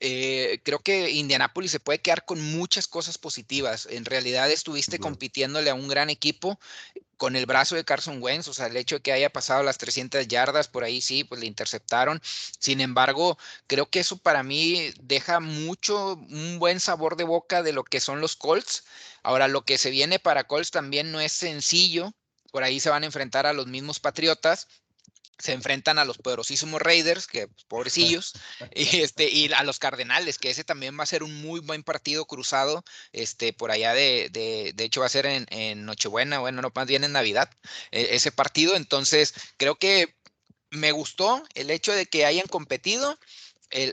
eh, 0.00 0.60
creo 0.62 0.80
que 0.80 1.10
Indianapolis 1.10 1.70
se 1.70 1.80
puede 1.80 2.00
quedar 2.00 2.24
con 2.24 2.40
muchas 2.40 2.88
cosas 2.88 3.18
positivas. 3.18 3.86
En 3.90 4.06
realidad 4.06 4.50
estuviste 4.50 4.98
compitiéndole 4.98 5.70
a 5.70 5.74
un 5.74 5.88
gran 5.88 6.08
equipo 6.08 6.58
con 7.18 7.36
el 7.36 7.44
brazo 7.44 7.76
de 7.76 7.84
Carson 7.84 8.22
Wentz, 8.22 8.48
o 8.48 8.54
sea, 8.54 8.68
el 8.68 8.78
hecho 8.78 8.96
de 8.96 9.02
que 9.02 9.12
haya 9.12 9.30
pasado 9.30 9.62
las 9.62 9.76
300 9.76 10.26
yardas, 10.26 10.68
por 10.68 10.84
ahí 10.84 11.02
sí, 11.02 11.22
pues 11.22 11.38
le 11.38 11.46
interceptaron. 11.46 12.18
Sin 12.58 12.80
embargo, 12.80 13.36
creo 13.66 13.90
que 13.90 14.00
eso 14.00 14.16
para 14.16 14.42
mí 14.42 14.90
deja 15.02 15.38
mucho, 15.38 16.14
un 16.14 16.58
buen 16.58 16.80
sabor 16.80 17.16
de 17.16 17.24
boca 17.24 17.62
de 17.62 17.74
lo 17.74 17.84
que 17.84 18.00
son 18.00 18.22
los 18.22 18.36
Colts. 18.36 18.84
Ahora, 19.22 19.48
lo 19.48 19.66
que 19.66 19.76
se 19.76 19.90
viene 19.90 20.18
para 20.18 20.44
Colts 20.44 20.70
también 20.70 21.12
no 21.12 21.20
es 21.20 21.32
sencillo. 21.32 22.14
Por 22.52 22.64
ahí 22.64 22.80
se 22.80 22.88
van 22.88 23.02
a 23.02 23.06
enfrentar 23.06 23.46
a 23.46 23.52
los 23.52 23.66
mismos 23.66 24.00
Patriotas 24.00 24.66
se 25.40 25.52
enfrentan 25.52 25.98
a 25.98 26.04
los 26.04 26.18
poderosísimos 26.18 26.80
Raiders, 26.80 27.26
que 27.26 27.48
pues, 27.48 27.64
pobrecillos, 27.64 28.34
y, 28.74 29.00
este, 29.00 29.28
y 29.28 29.52
a 29.52 29.64
los 29.64 29.78
Cardenales, 29.78 30.38
que 30.38 30.50
ese 30.50 30.64
también 30.64 30.98
va 30.98 31.04
a 31.04 31.06
ser 31.06 31.22
un 31.22 31.40
muy 31.42 31.60
buen 31.60 31.82
partido 31.82 32.24
cruzado, 32.26 32.84
este, 33.12 33.52
por 33.52 33.70
allá 33.70 33.94
de, 33.94 34.28
de, 34.30 34.72
de 34.74 34.84
hecho 34.84 35.00
va 35.00 35.06
a 35.06 35.10
ser 35.10 35.26
en, 35.26 35.46
en, 35.50 35.84
Nochebuena, 35.84 36.38
bueno, 36.38 36.62
no 36.62 36.72
más 36.74 36.86
bien 36.86 37.04
en 37.04 37.12
Navidad, 37.12 37.50
e, 37.90 38.14
ese 38.14 38.32
partido, 38.32 38.76
entonces 38.76 39.34
creo 39.56 39.76
que 39.76 40.14
me 40.70 40.92
gustó 40.92 41.42
el 41.54 41.70
hecho 41.70 41.92
de 41.92 42.06
que 42.06 42.26
hayan 42.26 42.46
competido. 42.46 43.18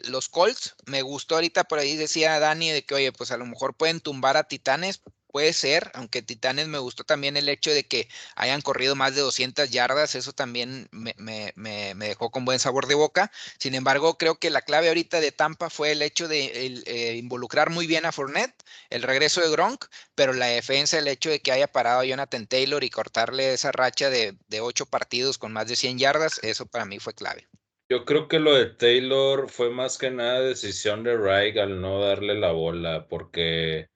los 0.06 0.30
Colts, 0.30 0.76
me 0.86 1.02
gustó 1.02 1.36
ahorita 1.36 1.64
por 1.66 1.80
ahí 1.80 1.96
decía 1.96 2.40
Dani 2.40 2.72
de 2.72 2.84
que, 2.84 2.96
oye, 2.96 3.12
pues 3.12 3.32
a 3.32 3.38
lo 3.38 3.46
mejor 3.46 3.76
pueden 3.76 4.00
tumbar 4.00 4.38
a 4.38 4.44
Titanes, 4.44 5.02
puede 5.38 5.54
ser, 5.54 5.92
aunque 5.94 6.24
Titanes 6.24 6.68
me 6.68 6.80
gustó 6.80 7.04
también 7.04 7.38
el 7.38 7.48
hecho 7.48 7.70
de 7.70 7.84
que 7.84 8.10
hayan 8.36 8.64
corrido 8.64 8.96
más 8.96 9.14
de 9.14 9.22
200 9.22 9.70
yardas, 9.70 10.16
eso 10.16 10.34
también 10.34 10.90
me, 10.90 11.54
dejó 11.96 12.32
con 12.32 12.44
buen 12.44 12.58
sabor 12.58 12.88
de 12.88 12.96
boca. 12.96 13.32
Sin 13.60 13.76
embargo, 13.76 14.18
creo 14.18 14.40
que 14.40 14.50
la 14.50 14.64
clave 14.64 14.88
ahorita 14.88 15.20
de 15.20 15.32
Tampa 15.32 15.70
fue 15.70 15.92
el 15.92 16.02
hecho 16.02 16.28
de 16.28 16.82
eh, 16.88 17.18
involucrar 17.18 17.70
muy 17.70 17.86
bien 17.86 18.08
a 18.08 18.12
Fournette, 18.12 18.64
el 18.90 19.04
regreso 19.04 19.40
de 19.40 19.52
Gronk, 19.52 19.86
pero 20.16 20.34
la 20.34 20.48
defensa, 20.48 20.98
el 20.98 21.08
hecho 21.08 21.30
de 21.30 21.40
que 21.40 21.52
haya 21.52 21.68
parado 21.68 22.00
a 22.00 22.06
Jonathan 22.06 22.48
Taylor 22.48 22.84
y 22.84 22.90
cortarle 22.90 23.54
esa 23.54 23.72
racha 23.72 24.10
de, 24.10 24.36
de 24.48 24.62
ocho 24.62 24.88
partidos 24.88 25.38
con 25.38 25.54
más 25.54 25.68
de 25.68 25.76
100 25.76 26.00
yardas, 26.00 26.40
eso 26.42 26.66
para 26.66 26.86
mí 26.86 26.98
fue 26.98 27.14
clave. 27.14 27.48
Yo 27.90 28.06
creo 28.06 28.28
que 28.28 28.40
lo 28.40 28.56
de 28.56 28.66
Taylor 28.66 29.52
fue 29.52 29.70
más 29.70 30.00
que 30.00 30.10
nada 30.10 30.42
decisión 30.42 31.04
de 31.04 31.16
Reich 31.16 31.58
al 31.58 31.80
no 31.80 32.02
darle 32.02 32.34
la 32.34 32.54
bola, 32.54 33.06
porque 33.08 33.92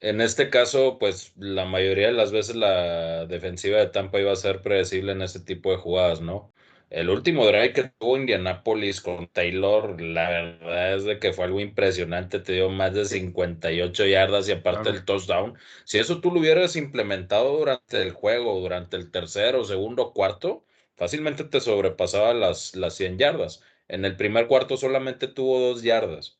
en 0.00 0.20
este 0.20 0.50
caso, 0.50 0.98
pues 0.98 1.32
la 1.36 1.64
mayoría 1.66 2.06
de 2.08 2.12
las 2.14 2.32
veces 2.32 2.56
la 2.56 3.26
defensiva 3.26 3.78
de 3.78 3.88
Tampa 3.88 4.20
iba 4.20 4.32
a 4.32 4.36
ser 4.36 4.62
predecible 4.62 5.12
en 5.12 5.22
ese 5.22 5.40
tipo 5.40 5.70
de 5.70 5.76
jugadas, 5.76 6.20
¿no? 6.20 6.52
El 6.90 7.08
último 7.10 7.46
drive 7.46 7.72
que 7.72 7.84
tuvo 7.84 8.16
Indianapolis 8.16 9.00
con 9.00 9.28
Taylor, 9.28 10.00
la 10.00 10.28
verdad 10.30 10.94
es 10.96 11.04
de 11.04 11.18
que 11.20 11.32
fue 11.32 11.44
algo 11.44 11.60
impresionante, 11.60 12.40
te 12.40 12.54
dio 12.54 12.68
más 12.68 12.94
de 12.94 13.04
58 13.04 14.06
yardas 14.06 14.48
y 14.48 14.52
aparte 14.52 14.88
el 14.88 15.04
touchdown. 15.04 15.56
Si 15.84 15.98
eso 15.98 16.20
tú 16.20 16.32
lo 16.32 16.40
hubieras 16.40 16.74
implementado 16.76 17.56
durante 17.58 18.02
el 18.02 18.10
juego, 18.12 18.58
durante 18.58 18.96
el 18.96 19.10
tercero, 19.12 19.64
segundo, 19.64 20.12
cuarto, 20.12 20.64
fácilmente 20.96 21.44
te 21.44 21.60
sobrepasaba 21.60 22.34
las, 22.34 22.74
las 22.74 22.94
100 22.96 23.18
yardas. 23.18 23.62
En 23.86 24.04
el 24.04 24.16
primer 24.16 24.48
cuarto 24.48 24.76
solamente 24.76 25.28
tuvo 25.28 25.60
dos 25.60 25.82
yardas. 25.82 26.39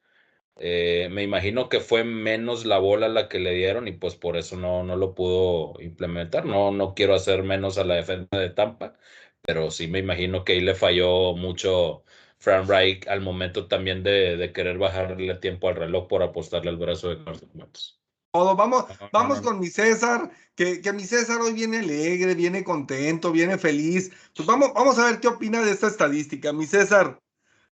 Eh, 0.62 1.08
me 1.11 1.22
imagino 1.22 1.70
que 1.70 1.80
fue 1.80 2.04
menos 2.04 2.66
la 2.66 2.78
bola 2.78 3.08
la 3.08 3.30
que 3.30 3.38
le 3.38 3.54
dieron 3.54 3.88
y 3.88 3.92
pues 3.92 4.14
por 4.14 4.36
eso 4.36 4.58
no, 4.58 4.84
no 4.84 4.94
lo 4.94 5.14
pudo 5.14 5.80
implementar. 5.80 6.44
No, 6.44 6.70
no 6.70 6.94
quiero 6.94 7.14
hacer 7.14 7.42
menos 7.42 7.78
a 7.78 7.84
la 7.84 7.94
defensa 7.94 8.36
de 8.36 8.50
Tampa, 8.50 8.92
pero 9.40 9.70
sí 9.70 9.88
me 9.88 10.00
imagino 10.00 10.44
que 10.44 10.52
ahí 10.52 10.61
le 10.61 10.74
falló 10.74 11.34
mucho 11.34 12.04
Frank 12.38 12.68
Reich 12.68 13.08
al 13.08 13.22
momento 13.22 13.68
también 13.68 14.02
de, 14.02 14.52
querer 14.54 14.76
bajarle 14.76 15.34
tiempo 15.36 15.68
al 15.68 15.76
reloj 15.76 16.08
por 16.08 16.22
apostarle 16.22 16.68
al 16.68 16.76
brazo 16.76 17.08
de 17.08 17.24
Carlos 17.24 17.98
Todo. 18.30 18.54
Vamos, 18.54 18.84
vamos 19.12 19.40
con 19.40 19.61
mi 19.61 19.68
César, 19.68 20.30
que, 20.54 20.82
que, 20.82 20.92
mi 20.92 21.04
César 21.04 21.40
hoy 21.40 21.54
viene 21.54 21.78
alegre, 21.78 22.34
viene 22.34 22.62
contento, 22.64 23.32
viene 23.32 23.56
feliz. 23.56 24.11
Pues 24.36 24.46
vamos, 24.46 24.74
vamos 24.74 24.98
a 24.98 25.06
ver 25.06 25.20
qué 25.20 25.28
opina 25.28 25.62
de 25.62 25.70
esta 25.70 25.86
estadística. 25.86 26.52
Mi 26.52 26.66
César, 26.66 27.18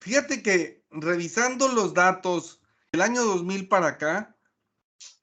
fíjate 0.01 0.41
que 0.41 0.84
revisando 0.91 1.66
los 1.66 1.93
datos 1.93 2.61
del 2.93 3.03
año 3.03 3.24
2000 3.24 3.68
para 3.68 3.89
acá, 3.89 4.37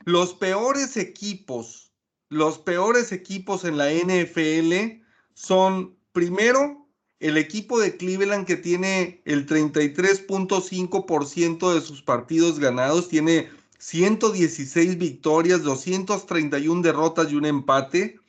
los 0.05 0.33
peores 0.33 0.97
equipos, 0.97 1.93
los 2.29 2.59
peores 2.59 3.11
equipos 3.11 3.63
en 3.63 3.77
la 3.77 3.91
NFL 3.91 5.01
son 5.33 5.97
primero 6.11 6.87
el 7.19 7.37
equipo 7.37 7.79
de 7.79 7.95
Cleveland 7.95 8.45
que 8.45 8.57
tiene 8.57 9.21
el 9.25 9.47
33.5% 9.47 11.73
de 11.73 11.81
sus 11.81 12.01
partidos 12.01 12.59
ganados, 12.59 13.07
tiene 13.07 13.49
116 13.79 14.97
victorias, 14.97 15.63
231 15.63 16.81
derrotas 16.81 17.31
y 17.31 17.35
un 17.35 17.45
empate. 17.45 18.19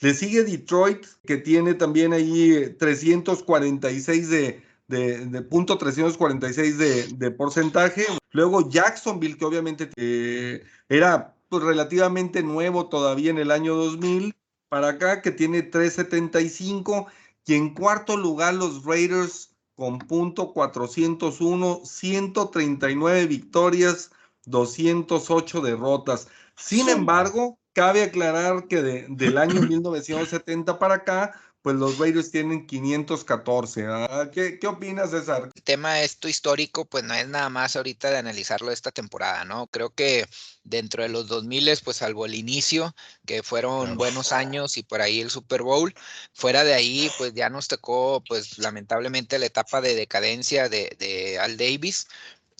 Le 0.00 0.14
sigue 0.14 0.44
Detroit, 0.44 1.04
que 1.26 1.36
tiene 1.36 1.74
también 1.74 2.14
ahí 2.14 2.74
346 2.78 4.30
de, 4.30 4.62
de, 4.88 5.42
punto 5.42 5.78
346 5.78 6.78
de, 6.78 7.06
de, 7.08 7.30
porcentaje. 7.30 8.06
Luego 8.32 8.68
Jacksonville, 8.68 9.36
que 9.36 9.44
obviamente 9.44 9.90
eh, 9.96 10.64
era 10.88 11.36
pues, 11.48 11.62
relativamente 11.62 12.42
nuevo 12.42 12.88
todavía 12.88 13.30
en 13.30 13.38
el 13.38 13.50
año 13.50 13.74
2000, 13.76 14.34
para 14.68 14.88
acá, 14.88 15.22
que 15.22 15.30
tiene 15.30 15.62
375. 15.62 17.06
Y 17.46 17.54
en 17.54 17.74
cuarto 17.74 18.16
lugar, 18.16 18.54
los 18.54 18.84
Raiders 18.84 19.50
con 19.74 19.98
punto 19.98 20.52
401, 20.52 21.82
139 21.84 23.26
victorias, 23.26 24.10
208 24.46 25.60
derrotas. 25.60 26.28
Sin 26.56 26.88
embargo, 26.88 27.58
cabe 27.72 28.02
aclarar 28.02 28.66
que 28.66 28.82
del 28.82 29.38
año 29.38 29.62
1970 29.62 30.80
para 30.80 30.94
acá, 30.94 31.40
pues 31.68 31.78
los 31.78 31.98
Raiders 31.98 32.30
tienen 32.30 32.66
514. 32.66 33.84
¿ah? 33.88 34.30
¿Qué, 34.32 34.58
¿Qué, 34.58 34.66
opinas, 34.66 35.10
César? 35.10 35.50
El 35.54 35.62
tema 35.62 36.00
esto 36.00 36.26
histórico, 36.26 36.86
pues 36.86 37.04
no 37.04 37.12
es 37.12 37.28
nada 37.28 37.50
más 37.50 37.76
ahorita 37.76 38.10
de 38.10 38.16
analizarlo 38.16 38.72
esta 38.72 38.90
temporada, 38.90 39.44
¿no? 39.44 39.66
Creo 39.66 39.90
que 39.90 40.26
dentro 40.64 41.02
de 41.02 41.10
los 41.10 41.28
2000, 41.28 41.78
pues 41.84 41.98
salvo 41.98 42.24
el 42.24 42.34
inicio, 42.34 42.96
que 43.26 43.42
fueron 43.42 43.98
buenos 43.98 44.32
años 44.32 44.78
y 44.78 44.82
por 44.82 45.02
ahí 45.02 45.20
el 45.20 45.28
Super 45.28 45.60
Bowl, 45.60 45.94
fuera 46.32 46.64
de 46.64 46.72
ahí, 46.72 47.10
pues 47.18 47.34
ya 47.34 47.50
nos 47.50 47.68
tocó, 47.68 48.24
pues 48.26 48.56
lamentablemente 48.56 49.38
la 49.38 49.44
etapa 49.44 49.82
de 49.82 49.94
decadencia 49.94 50.70
de, 50.70 50.96
de 50.98 51.38
Al 51.38 51.58
Davis. 51.58 52.08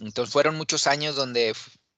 Entonces 0.01 0.31
fueron 0.31 0.55
muchos 0.55 0.87
años 0.87 1.17
donde 1.17 1.55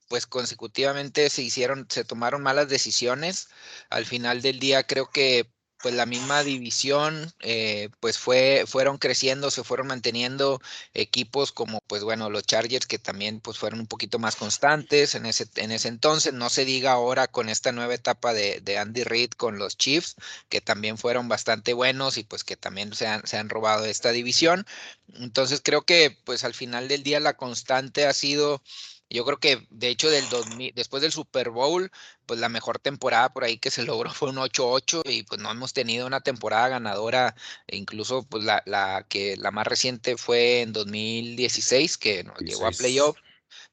pues 0.07 0.29
consecutivamente 0.29 1.29
se 1.29 1.43
hicieron, 1.43 1.89
se 1.91 2.05
tomaron 2.05 2.41
malas 2.45 2.69
decisiones. 2.69 3.49
Al 3.89 4.07
final 4.07 4.43
del 4.43 4.61
día 4.61 4.85
creo 4.85 5.11
que 5.11 5.51
pues 5.83 5.95
la 5.95 6.07
misma 6.07 6.43
división, 6.43 7.33
eh, 7.41 7.89
pues 8.01 8.19
fue, 8.19 8.65
fueron 8.67 8.99
creciendo, 8.99 9.51
se 9.51 9.65
fueron 9.65 9.87
manteniendo 9.89 10.61
equipos 10.95 11.53
como, 11.53 11.81
pues 11.87 12.05
bueno, 12.05 12.31
los 12.31 12.45
Chargers 12.45 12.87
que 12.87 12.99
también 12.99 13.41
pues 13.41 13.59
fueron 13.59 13.81
un 13.81 13.87
poquito 13.87 14.19
más 14.19 14.37
constantes 14.37 15.15
en 15.15 15.27
ese, 15.27 15.47
en 15.57 15.73
ese 15.73 15.89
entonces, 15.89 16.33
no 16.35 16.51
se 16.51 16.65
diga 16.65 16.93
ahora 16.93 17.29
con 17.29 17.49
esta 17.49 17.73
nueva 17.73 17.95
etapa 17.95 18.33
de, 18.35 18.61
de 18.61 18.79
Andy 18.79 19.05
Reid 19.05 19.31
con 19.33 19.59
los 19.59 19.77
Chiefs, 19.77 20.17
que 20.49 20.61
también 20.61 20.99
fueron 20.99 21.29
bastante 21.29 21.73
buenos 21.73 22.19
y 22.19 22.25
pues 22.25 22.45
que 22.45 22.57
también 22.57 22.93
se 22.95 23.07
han, 23.07 23.27
se 23.27 23.39
han 23.39 23.49
robado 23.49 23.85
esta 23.85 24.13
división. 24.13 24.67
Entonces 25.15 25.61
creo 25.63 25.83
que 25.83 26.17
pues 26.25 26.45
al 26.45 26.55
final 26.55 26.89
del 26.89 27.03
día 27.03 27.21
la 27.21 27.37
constante 27.37 28.07
ha 28.07 28.13
sido 28.13 28.63
yo 29.11 29.25
creo 29.25 29.39
que, 29.39 29.67
de 29.71 29.89
hecho, 29.89 30.09
del 30.11 30.29
2000, 30.29 30.73
después 30.75 31.03
del 31.03 31.13
Super 31.13 31.51
Bowl, 31.51 31.91
pues 32.27 32.41
la 32.41 32.49
mejor 32.49 32.79
temporada 32.79 33.33
por 33.33 33.45
ahí 33.45 33.59
que 33.59 33.71
se 33.71 33.83
logró 33.85 34.11
fue 34.11 34.31
un 34.31 34.37
8-8 34.37 35.03
y 35.05 35.25
pues 35.25 35.41
no 35.41 35.51
hemos 35.51 35.73
tenido 35.73 36.07
una 36.07 36.21
temporada 36.21 36.69
ganadora, 36.69 37.35
e 37.67 37.77
incluso 37.77 38.23
pues 38.25 38.45
la, 38.45 38.63
la, 38.67 39.05
que 39.09 39.37
la 39.37 39.51
más 39.51 39.67
reciente 39.67 40.17
fue 40.17 40.63
en 40.63 40.73
2016, 40.73 41.99
que 41.99 42.25
nos 42.25 42.39
llegó 42.39 42.67
a 42.67 42.71
playoff 42.71 43.17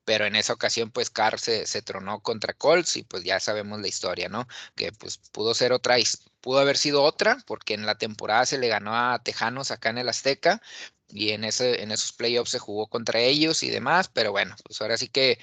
pero 0.08 0.26
en 0.26 0.38
esa 0.38 0.54
ocasión 0.54 0.90
pues 0.90 1.10
Carr 1.10 1.38
se, 1.38 1.68
se, 1.68 1.82
tronó 1.82 2.22
contra 2.22 2.54
Colts 2.54 2.96
y 2.96 3.04
pues 3.04 3.26
ya 3.26 3.42
sabemos 3.42 3.82
la 3.82 3.90
historia, 3.90 4.30
¿no? 4.30 4.48
Que 4.74 4.94
pues 4.94 5.18
pudo 5.34 5.54
ser 5.54 5.74
otra, 5.74 5.98
pudo 6.40 6.60
haber 6.60 6.78
sido 6.78 7.04
otra, 7.04 7.38
porque 7.46 7.74
en 7.74 7.86
la 7.86 7.98
temporada 7.98 8.46
se 8.46 8.58
le 8.58 8.70
ganó 8.70 8.96
a 8.96 9.20
Tejanos 9.20 9.70
acá 9.70 9.90
en 9.90 9.98
el 9.98 10.08
Azteca, 10.08 10.62
y 11.10 11.32
en, 11.32 11.44
ese, 11.44 11.82
en 11.84 11.92
esos 11.92 12.14
playoffs 12.14 12.52
se 12.52 12.60
jugó 12.60 12.88
contra 12.88 13.20
ellos 13.20 13.64
y 13.64 13.70
demás, 13.70 14.10
pero 14.14 14.32
bueno, 14.32 14.56
pues 14.64 14.82
ahora 14.82 14.98
sí 14.98 15.08
que 15.08 15.40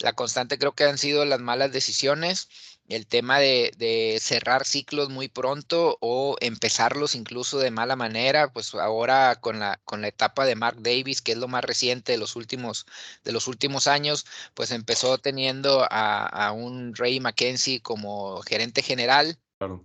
la 0.00 0.12
constante 0.12 0.58
creo 0.58 0.72
que 0.72 0.84
han 0.84 0.98
sido 0.98 1.24
las 1.24 1.40
malas 1.40 1.72
decisiones, 1.72 2.48
el 2.88 3.06
tema 3.06 3.38
de, 3.38 4.18
cerrar 4.20 4.64
ciclos 4.64 5.10
muy 5.10 5.28
pronto 5.28 5.98
o 6.00 6.36
empezarlos 6.40 7.14
incluso 7.14 7.58
de 7.58 7.70
mala 7.70 7.96
manera, 7.96 8.52
pues 8.52 8.74
ahora 8.74 9.36
con 9.40 9.58
la, 9.58 9.80
con 9.84 10.00
la 10.00 10.08
etapa 10.08 10.46
de 10.46 10.56
Mark 10.56 10.78
Davis, 10.80 11.20
que 11.20 11.32
es 11.32 11.38
lo 11.38 11.48
más 11.48 11.64
reciente 11.64 12.12
de 12.12 12.18
los 12.18 12.34
últimos, 12.36 12.86
de 13.24 13.32
los 13.32 13.46
últimos 13.46 13.86
años, 13.86 14.24
pues 14.54 14.70
empezó 14.70 15.18
teniendo 15.18 15.86
a, 15.90 16.26
a 16.26 16.52
un 16.52 16.94
Ray 16.94 17.20
McKenzie 17.20 17.82
como 17.82 18.40
gerente 18.42 18.82
general. 18.82 19.38
Claro. 19.58 19.84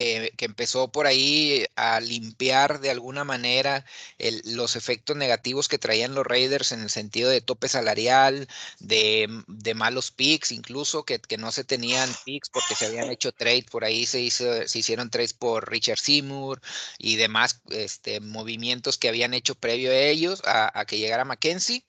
Eh, 0.00 0.32
que 0.36 0.44
empezó 0.44 0.90
por 0.90 1.06
ahí 1.06 1.66
a 1.76 2.00
limpiar 2.00 2.80
de 2.80 2.90
alguna 2.90 3.22
manera 3.22 3.84
los 4.44 4.74
efectos 4.74 5.16
negativos 5.16 5.68
que 5.68 5.78
traían 5.78 6.16
los 6.16 6.26
Raiders 6.26 6.72
en 6.72 6.80
el 6.80 6.90
sentido 6.90 7.30
de 7.30 7.40
tope 7.40 7.68
salarial, 7.68 8.48
de, 8.80 9.28
malos 9.76 10.10
picks, 10.10 10.50
incluso 10.50 11.04
que, 11.04 11.20
no 11.38 11.52
se 11.52 11.62
tenían 11.62 12.10
picks 12.24 12.50
porque 12.50 12.74
se 12.74 12.86
habían 12.86 13.08
hecho 13.10 13.30
trade, 13.30 13.66
por 13.70 13.84
ahí 13.84 14.04
se, 14.04 14.20
hizo, 14.20 14.66
se 14.66 14.78
hicieron 14.80 15.10
trades 15.10 15.32
por 15.32 15.70
Richard 15.70 16.00
Seymour 16.00 16.60
y 16.98 17.14
demás 17.14 17.60
este, 17.70 18.18
movimientos 18.20 18.98
que 18.98 19.08
habían 19.08 19.32
hecho 19.32 19.54
previo 19.54 19.92
a 19.92 19.96
ellos, 19.96 20.42
a, 20.44 20.76
a 20.78 20.86
que 20.86 20.98
llegara 20.98 21.24
Mackenzie. 21.24 21.84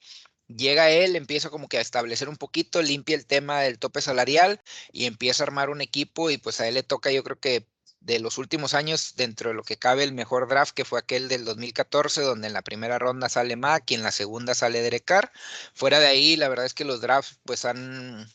Llega 0.48 0.90
él, 0.90 1.16
empieza 1.16 1.50
como 1.50 1.68
que 1.68 1.78
a 1.78 1.80
establecer 1.80 2.28
un 2.28 2.36
poquito, 2.36 2.82
limpia 2.82 3.16
el 3.16 3.26
tema 3.26 3.62
del 3.62 3.78
tope 3.80 4.00
salarial 4.00 4.62
y 4.92 5.06
empieza 5.06 5.42
a 5.42 5.46
armar 5.46 5.70
un 5.70 5.80
equipo 5.80 6.30
y 6.30 6.38
pues 6.38 6.60
a 6.60 6.68
él 6.68 6.74
le 6.74 6.82
toca 6.84 7.10
yo 7.10 7.24
creo 7.24 7.40
que 7.40 7.66
de 8.00 8.20
los 8.20 8.38
últimos 8.38 8.74
años, 8.74 9.14
dentro 9.16 9.50
de 9.50 9.56
lo 9.56 9.62
que 9.64 9.78
cabe, 9.78 10.04
el 10.04 10.12
mejor 10.12 10.48
draft 10.48 10.74
que 10.74 10.84
fue 10.84 10.98
aquel 10.98 11.28
del 11.28 11.44
2014, 11.44 12.22
donde 12.22 12.46
en 12.46 12.52
la 12.52 12.62
primera 12.62 12.98
ronda 12.98 13.28
sale 13.28 13.56
Mack 13.56 13.90
y 13.90 13.94
en 13.94 14.02
la 14.02 14.12
segunda 14.12 14.54
sale 14.54 14.82
Derek 14.82 15.04
Carr. 15.04 15.32
Fuera 15.74 15.98
de 16.00 16.06
ahí, 16.06 16.36
la 16.36 16.48
verdad 16.48 16.66
es 16.66 16.74
que 16.74 16.84
los 16.84 17.00
drafts 17.00 17.40
pues 17.44 17.64
han, 17.64 18.28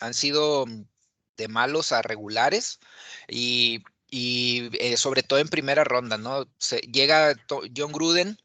han 0.00 0.14
sido 0.14 0.66
de 1.36 1.48
malos 1.48 1.92
a 1.92 2.02
regulares 2.02 2.80
y, 3.28 3.82
y 4.10 4.70
eh, 4.78 4.96
sobre 4.96 5.22
todo 5.22 5.38
en 5.38 5.48
primera 5.48 5.84
ronda, 5.84 6.18
¿no? 6.18 6.46
Llega 6.92 7.34
John 7.48 7.92
Gruden 7.92 8.38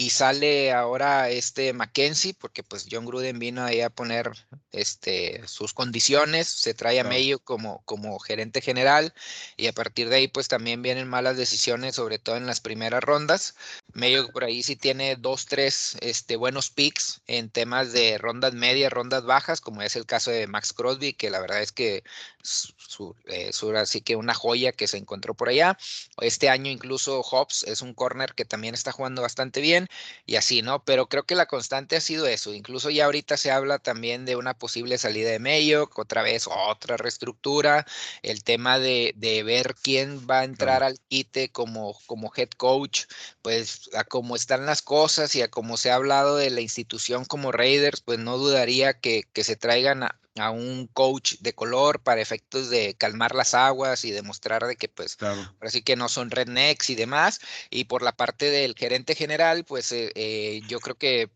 y 0.00 0.10
sale 0.10 0.72
ahora 0.72 1.28
este 1.28 1.72
Mackenzie, 1.72 2.32
porque 2.32 2.62
pues 2.62 2.86
John 2.88 3.04
Gruden 3.04 3.40
vino 3.40 3.64
ahí 3.64 3.80
a 3.80 3.90
poner 3.90 4.30
este, 4.70 5.42
sus 5.48 5.74
condiciones, 5.74 6.46
se 6.46 6.72
trae 6.72 7.00
a 7.00 7.04
Mayo 7.04 7.40
como, 7.40 7.82
como 7.84 8.16
gerente 8.20 8.60
general 8.60 9.12
y 9.56 9.66
a 9.66 9.72
partir 9.72 10.08
de 10.08 10.14
ahí 10.14 10.28
pues 10.28 10.46
también 10.46 10.82
vienen 10.82 11.08
malas 11.08 11.36
decisiones, 11.36 11.96
sobre 11.96 12.20
todo 12.20 12.36
en 12.36 12.46
las 12.46 12.60
primeras 12.60 13.02
rondas. 13.02 13.56
Mayo 13.92 14.30
por 14.30 14.44
ahí 14.44 14.62
sí 14.62 14.76
tiene 14.76 15.16
dos, 15.16 15.46
tres 15.46 15.96
este, 16.00 16.36
buenos 16.36 16.70
picks 16.70 17.20
en 17.26 17.50
temas 17.50 17.92
de 17.92 18.18
rondas 18.18 18.54
medias, 18.54 18.92
rondas 18.92 19.24
bajas, 19.24 19.60
como 19.60 19.82
es 19.82 19.96
el 19.96 20.06
caso 20.06 20.30
de 20.30 20.46
Max 20.46 20.72
Crosby, 20.72 21.12
que 21.12 21.28
la 21.28 21.40
verdad 21.40 21.60
es 21.60 21.72
que 21.72 22.04
su, 22.48 23.14
eh, 23.26 23.50
así 23.76 24.00
que 24.00 24.16
una 24.16 24.34
joya 24.34 24.72
que 24.72 24.88
se 24.88 24.96
encontró 24.96 25.34
por 25.34 25.48
allá. 25.48 25.78
Este 26.20 26.48
año 26.48 26.70
incluso 26.70 27.22
Hobbs 27.22 27.64
es 27.64 27.82
un 27.82 27.94
corner 27.94 28.34
que 28.34 28.44
también 28.44 28.74
está 28.74 28.92
jugando 28.92 29.22
bastante 29.22 29.60
bien 29.60 29.88
y 30.26 30.36
así, 30.36 30.62
¿no? 30.62 30.84
Pero 30.84 31.08
creo 31.08 31.24
que 31.24 31.34
la 31.34 31.46
constante 31.46 31.96
ha 31.96 32.00
sido 32.00 32.26
eso. 32.26 32.54
Incluso 32.54 32.90
ya 32.90 33.04
ahorita 33.04 33.36
se 33.36 33.50
habla 33.50 33.78
también 33.78 34.24
de 34.24 34.36
una 34.36 34.54
posible 34.54 34.98
salida 34.98 35.30
de 35.30 35.38
Mayo, 35.38 35.90
otra 35.94 36.22
vez 36.22 36.46
otra 36.48 36.96
reestructura, 36.96 37.86
el 38.22 38.42
tema 38.44 38.78
de, 38.78 39.14
ver 39.44 39.74
quién 39.80 40.26
va 40.28 40.40
a 40.40 40.44
entrar 40.44 40.82
al 40.82 40.98
quite 41.08 41.50
como, 41.50 41.96
como 42.06 42.32
head 42.34 42.50
coach, 42.56 43.04
pues 43.42 43.58
pues 43.58 43.90
a 43.94 44.04
cómo 44.04 44.36
están 44.36 44.66
las 44.66 44.82
cosas 44.82 45.34
y 45.34 45.42
a 45.42 45.50
cómo 45.50 45.76
se 45.76 45.90
ha 45.90 45.96
hablado 45.96 46.36
de 46.36 46.50
la 46.50 46.60
institución 46.60 47.24
como 47.24 47.50
Raiders, 47.50 48.00
pues 48.02 48.18
no 48.20 48.38
dudaría 48.38 48.94
que, 48.94 49.24
que 49.32 49.42
se 49.42 49.56
traigan 49.56 50.04
a, 50.04 50.20
a, 50.40 50.50
un 50.50 50.86
coach 50.88 51.36
de 51.40 51.54
color 51.54 52.02
para 52.02 52.20
efectos 52.20 52.70
de 52.70 52.94
calmar 52.94 53.34
las 53.34 53.54
aguas 53.54 54.04
y 54.04 54.10
demostrar 54.10 54.66
de 54.66 54.76
que 54.76 54.88
pues 54.88 55.16
claro. 55.16 55.54
así 55.60 55.82
que 55.82 55.96
no 55.96 56.08
son 56.08 56.30
rednecks 56.30 56.90
y 56.90 56.94
demás. 56.94 57.40
Y 57.70 57.84
por 57.84 58.02
la 58.02 58.12
parte 58.12 58.50
del 58.50 58.74
gerente 58.74 59.14
general, 59.14 59.64
pues 59.64 59.92
eh, 59.92 60.12
eh, 60.14 60.60
yo 60.68 60.80
creo 60.80 60.96
que 60.96 61.30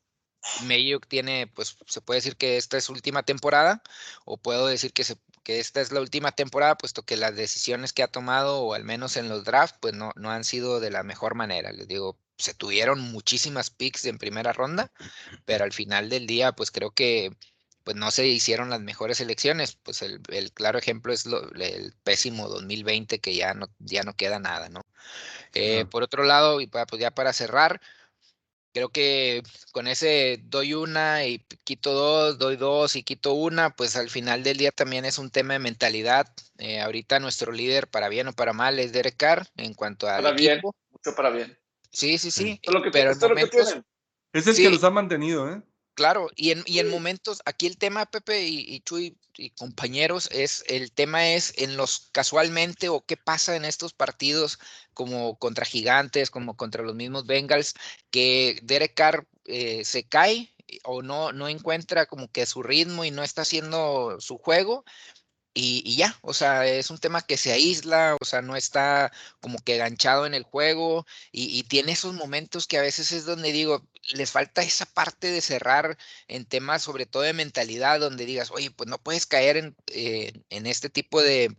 Mayuk 0.65 1.07
tiene, 1.07 1.47
pues 1.47 1.77
se 1.87 2.01
puede 2.01 2.19
decir 2.19 2.37
que 2.37 2.57
esta 2.57 2.77
es 2.77 2.89
última 2.89 3.23
temporada, 3.23 3.83
o 4.25 4.37
puedo 4.37 4.67
decir 4.67 4.93
que, 4.93 5.05
se, 5.05 5.17
que 5.45 5.61
esta 5.61 5.81
es 5.81 5.93
la 5.93 6.01
última 6.01 6.33
temporada, 6.33 6.77
puesto 6.77 7.05
que 7.05 7.17
las 7.17 7.37
decisiones 7.37 7.93
que 7.93 8.03
ha 8.03 8.09
tomado, 8.09 8.61
o 8.61 8.75
al 8.75 8.85
menos 8.85 9.17
en 9.17 9.29
los 9.29 9.45
drafts, 9.45 9.79
pues 9.81 9.95
no, 9.95 10.13
no 10.17 10.31
han 10.31 10.45
sido 10.45 10.81
de 10.81 10.91
la 10.91 11.05
mejor 11.05 11.35
manera. 11.37 11.73
Les 11.73 11.87
digo, 11.87 12.19
se 12.39 12.55
tuvieron 12.55 13.01
muchísimas 13.01 13.71
picks 13.71 14.05
en 14.05 14.19
primera 14.19 14.53
ronda, 14.53 14.91
pero 15.45 15.65
al 15.65 15.73
final 15.73 16.09
del 16.09 16.27
día, 16.27 16.53
pues 16.53 16.71
creo 16.71 16.91
que 16.91 17.37
pues 17.85 17.97
no 17.97 18.11
se 18.11 18.27
hicieron 18.27 18.71
las 18.71 18.81
mejores 18.81 19.21
elecciones. 19.21 19.77
Pues 19.83 20.03
el, 20.03 20.21
el 20.29 20.53
claro 20.53 20.79
ejemplo 20.79 21.13
es 21.13 21.27
lo, 21.27 21.51
el 21.55 21.95
pésimo 22.05 22.49
2020, 22.49 23.21
que 23.21 23.35
ya 23.35 23.55
no, 23.55 23.69
ya 23.79 24.03
no 24.03 24.15
queda 24.15 24.39
nada, 24.39 24.69
¿no? 24.69 24.83
Eh, 25.55 25.85
por 25.91 26.03
otro 26.03 26.25
lado, 26.25 26.61
y 26.61 26.67
pues 26.67 26.87
ya 26.99 27.11
para 27.11 27.33
cerrar, 27.33 27.81
creo 28.73 28.89
que 28.89 29.43
con 29.73 29.87
ese 29.87 30.41
doy 30.45 30.75
una 30.75 31.27
y 31.27 31.41
quito 31.65 31.93
dos, 31.93 32.39
doy 32.39 32.57
dos 32.57 32.97
y 32.97 33.03
quito 33.03 33.35
una, 33.35 33.71
pues 33.71 33.97
al 33.97 34.11
final 34.11 34.43
del 34.43 34.57
día 34.57 34.71
también 34.71 35.05
es 35.05 35.19
un 35.19 35.31
tema 35.31 35.55
de 35.55 35.59
mentalidad. 35.59 36.33
Eh, 36.59 36.81
ahorita 36.81 37.21
nuestro 37.21 37.53
líder, 37.53 37.89
para 37.89 38.09
bien 38.09 38.29
o 38.29 38.33
para 38.33 38.53
mal, 38.53 38.79
es 38.79 38.93
Derek 38.93 39.17
Carr 39.17 39.47
en 39.57 39.75
cuanto 39.75 40.09
a. 40.09 40.17
Para 40.17 40.33
bien, 40.33 40.61
mucho 40.63 41.15
para 41.15 41.31
bien. 41.31 41.59
Sí, 41.91 42.17
sí, 42.17 42.31
sí. 42.31 42.59
Todo 42.63 42.79
lo 42.79 42.83
que, 42.83 42.91
pero 42.91 43.15
todo 43.19 43.31
momentos, 43.31 43.55
lo 43.55 43.65
que 43.65 43.71
tienen. 43.71 43.87
Es 44.33 44.47
el 44.47 44.55
sí, 44.55 44.63
que 44.63 44.71
los 44.71 44.85
ha 44.85 44.91
mantenido, 44.91 45.53
¿eh? 45.53 45.63
Claro, 45.95 46.31
y 46.37 46.53
en, 46.53 46.63
y 46.67 46.79
en 46.79 46.89
momentos, 46.89 47.43
aquí 47.45 47.67
el 47.67 47.77
tema, 47.77 48.07
Pepe 48.07 48.45
y, 48.47 48.61
y 48.61 48.81
Chuy 48.81 49.19
y 49.37 49.51
compañeros, 49.51 50.29
es 50.33 50.65
el 50.69 50.91
tema 50.91 51.29
es 51.35 51.53
en 51.59 51.77
los 51.77 52.09
casualmente 52.13 52.89
o 52.89 53.05
qué 53.05 53.19
pasa 53.19 53.57
en 53.57 53.67
estos 53.67 53.93
partidos 53.93 54.59
como 54.95 55.39
contra 55.39 55.67
Gigantes, 55.67 56.31
como 56.31 56.57
contra 56.57 56.83
los 56.83 56.95
mismos 56.95 57.27
Bengals, 57.27 57.75
que 58.11 58.59
Derek 58.63 58.95
Carr 58.95 59.27
eh, 59.45 59.85
se 59.85 60.05
cae 60.09 60.55
o 60.85 61.03
no, 61.03 61.33
no 61.33 61.49
encuentra 61.49 62.07
como 62.07 62.31
que 62.33 62.47
su 62.47 62.63
ritmo 62.63 63.05
y 63.05 63.11
no 63.11 63.23
está 63.23 63.43
haciendo 63.43 64.19
su 64.19 64.39
juego, 64.39 64.85
y, 65.55 65.97
ya, 65.97 66.19
o 66.23 66.33
sea, 66.35 66.67
es 66.67 66.91
un 66.91 66.99
tema 66.99 67.23
que 67.23 67.37
se 67.37 67.53
aísla, 67.53 68.17
o 68.21 68.25
sea, 68.25 68.41
no 68.43 68.57
está 68.57 69.13
como 69.41 69.59
que 69.59 69.77
ganchado 69.77 70.27
en 70.27 70.35
el 70.35 70.45
juego 70.45 71.07
y, 71.31 71.63
tiene 71.65 71.93
esos 71.93 72.15
momentos 72.15 72.67
que 72.67 72.79
a 72.79 72.83
veces 72.83 73.13
es 73.13 73.25
donde 73.27 73.53
digo, 73.53 73.87
les 74.13 74.31
falta 74.31 74.63
esa 74.63 74.87
parte 74.87 75.31
de 75.31 75.41
cerrar 75.41 75.99
en 76.29 76.45
temas 76.47 76.83
sobre 76.83 77.07
todo 77.07 77.23
de 77.23 77.33
mentalidad, 77.35 78.01
donde 78.01 78.27
digas, 78.27 78.51
oye, 78.51 78.71
pues 78.71 78.89
no 78.89 78.99
puedes 78.99 79.27
caer 79.27 79.57
en, 79.57 79.77
eh, 79.89 80.33
en 80.51 80.67
este 80.67 80.91
tipo 80.91 81.23
de, 81.23 81.57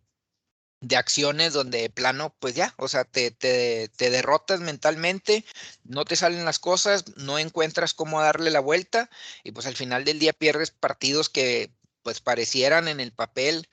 de 0.83 0.95
acciones 0.97 1.53
donde 1.53 1.81
de 1.83 1.89
plano, 1.89 2.35
pues 2.39 2.55
ya, 2.55 2.73
o 2.77 2.87
sea, 2.87 3.05
te, 3.05 3.31
te, 3.31 3.89
te, 3.89 4.09
derrotas 4.09 4.59
mentalmente, 4.59 5.45
no 5.83 6.05
te 6.05 6.15
salen 6.15 6.45
las 6.45 6.59
cosas, 6.59 7.15
no 7.17 7.39
encuentras 7.39 7.93
cómo 7.93 8.21
darle 8.21 8.51
la 8.51 8.59
vuelta 8.59 9.09
y 9.43 9.51
pues 9.51 9.65
al 9.65 9.75
final 9.75 10.03
del 10.05 10.19
día 10.19 10.33
pierdes 10.33 10.71
partidos 10.71 11.29
que 11.29 11.71
pues 12.03 12.21
parecieran 12.21 12.87
en 12.87 12.99
el 12.99 13.11
papel 13.13 13.67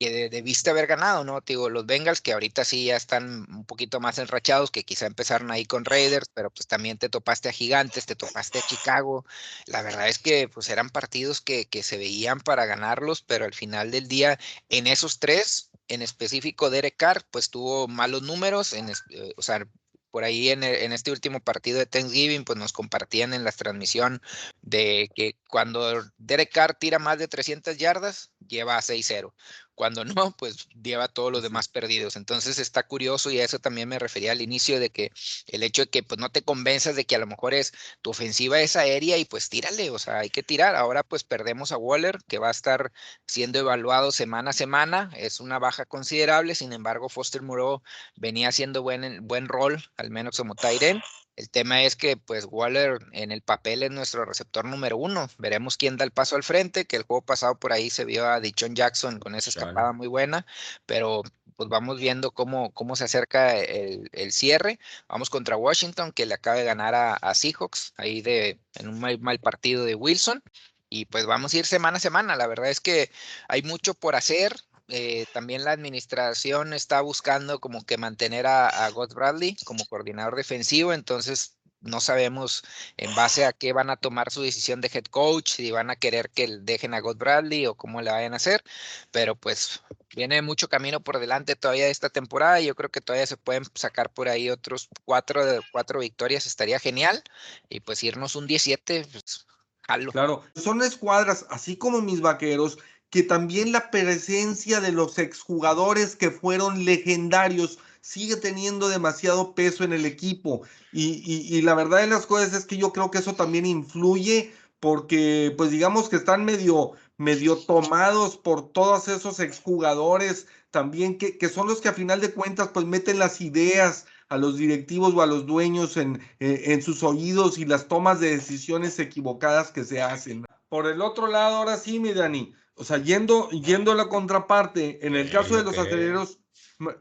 que 0.00 0.30
debiste 0.30 0.70
haber 0.70 0.86
ganado, 0.86 1.24
¿no? 1.24 1.42
Digo, 1.42 1.68
los 1.68 1.84
Bengals 1.84 2.22
que 2.22 2.32
ahorita 2.32 2.64
sí 2.64 2.86
ya 2.86 2.96
están 2.96 3.46
un 3.50 3.66
poquito 3.66 4.00
más 4.00 4.18
enrachados, 4.18 4.70
que 4.70 4.82
quizá 4.82 5.04
empezaron 5.04 5.50
ahí 5.50 5.66
con 5.66 5.84
Raiders, 5.84 6.30
pero 6.32 6.50
pues 6.50 6.66
también 6.66 6.96
te 6.96 7.10
topaste 7.10 7.50
a 7.50 7.52
Gigantes, 7.52 8.06
te 8.06 8.16
topaste 8.16 8.60
a 8.60 8.62
Chicago. 8.62 9.26
La 9.66 9.82
verdad 9.82 10.08
es 10.08 10.18
que 10.18 10.48
pues 10.48 10.70
eran 10.70 10.88
partidos 10.88 11.42
que, 11.42 11.66
que 11.66 11.82
se 11.82 11.98
veían 11.98 12.40
para 12.40 12.64
ganarlos, 12.64 13.20
pero 13.20 13.44
al 13.44 13.52
final 13.52 13.90
del 13.90 14.08
día, 14.08 14.38
en 14.70 14.86
esos 14.86 15.18
tres, 15.18 15.70
en 15.88 16.00
específico 16.00 16.70
Derek 16.70 16.96
Carr, 16.96 17.22
pues 17.30 17.50
tuvo 17.50 17.86
malos 17.86 18.22
números, 18.22 18.72
en, 18.72 18.88
eh, 18.88 19.34
o 19.36 19.42
sea, 19.42 19.66
por 20.10 20.24
ahí 20.24 20.50
en, 20.50 20.62
en, 20.62 20.92
este 20.92 21.10
último 21.10 21.40
partido 21.40 21.78
de 21.78 21.86
Thanksgiving, 21.86 22.44
pues 22.44 22.58
nos 22.58 22.72
compartían 22.72 23.32
en 23.34 23.44
la 23.44 23.52
transmisión 23.52 24.20
de 24.62 25.10
que 25.14 25.36
cuando 25.48 26.04
Derek 26.18 26.52
Carr 26.52 26.74
tira 26.74 26.98
más 26.98 27.18
de 27.18 27.28
300 27.28 27.76
yardas, 27.76 28.30
lleva 28.46 28.76
a 28.76 28.82
6-0. 28.82 29.32
Cuando 29.80 30.04
no, 30.04 30.32
pues 30.36 30.68
lleva 30.82 31.08
todos 31.08 31.32
los 31.32 31.42
demás 31.42 31.66
perdidos. 31.66 32.16
Entonces 32.16 32.58
está 32.58 32.82
curioso 32.82 33.30
y 33.30 33.40
a 33.40 33.46
eso 33.46 33.60
también 33.60 33.88
me 33.88 33.98
refería 33.98 34.32
al 34.32 34.42
inicio 34.42 34.78
de 34.78 34.90
que 34.90 35.10
el 35.46 35.62
hecho 35.62 35.80
de 35.80 35.88
que 35.88 36.02
pues 36.02 36.20
no 36.20 36.28
te 36.28 36.42
convenzas 36.42 36.96
de 36.96 37.06
que 37.06 37.16
a 37.16 37.18
lo 37.18 37.26
mejor 37.26 37.54
es 37.54 37.72
tu 38.02 38.10
ofensiva 38.10 38.60
es 38.60 38.76
aérea 38.76 39.16
y 39.16 39.24
pues 39.24 39.48
tírale, 39.48 39.88
o 39.88 39.98
sea, 39.98 40.18
hay 40.18 40.28
que 40.28 40.42
tirar. 40.42 40.76
Ahora 40.76 41.02
pues 41.02 41.24
perdemos 41.24 41.72
a 41.72 41.78
Waller, 41.78 42.18
que 42.28 42.38
va 42.38 42.48
a 42.48 42.50
estar 42.50 42.92
siendo 43.26 43.58
evaluado 43.58 44.12
semana 44.12 44.50
a 44.50 44.52
semana. 44.52 45.10
Es 45.16 45.40
una 45.40 45.58
baja 45.58 45.86
considerable, 45.86 46.54
sin 46.54 46.74
embargo, 46.74 47.08
Foster 47.08 47.40
Moreau 47.40 47.82
venía 48.16 48.48
haciendo 48.48 48.82
buen, 48.82 49.26
buen 49.26 49.48
rol, 49.48 49.82
al 49.96 50.10
menos 50.10 50.36
como 50.36 50.56
Tyren. 50.56 51.00
El 51.40 51.48
tema 51.48 51.84
es 51.84 51.96
que, 51.96 52.18
pues, 52.18 52.46
Waller 52.50 52.98
en 53.12 53.32
el 53.32 53.40
papel 53.40 53.82
es 53.82 53.90
nuestro 53.90 54.26
receptor 54.26 54.66
número 54.66 54.98
uno. 54.98 55.26
Veremos 55.38 55.78
quién 55.78 55.96
da 55.96 56.04
el 56.04 56.10
paso 56.10 56.36
al 56.36 56.42
frente, 56.42 56.84
que 56.84 56.96
el 56.96 57.04
juego 57.04 57.22
pasado 57.22 57.58
por 57.58 57.72
ahí 57.72 57.88
se 57.88 58.04
vio 58.04 58.28
a 58.28 58.40
Dichon 58.40 58.74
Jackson 58.74 59.18
con 59.18 59.34
esa 59.34 59.48
escapada 59.48 59.94
muy 59.94 60.06
buena, 60.06 60.44
pero 60.84 61.22
pues 61.56 61.70
vamos 61.70 61.98
viendo 61.98 62.32
cómo, 62.32 62.72
cómo 62.72 62.94
se 62.94 63.04
acerca 63.04 63.56
el, 63.56 64.10
el, 64.12 64.32
cierre. 64.32 64.78
Vamos 65.08 65.30
contra 65.30 65.56
Washington, 65.56 66.12
que 66.12 66.26
le 66.26 66.34
acaba 66.34 66.58
de 66.58 66.64
ganar 66.64 66.94
a, 66.94 67.14
a 67.14 67.34
Seahawks, 67.34 67.94
ahí 67.96 68.20
de, 68.20 68.60
en 68.74 68.88
un 68.88 69.00
mal, 69.00 69.18
mal 69.20 69.38
partido 69.38 69.86
de 69.86 69.94
Wilson. 69.94 70.42
Y 70.90 71.06
pues 71.06 71.24
vamos 71.24 71.54
a 71.54 71.58
ir 71.58 71.64
semana 71.64 71.96
a 71.96 72.00
semana. 72.00 72.36
La 72.36 72.48
verdad 72.48 72.68
es 72.68 72.80
que 72.80 73.10
hay 73.48 73.62
mucho 73.62 73.94
por 73.94 74.14
hacer. 74.14 74.56
Eh, 74.90 75.26
también 75.32 75.64
la 75.64 75.72
administración 75.72 76.72
está 76.72 77.00
buscando 77.00 77.60
como 77.60 77.84
que 77.84 77.96
mantener 77.96 78.46
a, 78.46 78.68
a 78.68 78.90
God 78.90 79.14
Bradley 79.14 79.56
como 79.64 79.86
coordinador 79.86 80.36
defensivo, 80.36 80.92
entonces 80.92 81.60
no 81.80 82.00
sabemos 82.00 82.62
en 82.96 83.14
base 83.14 83.44
a 83.44 83.52
qué 83.52 83.72
van 83.72 83.90
a 83.90 83.96
tomar 83.96 84.30
su 84.30 84.42
decisión 84.42 84.80
de 84.80 84.90
head 84.92 85.04
coach, 85.04 85.52
si 85.52 85.70
van 85.70 85.90
a 85.90 85.96
querer 85.96 86.30
que 86.30 86.46
dejen 86.60 86.94
a 86.94 87.00
God 87.00 87.16
Bradley 87.16 87.66
o 87.66 87.74
cómo 87.74 88.02
le 88.02 88.10
vayan 88.10 88.34
a 88.34 88.36
hacer, 88.36 88.62
pero 89.10 89.34
pues 89.34 89.82
viene 90.14 90.42
mucho 90.42 90.68
camino 90.68 91.00
por 91.00 91.18
delante 91.18 91.56
todavía 91.56 91.88
esta 91.88 92.10
temporada, 92.10 92.60
yo 92.60 92.74
creo 92.74 92.90
que 92.90 93.00
todavía 93.00 93.26
se 93.26 93.36
pueden 93.36 93.64
sacar 93.74 94.12
por 94.12 94.28
ahí 94.28 94.50
otros 94.50 94.88
cuatro, 95.04 95.42
cuatro 95.72 96.00
victorias, 96.00 96.46
estaría 96.46 96.78
genial, 96.78 97.22
y 97.68 97.80
pues 97.80 98.02
irnos 98.04 98.36
un 98.36 98.46
17, 98.46 99.06
pues 99.10 99.46
jalo. 99.82 100.12
Claro, 100.12 100.44
son 100.54 100.82
escuadras, 100.82 101.46
así 101.48 101.76
como 101.76 102.02
mis 102.02 102.20
vaqueros, 102.20 102.78
que 103.10 103.22
también 103.24 103.72
la 103.72 103.90
presencia 103.90 104.80
de 104.80 104.92
los 104.92 105.18
exjugadores 105.18 106.16
que 106.16 106.30
fueron 106.30 106.84
legendarios 106.84 107.78
sigue 108.00 108.36
teniendo 108.36 108.88
demasiado 108.88 109.54
peso 109.54 109.84
en 109.84 109.92
el 109.92 110.06
equipo. 110.06 110.62
Y, 110.92 111.22
y, 111.24 111.60
la 111.62 111.74
verdad 111.74 112.00
de 112.00 112.06
las 112.06 112.26
cosas 112.26 112.54
es 112.54 112.64
que 112.64 112.76
yo 112.76 112.92
creo 112.92 113.10
que 113.10 113.18
eso 113.18 113.34
también 113.34 113.66
influye 113.66 114.52
porque, 114.80 115.52
pues 115.56 115.70
digamos 115.70 116.08
que 116.08 116.16
están 116.16 116.44
medio, 116.44 116.92
medio 117.18 117.56
tomados 117.56 118.36
por 118.36 118.72
todos 118.72 119.08
esos 119.08 119.38
exjugadores 119.40 120.46
también, 120.70 121.18
que, 121.18 121.36
que 121.36 121.48
son 121.48 121.66
los 121.66 121.80
que 121.80 121.88
a 121.88 121.92
final 121.92 122.20
de 122.20 122.32
cuentas 122.32 122.68
pues 122.68 122.86
meten 122.86 123.18
las 123.18 123.40
ideas 123.40 124.06
a 124.28 124.38
los 124.38 124.56
directivos 124.56 125.12
o 125.14 125.20
a 125.20 125.26
los 125.26 125.44
dueños 125.44 125.96
en, 125.96 126.22
en, 126.38 126.72
en 126.72 126.82
sus 126.82 127.02
oídos 127.02 127.58
y 127.58 127.66
las 127.66 127.88
tomas 127.88 128.20
de 128.20 128.30
decisiones 128.30 128.98
equivocadas 128.98 129.70
que 129.70 129.84
se 129.84 130.00
hacen. 130.00 130.44
Por 130.68 130.86
el 130.86 131.02
otro 131.02 131.26
lado, 131.26 131.56
ahora 131.56 131.76
sí, 131.76 131.98
mi 131.98 132.12
Dani, 132.12 132.54
o 132.80 132.84
sea, 132.84 132.96
yendo, 132.96 133.50
yendo 133.50 133.92
a 133.92 133.94
la 133.94 134.08
contraparte, 134.08 135.06
en 135.06 135.14
el 135.14 135.30
caso 135.30 135.54
de 135.54 135.64
los 135.64 135.76
aceleros, 135.76 136.38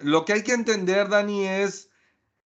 lo 0.02 0.26
que 0.26 0.34
hay 0.34 0.44
que 0.44 0.52
entender, 0.52 1.08
Dani, 1.08 1.48
es 1.48 1.90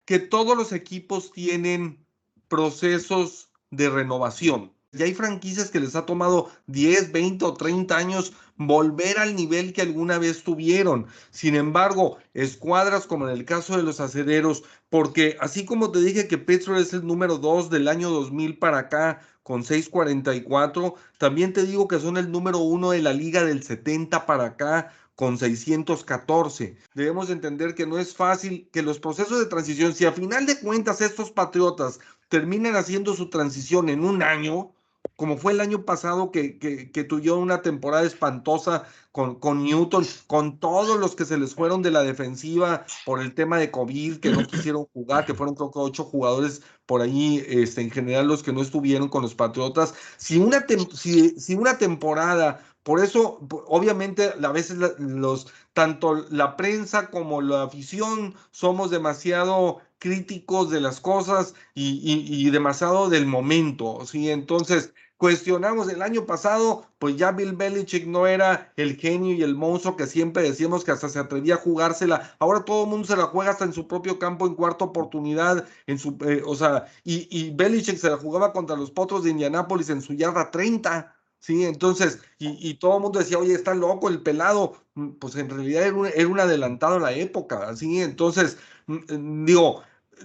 que 0.05 0.19
todos 0.19 0.55
los 0.55 0.71
equipos 0.73 1.33
tienen 1.33 2.07
procesos 2.49 3.51
de 3.71 3.89
renovación. 3.89 4.72
Y 4.95 5.03
hay 5.03 5.15
franquicias 5.15 5.71
que 5.71 5.81
les 5.81 5.97
ha 5.97 6.05
tomado 6.05 6.51
10, 6.67 7.13
20 7.13 7.45
o 7.47 7.55
30 7.55 7.97
años 7.97 8.35
volver 8.57 9.19
al 9.19 9.35
nivel 9.35 9.73
que 9.73 9.81
alguna 9.81 10.19
vez 10.19 10.45
tuvieron. 10.45 11.07
Sin 11.31 11.57
embargo, 11.57 12.19
escuadras 12.35 13.07
como 13.07 13.27
en 13.27 13.35
el 13.35 13.47
caso 13.47 13.75
de 13.75 13.83
los 13.83 14.01
acederos, 14.01 14.65
porque 14.91 15.39
así 15.41 15.65
como 15.65 15.91
te 15.93 16.01
dije 16.01 16.29
que 16.29 16.37
Petro 16.37 16.77
es 16.77 16.93
el 16.93 17.07
número 17.07 17.39
2 17.39 17.71
del 17.71 17.89
año 17.89 18.11
2000 18.11 18.59
para 18.59 18.79
acá, 18.81 19.21
con 19.43 19.65
644, 19.65 20.95
también 21.17 21.55
te 21.55 21.65
digo 21.65 21.89
que 21.89 21.99
son 21.99 22.19
el 22.19 22.31
número 22.31 22.59
1 22.59 22.91
de 22.91 23.01
la 23.03 23.15
liga 23.15 23.45
del 23.45 23.63
70 23.63 24.27
para 24.27 24.45
acá, 24.45 24.93
con 25.15 25.39
614. 25.39 26.77
Debemos 26.95 27.31
entender 27.31 27.75
que 27.75 27.87
no 27.87 27.99
es 27.99 28.15
fácil 28.15 28.69
que 28.73 28.83
los 28.83 28.99
procesos 28.99 29.39
de 29.39 29.47
transición, 29.47 29.95
si 29.95 30.05
a 30.05 30.13
final 30.13 30.45
de 30.45 30.61
cuentas 30.61 31.01
estos 31.01 31.31
patriotas 31.31 31.99
terminan 32.29 32.77
haciendo 32.77 33.15
su 33.15 33.31
transición 33.31 33.89
en 33.89 34.05
un 34.05 34.23
año, 34.23 34.75
como 35.23 35.39
fue 35.39 35.53
el 35.53 35.61
año 35.61 35.85
pasado 35.85 36.33
que, 36.33 36.59
que, 36.59 36.91
que 36.91 37.05
tuvieron 37.05 37.39
una 37.39 37.63
temporada 37.63 38.03
espantosa 38.03 38.89
con, 39.13 39.37
con 39.37 39.63
Newton, 39.63 40.05
con 40.27 40.59
todos 40.59 40.99
los 40.99 41.15
que 41.15 41.25
se 41.25 41.39
les 41.39 41.55
fueron 41.55 41.81
de 41.81 41.93
la 41.93 42.03
defensiva 42.03 42.85
por 43.07 43.21
el 43.21 43.33
tema 43.33 43.57
de 43.59 43.71
COVID, 43.71 44.17
que 44.17 44.31
no 44.31 44.45
quisieron 44.49 44.87
jugar, 44.93 45.25
que 45.25 45.35
fueron 45.35 45.55
creo 45.55 45.71
que 45.71 45.79
ocho 45.79 46.03
jugadores 46.03 46.63
por 46.87 47.03
ahí, 47.03 47.41
este, 47.47 47.83
en 47.83 47.93
general 47.93 48.27
los 48.27 48.43
que 48.43 48.53
no 48.53 48.63
estuvieron 48.63 49.09
con 49.09 49.23
los 49.23 49.37
Patriotas. 49.37 49.95
Si 50.17 50.39
una, 50.39 50.67
si, 50.93 51.39
si 51.39 51.55
una 51.55 51.79
temporada 51.79 52.61
por 52.83 52.99
eso, 52.99 53.39
obviamente, 53.69 54.33
a 54.43 54.49
veces 54.49 54.77
los, 54.99 55.47
tanto 55.73 56.27
la 56.31 56.57
prensa 56.57 57.11
como 57.11 57.41
la 57.41 57.63
afición 57.63 58.35
somos 58.51 58.91
demasiado 58.91 59.81
críticos 59.99 60.69
de 60.71 60.81
las 60.81 61.01
cosas 61.01 61.55
y, 61.75 62.01
y, 62.03 62.51
demasiado 62.51 63.09
del 63.09 63.25
momento, 63.25 64.05
¿sí? 64.05 64.31
Entonces, 64.31 64.93
cuestionamos 65.23 65.89
el 65.89 66.03
año 66.03 66.27
pasado, 66.27 66.85
pues 66.99 67.17
ya 67.17 67.31
Bill 67.31 67.53
Belichick 67.53 68.09
no 68.09 68.27
era 68.27 68.73
el 68.77 68.97
genio 68.97 69.33
y 69.33 69.45
el 69.45 69.55
monstruo 69.55 69.95
que 69.95 70.09
siempre 70.09 70.43
decíamos 70.43 70.83
que 70.83 70.91
hasta 70.91 71.09
se 71.09 71.21
atrevía 71.21 71.55
a 71.55 71.59
jugársela. 71.59 72.35
Ahora 72.41 72.65
todo 72.65 72.83
el 72.83 72.91
mundo 72.91 73.07
se 73.07 73.15
la 73.15 73.27
juega 73.27 73.53
hasta 73.53 73.65
en 73.65 73.73
su 73.73 73.87
propio 73.87 74.19
campo 74.19 74.49
en 74.49 74.57
cuarta 74.57 74.85
oportunidad, 74.85 75.65
en 75.87 76.01
su, 76.01 76.19
eh, 76.27 76.43
o 76.45 76.57
sea, 76.57 76.87
y, 77.05 77.51
Belichick 77.55 77.99
se 77.99 78.11
la 78.11 78.17
jugaba 78.17 78.53
contra 78.53 78.75
los 78.75 78.91
Potros 78.91 79.23
de 79.23 79.31
Indianápolis 79.31 79.91
en 79.91 80.03
su 80.03 80.13
yarda 80.15 80.51
30. 80.51 81.15
Sí, 81.39 81.67
entonces, 81.67 82.19
y, 82.39 82.75
todo 82.75 82.97
el 82.97 83.03
mundo 83.03 83.21
decía, 83.21 83.39
oye, 83.39 83.55
está 83.55 83.75
loco 83.75 84.09
el 84.09 84.23
pelado, 84.23 84.75
mm, 84.97 85.11
pues 85.21 85.37
en 85.37 85.51
realidad 85.51 85.85
era 85.85 85.95
un, 85.95 86.07
era 86.09 86.27
un 86.27 86.41
adelantado 86.41 86.97
a 86.97 87.01
la 87.01 87.13
época, 87.13 87.77
¿sí? 87.77 88.03
Entonces, 88.03 88.59
mm, 88.89 89.15
mm, 89.15 89.45
digo, 89.45 89.83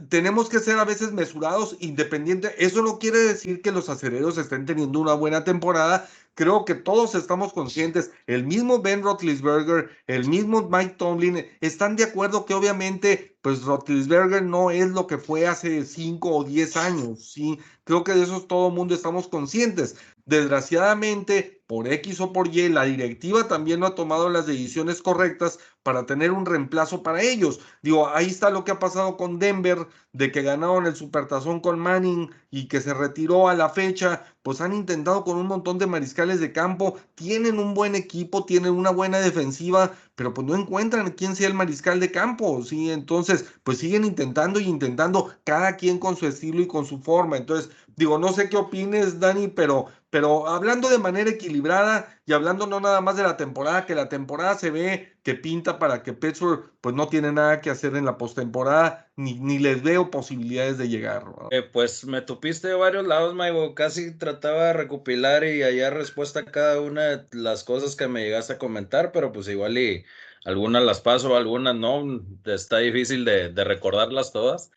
tenemos 0.10 0.50
que 0.50 0.60
ser 0.60 0.78
a 0.78 0.86
veces 0.86 1.12
mesurados, 1.12 1.76
independiente. 1.80 2.54
Eso 2.58 2.82
no 2.82 3.00
quiere 3.00 3.20
decir 3.20 3.62
que 3.62 3.72
los 3.72 3.90
acereros 3.90 4.38
estén 4.38 4.66
teniendo 4.66 5.00
una 5.00 5.14
buena 5.14 5.44
temporada. 5.44 6.10
Creo 6.36 6.66
que 6.66 6.76
todos 6.76 7.16
estamos 7.16 7.54
conscientes. 7.54 8.12
El 8.28 8.46
mismo 8.46 8.82
Ben 8.82 9.02
Roethlisberger, 9.02 9.90
el 10.06 10.28
mismo 10.28 10.70
Mike 10.70 10.96
Tomlin 10.98 11.46
están 11.62 11.96
de 11.96 12.04
acuerdo 12.04 12.46
que 12.46 12.54
obviamente, 12.54 13.36
pues 13.42 13.64
Roethlisberger 13.64 14.44
no 14.44 14.70
es 14.70 14.90
lo 14.90 15.08
que 15.08 15.18
fue 15.18 15.48
hace 15.48 15.84
cinco 15.84 16.36
o 16.36 16.44
diez 16.44 16.78
años. 16.78 17.32
Sí, 17.32 17.60
creo 17.84 18.04
que 18.04 18.14
de 18.14 18.24
eso 18.24 18.42
todo 18.44 18.68
el 18.68 18.76
mundo 18.76 18.94
estamos 18.94 19.28
conscientes. 19.28 19.96
Desgraciadamente, 20.26 21.57
por 21.68 21.88
X 21.88 22.22
o 22.22 22.34
por 22.34 22.48
Y, 22.48 22.70
la 22.70 22.86
directiva 22.86 23.48
también 23.48 23.82
no 23.82 23.88
ha 23.88 23.96
tomado 23.96 24.30
las 24.30 24.48
decisiones 24.48 25.02
correctas 25.02 25.60
para 25.84 26.06
tener 26.06 26.32
un 26.32 26.46
reemplazo 26.46 27.04
para 27.04 27.22
ellos. 27.22 27.60
Digo, 27.82 28.10
ahí 28.10 28.28
está 28.28 28.50
lo 28.50 28.64
que 28.64 28.72
ha 28.72 28.80
pasado 28.80 29.18
con 29.18 29.40
Denver, 29.40 29.88
de 30.14 30.32
que 30.32 30.42
ganaron 30.42 30.86
el 30.86 30.96
Supertazón 30.96 31.60
con 31.60 31.80
Manning 31.80 32.32
y 32.50 32.68
que 32.68 32.82
se 32.82 32.94
retiró 32.94 33.50
a 33.50 33.54
la 33.54 33.70
fecha, 33.70 34.26
pues 34.42 34.62
han 34.62 34.74
intentado 34.74 35.24
con 35.24 35.38
un 35.38 35.48
montón 35.48 35.78
de 35.78 35.88
mariscales 35.88 36.40
de 36.40 36.52
campo, 36.52 36.98
tienen 37.16 37.60
un 37.60 37.74
buen 37.74 37.96
equipo, 37.96 38.46
tienen 38.46 38.74
una 38.74 38.90
buena 38.90 39.20
defensiva, 39.20 39.92
pero 40.16 40.34
pues 40.34 40.48
no 40.48 40.56
encuentran 40.56 41.12
quién 41.12 41.36
sea 41.36 41.48
el 41.48 41.54
mariscal 41.54 42.00
de 42.00 42.12
campo, 42.12 42.64
¿sí? 42.64 42.90
Entonces, 42.92 43.46
pues 43.64 43.78
siguen 43.78 44.06
intentando 44.06 44.60
y 44.60 44.66
intentando, 44.66 45.34
cada 45.44 45.76
quien 45.78 46.00
con 46.00 46.16
su 46.18 46.28
estilo 46.28 46.62
y 46.62 46.68
con 46.68 46.86
su 46.86 47.00
forma. 47.00 47.38
Entonces, 47.38 47.70
digo, 47.96 48.18
no 48.18 48.34
sé 48.34 48.50
qué 48.50 48.58
opines, 48.58 49.20
Dani, 49.20 49.48
pero 49.50 49.88
pero 50.10 50.48
hablando 50.48 50.90
de 50.90 51.00
manera 51.00 51.30
equilibrada 51.30 52.20
y 52.26 52.34
hablando 52.34 52.66
no 52.66 52.80
nada 52.80 53.02
más 53.02 53.18
de 53.18 53.24
la 53.24 53.36
temporada, 53.36 53.86
que 53.86 53.96
la 53.96 54.08
temporada 54.10 54.56
se 54.56 54.72
ve 54.72 55.18
que 55.24 55.36
pinta 55.36 55.80
para 55.80 56.04
que 56.04 56.14
Pittsburgh 56.14 56.72
pues 56.80 56.96
no 56.96 57.10
tiene 57.10 57.34
nada 57.34 57.60
que 57.60 57.70
hacer 57.70 57.96
en 57.98 58.06
la 58.06 58.18
postemporada, 58.18 59.12
ni, 59.18 59.34
ni 59.34 59.60
les 59.60 59.84
veo 59.84 60.10
posibilidades 60.10 60.78
de 60.78 60.88
llegar. 60.88 61.26
Eh, 61.52 61.62
pues 61.62 62.06
me 62.06 62.22
tupiste 62.22 62.70
de 62.70 62.76
varios 62.76 63.06
lados, 63.06 63.36
Maigo. 63.36 63.76
Casi 63.76 64.18
trataba 64.18 64.68
de 64.68 64.74
recopilar 64.74 65.44
y 65.44 65.64
hallar 65.64 65.96
respuesta 65.96 66.42
a 66.42 66.46
cada 66.46 66.80
una 66.80 67.04
de 67.18 67.26
las 67.32 67.66
cosas 67.66 67.98
que 67.98 68.08
me 68.08 68.24
llegaste 68.24 68.54
a 68.54 68.58
comentar, 68.58 69.12
pero 69.12 69.34
pues 69.34 69.50
igual 69.50 69.78
y 69.78 70.06
algunas 70.46 70.84
las 70.84 71.02
paso, 71.02 71.36
algunas 71.36 71.76
no. 71.76 72.22
Está 72.46 72.78
difícil 72.78 73.26
de, 73.26 73.50
de 73.50 73.64
recordarlas 73.66 74.32
todas. 74.32 74.72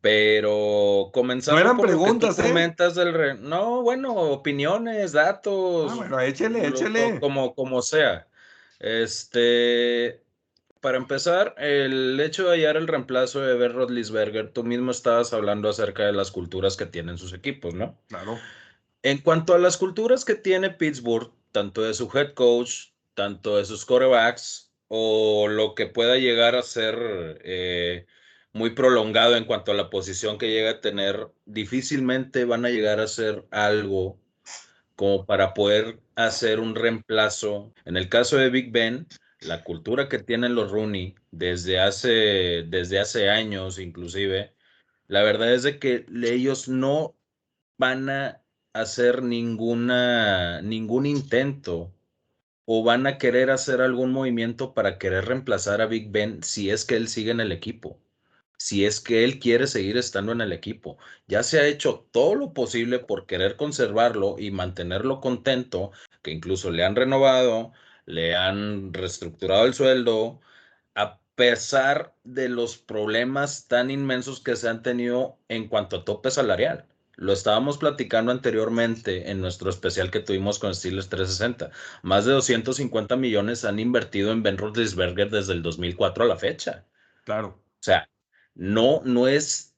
Pero 0.00 1.10
comenzando 1.12 1.60
no 1.60 1.66
eran 1.66 1.80
preguntas, 1.80 2.38
¿eh? 2.38 2.42
comentas 2.42 2.94
del 2.94 3.12
re... 3.12 3.34
No, 3.34 3.82
bueno, 3.82 4.14
opiniones, 4.14 5.12
datos. 5.12 5.90
Ah, 5.92 5.96
bueno, 5.96 6.20
échele, 6.20 6.66
échele. 6.66 7.18
Como, 7.18 7.54
como 7.54 7.82
sea. 7.82 8.28
Este, 8.78 10.22
para 10.80 10.98
empezar, 10.98 11.54
el 11.58 12.18
hecho 12.20 12.44
de 12.44 12.50
hallar 12.50 12.76
el 12.76 12.86
reemplazo 12.86 13.40
de 13.40 13.56
Ben 13.56 13.72
Rodlisberger, 13.72 14.52
tú 14.52 14.62
mismo 14.62 14.92
estabas 14.92 15.32
hablando 15.32 15.68
acerca 15.68 16.06
de 16.06 16.12
las 16.12 16.30
culturas 16.30 16.76
que 16.76 16.86
tienen 16.86 17.18
sus 17.18 17.32
equipos, 17.32 17.74
¿no? 17.74 17.98
Claro. 18.08 18.38
En 19.02 19.18
cuanto 19.18 19.54
a 19.54 19.58
las 19.58 19.76
culturas 19.76 20.24
que 20.24 20.36
tiene 20.36 20.70
Pittsburgh, 20.70 21.32
tanto 21.50 21.82
de 21.82 21.94
su 21.94 22.08
head 22.14 22.34
coach, 22.34 22.90
tanto 23.14 23.56
de 23.56 23.64
sus 23.64 23.84
corebacks, 23.84 24.70
o 24.88 25.48
lo 25.48 25.74
que 25.74 25.86
pueda 25.86 26.16
llegar 26.16 26.54
a 26.54 26.62
ser 26.62 27.40
eh, 27.44 28.06
muy 28.52 28.70
prolongado 28.70 29.36
en 29.36 29.44
cuanto 29.44 29.72
a 29.72 29.74
la 29.74 29.90
posición 29.90 30.38
que 30.38 30.50
llega 30.50 30.70
a 30.70 30.80
tener, 30.80 31.28
difícilmente 31.46 32.44
van 32.44 32.64
a 32.64 32.70
llegar 32.70 33.00
a 33.00 33.04
hacer 33.04 33.44
algo 33.50 34.18
como 34.96 35.26
para 35.26 35.54
poder 35.54 36.00
hacer 36.16 36.60
un 36.60 36.74
reemplazo. 36.74 37.72
En 37.84 37.96
el 37.96 38.08
caso 38.08 38.36
de 38.36 38.50
Big 38.50 38.72
Ben, 38.72 39.06
la 39.40 39.62
cultura 39.62 40.08
que 40.08 40.18
tienen 40.18 40.54
los 40.54 40.70
Rooney 40.70 41.14
desde 41.30 41.78
hace, 41.80 42.64
desde 42.68 42.98
hace 42.98 43.30
años 43.30 43.78
inclusive, 43.78 44.54
la 45.06 45.22
verdad 45.22 45.54
es 45.54 45.62
de 45.62 45.78
que 45.78 46.06
ellos 46.24 46.68
no 46.68 47.16
van 47.78 48.10
a 48.10 48.42
hacer 48.72 49.22
ninguna, 49.22 50.62
ningún 50.62 51.06
intento 51.06 51.94
o 52.64 52.82
van 52.84 53.06
a 53.06 53.18
querer 53.18 53.50
hacer 53.50 53.80
algún 53.80 54.12
movimiento 54.12 54.74
para 54.74 54.98
querer 54.98 55.26
reemplazar 55.26 55.80
a 55.80 55.86
Big 55.86 56.10
Ben 56.10 56.42
si 56.42 56.70
es 56.70 56.84
que 56.84 56.96
él 56.96 57.08
sigue 57.08 57.30
en 57.30 57.40
el 57.40 57.52
equipo 57.52 58.00
si 58.58 58.84
es 58.84 59.00
que 59.00 59.24
él 59.24 59.38
quiere 59.38 59.66
seguir 59.66 59.96
estando 59.96 60.32
en 60.32 60.40
el 60.42 60.52
equipo. 60.52 60.98
Ya 61.26 61.42
se 61.42 61.60
ha 61.60 61.66
hecho 61.66 62.06
todo 62.12 62.34
lo 62.34 62.52
posible 62.52 62.98
por 62.98 63.26
querer 63.26 63.56
conservarlo 63.56 64.36
y 64.38 64.50
mantenerlo 64.50 65.20
contento, 65.20 65.92
que 66.22 66.32
incluso 66.32 66.70
le 66.70 66.84
han 66.84 66.96
renovado, 66.96 67.72
le 68.06 68.36
han 68.36 68.92
reestructurado 68.92 69.64
el 69.66 69.74
sueldo, 69.74 70.40
a 70.94 71.20
pesar 71.36 72.14
de 72.24 72.48
los 72.48 72.78
problemas 72.78 73.68
tan 73.68 73.90
inmensos 73.90 74.40
que 74.40 74.56
se 74.56 74.68
han 74.68 74.82
tenido 74.82 75.38
en 75.48 75.68
cuanto 75.68 75.96
a 75.96 76.04
tope 76.04 76.30
salarial. 76.30 76.86
Lo 77.16 77.32
estábamos 77.32 77.78
platicando 77.78 78.30
anteriormente 78.32 79.30
en 79.30 79.40
nuestro 79.40 79.70
especial 79.70 80.10
que 80.10 80.20
tuvimos 80.20 80.58
con 80.60 80.74
Steelers 80.74 81.08
360. 81.08 81.70
Más 82.02 82.24
de 82.24 82.32
250 82.32 83.16
millones 83.16 83.64
han 83.64 83.78
invertido 83.80 84.30
en 84.32 84.42
Ben 84.42 84.56
Roethlisberger 84.56 85.28
desde 85.28 85.52
el 85.52 85.62
2004 85.62 86.24
a 86.24 86.28
la 86.28 86.36
fecha. 86.36 86.84
Claro. 87.24 87.48
O 87.48 87.82
sea, 87.82 88.08
no, 88.58 89.02
no 89.04 89.28
es 89.28 89.76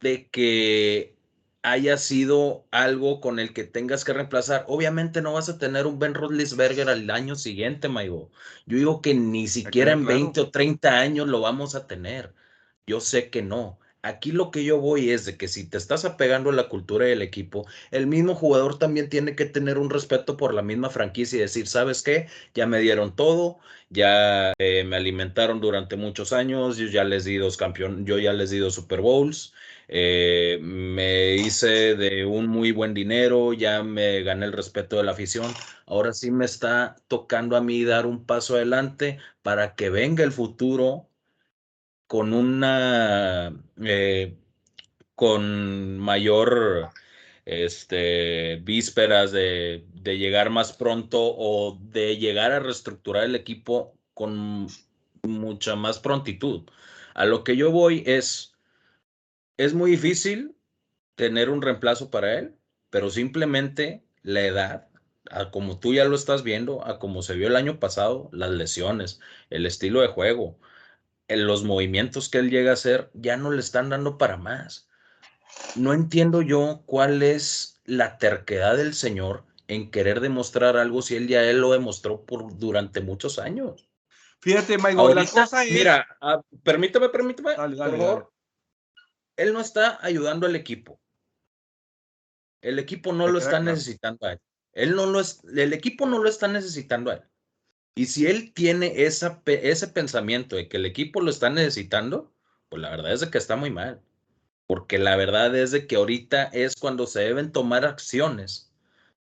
de 0.00 0.28
que 0.28 1.16
haya 1.62 1.96
sido 1.96 2.66
algo 2.70 3.20
con 3.20 3.38
el 3.38 3.52
que 3.54 3.64
tengas 3.64 4.04
que 4.04 4.12
reemplazar. 4.12 4.64
Obviamente 4.68 5.22
no 5.22 5.32
vas 5.32 5.48
a 5.48 5.58
tener 5.58 5.86
un 5.86 5.98
Ben 5.98 6.14
Roethlisberger 6.14 6.88
al 6.90 7.10
año 7.10 7.36
siguiente, 7.36 7.88
Maigo. 7.88 8.30
Yo 8.66 8.76
digo 8.76 9.02
que 9.02 9.14
ni 9.14 9.48
siquiera 9.48 9.92
en 9.92 10.04
20 10.06 10.40
o 10.40 10.50
30 10.50 10.98
años 11.00 11.26
lo 11.26 11.40
vamos 11.40 11.74
a 11.74 11.86
tener. 11.86 12.34
Yo 12.86 13.00
sé 13.00 13.30
que 13.30 13.42
no. 13.42 13.80
Aquí 14.02 14.30
lo 14.32 14.50
que 14.52 14.64
yo 14.64 14.80
voy 14.80 15.10
es 15.10 15.24
de 15.24 15.36
que 15.36 15.48
si 15.48 15.68
te 15.68 15.76
estás 15.76 16.04
apegando 16.04 16.50
a 16.50 16.52
la 16.52 16.68
cultura 16.68 17.06
del 17.06 17.20
equipo, 17.20 17.66
el 17.90 18.06
mismo 18.06 18.34
jugador 18.34 18.78
también 18.78 19.08
tiene 19.08 19.34
que 19.34 19.44
tener 19.44 19.76
un 19.76 19.90
respeto 19.90 20.36
por 20.36 20.54
la 20.54 20.62
misma 20.62 20.88
franquicia 20.90 21.36
y 21.36 21.40
decir, 21.40 21.66
¿sabes 21.66 22.02
qué? 22.02 22.28
Ya 22.54 22.66
me 22.66 22.78
dieron 22.78 23.16
todo, 23.16 23.58
ya 23.90 24.52
eh, 24.58 24.84
me 24.84 24.96
alimentaron 24.96 25.60
durante 25.60 25.96
muchos 25.96 26.32
años, 26.32 26.76
yo 26.76 26.86
ya 26.86 27.02
les 27.04 27.24
di 27.24 27.36
dos 27.36 27.56
campeón, 27.56 28.06
yo 28.06 28.18
ya 28.18 28.32
les 28.32 28.50
di 28.50 28.58
dos 28.58 28.74
Super 28.74 29.00
Bowls, 29.00 29.52
eh, 29.88 30.58
me 30.62 31.34
hice 31.36 31.96
de 31.96 32.24
un 32.24 32.46
muy 32.46 32.70
buen 32.72 32.94
dinero, 32.94 33.52
ya 33.52 33.82
me 33.82 34.22
gané 34.22 34.46
el 34.46 34.52
respeto 34.52 34.96
de 34.96 35.04
la 35.04 35.12
afición, 35.12 35.52
ahora 35.86 36.12
sí 36.12 36.30
me 36.30 36.44
está 36.44 36.96
tocando 37.08 37.56
a 37.56 37.60
mí 37.60 37.82
dar 37.84 38.06
un 38.06 38.24
paso 38.26 38.54
adelante 38.56 39.18
para 39.42 39.74
que 39.74 39.90
venga 39.90 40.22
el 40.24 40.32
futuro 40.32 41.07
con 42.08 42.32
una, 42.34 43.52
eh, 43.84 44.36
con 45.14 45.98
mayor, 45.98 46.90
este, 47.44 48.56
vísperas 48.56 49.30
de, 49.32 49.86
de, 49.94 50.18
llegar 50.18 50.50
más 50.50 50.72
pronto 50.72 51.20
o 51.20 51.78
de 51.80 52.16
llegar 52.18 52.52
a 52.52 52.60
reestructurar 52.60 53.24
el 53.24 53.36
equipo 53.36 53.94
con 54.14 54.68
mucha 55.22 55.76
más 55.76 55.98
prontitud. 56.00 56.62
A 57.14 57.26
lo 57.26 57.44
que 57.44 57.56
yo 57.56 57.70
voy 57.70 58.02
es, 58.06 58.54
es 59.58 59.74
muy 59.74 59.92
difícil 59.92 60.56
tener 61.14 61.50
un 61.50 61.62
reemplazo 61.62 62.10
para 62.10 62.38
él, 62.38 62.54
pero 62.90 63.10
simplemente 63.10 64.02
la 64.22 64.42
edad, 64.42 64.88
a 65.30 65.50
como 65.50 65.78
tú 65.78 65.94
ya 65.94 66.04
lo 66.06 66.16
estás 66.16 66.42
viendo, 66.42 66.86
a 66.86 66.98
como 66.98 67.22
se 67.22 67.34
vio 67.34 67.48
el 67.48 67.56
año 67.56 67.80
pasado, 67.80 68.30
las 68.32 68.50
lesiones, 68.50 69.20
el 69.50 69.66
estilo 69.66 70.00
de 70.00 70.08
juego, 70.08 70.58
los 71.28 71.64
movimientos 71.64 72.28
que 72.28 72.38
él 72.38 72.50
llega 72.50 72.70
a 72.70 72.74
hacer 72.74 73.10
ya 73.14 73.36
no 73.36 73.50
le 73.50 73.60
están 73.60 73.90
dando 73.90 74.18
para 74.18 74.36
más. 74.36 74.88
No 75.76 75.92
entiendo 75.92 76.42
yo 76.42 76.82
cuál 76.86 77.22
es 77.22 77.80
la 77.84 78.18
terquedad 78.18 78.76
del 78.76 78.94
señor 78.94 79.44
en 79.66 79.90
querer 79.90 80.20
demostrar 80.20 80.76
algo 80.76 81.02
si 81.02 81.16
él 81.16 81.28
ya 81.28 81.44
él 81.44 81.60
lo 81.60 81.72
demostró 81.72 82.24
por 82.24 82.56
durante 82.58 83.00
muchos 83.00 83.38
años. 83.38 83.88
Fíjate, 84.40 84.78
Michael, 84.78 85.14
la 85.14 85.26
cosa 85.26 85.64
es. 85.64 85.72
Mira, 85.72 86.06
ah, 86.20 86.40
permíteme, 86.62 87.08
permíteme, 87.08 87.54
Dale, 87.54 87.76
dale, 87.76 87.90
por 87.90 88.06
favor. 88.06 88.32
Él 89.36 89.52
no 89.52 89.60
está 89.60 89.98
ayudando 90.00 90.46
al 90.46 90.56
equipo. 90.56 91.00
El 92.60 92.78
equipo 92.78 93.12
no 93.12 93.28
lo 93.28 93.38
está 93.38 93.60
necesitando 93.60 94.26
a 94.26 94.32
él. 94.32 94.40
Él 94.72 94.94
no 94.94 95.06
lo 95.06 95.20
es, 95.20 95.42
el 95.44 95.72
equipo 95.72 96.06
no 96.06 96.18
lo 96.18 96.28
está 96.28 96.48
necesitando 96.48 97.10
a 97.10 97.14
él. 97.14 97.22
Y 97.94 98.06
si 98.06 98.26
él 98.26 98.52
tiene 98.52 99.04
esa, 99.04 99.42
ese 99.46 99.88
pensamiento 99.88 100.56
de 100.56 100.68
que 100.68 100.76
el 100.76 100.86
equipo 100.86 101.20
lo 101.20 101.30
está 101.30 101.50
necesitando, 101.50 102.32
pues 102.68 102.80
la 102.80 102.90
verdad 102.90 103.12
es 103.12 103.20
de 103.20 103.30
que 103.30 103.38
está 103.38 103.56
muy 103.56 103.70
mal. 103.70 104.00
Porque 104.66 104.98
la 104.98 105.16
verdad 105.16 105.54
es 105.56 105.70
de 105.70 105.86
que 105.86 105.96
ahorita 105.96 106.44
es 106.44 106.76
cuando 106.76 107.06
se 107.06 107.20
deben 107.20 107.52
tomar 107.52 107.84
acciones 107.84 108.72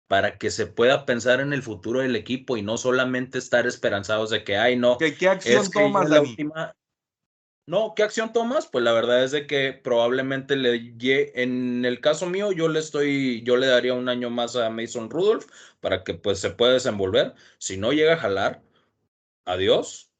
para 0.07 0.37
que 0.37 0.51
se 0.51 0.67
pueda 0.67 1.05
pensar 1.05 1.39
en 1.39 1.53
el 1.53 1.61
futuro 1.63 1.99
del 1.99 2.15
equipo 2.15 2.55
y 2.57 2.61
no 2.61 2.77
solamente 2.77 3.37
estar 3.37 3.67
esperanzados 3.67 4.29
de 4.29 4.43
que, 4.43 4.57
ay, 4.57 4.75
no, 4.75 4.97
¿Qué, 4.97 5.15
qué 5.15 5.27
acción 5.27 5.61
es 5.63 5.69
que 5.69 5.79
tomas, 5.79 6.09
la 6.09 6.21
última- 6.21 6.75
No, 7.65 7.93
¿qué 7.95 8.03
acción 8.03 8.33
tomas? 8.33 8.67
Pues 8.67 8.83
la 8.83 8.91
verdad 8.91 9.23
es 9.23 9.31
de 9.31 9.47
que 9.47 9.71
probablemente 9.71 10.57
le 10.57 10.93
en 11.41 11.85
el 11.85 12.01
caso 12.01 12.27
mío 12.27 12.51
yo 12.51 12.67
le 12.67 12.79
estoy 12.79 13.41
yo 13.43 13.55
le 13.55 13.67
daría 13.67 13.93
un 13.93 14.09
año 14.09 14.29
más 14.29 14.57
a 14.57 14.69
Mason 14.69 15.09
Rudolph 15.09 15.45
para 15.79 16.03
que 16.03 16.13
pues 16.13 16.39
se 16.39 16.49
pueda 16.51 16.73
desenvolver. 16.73 17.35
Si 17.59 17.77
no 17.77 17.93
llega 17.93 18.13
a 18.15 18.17
jalar, 18.17 18.63
adiós. 19.45 20.11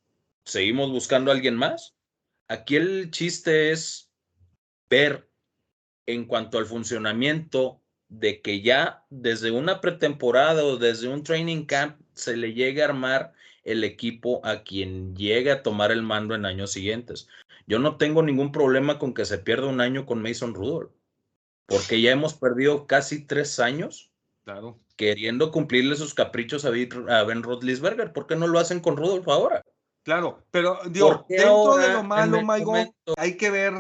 Seguimos 0.46 0.92
buscando 0.92 1.32
a 1.32 1.34
alguien 1.36 1.56
más. 1.56 1.96
Aquí 2.48 2.78
el 2.78 3.12
chiste 3.12 3.72
es 3.72 4.10
ver 4.90 5.30
en 6.06 6.26
cuanto 6.26 6.58
al 6.58 6.66
funcionamiento 6.66 7.82
de 8.08 8.42
que 8.42 8.62
ya 8.62 9.06
desde 9.10 9.52
una 9.52 9.82
pretemporada 9.82 10.64
o 10.64 10.78
desde 10.78 11.10
un 11.10 11.24
training 11.24 11.66
camp 11.66 12.00
se 12.14 12.38
le 12.38 12.54
llegue 12.54 12.82
a 12.84 12.86
armar 12.86 13.34
el 13.64 13.84
equipo 13.84 14.42
a 14.46 14.64
quien 14.64 15.16
llegue 15.16 15.52
a 15.52 15.64
tomar 15.64 15.92
el 15.92 16.02
mando 16.02 16.36
en 16.36 16.46
años 16.46 16.72
siguientes. 16.72 17.28
Yo 17.66 17.80
no 17.80 17.98
tengo 17.98 18.22
ningún 18.24 18.52
problema 18.52 19.00
con 19.00 19.14
que 19.14 19.26
se 19.26 19.38
pierda 19.38 19.68
un 19.68 19.82
año 19.82 20.06
con 20.06 20.22
Mason 20.22 20.54
Rudolph, 20.54 20.92
porque 21.66 22.02
ya 22.02 22.12
hemos 22.12 22.34
perdido 22.34 22.88
casi 22.88 23.26
tres 23.26 23.60
años 23.60 24.12
Claro. 24.44 24.78
queriendo 24.98 25.52
cumplirle 25.52 25.96
sus 25.96 26.14
caprichos 26.14 26.66
a, 26.66 26.70
Ben 26.70 27.44
Roethlisberger. 27.44 28.12
¿Por 28.12 28.28
qué 28.28 28.36
no 28.36 28.48
lo 28.48 28.60
hacen 28.60 28.82
con 28.82 28.98
Rudolph 28.98 29.28
ahora? 29.30 29.64
Claro, 30.04 30.44
pero 30.52 30.80
digo, 30.90 31.08
¿Por 31.08 31.28
qué 31.28 31.36
dentro 31.36 31.78
de 31.78 31.94
lo 31.94 32.04
malo, 32.04 32.42
Michael, 32.42 32.92
hay 33.16 33.38
que 33.38 33.50
ver 33.50 33.74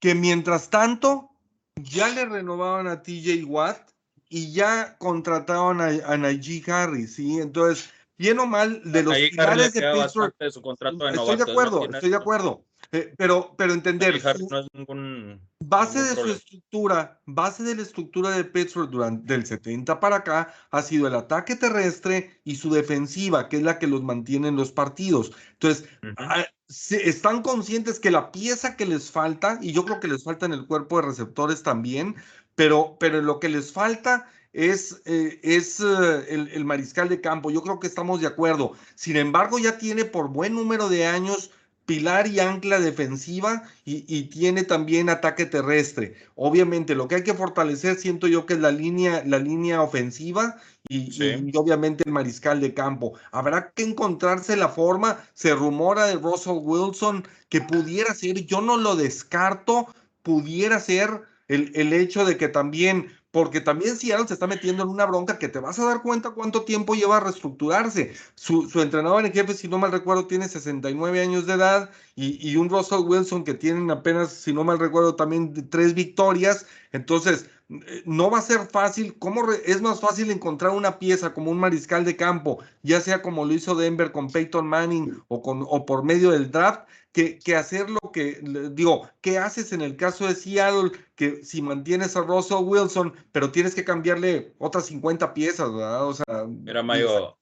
que 0.00 0.14
mientras 0.14 0.70
tanto 0.70 1.30
ya 1.76 2.08
le 2.08 2.24
renovaban 2.24 2.86
a 2.86 3.02
TJ 3.02 3.44
Watt 3.44 3.90
y 4.30 4.52
ya 4.52 4.96
contrataron 4.96 5.82
a, 5.82 5.88
a 6.06 6.16
Najee 6.16 6.62
Harris, 6.66 7.16
¿sí? 7.16 7.40
Entonces, 7.40 7.90
bien 8.18 8.38
o 8.38 8.46
mal, 8.46 8.82
de 8.84 9.02
los 9.02 9.14
Ahí 9.14 9.30
pilares 9.30 9.72
de 9.72 9.92
Pittsburgh, 9.92 10.34
de 10.38 10.50
su 10.50 10.60
contrato 10.60 11.04
de 11.06 11.12
estoy 11.14 11.36
de 11.36 11.42
acuerdo, 11.44 11.78
tiene- 11.80 11.96
estoy 11.96 12.10
de 12.10 12.16
acuerdo, 12.16 12.64
eh, 12.92 13.14
pero, 13.16 13.54
pero 13.56 13.72
entender, 13.72 14.20
su 14.20 14.48
no 14.48 14.58
es 14.60 14.66
ningún 14.72 15.40
base 15.60 15.94
ningún 15.98 16.04
de 16.04 16.08
su 16.10 16.14
problema. 16.16 16.36
estructura, 16.38 17.20
base 17.26 17.62
de 17.62 17.74
la 17.76 17.82
estructura 17.82 18.30
de 18.30 18.44
Pittsburgh 18.44 18.90
durante 18.90 19.32
del 19.32 19.46
70 19.46 20.00
para 20.00 20.16
acá 20.16 20.52
ha 20.70 20.82
sido 20.82 21.06
el 21.06 21.14
ataque 21.14 21.54
terrestre 21.56 22.40
y 22.44 22.56
su 22.56 22.70
defensiva, 22.70 23.48
que 23.48 23.58
es 23.58 23.62
la 23.62 23.78
que 23.78 23.86
los 23.86 24.02
mantiene 24.02 24.48
en 24.48 24.56
los 24.56 24.72
partidos. 24.72 25.32
Entonces, 25.52 25.88
ah, 26.16 26.44
se- 26.68 27.08
están 27.08 27.42
conscientes 27.42 28.00
que 28.00 28.10
la 28.10 28.30
pieza 28.32 28.76
que 28.76 28.86
les 28.86 29.10
falta, 29.10 29.58
y 29.62 29.72
yo 29.72 29.84
creo 29.84 30.00
que 30.00 30.08
les 30.08 30.24
falta 30.24 30.46
en 30.46 30.52
el 30.52 30.66
cuerpo 30.66 31.00
de 31.00 31.06
receptores 31.06 31.62
también, 31.62 32.16
pero, 32.54 32.96
pero 32.98 33.22
lo 33.22 33.38
que 33.38 33.48
les 33.48 33.72
falta 33.72 34.28
es, 34.52 35.02
eh, 35.04 35.40
es 35.42 35.80
eh, 35.80 35.84
el, 36.28 36.48
el 36.48 36.64
mariscal 36.64 37.08
de 37.08 37.20
campo. 37.20 37.50
Yo 37.50 37.62
creo 37.62 37.78
que 37.80 37.86
estamos 37.86 38.20
de 38.20 38.26
acuerdo. 38.26 38.72
Sin 38.94 39.16
embargo, 39.16 39.58
ya 39.58 39.78
tiene 39.78 40.04
por 40.04 40.28
buen 40.28 40.54
número 40.54 40.88
de 40.88 41.06
años 41.06 41.50
pilar 41.86 42.26
y 42.26 42.38
ancla 42.38 42.80
defensiva 42.80 43.62
y, 43.86 44.04
y 44.14 44.24
tiene 44.24 44.62
también 44.62 45.08
ataque 45.08 45.46
terrestre. 45.46 46.16
Obviamente, 46.34 46.94
lo 46.94 47.08
que 47.08 47.14
hay 47.14 47.22
que 47.22 47.32
fortalecer, 47.32 47.96
siento 47.96 48.26
yo 48.26 48.44
que 48.44 48.54
es 48.54 48.60
la 48.60 48.70
línea, 48.70 49.22
la 49.24 49.38
línea 49.38 49.80
ofensiva 49.82 50.56
y, 50.88 51.10
Sí. 51.12 51.24
y 51.46 51.56
obviamente 51.56 52.04
el 52.06 52.12
mariscal 52.12 52.60
de 52.60 52.74
campo. 52.74 53.14
Habrá 53.32 53.70
que 53.74 53.84
encontrarse 53.84 54.54
la 54.56 54.68
forma. 54.68 55.18
Se 55.32 55.54
rumora 55.54 56.06
de 56.06 56.16
Russell 56.16 56.58
Wilson 56.62 57.26
que 57.48 57.62
pudiera 57.62 58.14
ser, 58.14 58.44
yo 58.44 58.60
no 58.60 58.76
lo 58.76 58.94
descarto, 58.94 59.86
pudiera 60.22 60.80
ser 60.80 61.22
el, 61.48 61.72
el 61.74 61.94
hecho 61.94 62.26
de 62.26 62.36
que 62.36 62.48
también, 62.48 63.08
porque 63.30 63.60
también 63.60 63.96
Seattle 63.96 64.26
se 64.26 64.34
está 64.34 64.46
metiendo 64.46 64.82
en 64.82 64.88
una 64.88 65.06
bronca 65.06 65.38
que 65.38 65.48
te 65.48 65.58
vas 65.58 65.78
a 65.78 65.84
dar 65.84 66.02
cuenta 66.02 66.30
cuánto 66.30 66.64
tiempo 66.64 66.94
lleva 66.94 67.18
a 67.18 67.20
reestructurarse. 67.20 68.14
Su, 68.34 68.68
su 68.70 68.80
entrenador 68.80 69.24
en 69.26 69.32
jefe, 69.32 69.54
si 69.54 69.68
no 69.68 69.78
mal 69.78 69.92
recuerdo, 69.92 70.26
tiene 70.26 70.48
69 70.48 71.20
años 71.20 71.46
de 71.46 71.54
edad 71.54 71.90
y, 72.14 72.38
y 72.48 72.56
un 72.56 72.70
Russell 72.70 73.00
Wilson 73.00 73.44
que 73.44 73.54
tienen 73.54 73.90
apenas, 73.90 74.32
si 74.32 74.52
no 74.52 74.64
mal 74.64 74.78
recuerdo, 74.78 75.14
también 75.16 75.68
tres 75.70 75.94
victorias. 75.94 76.66
Entonces, 76.92 77.48
eh, 77.68 78.02
no 78.06 78.30
va 78.30 78.38
a 78.38 78.42
ser 78.42 78.66
fácil. 78.68 79.18
¿Cómo 79.18 79.50
es 79.52 79.82
más 79.82 80.00
fácil 80.00 80.30
encontrar 80.30 80.72
una 80.72 80.98
pieza 80.98 81.34
como 81.34 81.50
un 81.50 81.58
mariscal 81.58 82.04
de 82.04 82.16
campo, 82.16 82.58
ya 82.82 83.00
sea 83.00 83.22
como 83.22 83.44
lo 83.44 83.52
hizo 83.52 83.74
Denver 83.74 84.10
con 84.12 84.30
Peyton 84.30 84.66
Manning 84.66 85.22
o, 85.28 85.42
con, 85.42 85.64
o 85.68 85.84
por 85.86 86.02
medio 86.04 86.30
del 86.30 86.50
draft? 86.50 86.88
Que, 87.18 87.36
que 87.40 87.56
hacer 87.56 87.90
lo 87.90 88.12
que, 88.12 88.40
digo, 88.70 89.10
¿qué 89.20 89.38
haces 89.38 89.72
en 89.72 89.80
el 89.80 89.96
caso 89.96 90.28
de 90.28 90.36
Seattle? 90.36 90.92
Que 91.16 91.44
si 91.44 91.60
mantienes 91.60 92.16
a 92.16 92.20
Russell 92.20 92.62
Wilson, 92.62 93.12
pero 93.32 93.50
tienes 93.50 93.74
que 93.74 93.82
cambiarle 93.82 94.54
otras 94.58 94.86
50 94.86 95.34
piezas, 95.34 95.72
¿verdad? 95.72 96.06
O 96.06 96.14
sea, 96.14 96.44
Mira, 96.46 96.84
Mayo, 96.84 97.36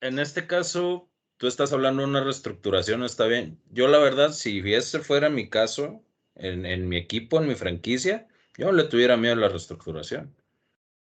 en 0.00 0.18
este 0.18 0.46
caso, 0.46 1.10
tú 1.36 1.46
estás 1.46 1.74
hablando 1.74 2.00
de 2.00 2.08
una 2.08 2.24
reestructuración, 2.24 3.04
está 3.04 3.26
bien. 3.26 3.60
Yo, 3.70 3.86
la 3.86 3.98
verdad, 3.98 4.32
si 4.32 4.60
ese 4.72 5.00
fuera 5.00 5.28
mi 5.28 5.50
caso, 5.50 6.02
en, 6.34 6.64
en 6.64 6.88
mi 6.88 6.96
equipo, 6.96 7.38
en 7.38 7.48
mi 7.48 7.54
franquicia, 7.54 8.26
yo 8.56 8.64
no 8.64 8.72
le 8.72 8.84
tuviera 8.84 9.18
miedo 9.18 9.34
a 9.34 9.40
la 9.40 9.50
reestructuración. 9.50 10.34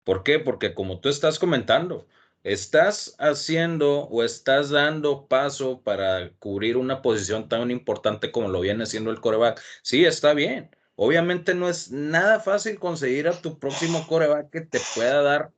¿Por 0.03 0.23
qué? 0.23 0.39
Porque 0.39 0.73
como 0.73 0.99
tú 0.99 1.09
estás 1.09 1.37
comentando, 1.37 2.07
estás 2.43 3.15
haciendo 3.19 4.03
o 4.03 4.23
estás 4.23 4.69
dando 4.69 5.27
paso 5.27 5.81
para 5.81 6.31
cubrir 6.39 6.77
una 6.77 7.01
posición 7.01 7.49
tan 7.49 7.71
importante 7.71 8.31
como 8.31 8.49
lo 8.49 8.61
viene 8.61 8.85
siendo 8.85 9.11
el 9.11 9.21
coreback. 9.21 9.61
Sí, 9.81 10.05
está 10.05 10.33
bien. 10.33 10.69
Obviamente 10.95 11.55
no 11.55 11.69
es 11.69 11.91
nada 11.91 12.39
fácil 12.39 12.79
conseguir 12.79 13.27
a 13.27 13.41
tu 13.41 13.59
próximo 13.59 14.05
coreback 14.07 14.49
que 14.51 14.61
te 14.61 14.79
pueda 14.95 15.21
dar 15.21 15.53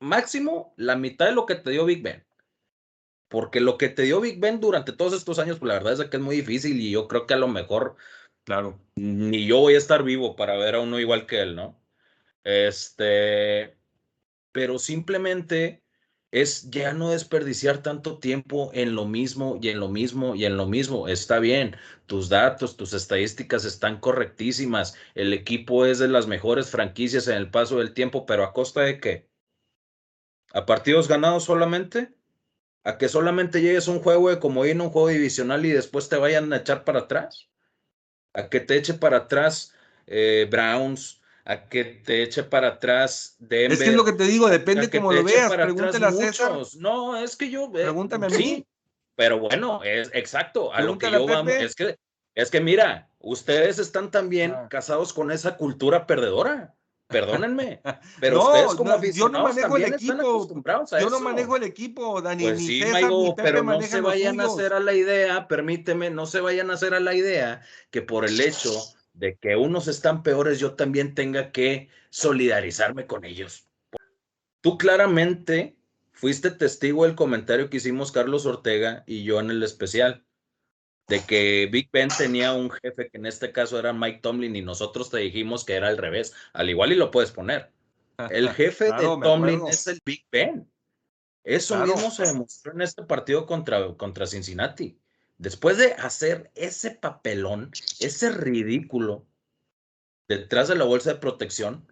máximo 0.00 0.74
la 0.76 0.96
mitad 0.96 1.26
de 1.26 1.32
lo 1.32 1.46
que 1.46 1.54
te 1.54 1.70
dio 1.70 1.84
Big 1.84 2.02
Ben. 2.02 2.24
Porque 3.28 3.60
lo 3.60 3.78
que 3.78 3.88
te 3.88 4.02
dio 4.02 4.20
Big 4.20 4.38
Ben 4.40 4.60
durante 4.60 4.92
todos 4.92 5.14
estos 5.14 5.38
años, 5.38 5.58
pues 5.58 5.68
la 5.68 5.74
verdad 5.74 5.94
es 5.94 6.10
que 6.10 6.16
es 6.16 6.22
muy 6.22 6.36
difícil 6.36 6.80
y 6.80 6.90
yo 6.90 7.08
creo 7.08 7.26
que 7.26 7.34
a 7.34 7.38
lo 7.38 7.48
mejor, 7.48 7.96
claro, 8.44 8.78
ni 8.96 9.46
yo 9.46 9.60
voy 9.60 9.74
a 9.74 9.78
estar 9.78 10.02
vivo 10.04 10.36
para 10.36 10.56
ver 10.56 10.74
a 10.76 10.80
uno 10.80 11.00
igual 11.00 11.26
que 11.26 11.40
él, 11.40 11.56
¿no? 11.56 11.80
Este, 12.44 13.76
pero 14.54 14.78
simplemente 14.78 15.82
es 16.30 16.70
ya 16.70 16.92
no 16.94 17.10
desperdiciar 17.10 17.82
tanto 17.82 18.18
tiempo 18.20 18.70
en 18.72 18.94
lo 18.94 19.04
mismo 19.04 19.58
y 19.60 19.68
en 19.68 19.80
lo 19.80 19.88
mismo 19.88 20.36
y 20.36 20.44
en 20.44 20.56
lo 20.56 20.66
mismo. 20.66 21.08
Está 21.08 21.40
bien, 21.40 21.76
tus 22.06 22.28
datos, 22.28 22.76
tus 22.76 22.92
estadísticas 22.94 23.64
están 23.64 23.98
correctísimas, 23.98 24.96
el 25.16 25.32
equipo 25.32 25.86
es 25.86 25.98
de 25.98 26.06
las 26.08 26.28
mejores 26.28 26.70
franquicias 26.70 27.26
en 27.26 27.36
el 27.36 27.50
paso 27.50 27.78
del 27.78 27.94
tiempo, 27.94 28.26
pero 28.26 28.44
¿a 28.44 28.52
costa 28.52 28.82
de 28.82 29.00
qué? 29.00 29.28
¿A 30.52 30.66
partidos 30.66 31.08
ganados 31.08 31.44
solamente? 31.44 32.14
¿A 32.84 32.96
que 32.96 33.08
solamente 33.08 33.60
llegues 33.60 33.88
a 33.88 33.90
un 33.90 34.00
juego 34.00 34.30
de 34.30 34.38
comodín, 34.38 34.80
un 34.80 34.90
juego 34.90 35.08
divisional 35.08 35.66
y 35.66 35.70
después 35.70 36.08
te 36.08 36.16
vayan 36.16 36.52
a 36.52 36.58
echar 36.58 36.84
para 36.84 37.00
atrás? 37.00 37.50
¿A 38.34 38.48
que 38.48 38.60
te 38.60 38.76
eche 38.76 38.94
para 38.94 39.16
atrás 39.18 39.74
eh, 40.06 40.46
Browns? 40.48 41.23
¿A 41.46 41.68
que 41.68 41.84
te 41.84 42.22
eche 42.22 42.42
para 42.44 42.68
atrás 42.68 43.36
Denver? 43.38 43.72
Es 43.72 43.78
que 43.80 43.90
es 43.90 43.94
lo 43.94 44.04
que 44.04 44.14
te 44.14 44.24
digo, 44.24 44.48
depende 44.48 44.88
cómo 44.90 45.12
lo 45.12 45.22
veas. 45.22 45.52
Pregúntale 45.52 46.06
a 46.06 46.12
César. 46.12 46.52
muchos. 46.52 46.76
No, 46.76 47.16
es 47.16 47.36
que 47.36 47.50
yo. 47.50 47.64
eh, 47.66 47.82
Pregúntame 47.82 48.26
a 48.26 48.28
mí. 48.30 48.36
Sí, 48.36 48.66
pero 49.14 49.38
bueno, 49.38 49.82
es 49.84 50.10
exacto. 50.14 50.72
A 50.72 50.80
lo 50.80 50.96
que 50.96 51.10
yo 51.10 51.26
vamos. 51.26 51.52
Es 51.52 51.74
que, 51.74 51.98
es 52.34 52.50
que 52.50 52.60
mira, 52.60 53.10
ustedes 53.18 53.78
están 53.78 54.10
también 54.10 54.52
Ah. 54.52 54.68
casados 54.70 55.12
con 55.12 55.30
esa 55.30 55.56
cultura 55.58 56.06
perdedora. 56.06 56.74
Perdónenme. 57.08 57.82
Pero 58.20 58.36
No, 58.38 58.46
ustedes 58.48 58.74
como 58.76 58.90
no, 58.92 59.02
yo 59.04 59.28
no 59.28 59.42
manejo 59.42 59.76
el 59.76 59.84
equipo. 59.84 60.14
Yo 60.48 60.64
no 60.64 60.84
eso. 61.16 61.20
manejo 61.20 61.56
el 61.56 61.62
equipo, 61.64 62.22
Dani. 62.22 62.44
Pues 62.44 62.58
sí, 62.58 62.80
César, 62.80 63.02
Maigo, 63.02 63.36
pero 63.36 63.62
no 63.62 63.80
se 63.82 64.00
vayan 64.00 64.40
a 64.40 64.46
hacer 64.46 64.72
a 64.72 64.80
la 64.80 64.94
idea, 64.94 65.46
permíteme, 65.46 66.08
no 66.08 66.24
se 66.24 66.40
vayan 66.40 66.70
a 66.70 66.74
hacer 66.74 66.94
a 66.94 67.00
la 67.00 67.14
idea 67.14 67.60
que 67.90 68.00
por 68.00 68.24
el 68.24 68.40
hecho 68.40 68.72
de 69.14 69.36
que 69.36 69.56
unos 69.56 69.88
están 69.88 70.22
peores, 70.22 70.58
yo 70.58 70.74
también 70.74 71.14
tenga 71.14 71.50
que 71.52 71.88
solidarizarme 72.10 73.06
con 73.06 73.24
ellos. 73.24 73.68
Tú 74.60 74.76
claramente 74.78 75.76
fuiste 76.12 76.50
testigo 76.50 77.04
del 77.04 77.14
comentario 77.14 77.70
que 77.70 77.76
hicimos 77.78 78.12
Carlos 78.12 78.46
Ortega 78.46 79.04
y 79.06 79.24
yo 79.24 79.40
en 79.40 79.50
el 79.50 79.62
especial. 79.62 80.24
de 81.06 81.20
que 81.20 81.68
Big 81.70 81.90
Ben 81.92 82.08
tenía 82.08 82.54
un 82.54 82.70
jefe 82.70 83.10
que 83.10 83.18
en 83.18 83.26
este 83.26 83.52
caso 83.52 83.78
era 83.78 83.92
Mike 83.92 84.20
Tomlin 84.22 84.56
y 84.56 84.62
nosotros 84.62 85.10
te 85.10 85.18
dijimos 85.18 85.62
que 85.64 85.74
era 85.74 85.88
al 85.88 85.98
revés. 85.98 86.32
Al 86.54 86.70
igual 86.70 86.92
y 86.92 86.94
lo 86.94 87.10
puedes 87.10 87.30
poner. 87.30 87.70
El 88.30 88.48
jefe 88.54 88.86
Claro, 88.86 89.16
de 89.16 89.22
Tomlin 89.22 89.66
es 89.68 89.86
el 89.86 89.98
Big 90.04 90.24
Ben. 90.32 90.66
Eso 91.44 91.74
Claro. 91.74 91.92
mismo 91.92 92.10
se 92.10 92.26
demostró 92.26 92.72
en 92.72 92.80
este 92.80 93.02
partido 93.02 93.44
contra, 93.44 93.94
contra 93.98 94.26
Cincinnati. 94.26 94.98
Después 95.44 95.76
de 95.76 95.92
hacer 95.92 96.50
ese 96.54 96.90
papelón, 96.90 97.70
ese 98.00 98.30
ridículo 98.30 99.26
detrás 100.26 100.68
de 100.68 100.74
la 100.74 100.84
bolsa 100.84 101.12
de 101.12 101.18
protección, 101.18 101.86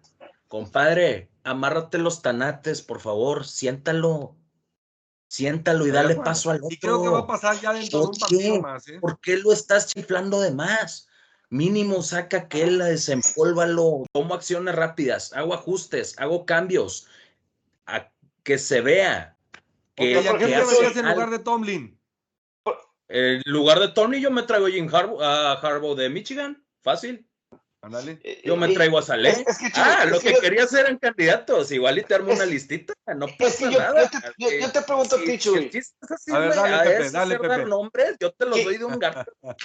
compadre, 0.47 1.29
amárrate 1.43 1.99
los 1.99 2.23
tanates, 2.23 2.81
por 2.81 2.99
favor, 2.99 3.45
siéntalo. 3.45 4.35
Siéntalo 5.27 5.85
y 5.85 5.91
dale 5.91 6.15
paso 6.15 6.49
al 6.49 6.57
otro. 6.57 6.69
Y 6.71 6.77
creo 6.77 7.03
que 7.03 7.09
va 7.09 7.19
a 7.19 7.27
pasar 7.27 7.61
ya 7.61 7.73
dentro 7.73 7.99
de 7.99 8.05
¿Por 8.05 8.15
un 8.15 8.19
partido 8.19 8.61
más. 8.61 8.87
¿eh? 8.87 8.99
¿Por 8.99 9.19
qué 9.19 9.37
lo 9.37 9.53
estás 9.53 9.85
chiflando 9.85 10.41
de 10.41 10.51
más? 10.51 11.07
Mínimo 11.51 12.01
saca 12.01 12.37
aquel, 12.37 12.79
desempólvalo, 12.79 14.05
tomo 14.11 14.33
acciones 14.33 14.73
rápidas, 14.73 15.31
hago 15.33 15.53
ajustes, 15.53 16.15
hago 16.17 16.47
cambios, 16.47 17.05
a 17.85 18.11
que 18.41 18.57
se 18.57 18.81
vea 18.81 19.37
que, 19.93 20.17
Ok, 20.17 20.25
¿y 20.25 20.27
a 20.27 20.37
que 20.39 20.45
te 20.47 20.55
hace 20.55 20.99
en 20.99 21.09
lugar 21.09 21.29
de 21.29 21.37
Tomlin? 21.37 21.99
En 23.15 23.41
lugar 23.45 23.79
de 23.79 23.89
Tony, 23.89 24.19
yo 24.19 24.31
me 24.31 24.41
traigo 24.41 24.65
a 24.65 24.71
Jim 24.71 24.89
Harbaugh, 24.93 25.21
a 25.21 25.51
Harbaugh 25.53 25.95
de 25.95 26.09
Michigan, 26.09 26.65
fácil. 26.81 27.27
Ándale. 27.81 28.19
Yo 28.43 28.55
me 28.55 28.71
y- 28.71 28.73
traigo 28.73 28.97
a 28.97 29.01
Saleh. 29.03 29.29
es- 29.31 29.39
es 29.45 29.57
que, 29.59 29.65
Chuy, 29.71 29.83
ah, 29.85 30.01
es 30.05 30.09
lo 30.11 30.19
que 30.19 30.29
que 30.29 30.33
yo- 30.35 30.39
quería 30.41 30.63
hacer 30.63 30.79
eran 30.85 30.97
candidatos. 30.97 31.69
Igual 31.71 31.99
y 31.99 32.03
te 32.03 32.15
armo 32.15 32.31
una 32.33 32.45
listita. 32.45 32.93
No 33.15 33.27
Es 33.27 33.33
pasa 33.37 33.67
que 33.67 33.73
yo, 33.73 33.79
nada. 33.79 34.03
yo 34.03 34.09
te, 34.19 34.27
yo- 34.37 34.49
yo 34.61 34.71
te 34.71 34.81
pregunto 34.81 35.15
a 35.15 35.19
Si- 35.19 35.25
ti, 35.25 35.31
si 35.33 35.37
Chuy. 35.37 35.57
el 35.59 35.69
chiste 35.69 35.95
es 36.01 36.11
así, 36.11 36.31
A 36.31 36.39
ver, 36.39 36.47
güey, 36.47 36.59
dale, 36.59 36.75
a 36.75 36.83
Pepe, 36.83 37.03
ese 37.03 37.11
dale, 37.11 37.35
hacer 37.35 37.47
dar 37.49 37.57
Pepe. 37.59 37.69
nombres, 37.69 38.15
yo 38.19 38.31
te 38.31 38.45
los 38.45 38.55
¿Qué? 38.57 38.63
doy 38.63 38.77
de 38.77 38.85
un 38.85 38.99
gato. 38.99 39.31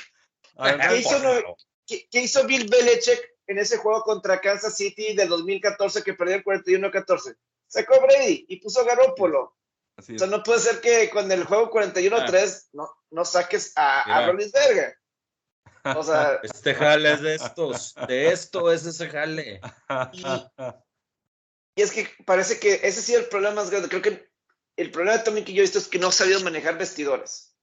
A 0.57 0.65
ver, 0.65 0.79
¿Qué 0.91 0.99
hizo, 0.99 1.19
no- 1.21 1.57
qué- 1.87 2.09
qué 2.11 2.21
hizo 2.21 2.45
Bill 2.45 2.69
Belichick 2.69 3.21
en 3.47 3.59
ese 3.61 3.77
juego 3.79 4.03
contra 4.03 4.41
Kansas 4.43 4.77
City 4.77 5.15
del 5.15 5.29
2014 5.29 6.03
que 6.03 6.13
perdió 6.15 6.35
el 6.37 6.43
41-14? 6.45 7.37
Sacó 7.69 7.95
a 7.95 8.01
Brady 8.01 8.47
y 8.49 8.57
puso 8.61 8.81
a 8.81 8.85
Garoppolo. 8.85 9.55
Así 9.99 10.15
O 10.15 10.19
sea, 10.19 10.29
no 10.29 10.45
puede 10.45 10.61
ser 10.61 10.81
que 10.81 11.11
con 11.11 11.31
el 11.31 11.45
juego 11.45 11.73
41-3 11.73 12.69
no, 12.73 12.89
no 13.11 13.25
saques 13.25 13.73
a, 13.77 14.03
a 14.03 14.07
Mira. 14.21 14.27
Roethlisberger. 14.33 14.97
O 15.97 16.03
sea, 16.05 16.39
Este 16.43 16.75
jale 16.75 17.13
es 17.13 17.21
de 17.21 17.35
estos. 17.35 17.95
De 18.07 18.29
esto 18.33 18.71
es 18.73 18.87
ese 18.87 19.09
jale. 19.09 19.61
y 21.75 21.83
es 21.83 21.91
que 21.91 22.09
parece 22.25 22.61
que 22.61 22.75
ese 22.83 23.03
sí 23.03 23.15
es 23.15 23.21
el 23.21 23.27
problema 23.27 23.57
más 23.57 23.71
grande. 23.71 23.89
Creo 23.89 24.03
que 24.03 24.31
el 24.77 24.91
problema 24.93 25.23
también 25.25 25.45
que 25.45 25.53
yo 25.53 25.59
he 25.59 25.63
visto 25.63 25.79
es 25.81 25.89
que 25.89 25.99
no 25.99 26.09
ha 26.09 26.13
sabido 26.13 26.41
manejar 26.41 26.79
vestidores. 26.79 27.57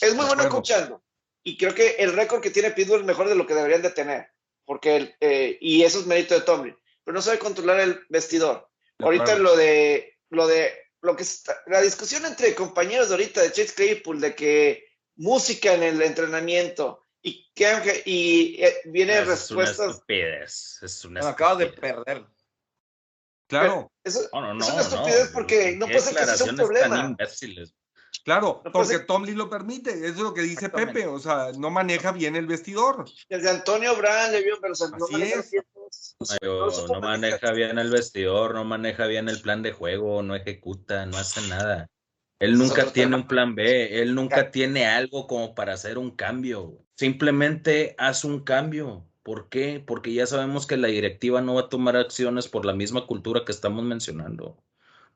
Es 0.00 0.14
muy 0.14 0.24
De 0.24 0.28
bueno 0.28 0.42
escuchando. 0.42 1.04
Y 1.44 1.56
creo 1.56 1.74
que 1.74 1.90
el 1.98 2.12
récord 2.14 2.40
que 2.40 2.50
tiene 2.50 2.72
Pittsburgh 2.72 3.00
es 3.02 3.06
mejor 3.06 3.28
de 3.28 3.36
lo 3.36 3.46
que 3.46 3.54
deberían 3.54 3.82
de 3.82 3.90
tener. 3.90 4.32
Porque 4.64 4.96
el- 4.96 5.16
eh, 5.20 5.58
y 5.60 5.84
eso 5.84 6.00
es 6.00 6.06
mérito 6.06 6.34
de 6.34 6.40
Tomlin. 6.40 6.76
Pero 7.04 7.14
no 7.14 7.22
sabe 7.22 7.38
controlar 7.38 7.78
el 7.80 8.04
vestidor. 8.08 8.68
De 8.98 9.04
ahorita 9.04 9.24
acuerdo. 9.24 9.42
lo 9.42 9.56
de 9.56 10.18
lo 10.30 10.46
de 10.46 10.72
lo 11.02 11.16
que 11.16 11.24
está, 11.24 11.60
la 11.66 11.80
discusión 11.80 12.24
entre 12.24 12.54
compañeros 12.54 13.08
de 13.08 13.14
ahorita 13.16 13.42
de 13.42 13.52
Chase 13.52 13.74
Claypool 13.74 14.20
de 14.20 14.34
que 14.34 14.84
música 15.16 15.74
en 15.74 15.82
el 15.82 16.00
entrenamiento 16.00 17.06
y 17.20 17.52
que 17.54 17.66
Ángel- 17.66 18.02
y 18.04 18.62
eh, 18.62 18.80
viene 18.86 19.18
Es 19.18 19.50
una 19.50 19.64
estupidez. 19.64 20.78
Es 20.82 21.04
una 21.04 21.20
Bueno, 21.20 21.34
acabas 21.34 21.58
de 21.58 21.66
perder. 21.66 22.24
Claro, 23.48 23.92
eso, 24.02 24.28
no, 24.32 24.54
no. 24.54 24.64
es 24.64 24.70
una 24.72 24.82
estupidez 24.82 25.26
no. 25.26 25.32
porque 25.34 25.76
no 25.76 25.86
puede 25.86 26.00
ser 26.00 26.16
que 26.16 26.24
sea 26.24 26.44
un 26.44 26.56
tan 26.56 26.56
problema. 26.56 27.04
imbéciles. 27.04 27.74
Claro, 28.24 28.62
No 28.64 28.72
puede 28.72 28.84
porque 28.84 28.96
ser- 28.98 29.06
Tomlin 29.06 29.38
lo 29.38 29.48
permite. 29.50 29.90
Eso 29.92 30.06
es 30.06 30.18
lo 30.18 30.34
que 30.34 30.42
dice. 30.42 30.68
Pepe. 30.68 31.06
O 31.06 31.18
sea, 31.18 31.52
no 31.58 31.70
maneja 31.70 32.12
bien 32.12 32.36
el 32.36 32.46
vestidor. 32.46 33.04
Desde 33.28 33.50
Antonio 33.50 33.96
Brown 33.96 34.32
le 34.32 34.42
vio, 34.42 34.58
pero 34.60 34.74
sea, 34.74 34.88
no 34.88 35.04
Así 35.04 35.12
maneja 35.12 35.40
es. 35.40 35.52
Mayo, 36.20 36.70
no 36.88 37.00
maneja 37.00 37.52
bien 37.52 37.78
el 37.78 37.90
vestidor, 37.90 38.54
no 38.54 38.64
maneja 38.64 39.06
bien 39.06 39.28
el 39.28 39.40
plan 39.40 39.62
de 39.62 39.72
juego, 39.72 40.22
no 40.22 40.34
ejecuta, 40.34 41.04
no 41.06 41.18
hace 41.18 41.46
nada. 41.48 41.88
Él 42.38 42.58
nunca 42.58 42.86
tiene 42.86 43.14
un 43.14 43.28
plan 43.28 43.54
B, 43.54 44.00
él 44.02 44.14
nunca 44.14 44.50
tiene 44.50 44.86
algo 44.86 45.26
como 45.26 45.54
para 45.54 45.74
hacer 45.74 45.98
un 45.98 46.10
cambio. 46.10 46.78
Simplemente 46.96 47.94
haz 47.98 48.24
un 48.24 48.40
cambio. 48.40 49.06
¿Por 49.22 49.48
qué? 49.48 49.82
Porque 49.86 50.12
ya 50.12 50.26
sabemos 50.26 50.66
que 50.66 50.76
la 50.76 50.88
directiva 50.88 51.40
no 51.40 51.54
va 51.54 51.62
a 51.62 51.68
tomar 51.68 51.96
acciones 51.96 52.48
por 52.48 52.64
la 52.64 52.72
misma 52.72 53.06
cultura 53.06 53.44
que 53.44 53.52
estamos 53.52 53.84
mencionando. 53.84 54.56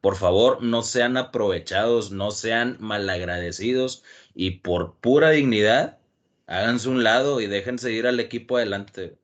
Por 0.00 0.16
favor, 0.16 0.62
no 0.62 0.82
sean 0.82 1.16
aprovechados, 1.16 2.10
no 2.10 2.30
sean 2.30 2.76
malagradecidos 2.80 4.04
y 4.34 4.58
por 4.58 4.94
pura 4.96 5.30
dignidad, 5.30 5.98
háganse 6.46 6.88
un 6.88 7.02
lado 7.02 7.40
y 7.40 7.46
déjense 7.46 7.92
ir 7.92 8.06
al 8.06 8.20
equipo 8.20 8.56
adelante. 8.56 9.18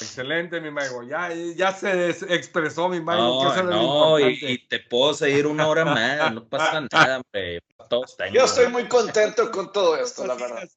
Excelente, 0.00 0.60
mi 0.60 0.70
Maigo. 0.70 1.02
Ya, 1.04 1.32
ya 1.32 1.72
se 1.72 2.10
expresó 2.10 2.88
mi 2.88 3.00
Maigo. 3.00 3.44
No, 3.62 3.62
no, 3.62 4.20
y, 4.20 4.66
te 4.68 4.80
puedo 4.80 5.14
seguir 5.14 5.46
una 5.46 5.68
hora 5.68 5.84
más, 5.84 6.32
no 6.32 6.48
pasa 6.48 6.80
nada, 6.92 7.16
hombre. 7.20 7.60
Todos 7.88 8.16
tengo. 8.16 8.34
Yo 8.34 8.44
estoy 8.44 8.68
muy 8.68 8.88
contento 8.88 9.50
con 9.50 9.72
todo 9.72 9.96
esto, 9.96 10.26
la 10.26 10.34
verdad. 10.34 10.68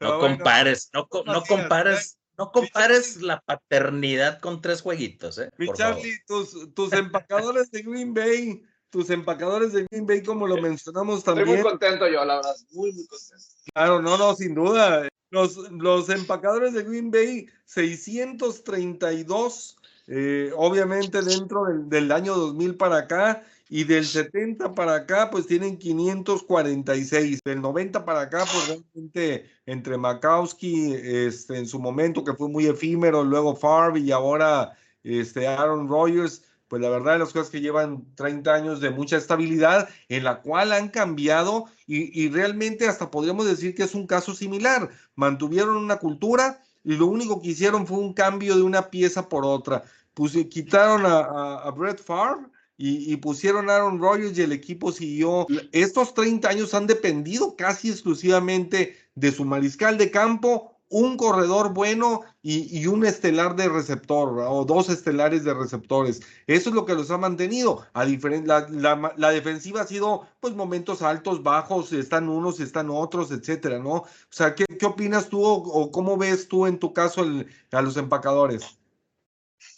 No 0.00 0.18
compares, 0.18 0.90
no, 0.92 1.08
no 1.26 1.42
compares, 1.42 2.18
no 2.40 2.52
compares 2.52 3.20
la 3.20 3.38
paternidad 3.42 4.40
con 4.40 4.62
tres 4.62 4.80
jueguitos, 4.80 5.36
¿eh? 5.36 5.50
Mi. 5.58 5.70
Charlie, 5.74 6.16
tus, 6.26 6.72
tus 6.72 6.90
empacadores 6.94 7.70
de 7.70 7.82
Green 7.82 8.14
Bay, 8.14 8.62
tus 8.88 9.10
empacadores 9.10 9.74
de 9.74 9.86
Green 9.90 10.06
Bay, 10.06 10.22
como 10.22 10.46
lo 10.46 10.56
mencionamos 10.56 11.18
Estoy 11.18 11.34
muy 11.34 11.44
también. 11.44 11.62
contento 11.62 12.08
yo, 12.08 12.24
la 12.24 12.36
verdad. 12.36 12.56
Muy, 12.70 12.92
muy 12.92 13.06
contento. 13.06 13.44
Claro, 13.74 14.00
no, 14.00 14.16
no, 14.16 14.34
sin 14.34 14.54
duda. 14.54 15.06
Los, 15.28 15.70
los 15.70 16.08
empacadores 16.08 16.72
de 16.72 16.82
Green 16.82 17.10
Bay, 17.10 17.46
632, 17.66 19.76
eh, 20.06 20.50
obviamente 20.56 21.20
dentro 21.20 21.66
del, 21.66 21.90
del 21.90 22.10
año 22.10 22.34
2000 22.36 22.76
para 22.76 23.00
acá, 23.00 23.44
y 23.72 23.84
del 23.84 24.04
70 24.04 24.74
para 24.74 24.96
acá, 24.96 25.30
pues 25.30 25.46
tienen 25.46 25.78
546. 25.78 27.38
Del 27.44 27.62
90 27.62 28.04
para 28.04 28.22
acá, 28.22 28.44
pues 28.52 28.66
realmente 28.66 29.48
entre 29.64 29.96
Makowski, 29.96 30.92
este, 30.92 31.56
en 31.56 31.68
su 31.68 31.78
momento, 31.78 32.24
que 32.24 32.34
fue 32.34 32.48
muy 32.48 32.66
efímero, 32.66 33.22
luego 33.22 33.54
Favre 33.54 34.00
y 34.00 34.10
ahora 34.10 34.76
este, 35.04 35.46
Aaron 35.46 35.88
Rodgers, 35.88 36.42
pues 36.66 36.82
la 36.82 36.90
verdad 36.90 37.12
de 37.12 37.18
las 37.20 37.32
cosas 37.32 37.48
que 37.48 37.60
llevan 37.60 38.04
30 38.16 38.52
años 38.52 38.80
de 38.80 38.90
mucha 38.90 39.16
estabilidad, 39.16 39.88
en 40.08 40.24
la 40.24 40.40
cual 40.40 40.72
han 40.72 40.88
cambiado 40.88 41.66
y, 41.86 42.24
y 42.24 42.28
realmente 42.28 42.88
hasta 42.88 43.08
podríamos 43.08 43.46
decir 43.46 43.76
que 43.76 43.84
es 43.84 43.94
un 43.94 44.08
caso 44.08 44.34
similar. 44.34 44.90
Mantuvieron 45.14 45.76
una 45.76 45.98
cultura 45.98 46.60
y 46.82 46.96
lo 46.96 47.06
único 47.06 47.40
que 47.40 47.50
hicieron 47.50 47.86
fue 47.86 47.98
un 47.98 48.14
cambio 48.14 48.56
de 48.56 48.62
una 48.62 48.90
pieza 48.90 49.28
por 49.28 49.44
otra. 49.44 49.84
Pues 50.12 50.32
quitaron 50.48 51.06
a, 51.06 51.20
a, 51.20 51.68
a 51.68 51.70
Brett 51.70 52.02
Favre 52.02 52.46
y, 52.80 53.12
y, 53.12 53.16
pusieron 53.18 53.68
a 53.68 53.76
Aaron 53.76 54.00
Rodgers 54.00 54.38
y 54.38 54.42
el 54.42 54.52
equipo 54.52 54.90
siguió. 54.90 55.46
Estos 55.70 56.14
30 56.14 56.48
años 56.48 56.72
han 56.72 56.86
dependido 56.86 57.54
casi 57.54 57.90
exclusivamente 57.90 58.96
de 59.14 59.32
su 59.32 59.44
mariscal 59.44 59.98
de 59.98 60.10
campo, 60.10 60.80
un 60.88 61.18
corredor 61.18 61.74
bueno 61.74 62.22
y, 62.40 62.78
y 62.80 62.86
un 62.86 63.04
estelar 63.04 63.54
de 63.54 63.68
receptor 63.68 64.40
o 64.48 64.64
dos 64.64 64.88
estelares 64.88 65.44
de 65.44 65.52
receptores. 65.52 66.22
Eso 66.46 66.70
es 66.70 66.74
lo 66.74 66.86
que 66.86 66.94
los 66.94 67.10
ha 67.10 67.18
mantenido. 67.18 67.84
A 67.92 68.06
la, 68.06 68.66
la, 68.70 69.14
la, 69.14 69.30
defensiva 69.30 69.82
ha 69.82 69.86
sido 69.86 70.26
pues 70.40 70.54
momentos 70.54 71.02
altos, 71.02 71.42
bajos, 71.42 71.92
están 71.92 72.30
unos, 72.30 72.60
están 72.60 72.88
otros, 72.88 73.30
etcétera, 73.30 73.78
¿no? 73.78 73.92
O 73.92 74.06
sea, 74.30 74.54
¿qué, 74.54 74.64
qué 74.64 74.86
opinas 74.86 75.28
tú 75.28 75.44
o, 75.44 75.52
o, 75.52 75.92
cómo 75.92 76.16
ves 76.16 76.48
tú 76.48 76.66
en 76.66 76.78
tu 76.78 76.94
caso 76.94 77.24
el, 77.24 77.46
a 77.72 77.82
los 77.82 77.98
empacadores? 77.98 78.79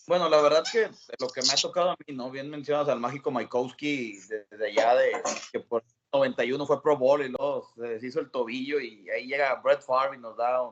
Bueno, 0.06 0.28
la 0.28 0.40
verdad 0.40 0.64
que 0.70 0.90
lo 1.18 1.28
que 1.28 1.42
me 1.42 1.52
ha 1.52 1.56
tocado 1.56 1.90
a 1.90 1.96
mí, 2.06 2.14
¿no? 2.14 2.30
Bien 2.30 2.50
mencionas 2.50 2.88
al 2.88 2.98
mágico 2.98 3.30
Maikowski 3.30 4.18
desde 4.18 4.66
allá 4.66 4.96
de 4.96 5.12
que 5.52 5.60
por 5.60 5.84
91 6.12 6.66
fue 6.66 6.82
Pro 6.82 6.96
Bowl 6.96 7.24
y 7.24 7.28
luego 7.28 7.70
se 7.74 7.82
deshizo 7.82 8.20
el 8.20 8.30
tobillo 8.30 8.80
y 8.80 9.08
ahí 9.10 9.26
llega 9.26 9.54
Brett 9.62 9.82
Favre 9.82 10.16
y 10.16 10.20
nos 10.20 10.36
da 10.36 10.62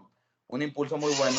un, 0.49 0.63
impulso 0.63 0.97
muy 0.99 1.15
bueno. 1.15 1.39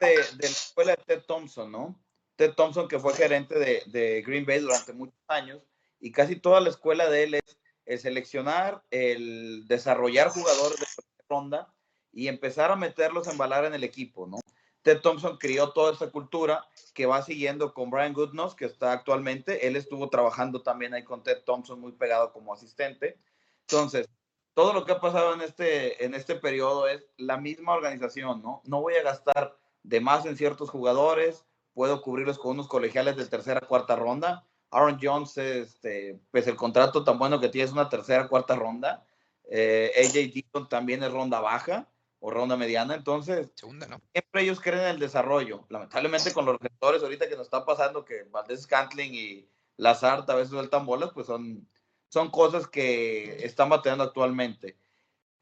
De, 0.00 0.16
la 0.16 0.48
escuela 0.48 0.96
de 0.96 1.02
Ted 1.04 1.22
Thompson, 1.26 1.70
¿no? 1.70 2.02
Ted 2.36 2.54
Thompson 2.54 2.88
que 2.88 2.98
fue 2.98 3.12
gerente 3.12 3.58
de, 3.58 4.22
Green 4.22 4.46
Bay 4.46 4.60
durante 4.60 4.94
muchos 4.94 5.20
años 5.28 5.62
y 6.00 6.10
casi 6.10 6.36
toda 6.36 6.60
la 6.60 6.70
escuela 6.70 7.10
de 7.10 7.24
él 7.24 7.34
es 7.34 7.58
el 7.84 7.98
seleccionar, 7.98 8.82
el 8.90 9.66
desarrollar 9.68 10.30
jugadores 10.30 10.78
de 10.78 10.86
ronda 11.28 11.74
y 12.12 12.28
empezar 12.28 12.70
a 12.70 12.76
meterlos 12.76 13.28
a 13.28 13.32
embalar 13.32 13.66
en 13.66 13.74
el 13.74 13.84
equipo, 13.84 14.26
¿no? 14.26 14.38
Ted 14.82 15.00
Thompson 15.00 15.36
crió 15.36 15.70
toda 15.70 15.92
esta 15.92 16.10
cultura 16.10 16.66
que 16.94 17.06
va 17.06 17.22
siguiendo 17.22 17.74
con 17.74 17.90
Brian 17.90 18.14
Goodness, 18.14 18.54
que 18.54 18.64
está 18.64 18.92
actualmente. 18.92 19.66
Él 19.66 19.76
estuvo 19.76 20.08
trabajando 20.08 20.62
también 20.62 20.94
ahí 20.94 21.04
con 21.04 21.22
Ted 21.22 21.42
Thompson, 21.44 21.80
muy 21.80 21.92
pegado 21.92 22.32
como 22.32 22.54
asistente. 22.54 23.18
Entonces, 23.62 24.08
todo 24.54 24.72
lo 24.72 24.84
que 24.84 24.92
ha 24.92 25.00
pasado 25.00 25.34
en 25.34 25.42
este, 25.42 26.04
en 26.04 26.14
este 26.14 26.34
periodo 26.34 26.88
es 26.88 27.04
la 27.18 27.36
misma 27.36 27.74
organización, 27.74 28.42
¿no? 28.42 28.62
No 28.64 28.80
voy 28.80 28.94
a 28.94 29.02
gastar 29.02 29.56
de 29.82 30.00
más 30.00 30.24
en 30.26 30.36
ciertos 30.36 30.70
jugadores, 30.70 31.44
puedo 31.74 32.02
cubrirlos 32.02 32.38
con 32.38 32.52
unos 32.52 32.68
colegiales 32.68 33.16
de 33.16 33.26
tercera, 33.26 33.60
cuarta 33.60 33.96
ronda. 33.96 34.46
Aaron 34.70 34.98
Jones, 35.00 35.36
este, 35.36 36.20
pues 36.30 36.46
el 36.46 36.56
contrato 36.56 37.04
tan 37.04 37.18
bueno 37.18 37.40
que 37.40 37.48
tiene 37.48 37.66
es 37.66 37.72
una 37.72 37.88
tercera, 37.88 38.28
cuarta 38.28 38.54
ronda. 38.54 39.04
Eh, 39.44 39.92
AJ 39.98 40.32
Dillon 40.32 40.68
también 40.68 41.02
es 41.02 41.12
ronda 41.12 41.40
baja 41.40 41.88
o 42.20 42.30
ronda 42.30 42.56
mediana, 42.56 42.94
entonces 42.94 43.50
Segunda, 43.54 43.86
¿no? 43.86 44.00
siempre 44.12 44.42
ellos 44.42 44.60
creen 44.60 44.82
en 44.82 44.88
el 44.88 44.98
desarrollo. 44.98 45.64
Lamentablemente 45.70 46.32
con 46.32 46.44
los 46.44 46.58
receptores 46.58 47.02
ahorita 47.02 47.28
que 47.28 47.36
nos 47.36 47.46
está 47.46 47.64
pasando 47.64 48.04
que 48.04 48.24
Valdez 48.24 48.62
Scantling 48.62 49.14
y 49.14 49.48
Lazard 49.76 50.30
a 50.30 50.34
veces 50.34 50.50
sueltan 50.50 50.84
bolas, 50.84 51.10
pues 51.14 51.26
son, 51.26 51.66
son 52.08 52.30
cosas 52.30 52.66
que 52.66 53.44
están 53.44 53.70
bateando 53.70 54.04
actualmente. 54.04 54.76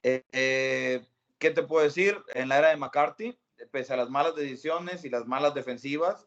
Eh, 0.02 0.22
eh, 0.32 1.06
¿Qué 1.38 1.50
te 1.50 1.64
puedo 1.64 1.84
decir? 1.84 2.22
En 2.34 2.48
la 2.48 2.58
era 2.58 2.68
de 2.68 2.76
McCarthy, 2.76 3.38
pese 3.70 3.92
a 3.92 3.96
las 3.96 4.10
malas 4.10 4.36
decisiones 4.36 5.04
y 5.04 5.10
las 5.10 5.26
malas 5.26 5.54
defensivas, 5.54 6.26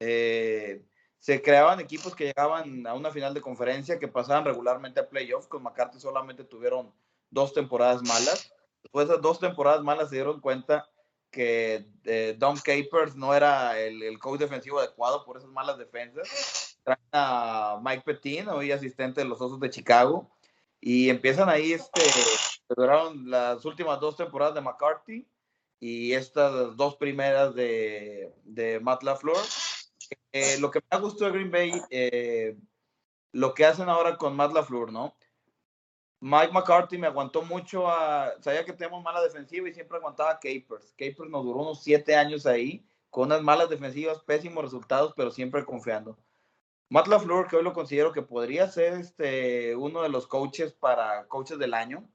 eh, 0.00 0.82
se 1.18 1.42
creaban 1.42 1.80
equipos 1.80 2.16
que 2.16 2.24
llegaban 2.24 2.86
a 2.86 2.94
una 2.94 3.10
final 3.10 3.34
de 3.34 3.42
conferencia, 3.42 3.98
que 3.98 4.08
pasaban 4.08 4.46
regularmente 4.46 5.00
a 5.00 5.08
playoffs. 5.08 5.46
Con 5.46 5.62
McCarthy 5.62 6.00
solamente 6.00 6.44
tuvieron 6.44 6.92
dos 7.30 7.52
temporadas 7.52 8.02
malas. 8.02 8.52
Después 8.82 9.08
de 9.08 9.18
dos 9.18 9.38
temporadas 9.38 9.82
malas 9.82 10.08
se 10.08 10.16
dieron 10.16 10.40
cuenta 10.40 10.88
que 11.30 11.86
eh, 12.04 12.34
Don 12.38 12.56
Capers 12.56 13.14
no 13.14 13.34
era 13.34 13.78
el, 13.78 14.02
el, 14.02 14.18
coach 14.18 14.40
defensivo 14.40 14.78
adecuado 14.78 15.24
por 15.24 15.36
esas 15.36 15.50
malas 15.50 15.78
defensas. 15.78 16.78
Traen 16.82 16.98
a 17.12 17.80
Mike 17.82 18.02
Petin, 18.04 18.48
hoy 18.48 18.72
asistente 18.72 19.20
de 19.20 19.28
los 19.28 19.40
Osos 19.40 19.60
de 19.60 19.70
Chicago, 19.70 20.30
y 20.80 21.08
empiezan 21.10 21.48
ahí, 21.48 21.72
este, 21.72 22.00
duraron 22.68 23.30
las 23.30 23.64
últimas 23.64 24.00
dos 24.00 24.16
temporadas 24.16 24.54
de 24.54 24.62
McCarthy 24.62 25.28
y 25.78 26.12
estas 26.12 26.76
dos 26.76 26.96
primeras 26.96 27.54
de, 27.54 28.32
de 28.44 28.80
Matt 28.80 29.02
LaFleur. 29.02 29.38
Eh, 30.32 30.58
lo 30.58 30.70
que 30.70 30.80
me 30.80 30.96
ha 30.96 31.00
gustado 31.00 31.30
de 31.30 31.38
Green 31.38 31.50
Bay, 31.50 31.72
eh, 31.90 32.56
lo 33.32 33.54
que 33.54 33.66
hacen 33.66 33.88
ahora 33.88 34.16
con 34.16 34.34
Matt 34.34 34.52
LaFleur, 34.52 34.92
¿no? 34.92 35.14
Mike 36.20 36.52
McCarthy 36.52 36.98
me 36.98 37.06
aguantó 37.06 37.40
mucho 37.42 37.88
a, 37.88 38.34
sabía 38.40 38.64
que 38.64 38.74
tenemos 38.74 39.02
mala 39.02 39.22
defensiva 39.22 39.68
y 39.68 39.72
siempre 39.72 39.96
aguantaba 39.96 40.32
a 40.32 40.38
Capers. 40.38 40.92
Capers 40.92 41.30
nos 41.30 41.44
duró 41.44 41.60
unos 41.60 41.82
siete 41.82 42.14
años 42.14 42.44
ahí, 42.44 42.84
con 43.08 43.26
unas 43.26 43.42
malas 43.42 43.70
defensivas, 43.70 44.20
pésimos 44.20 44.62
resultados, 44.62 45.14
pero 45.16 45.30
siempre 45.30 45.64
confiando. 45.64 46.18
Matt 46.90 47.06
LaFleur, 47.06 47.48
que 47.48 47.56
hoy 47.56 47.62
lo 47.62 47.72
considero 47.72 48.12
que 48.12 48.20
podría 48.20 48.68
ser 48.68 48.94
este, 48.94 49.74
uno 49.76 50.02
de 50.02 50.10
los 50.10 50.26
coaches 50.26 50.72
para 50.74 51.26
coaches 51.26 51.58
del 51.58 51.72
año, 51.72 52.06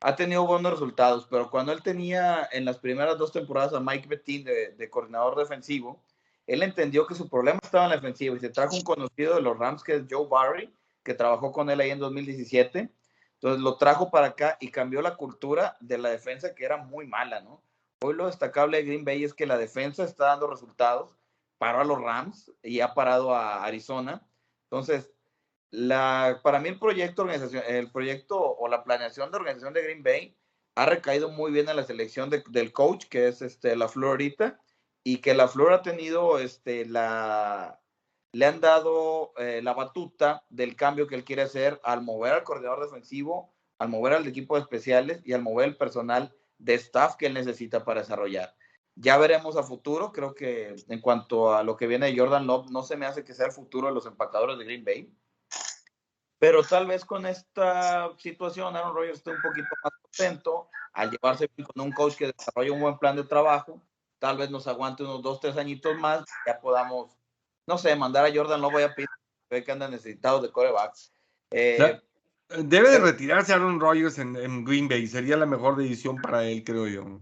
ha 0.00 0.14
tenido 0.14 0.46
buenos 0.46 0.72
resultados, 0.72 1.26
pero 1.28 1.50
cuando 1.50 1.72
él 1.72 1.82
tenía 1.82 2.48
en 2.52 2.64
las 2.64 2.78
primeras 2.78 3.18
dos 3.18 3.32
temporadas 3.32 3.72
a 3.72 3.80
Mike 3.80 4.08
Bettin 4.08 4.44
de, 4.44 4.72
de 4.72 4.90
coordinador 4.90 5.36
defensivo, 5.36 6.00
él 6.46 6.62
entendió 6.62 7.06
que 7.06 7.14
su 7.14 7.28
problema 7.28 7.58
estaba 7.62 7.84
en 7.84 7.90
la 7.90 7.96
defensiva 7.96 8.36
y 8.36 8.40
se 8.40 8.50
trajo 8.50 8.76
un 8.76 8.82
conocido 8.82 9.34
de 9.34 9.42
los 9.42 9.58
Rams, 9.58 9.82
que 9.82 9.96
es 9.96 10.04
Joe 10.08 10.28
Barry, 10.28 10.72
que 11.02 11.14
trabajó 11.14 11.50
con 11.50 11.70
él 11.70 11.80
ahí 11.80 11.90
en 11.90 11.98
2017 11.98 12.88
entonces 13.42 13.60
lo 13.60 13.76
trajo 13.76 14.08
para 14.08 14.28
acá 14.28 14.56
y 14.60 14.70
cambió 14.70 15.02
la 15.02 15.16
cultura 15.16 15.76
de 15.80 15.98
la 15.98 16.10
defensa 16.10 16.54
que 16.54 16.64
era 16.64 16.76
muy 16.76 17.08
mala, 17.08 17.40
¿no? 17.40 17.60
Hoy 18.00 18.14
lo 18.14 18.26
destacable 18.26 18.76
de 18.76 18.84
Green 18.84 19.04
Bay 19.04 19.24
es 19.24 19.34
que 19.34 19.46
la 19.46 19.58
defensa 19.58 20.04
está 20.04 20.26
dando 20.26 20.46
resultados, 20.46 21.16
paró 21.58 21.80
a 21.80 21.84
los 21.84 22.00
Rams 22.00 22.52
y 22.62 22.78
ha 22.80 22.94
parado 22.94 23.34
a 23.34 23.64
Arizona. 23.64 24.24
Entonces, 24.70 25.12
para 25.70 26.60
mí 26.60 26.68
el 26.68 26.78
proyecto, 26.78 27.28
el 27.28 27.90
proyecto 27.90 28.38
o 28.40 28.68
la 28.68 28.84
planeación 28.84 29.32
de 29.32 29.38
organización 29.38 29.72
de 29.72 29.82
Green 29.82 30.04
Bay 30.04 30.36
ha 30.76 30.86
recaído 30.86 31.28
muy 31.28 31.50
bien 31.50 31.68
en 31.68 31.74
la 31.74 31.82
selección 31.82 32.30
de, 32.30 32.44
del 32.48 32.72
coach, 32.72 33.06
que 33.06 33.26
es 33.26 33.42
este, 33.42 33.74
la 33.74 33.88
Florita, 33.88 34.60
y 35.02 35.18
que 35.18 35.34
la 35.34 35.48
Flor 35.48 35.72
ha 35.72 35.82
tenido 35.82 36.38
este, 36.38 36.84
la, 36.86 37.81
le 38.32 38.46
han 38.46 38.60
dado 38.60 39.32
eh, 39.36 39.60
la 39.62 39.74
batuta 39.74 40.44
del 40.48 40.74
cambio 40.74 41.06
que 41.06 41.14
él 41.14 41.24
quiere 41.24 41.42
hacer 41.42 41.80
al 41.84 42.02
mover 42.02 42.32
al 42.32 42.44
coordinador 42.44 42.82
defensivo, 42.82 43.52
al 43.78 43.90
mover 43.90 44.14
al 44.14 44.26
equipo 44.26 44.56
de 44.56 44.62
especiales 44.62 45.20
y 45.24 45.34
al 45.34 45.42
mover 45.42 45.68
el 45.68 45.76
personal 45.76 46.34
de 46.58 46.74
staff 46.74 47.16
que 47.16 47.26
él 47.26 47.34
necesita 47.34 47.84
para 47.84 48.00
desarrollar. 48.00 48.54
Ya 48.94 49.18
veremos 49.18 49.56
a 49.56 49.62
futuro, 49.62 50.12
creo 50.12 50.34
que 50.34 50.74
en 50.88 51.00
cuanto 51.00 51.54
a 51.54 51.62
lo 51.62 51.76
que 51.76 51.86
viene 51.86 52.06
de 52.06 52.18
Jordan 52.18 52.46
Love, 52.46 52.70
no 52.70 52.82
se 52.82 52.96
me 52.96 53.06
hace 53.06 53.24
que 53.24 53.34
sea 53.34 53.46
el 53.46 53.52
futuro 53.52 53.88
de 53.88 53.94
los 53.94 54.06
empacadores 54.06 54.58
de 54.58 54.64
Green 54.64 54.84
Bay. 54.84 55.14
Pero 56.38 56.62
tal 56.62 56.86
vez 56.86 57.04
con 57.04 57.24
esta 57.26 58.10
situación 58.18 58.76
Aaron 58.76 58.94
Rodgers 58.94 59.18
esté 59.18 59.30
un 59.30 59.42
poquito 59.42 59.68
más 59.82 59.92
contento 60.02 60.68
al 60.92 61.10
llevarse 61.10 61.48
con 61.48 61.84
un 61.84 61.92
coach 61.92 62.16
que 62.16 62.32
desarrolla 62.36 62.72
un 62.72 62.80
buen 62.80 62.98
plan 62.98 63.16
de 63.16 63.24
trabajo. 63.24 63.80
Tal 64.18 64.36
vez 64.36 64.50
nos 64.50 64.66
aguante 64.66 65.04
unos 65.04 65.22
dos, 65.22 65.40
tres 65.40 65.56
añitos 65.56 65.96
más, 65.98 66.24
ya 66.46 66.60
podamos 66.60 67.16
no 67.66 67.78
sé, 67.78 67.94
mandar 67.96 68.26
a 68.26 68.34
Jordan 68.34 68.60
no 68.60 68.70
voy 68.70 68.82
a 68.82 68.94
pedir 68.94 69.08
que 69.60 69.72
anda 69.72 69.88
necesitado 69.88 70.40
de 70.40 70.50
corebacks. 70.50 71.12
Eh, 71.50 72.00
Debe 72.48 72.90
de 72.90 72.98
retirarse 72.98 73.52
Aaron 73.52 73.80
Rodgers 73.80 74.18
en, 74.18 74.36
en, 74.36 74.64
Green 74.64 74.88
Bay, 74.88 75.06
sería 75.06 75.36
la 75.36 75.46
mejor 75.46 75.76
decisión 75.76 76.16
para 76.16 76.44
él, 76.44 76.64
creo 76.64 76.86
yo. 76.86 77.20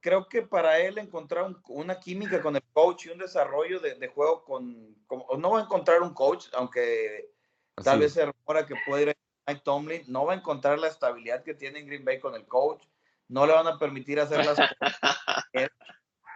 Creo 0.00 0.26
que 0.28 0.42
para 0.42 0.78
él 0.78 0.96
encontrar 0.98 1.44
un, 1.44 1.60
una 1.68 2.00
química 2.00 2.40
con 2.40 2.56
el 2.56 2.62
coach 2.72 3.06
y 3.06 3.10
un 3.10 3.18
desarrollo 3.18 3.80
de, 3.80 3.94
de 3.94 4.08
juego 4.08 4.44
con, 4.44 4.94
con, 5.06 5.22
no 5.40 5.50
va 5.50 5.60
a 5.60 5.64
encontrar 5.64 6.02
un 6.02 6.14
coach, 6.14 6.46
aunque 6.54 7.30
Así 7.76 7.84
tal 7.84 8.00
vez 8.00 8.12
se 8.14 8.24
rumora 8.24 8.66
que 8.66 8.74
puede 8.86 9.02
ir 9.02 9.08
a 9.10 9.14
Mike 9.46 9.62
Tomlin, 9.64 10.02
no 10.06 10.24
va 10.24 10.32
a 10.32 10.36
encontrar 10.36 10.78
la 10.78 10.88
estabilidad 10.88 11.42
que 11.42 11.54
tiene 11.54 11.80
en 11.80 11.86
Green 11.86 12.04
Bay 12.04 12.18
con 12.18 12.34
el 12.34 12.46
coach, 12.46 12.82
no 13.28 13.46
le 13.46 13.52
van 13.52 13.66
a 13.66 13.78
permitir 13.78 14.18
hacer 14.18 14.44
las 14.44 14.56
cosas 14.56 15.16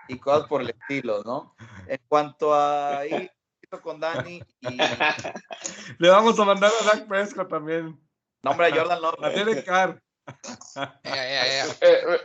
y 0.08 0.18
cosas 0.18 0.46
por 0.48 0.60
el 0.60 0.70
estilo, 0.70 1.22
¿no? 1.24 1.54
En 1.86 2.00
cuanto 2.08 2.52
a 2.52 2.98
ahí, 2.98 3.30
con 3.80 4.00
Dani 4.00 4.42
y... 4.60 4.78
Le 5.98 6.08
vamos 6.08 6.38
a 6.38 6.44
mandar 6.44 6.72
a 6.80 6.84
Dak 6.84 7.06
Prescott 7.06 7.48
también. 7.48 7.98
Nombre 8.42 8.66
de 8.66 8.72
Jordan 8.78 9.02
Love. 9.02 9.24
A 9.24 9.30
Derek 9.30 9.64
Carr. 9.64 10.00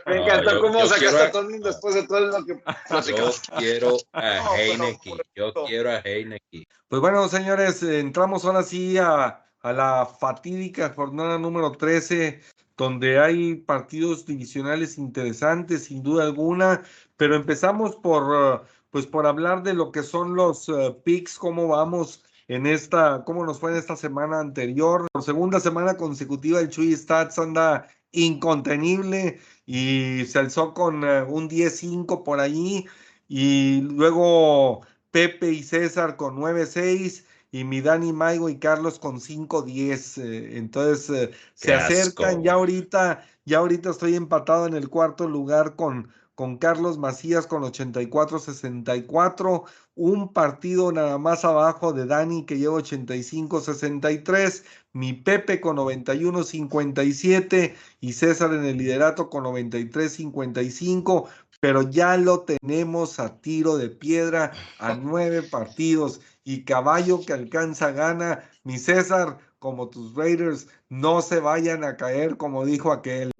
me 0.06 0.16
encantó 0.16 0.60
cómo 0.60 0.86
sacaste 0.86 1.22
a 1.22 1.30
Tony 1.30 1.58
después 1.58 1.94
de 1.94 2.06
todo 2.06 2.20
lo 2.20 2.44
que 2.44 2.62
Yo 3.10 3.30
quiero 3.58 3.96
a 4.12 4.54
Heineke. 4.56 5.12
Yo 5.34 5.52
quiero 5.66 5.90
a 5.90 5.98
Heineke. 5.98 6.66
Pues 6.88 7.00
bueno, 7.00 7.28
señores, 7.28 7.82
entramos 7.82 8.44
ahora 8.44 8.62
sí 8.62 8.96
a, 8.98 9.44
a 9.60 9.72
la 9.72 10.06
fatídica 10.06 10.92
jornada 10.94 11.38
número 11.38 11.72
13 11.72 12.40
donde 12.80 13.18
hay 13.18 13.56
partidos 13.56 14.24
divisionales 14.24 14.96
interesantes, 14.96 15.84
sin 15.84 16.02
duda 16.02 16.24
alguna, 16.24 16.82
pero 17.18 17.36
empezamos 17.36 17.94
por, 17.96 18.64
pues 18.90 19.06
por 19.06 19.26
hablar 19.26 19.62
de 19.62 19.74
lo 19.74 19.92
que 19.92 20.02
son 20.02 20.34
los 20.34 20.68
uh, 20.68 21.00
picks, 21.04 21.38
cómo 21.38 21.68
vamos 21.68 22.24
en 22.48 22.66
esta, 22.66 23.24
cómo 23.24 23.46
nos 23.46 23.60
fue 23.60 23.70
en 23.70 23.78
esta 23.78 23.96
semana 23.96 24.40
anterior. 24.40 25.06
Por 25.12 25.22
segunda 25.22 25.60
semana 25.60 25.96
consecutiva, 25.96 26.60
el 26.60 26.68
Chuy 26.68 26.94
Stats 26.96 27.38
anda 27.38 27.88
incontenible 28.12 29.38
y 29.66 30.24
se 30.26 30.38
alzó 30.38 30.74
con 30.74 31.04
uh, 31.04 31.24
un 31.28 31.48
10-5 31.48 32.24
por 32.24 32.40
allí. 32.40 32.86
Y 33.28 33.82
luego 33.82 34.80
Pepe 35.10 35.52
y 35.52 35.62
César 35.62 36.16
con 36.16 36.36
9-6 36.36 37.24
y 37.52 37.64
mi 37.64 37.80
Dani 37.80 38.12
Maigo 38.12 38.48
y 38.48 38.58
Carlos 38.58 38.98
con 38.98 39.20
5-10. 39.20 40.22
Eh, 40.22 40.58
entonces 40.58 41.10
eh, 41.10 41.30
se 41.54 41.74
acercan. 41.74 42.42
Ya 42.42 42.54
ahorita, 42.54 43.24
ya 43.44 43.58
ahorita 43.58 43.90
estoy 43.90 44.14
empatado 44.14 44.66
en 44.66 44.74
el 44.74 44.88
cuarto 44.88 45.28
lugar 45.28 45.76
con 45.76 46.12
con 46.40 46.56
Carlos 46.56 46.96
Macías 46.96 47.46
con 47.46 47.62
84-64, 47.64 49.64
un 49.94 50.32
partido 50.32 50.90
nada 50.90 51.18
más 51.18 51.44
abajo 51.44 51.92
de 51.92 52.06
Dani 52.06 52.46
que 52.46 52.56
lleva 52.56 52.78
85-63, 52.78 54.64
mi 54.94 55.12
Pepe 55.12 55.60
con 55.60 55.76
91-57 55.76 57.74
y 58.00 58.12
César 58.14 58.54
en 58.54 58.64
el 58.64 58.78
liderato 58.78 59.28
con 59.28 59.44
93-55, 59.44 61.28
pero 61.60 61.82
ya 61.82 62.16
lo 62.16 62.40
tenemos 62.40 63.20
a 63.20 63.38
tiro 63.42 63.76
de 63.76 63.90
piedra 63.90 64.52
a 64.78 64.94
nueve 65.02 65.42
partidos 65.42 66.22
y 66.42 66.64
caballo 66.64 67.20
que 67.20 67.34
alcanza 67.34 67.92
gana, 67.92 68.48
mi 68.64 68.78
César, 68.78 69.36
como 69.58 69.90
tus 69.90 70.14
Raiders, 70.14 70.68
no 70.88 71.20
se 71.20 71.38
vayan 71.38 71.84
a 71.84 71.98
caer 71.98 72.38
como 72.38 72.64
dijo 72.64 72.92
aquel. 72.92 73.30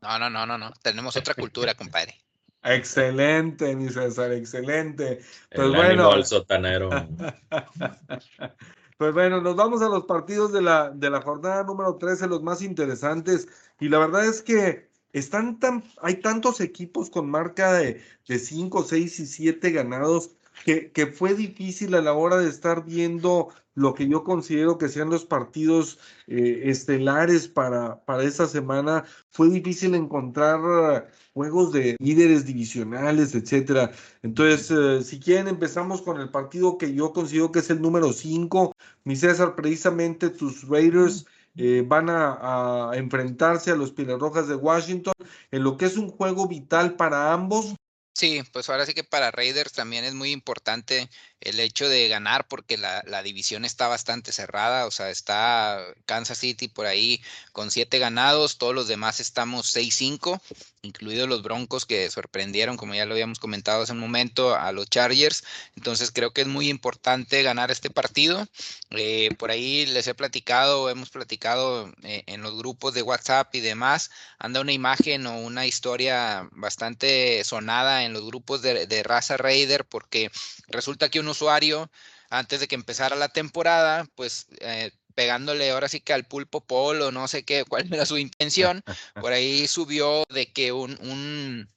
No, 0.00 0.18
no, 0.18 0.28
no, 0.28 0.44
no, 0.44 0.58
no. 0.58 0.72
Tenemos 0.82 1.16
otra 1.16 1.34
cultura, 1.34 1.76
compadre. 1.76 2.18
Excelente, 2.64 3.74
mi 3.74 3.88
César, 3.88 4.32
excelente. 4.32 5.20
Pues 5.52 5.66
El 5.66 5.74
bueno. 5.74 6.10
Al 6.10 6.24
sotanero. 6.24 6.90
pues 8.98 9.12
bueno, 9.12 9.40
nos 9.40 9.56
vamos 9.56 9.82
a 9.82 9.88
los 9.88 10.04
partidos 10.04 10.52
de 10.52 10.62
la, 10.62 10.90
de 10.90 11.10
la 11.10 11.20
jornada 11.20 11.64
número 11.64 11.96
13, 11.96 12.28
los 12.28 12.42
más 12.42 12.62
interesantes. 12.62 13.48
Y 13.80 13.88
la 13.88 13.98
verdad 13.98 14.26
es 14.26 14.42
que 14.42 14.88
están 15.12 15.58
tan, 15.58 15.82
hay 16.00 16.16
tantos 16.16 16.60
equipos 16.60 17.10
con 17.10 17.28
marca 17.28 17.72
de, 17.72 18.00
de 18.28 18.38
5, 18.38 18.84
6 18.84 19.20
y 19.20 19.26
7 19.26 19.70
ganados 19.72 20.30
que, 20.64 21.06
fue 21.06 21.34
difícil 21.34 21.94
a 21.94 22.02
la 22.02 22.12
hora 22.12 22.38
de 22.38 22.48
estar 22.48 22.84
viendo 22.84 23.48
lo 23.74 23.94
que 23.94 24.06
yo 24.06 24.22
considero 24.22 24.78
que 24.78 24.88
sean 24.88 25.10
los 25.10 25.24
partidos 25.24 25.98
eh, 26.26 26.62
estelares 26.64 27.48
para, 27.48 28.04
para 28.04 28.22
esta 28.24 28.46
semana. 28.46 29.04
Fue 29.30 29.48
difícil 29.48 29.94
encontrar 29.94 31.10
juegos 31.34 31.72
de 31.72 31.96
líderes 31.98 32.44
divisionales, 32.44 33.34
etcétera. 33.34 33.92
Entonces, 34.22 34.70
eh, 34.70 35.02
si 35.04 35.18
quieren, 35.18 35.48
empezamos 35.48 36.02
con 36.02 36.20
el 36.20 36.30
partido 36.30 36.78
que 36.78 36.94
yo 36.94 37.12
considero 37.12 37.52
que 37.52 37.60
es 37.60 37.70
el 37.70 37.80
número 37.80 38.12
5. 38.12 38.74
Mi 39.04 39.16
César, 39.16 39.54
precisamente 39.54 40.30
tus 40.30 40.68
Raiders 40.68 41.26
eh, 41.56 41.84
van 41.86 42.08
a, 42.10 42.90
a, 42.90 42.96
enfrentarse 42.96 43.70
a 43.70 43.76
los 43.76 43.94
Rojas 43.96 44.48
de 44.48 44.54
Washington 44.54 45.14
en 45.50 45.62
lo 45.62 45.76
que 45.76 45.86
es 45.86 45.96
un 45.96 46.08
juego 46.10 46.46
vital 46.48 46.96
para 46.96 47.32
ambos. 47.32 47.74
Sí, 48.14 48.42
pues 48.52 48.68
ahora 48.68 48.84
sí 48.86 48.92
que 48.94 49.04
para 49.04 49.30
Raiders 49.30 49.72
también 49.72 50.04
es 50.04 50.12
muy 50.14 50.32
importante 50.32 51.08
el 51.40 51.58
hecho 51.60 51.88
de 51.88 52.08
ganar 52.08 52.46
porque 52.46 52.76
la, 52.76 53.02
la, 53.06 53.22
división 53.22 53.64
está 53.64 53.88
bastante 53.88 54.32
cerrada, 54.32 54.86
o 54.86 54.90
sea, 54.90 55.10
está 55.10 55.82
Kansas 56.04 56.38
City 56.38 56.68
por 56.68 56.86
ahí 56.86 57.22
con 57.52 57.70
siete 57.70 57.98
ganados, 57.98 58.58
todos 58.58 58.74
los 58.74 58.86
demás 58.86 59.18
estamos 59.20 59.74
6-5, 59.74 60.40
incluidos 60.82 61.28
los 61.28 61.42
Broncos 61.42 61.86
que 61.86 62.10
sorprendieron, 62.10 62.76
como 62.76 62.94
ya 62.94 63.06
lo 63.06 63.12
habíamos 63.14 63.38
comentado 63.38 63.82
hace 63.82 63.92
un 63.92 64.00
momento, 64.00 64.56
a 64.56 64.72
los 64.72 64.90
Chargers, 64.90 65.44
entonces 65.76 66.10
creo 66.10 66.32
que 66.32 66.42
es 66.42 66.48
muy 66.48 66.68
importante 66.68 67.42
ganar 67.44 67.70
este 67.70 67.88
partido, 67.88 68.46
eh, 68.90 69.30
por 69.38 69.52
ahí 69.52 69.86
les 69.86 70.08
he 70.08 70.14
platicado, 70.14 70.90
hemos 70.90 71.10
platicado 71.10 71.92
eh, 72.02 72.24
en 72.26 72.42
los 72.42 72.56
grupos 72.56 72.94
de 72.94 73.02
WhatsApp 73.02 73.54
y 73.54 73.60
demás, 73.60 74.10
anda 74.38 74.60
una 74.60 74.72
imagen 74.72 75.26
o 75.26 75.38
una 75.38 75.66
historia 75.66 76.48
bastante 76.50 77.44
sonada 77.44 78.04
en 78.04 78.12
los 78.12 78.26
grupos 78.26 78.60
de, 78.62 78.86
de 78.86 79.02
raza 79.04 79.36
Raider 79.36 79.84
porque 79.84 80.30
resulta 80.68 81.08
que 81.08 81.20
uno 81.20 81.30
usuario 81.30 81.90
antes 82.32 82.60
de 82.60 82.66
que 82.66 82.74
empezara 82.74 83.14
la 83.14 83.28
temporada, 83.28 84.06
pues 84.14 84.46
eh, 84.60 84.90
pegándole 85.14 85.70
ahora 85.70 85.88
sí 85.88 86.00
que 86.00 86.12
al 86.12 86.24
pulpo 86.24 86.60
polo, 86.60 87.12
no 87.12 87.28
sé 87.28 87.44
qué, 87.44 87.64
cuál 87.64 87.92
era 87.92 88.06
su 88.06 88.18
intención, 88.18 88.82
por 89.20 89.32
ahí 89.32 89.66
subió 89.66 90.24
de 90.30 90.52
que 90.52 90.72
un, 90.72 90.98
un, 91.00 91.70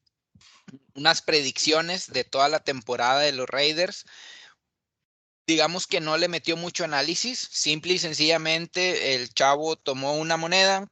unas 0.96 1.22
predicciones 1.22 2.12
de 2.12 2.24
toda 2.24 2.50
la 2.50 2.60
temporada 2.62 3.22
de 3.22 3.32
los 3.32 3.48
Raiders, 3.48 4.06
digamos 5.48 5.88
que 5.88 6.02
no 6.02 6.18
le 6.18 6.28
metió 6.28 6.58
mucho 6.58 6.84
análisis, 6.84 7.40
simple 7.40 7.94
y 7.94 8.00
sencillamente 8.00 9.16
el 9.16 9.34
chavo 9.34 9.76
tomó 9.76 10.16
una 10.16 10.38
moneda, 10.38 10.88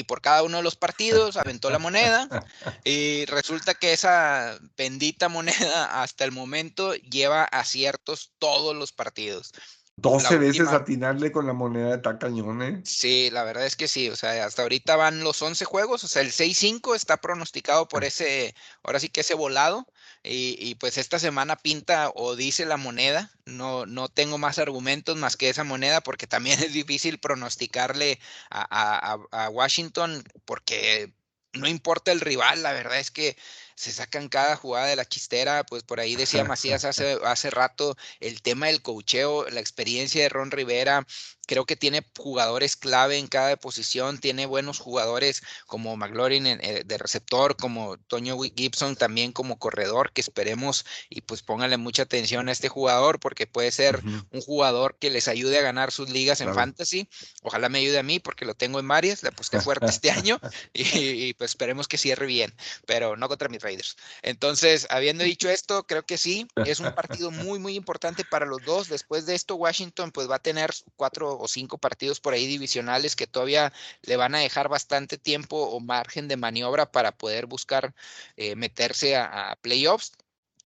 y 0.00 0.04
por 0.04 0.20
cada 0.22 0.42
uno 0.42 0.58
de 0.58 0.62
los 0.62 0.76
partidos 0.76 1.36
aventó 1.36 1.70
la 1.70 1.78
moneda 1.78 2.28
y 2.84 3.26
resulta 3.26 3.74
que 3.74 3.92
esa 3.92 4.58
bendita 4.76 5.28
moneda 5.28 6.02
hasta 6.02 6.24
el 6.24 6.32
momento 6.32 6.94
lleva 6.94 7.44
aciertos 7.44 8.32
todos 8.38 8.74
los 8.74 8.92
partidos. 8.92 9.52
12 10.00 10.38
veces 10.38 10.68
atinarle 10.68 11.30
con 11.30 11.46
la 11.46 11.52
moneda 11.52 11.90
de 11.90 11.98
tacañón, 11.98 12.62
¿eh? 12.62 12.80
Sí, 12.84 13.30
la 13.30 13.44
verdad 13.44 13.66
es 13.66 13.76
que 13.76 13.88
sí, 13.88 14.08
o 14.08 14.16
sea, 14.16 14.44
hasta 14.44 14.62
ahorita 14.62 14.96
van 14.96 15.22
los 15.22 15.40
11 15.42 15.64
juegos, 15.64 16.04
o 16.04 16.08
sea, 16.08 16.22
el 16.22 16.32
6-5 16.32 16.94
está 16.94 17.18
pronosticado 17.18 17.86
por 17.88 18.04
ese, 18.04 18.54
ahora 18.82 19.00
sí 19.00 19.08
que 19.08 19.20
ese 19.20 19.34
volado, 19.34 19.86
y, 20.22 20.74
pues 20.74 20.98
esta 20.98 21.18
semana 21.18 21.56
pinta 21.56 22.12
o 22.14 22.36
dice 22.36 22.66
la 22.66 22.76
moneda, 22.76 23.30
no, 23.46 23.86
no 23.86 24.08
tengo 24.08 24.36
más 24.36 24.58
argumentos 24.58 25.16
más 25.16 25.36
que 25.36 25.48
esa 25.48 25.64
moneda 25.64 26.02
porque 26.02 26.26
también 26.26 26.58
es 26.62 26.72
difícil 26.74 27.18
pronosticarle 27.18 28.20
a, 28.50 29.14
a, 29.32 29.44
a 29.44 29.48
Washington 29.48 30.22
porque 30.44 31.14
no 31.52 31.68
importa 31.68 32.12
el 32.12 32.20
rival, 32.20 32.62
la 32.62 32.72
verdad 32.72 32.98
es 32.98 33.10
que 33.10 33.36
se 33.80 33.92
sacan 33.92 34.28
cada 34.28 34.56
jugada 34.56 34.88
de 34.88 34.96
la 34.96 35.06
chistera, 35.06 35.64
pues 35.64 35.84
por 35.84 36.00
ahí 36.00 36.14
decía 36.14 36.44
Macías 36.44 36.84
hace, 36.84 37.18
hace 37.24 37.48
rato 37.48 37.96
el 38.20 38.42
tema 38.42 38.66
del 38.66 38.82
cocheo, 38.82 39.48
la 39.48 39.60
experiencia 39.60 40.22
de 40.22 40.28
Ron 40.28 40.50
Rivera, 40.50 41.06
creo 41.50 41.66
que 41.66 41.74
tiene 41.74 42.06
jugadores 42.16 42.76
clave 42.76 43.18
en 43.18 43.26
cada 43.26 43.56
posición, 43.56 44.18
tiene 44.18 44.46
buenos 44.46 44.78
jugadores 44.78 45.42
como 45.66 45.96
McLaurin 45.96 46.46
eh, 46.46 46.84
de 46.86 46.96
receptor, 46.96 47.56
como 47.56 47.96
Toño 47.96 48.38
Gibson 48.54 48.94
también 48.94 49.32
como 49.32 49.58
corredor, 49.58 50.12
que 50.12 50.20
esperemos 50.20 50.86
y 51.08 51.22
pues 51.22 51.42
pónganle 51.42 51.76
mucha 51.76 52.04
atención 52.04 52.48
a 52.48 52.52
este 52.52 52.68
jugador 52.68 53.18
porque 53.18 53.48
puede 53.48 53.72
ser 53.72 54.00
un 54.30 54.40
jugador 54.42 54.96
que 55.00 55.10
les 55.10 55.26
ayude 55.26 55.58
a 55.58 55.62
ganar 55.62 55.90
sus 55.90 56.08
ligas 56.08 56.40
en 56.40 56.54
fantasy. 56.54 57.08
Ojalá 57.42 57.68
me 57.68 57.80
ayude 57.80 57.98
a 57.98 58.04
mí 58.04 58.20
porque 58.20 58.44
lo 58.44 58.54
tengo 58.54 58.78
en 58.78 58.86
varias, 58.86 59.24
le 59.24 59.30
aposté 59.30 59.60
fuerte 59.60 59.86
este 59.86 60.10
año 60.12 60.38
y, 60.72 61.34
pues 61.34 61.50
esperemos 61.50 61.88
que 61.88 61.98
cierre 61.98 62.26
bien, 62.26 62.54
pero 62.86 63.16
no 63.16 63.26
contra 63.26 63.48
mis 63.48 63.60
Raiders. 63.60 63.96
Entonces, 64.22 64.86
habiendo 64.88 65.24
dicho 65.24 65.50
esto, 65.50 65.82
creo 65.82 66.04
que 66.04 66.16
sí, 66.16 66.46
es 66.64 66.78
un 66.78 66.94
partido 66.94 67.32
muy, 67.32 67.58
muy 67.58 67.74
importante 67.74 68.24
para 68.24 68.46
los 68.46 68.64
dos. 68.64 68.88
Después 68.88 69.26
de 69.26 69.34
esto, 69.34 69.56
Washington 69.56 70.12
pues 70.12 70.30
va 70.30 70.36
a 70.36 70.38
tener 70.38 70.70
cuatro 70.94 71.39
o 71.40 71.48
cinco 71.48 71.78
partidos 71.78 72.20
por 72.20 72.34
ahí 72.34 72.46
divisionales 72.46 73.16
que 73.16 73.26
todavía 73.26 73.72
le 74.02 74.16
van 74.16 74.34
a 74.34 74.38
dejar 74.40 74.68
bastante 74.68 75.18
tiempo 75.18 75.56
o 75.56 75.80
margen 75.80 76.28
de 76.28 76.36
maniobra 76.36 76.90
para 76.92 77.12
poder 77.12 77.46
buscar 77.46 77.94
eh, 78.36 78.56
meterse 78.56 79.16
a, 79.16 79.52
a 79.52 79.56
playoffs. 79.56 80.12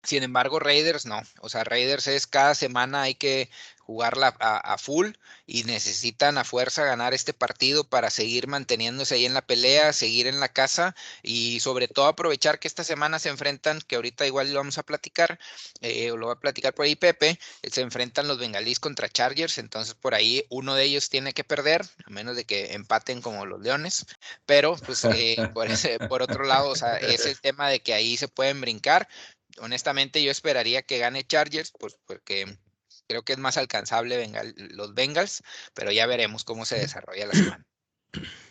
Sin 0.04 0.22
embargo, 0.24 0.58
Raiders 0.58 1.06
no. 1.06 1.22
O 1.40 1.48
sea, 1.48 1.64
Raiders 1.64 2.06
es 2.08 2.26
cada 2.26 2.54
semana 2.54 3.02
hay 3.02 3.14
que 3.14 3.50
jugarla 3.84 4.34
a, 4.38 4.78
full 4.78 5.10
y 5.46 5.64
necesitan 5.64 6.38
a 6.38 6.44
fuerza 6.44 6.84
ganar 6.84 7.14
este 7.14 7.34
partido 7.34 7.84
para 7.84 8.10
seguir 8.10 8.46
manteniéndose 8.46 9.16
ahí 9.16 9.26
en 9.26 9.34
la 9.34 9.46
pelea, 9.46 9.92
seguir 9.92 10.26
en 10.26 10.40
la 10.40 10.48
casa 10.48 10.94
y 11.22 11.60
sobre 11.60 11.88
todo 11.88 12.06
aprovechar 12.06 12.58
que 12.58 12.68
esta 12.68 12.84
semana 12.84 13.18
se 13.18 13.28
enfrentan, 13.28 13.80
que 13.80 13.96
ahorita 13.96 14.26
igual 14.26 14.50
lo 14.52 14.60
vamos 14.60 14.78
a 14.78 14.82
platicar, 14.82 15.38
eh, 15.80 16.12
lo 16.16 16.28
va 16.28 16.34
a 16.34 16.40
platicar 16.40 16.74
por 16.74 16.86
ahí 16.86 16.96
Pepe, 16.96 17.38
se 17.70 17.80
enfrentan 17.80 18.28
los 18.28 18.38
bengalíes 18.38 18.80
contra 18.80 19.08
Chargers, 19.08 19.58
entonces 19.58 19.94
por 19.94 20.14
ahí 20.14 20.44
uno 20.48 20.74
de 20.74 20.84
ellos 20.84 21.10
tiene 21.10 21.32
que 21.32 21.44
perder, 21.44 21.82
a 22.04 22.10
menos 22.10 22.36
de 22.36 22.44
que 22.44 22.72
empaten 22.74 23.20
como 23.20 23.46
los 23.46 23.60
Leones, 23.60 24.06
pero 24.46 24.76
pues 24.76 25.04
eh, 25.04 25.36
por, 25.52 25.70
ese, 25.70 25.98
por 25.98 26.22
otro 26.22 26.44
lado, 26.44 26.68
o 26.68 26.76
sea, 26.76 26.96
es 26.96 27.26
el 27.26 27.40
tema 27.40 27.68
de 27.68 27.80
que 27.80 27.94
ahí 27.94 28.16
se 28.16 28.28
pueden 28.28 28.60
brincar. 28.60 29.08
Honestamente, 29.58 30.22
yo 30.22 30.30
esperaría 30.30 30.82
que 30.82 30.98
gane 30.98 31.24
Chargers, 31.24 31.72
pues 31.78 31.96
porque 32.06 32.58
creo 33.12 33.22
que 33.24 33.34
es 33.34 33.38
más 33.38 33.58
alcanzable 33.58 34.32
los 34.70 34.94
Bengals, 34.94 35.42
pero 35.74 35.92
ya 35.92 36.06
veremos 36.06 36.44
cómo 36.44 36.64
se 36.64 36.78
desarrolla 36.80 37.26
la 37.26 37.34
semana. 37.34 37.66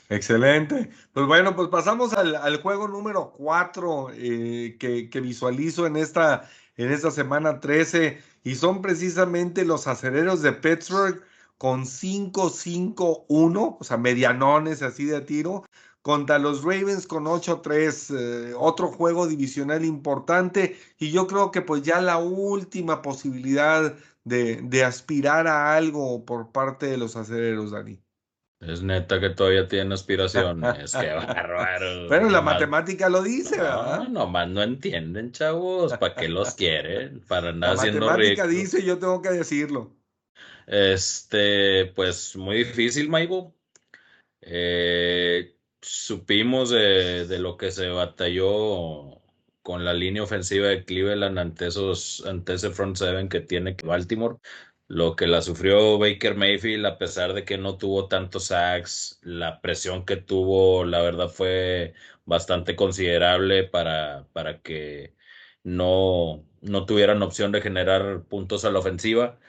Excelente. 0.10 0.92
Pues 1.14 1.26
bueno, 1.26 1.56
pues 1.56 1.70
pasamos 1.70 2.14
al, 2.14 2.62
juego 2.62 2.88
número 2.88 3.32
4 3.32 4.12
eh, 4.14 4.78
que, 4.80 5.22
visualizo 5.22 5.88
en 5.88 5.96
esta, 5.96 6.48
en 6.76 6.92
esta 6.92 7.10
semana 7.10 7.60
13 7.60 8.22
y 8.44 8.56
son 8.56 8.82
precisamente 8.82 9.66
los 9.66 9.88
acereros 9.88 10.42
de 10.42 10.54
Pittsburgh 10.54 11.24
con 11.58 11.86
5-5-1, 11.86 13.78
o 13.80 13.84
sea, 13.84 13.98
medianones 13.98 14.82
así 14.82 15.06
de 15.06 15.22
tiro, 15.22 15.64
contra 16.02 16.40
los 16.40 16.64
Ravens 16.64 17.06
con 17.06 17.26
8-3, 17.26 18.16
eh, 18.18 18.54
otro 18.58 18.88
juego 18.88 19.28
divisional 19.28 19.86
importante 19.86 20.78
y 20.98 21.12
yo 21.12 21.28
creo 21.28 21.52
que 21.52 21.62
pues 21.62 21.84
ya 21.84 22.02
la 22.02 22.18
última 22.18 23.02
posibilidad 23.02 23.96
de, 24.24 24.84
aspirar 24.84 25.48
a 25.48 25.76
algo 25.76 26.26
por 26.26 26.52
parte 26.52 26.88
de 26.88 26.98
los 26.98 27.16
acereros, 27.16 27.72
Dani. 27.72 28.00
Es 28.60 28.84
neta 28.84 29.20
que 29.20 29.32
todavía 29.32 29.68
tiene 29.68 29.96
aspiraciones, 29.96 30.92
qué 31.00 31.14
bárbaro. 31.14 32.08
Pero 32.08 32.30
la 32.30 32.42
matemática 32.42 33.10
lo 33.10 33.24
dice, 33.24 33.58
¿verdad? 33.58 34.04
No, 34.04 34.10
nomás 34.10 34.50
no 34.50 34.62
entienden, 34.62 35.32
chavos, 35.32 35.98
¿para 35.98 36.14
qué 36.14 36.30
los 36.30 36.54
quieren? 36.54 37.22
Para 37.28 37.50
haciendo 37.50 38.06
La 38.06 38.12
matemática 38.12 38.46
dice, 38.46 38.84
yo 38.84 39.00
tengo 39.00 39.22
que 39.22 39.30
decirlo. 39.30 39.96
Este, 40.68 41.88
pues 41.96 42.36
muy 42.36 42.58
difícil, 42.58 43.10
Maibo. 43.10 43.56
Eh, 44.42 45.56
supimos 45.82 46.70
de, 46.70 47.28
de, 47.28 47.40
lo 47.40 47.58
que 47.58 47.72
se 47.72 47.90
batalló 47.90 49.22
con 49.62 49.86
la 49.86 49.94
línea 49.94 50.24
ofensiva 50.24 50.68
de 50.68 50.86
Cleveland 50.86 51.38
ante, 51.40 51.68
esos, 51.68 52.26
ante 52.26 52.54
ese 52.54 52.72
front 52.72 52.98
seven 52.98 53.30
que 53.30 53.42
tiene 53.42 53.76
Baltimore. 53.84 54.38
Lo 54.88 55.16
que 55.16 55.28
la 55.28 55.42
sufrió 55.42 55.98
Baker 55.98 56.36
Mayfield, 56.36 56.86
a 56.86 56.98
pesar 56.98 57.34
de 57.34 57.46
que 57.46 57.58
no 57.58 57.78
tuvo 57.78 58.08
tantos 58.08 58.46
sacks, 58.48 59.20
la 59.24 59.62
presión 59.62 60.06
que 60.06 60.18
tuvo, 60.18 60.84
la 60.86 61.02
verdad, 61.02 61.30
fue 61.30 61.94
bastante 62.26 62.76
considerable 62.76 63.64
para, 63.64 64.28
para 64.34 64.62
que 64.62 65.16
no, 65.64 66.46
no 66.62 66.86
tuvieran 66.86 67.22
opción 67.24 67.52
de 67.52 67.62
generar 67.62 68.24
puntos 68.26 68.66
a 68.66 68.72
la 68.72 68.80
ofensiva. 68.80 69.40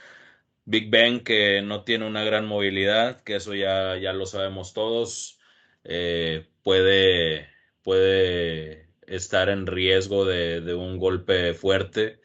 Big 0.65 0.91
Ben, 0.91 1.25
que 1.25 1.63
no 1.63 1.85
tiene 1.85 2.07
una 2.07 2.25
gran 2.25 2.47
movilidad, 2.47 3.23
que 3.23 3.37
eso 3.37 3.55
ya, 3.55 3.97
ya 3.99 4.13
lo 4.13 4.27
sabemos 4.27 4.73
todos, 4.75 5.41
eh, 5.85 6.49
puede, 6.63 7.49
puede 7.83 8.89
estar 9.07 9.49
en 9.49 9.67
riesgo 9.67 10.25
de, 10.25 10.75
un 10.75 10.99
golpe 10.99 11.55
fuerte. 11.55 12.21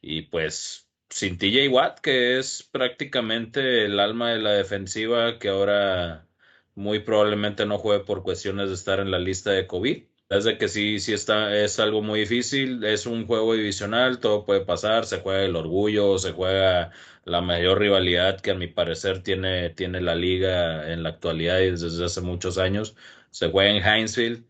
Y 0.00 0.22
pues 0.22 0.88
sin 1.10 1.38
TJ 1.38 1.68
Watt, 1.70 2.00
que 2.00 2.38
es 2.38 2.62
prácticamente 2.72 3.84
el 3.86 4.00
alma 4.00 4.32
de 4.32 4.40
la 4.40 4.52
defensiva, 4.52 5.38
que 5.38 5.48
ahora 5.48 6.28
muy 6.74 7.00
probablemente 7.00 7.66
no 7.66 7.78
juegue 7.78 8.04
por 8.04 8.22
cuestiones 8.22 8.68
de 8.68 8.74
estar 8.74 9.00
en 9.00 9.10
la 9.10 9.18
lista 9.18 9.50
de 9.52 9.66
COVID. 9.66 10.04
Es 10.30 10.44
de 10.44 10.58
que 10.58 10.68
sí, 10.68 11.00
sí 11.00 11.14
está, 11.14 11.56
es 11.56 11.80
algo 11.80 12.02
muy 12.02 12.20
difícil, 12.20 12.84
es 12.84 13.06
un 13.06 13.26
juego 13.26 13.54
divisional, 13.54 14.20
todo 14.20 14.44
puede 14.44 14.64
pasar, 14.64 15.06
se 15.06 15.20
juega 15.20 15.42
el 15.42 15.56
orgullo, 15.56 16.18
se 16.18 16.32
juega 16.32 16.92
la 17.28 17.40
mayor 17.40 17.78
rivalidad 17.78 18.40
que 18.40 18.52
a 18.52 18.54
mi 18.54 18.66
parecer 18.66 19.22
tiene, 19.22 19.70
tiene 19.70 20.00
la 20.00 20.14
liga 20.14 20.92
en 20.92 21.02
la 21.02 21.10
actualidad 21.10 21.60
y 21.60 21.70
desde 21.70 22.04
hace 22.04 22.20
muchos 22.20 22.58
años. 22.58 22.96
Se 23.30 23.50
juega 23.50 23.70
en 23.70 23.76
Hinesfield, 23.76 24.44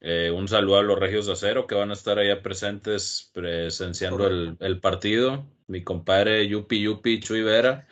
eh, 0.00 0.32
un 0.32 0.48
saludo 0.48 0.78
a 0.78 0.82
los 0.82 0.98
Regios 0.98 1.26
de 1.26 1.34
Acero 1.34 1.68
que 1.68 1.76
van 1.76 1.90
a 1.90 1.94
estar 1.94 2.18
allá 2.18 2.42
presentes 2.42 3.30
presenciando 3.32 4.26
el, 4.26 4.80
partido. 4.80 5.46
Mi 5.68 5.84
compadre 5.84 6.48
Yupi 6.48 6.80
Yupi 6.80 7.20
Chuy 7.20 7.42
Vera. 7.42 7.86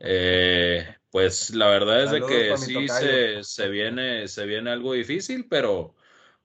Eh, 0.00 0.86
pues 1.10 1.54
la 1.54 1.68
verdad 1.68 2.04
es 2.04 2.10
de 2.12 2.20
que 2.20 2.56
sí 2.56 2.88
se, 2.88 3.42
se 3.42 3.68
viene, 3.68 4.28
se 4.28 4.46
viene 4.46 4.70
algo 4.70 4.92
difícil, 4.92 5.46
pero 5.48 5.94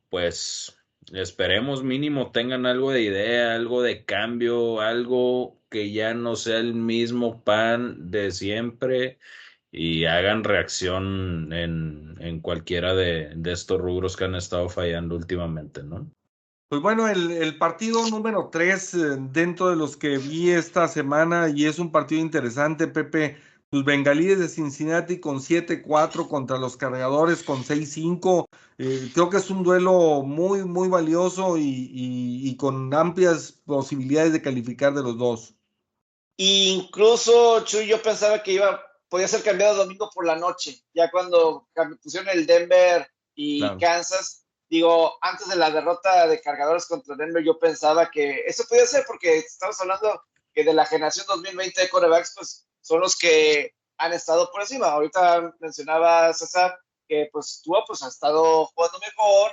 pues 0.10 0.78
esperemos 1.12 1.84
mínimo 1.84 2.32
tengan 2.32 2.66
algo 2.66 2.92
de 2.92 3.02
idea, 3.02 3.56
algo 3.56 3.82
de 3.82 4.06
cambio, 4.06 4.82
algo 4.82 5.63
que 5.74 5.92
ya 5.92 6.14
no 6.14 6.36
sea 6.36 6.60
el 6.60 6.76
mismo 6.76 7.44
pan 7.44 8.12
de 8.12 8.32
siempre 8.32 9.18
y 9.72 10.06
hagan 10.06 10.44
reacción 10.44 11.52
en, 11.52 12.16
en 12.20 12.42
cualquiera 12.42 12.94
de, 12.94 13.34
de 13.36 13.52
estos 13.52 13.82
rubros 13.82 14.16
que 14.16 14.26
han 14.26 14.36
estado 14.36 14.70
fallando 14.70 15.16
últimamente, 15.16 15.82
¿no? 15.82 16.08
Pues 16.70 16.80
bueno, 16.80 17.08
el, 17.08 17.32
el 17.32 17.58
partido 17.58 18.08
número 18.08 18.50
3 18.52 19.32
dentro 19.32 19.70
de 19.70 19.76
los 19.76 19.98
que 19.98 20.20
vi 20.20 20.52
esta 20.52 20.88
semana 20.88 21.50
y 21.50 21.66
es 21.66 21.80
un 21.80 21.92
partido 21.92 22.22
interesante, 22.22 22.88
Pepe. 22.88 23.38
Los 23.72 23.84
bengalíes 23.84 24.38
de 24.38 24.48
Cincinnati 24.48 25.20
con 25.20 25.40
7-4 25.40 26.28
contra 26.28 26.60
los 26.60 26.78
cargadores 26.78 27.42
con 27.42 27.64
6-5. 27.64 28.46
Eh, 28.78 29.10
creo 29.12 29.32
que 29.32 29.38
es 29.38 29.50
un 29.50 29.64
duelo 29.64 30.22
muy, 30.22 30.64
muy 30.66 30.88
valioso 30.88 31.56
y 31.58 32.56
con 32.58 32.94
amplias 32.94 33.52
posibilidades 33.66 34.34
de 34.34 34.44
calificar 34.44 34.94
de 34.94 35.02
los 35.02 35.18
dos. 35.18 35.56
Incluso, 36.38 37.64
Chuy, 37.64 37.88
yo 37.88 38.02
pensaba 38.02 38.42
que 38.42 38.54
iba, 38.54 38.84
podía 39.08 39.28
ser 39.28 39.44
cambiado 39.44 39.76
domingo 39.76 40.10
por 40.14 40.26
la 40.26 40.36
noche, 40.36 40.84
ya 40.94 41.12
cuando 41.12 41.68
pusieron 42.02 42.30
el 42.30 42.46
Denver 42.46 43.08
y 43.36 43.60
Claro. 43.60 43.78
Kansas. 43.80 44.46
Digo, 44.70 45.18
antes 45.22 45.48
de 45.48 45.56
la 45.56 45.70
derrota 45.70 46.26
de 46.28 46.42
cargadores 46.42 46.88
contra 46.88 47.16
Denver, 47.16 47.44
yo 47.44 47.60
pensaba 47.60 48.10
que 48.10 48.44
eso 48.48 48.64
podía 48.68 48.88
ser 48.88 49.06
porque 49.06 49.38
estamos 49.38 49.80
hablando 49.80 50.24
que 50.52 50.64
de 50.64 50.74
la 50.74 50.86
generación 50.86 51.26
2020 51.28 51.80
de 51.80 51.90
quarterbacks, 51.90 52.34
pues 52.36 52.68
son 52.82 53.02
los 53.02 53.16
que 53.16 53.76
han 53.98 54.14
estado 54.14 54.50
por 54.52 54.62
encima. 54.62 54.88
Ahorita 54.88 55.54
mencionaba 55.60 56.34
César 56.34 56.80
que 57.08 57.30
pues 57.32 57.62
tú 57.64 57.74
pues 57.86 58.02
ha 58.02 58.08
estado 58.08 58.66
jugando 58.68 59.00
mejor, 59.00 59.52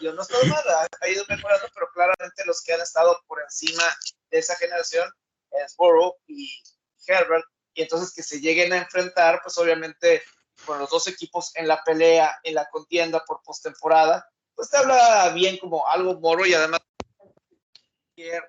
yo 0.00 0.12
no 0.12 0.20
he 0.20 0.22
estado 0.22 0.42
mal, 0.46 0.88
ha 1.00 1.08
ido 1.08 1.24
mejorando, 1.28 1.66
pero 1.72 1.88
claramente 1.94 2.44
los 2.44 2.62
que 2.62 2.74
han 2.74 2.80
estado 2.80 3.18
por 3.26 3.40
encima 3.40 3.84
de 4.30 4.38
esa 4.38 4.56
generación 4.56 5.10
es 5.50 5.76
Burrow 5.76 6.14
y 6.26 6.50
Herbert, 7.06 7.44
y 7.74 7.82
entonces 7.82 8.12
que 8.14 8.22
se 8.22 8.40
lleguen 8.40 8.72
a 8.72 8.78
enfrentar, 8.78 9.40
pues 9.42 9.56
obviamente 9.58 10.22
con 10.66 10.78
los 10.78 10.90
dos 10.90 11.06
equipos 11.08 11.52
en 11.56 11.66
la 11.66 11.82
pelea, 11.82 12.38
en 12.42 12.54
la 12.54 12.68
contienda 12.68 13.24
por 13.24 13.42
postemporada, 13.42 14.28
pues 14.54 14.68
te 14.70 14.76
habla 14.76 15.30
bien 15.34 15.56
como 15.58 15.86
algo 15.88 16.20
moro 16.20 16.44
y 16.44 16.54
además 16.54 16.80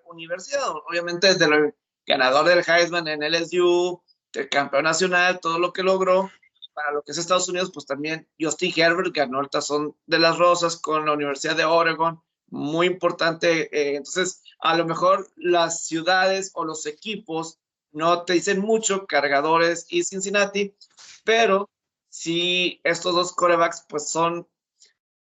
universidad, 0.05 0.69
obviamente 0.69 1.33
de 1.35 1.47
lo 1.47 1.73
ganador 2.05 2.45
del 2.45 2.63
Heisman 2.67 3.07
en 3.07 3.21
LSU, 3.23 4.01
el 4.33 4.49
campeón 4.49 4.83
nacional, 4.83 5.39
todo 5.39 5.59
lo 5.59 5.71
que 5.71 5.83
logró, 5.83 6.29
para 6.73 6.91
lo 6.91 7.01
que 7.01 7.11
es 7.11 7.17
Estados 7.17 7.49
Unidos, 7.49 7.71
pues 7.73 7.85
también 7.85 8.27
Justin 8.39 8.73
Herbert 8.75 9.13
ganó 9.13 9.41
el 9.41 9.49
tazón 9.49 9.95
de 10.05 10.19
las 10.19 10.37
rosas 10.37 10.77
con 10.77 11.05
la 11.05 11.13
Universidad 11.13 11.55
de 11.55 11.65
Oregon, 11.65 12.21
muy 12.51 12.87
importante. 12.87 13.69
eh, 13.75 13.95
entonces, 13.95 14.43
a 14.59 14.75
lo 14.77 14.85
mejor 14.85 15.29
las 15.35 15.85
ciudades 15.85 16.51
o 16.53 16.65
los 16.65 16.85
equipos 16.85 17.57
no 17.91 18.23
te 18.23 18.33
dicen 18.33 18.59
mucho, 18.59 19.07
cargadores 19.07 19.85
y 19.89 20.03
Cincinnati, 20.03 20.75
pero 21.23 21.69
si 22.09 22.79
estos 22.83 23.15
dos 23.15 23.33
corebacks 23.33 23.85
pues 23.89 24.09
son, 24.09 24.47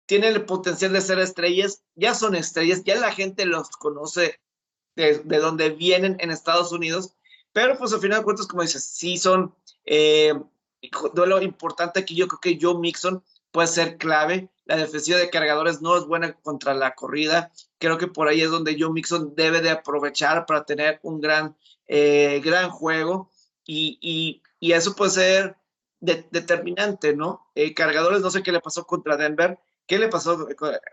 tienen 0.06 0.36
el 0.36 0.46
potencial 0.46 0.92
de 0.94 1.02
ser 1.02 1.20
estrellas, 1.20 1.84
ya 1.96 2.14
son 2.14 2.36
estrellas, 2.36 2.84
ya 2.84 2.96
la 2.96 3.12
gente 3.12 3.46
los 3.46 3.70
conoce 3.70 4.40
de, 4.96 5.20
de 5.20 5.38
donde 5.38 5.70
vienen 5.70 6.18
en 6.20 6.32
Estados 6.32 6.72
Unidos, 6.72 7.14
pero 7.54 7.78
pues 7.78 7.94
al 7.94 8.02
final 8.02 8.20
de 8.20 8.24
cuentas, 8.26 8.48
como 8.48 8.62
dices, 8.62 8.84
sí 8.84 9.18
son 9.18 9.56
eh, 9.86 10.34
duelo 11.14 11.42
importante 11.42 12.00
aquí, 12.00 12.16
yo 12.16 12.28
creo 12.28 12.40
que 12.40 12.60
Joe 12.62 12.80
Mixon 12.80 13.24
puede 13.52 13.68
ser 13.68 13.98
clave. 13.98 14.50
La 14.70 14.78
defensiva 14.78 15.18
de 15.18 15.30
cargadores 15.32 15.82
no 15.82 15.98
es 15.98 16.06
buena 16.06 16.34
contra 16.34 16.74
la 16.76 16.94
corrida. 16.94 17.52
Creo 17.80 17.98
que 17.98 18.08
por 18.08 18.28
ahí 18.28 18.42
es 18.42 18.52
donde 18.52 18.78
Joe 18.80 18.92
Mixon 18.92 19.34
debe 19.36 19.62
de 19.62 19.72
aprovechar 19.72 20.46
para 20.46 20.64
tener 20.64 21.00
un 21.02 21.20
gran, 21.20 21.58
eh, 21.88 22.40
gran 22.44 22.70
juego 22.70 23.32
y, 23.66 23.98
y, 24.00 24.44
y 24.60 24.74
eso 24.74 24.96
puede 24.96 25.12
ser 25.12 25.56
de- 26.00 26.28
determinante, 26.32 27.16
¿no? 27.16 27.48
Eh, 27.56 27.74
cargadores, 27.74 28.22
no 28.22 28.30
sé 28.30 28.44
qué 28.44 28.52
le 28.52 28.60
pasó 28.62 28.86
contra 28.86 29.18
Denver, 29.18 29.58
qué 29.88 29.98
le 29.98 30.08
pasó 30.08 30.48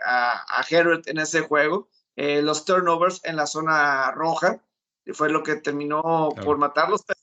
a, 0.07 0.59
a 0.59 0.65
Herbert 0.69 1.07
en 1.09 1.19
ese 1.19 1.43
juego. 1.43 1.89
Eh, 2.16 2.40
los 2.40 2.65
turnovers 2.65 3.20
en 3.24 3.36
la 3.36 3.47
zona 3.47 4.11
roja 4.12 4.59
fue 5.12 5.28
lo 5.28 5.43
que 5.43 5.57
terminó 5.57 6.31
por 6.44 6.57
matarlos. 6.57 7.03
Pero, 7.07 7.20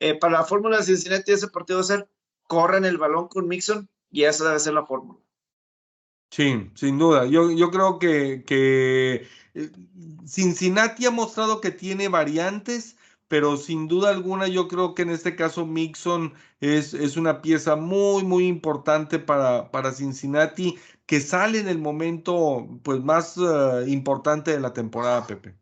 eh, 0.00 0.18
para 0.18 0.34
la 0.34 0.44
fórmula 0.44 0.76
de 0.76 0.84
Cincinnati, 0.84 1.32
ese 1.32 1.48
partido 1.48 1.78
debe 1.78 1.86
ser 1.86 2.08
corren 2.46 2.84
el 2.84 2.98
balón 2.98 3.28
con 3.28 3.48
Mixon 3.48 3.88
y 4.10 4.24
esa 4.24 4.44
debe 4.44 4.60
ser 4.60 4.74
la 4.74 4.84
fórmula. 4.84 5.18
Sí, 6.34 6.68
sin 6.74 6.98
duda. 6.98 7.26
Yo, 7.26 7.52
yo 7.52 7.70
creo 7.70 8.00
que, 8.00 8.42
que 8.44 9.28
eh, 9.54 9.70
Cincinnati 10.26 11.06
ha 11.06 11.12
mostrado 11.12 11.60
que 11.60 11.70
tiene 11.70 12.08
variantes, 12.08 12.96
pero 13.28 13.56
sin 13.56 13.86
duda 13.86 14.10
alguna 14.10 14.48
yo 14.48 14.66
creo 14.66 14.96
que 14.96 15.02
en 15.02 15.10
este 15.10 15.36
caso 15.36 15.64
Mixon 15.64 16.34
es, 16.58 16.92
es 16.92 17.16
una 17.16 17.40
pieza 17.40 17.76
muy, 17.76 18.24
muy 18.24 18.48
importante 18.48 19.20
para, 19.20 19.70
para 19.70 19.92
Cincinnati, 19.92 20.76
que 21.06 21.20
sale 21.20 21.60
en 21.60 21.68
el 21.68 21.78
momento 21.78 22.66
pues, 22.82 23.00
más 23.00 23.36
eh, 23.36 23.84
importante 23.86 24.50
de 24.50 24.58
la 24.58 24.72
temporada, 24.72 25.24
Pepe. 25.28 25.54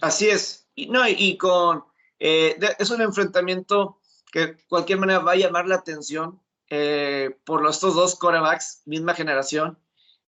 Así 0.00 0.30
es. 0.30 0.66
Y, 0.74 0.86
no, 0.86 1.06
y, 1.06 1.36
con. 1.36 1.84
eh, 2.18 2.58
es 2.78 2.90
un 2.90 3.02
enfrentamiento 3.02 4.00
que 4.32 4.46
de 4.46 4.56
cualquier 4.66 4.98
manera 4.98 5.18
va 5.18 5.32
a 5.32 5.36
llamar 5.36 5.66
la 5.68 5.74
atención 5.74 6.40
eh, 6.70 7.36
por 7.44 7.68
estos 7.68 7.94
dos 7.94 8.16
corebacks, 8.16 8.82
misma 8.86 9.14
generación, 9.14 9.78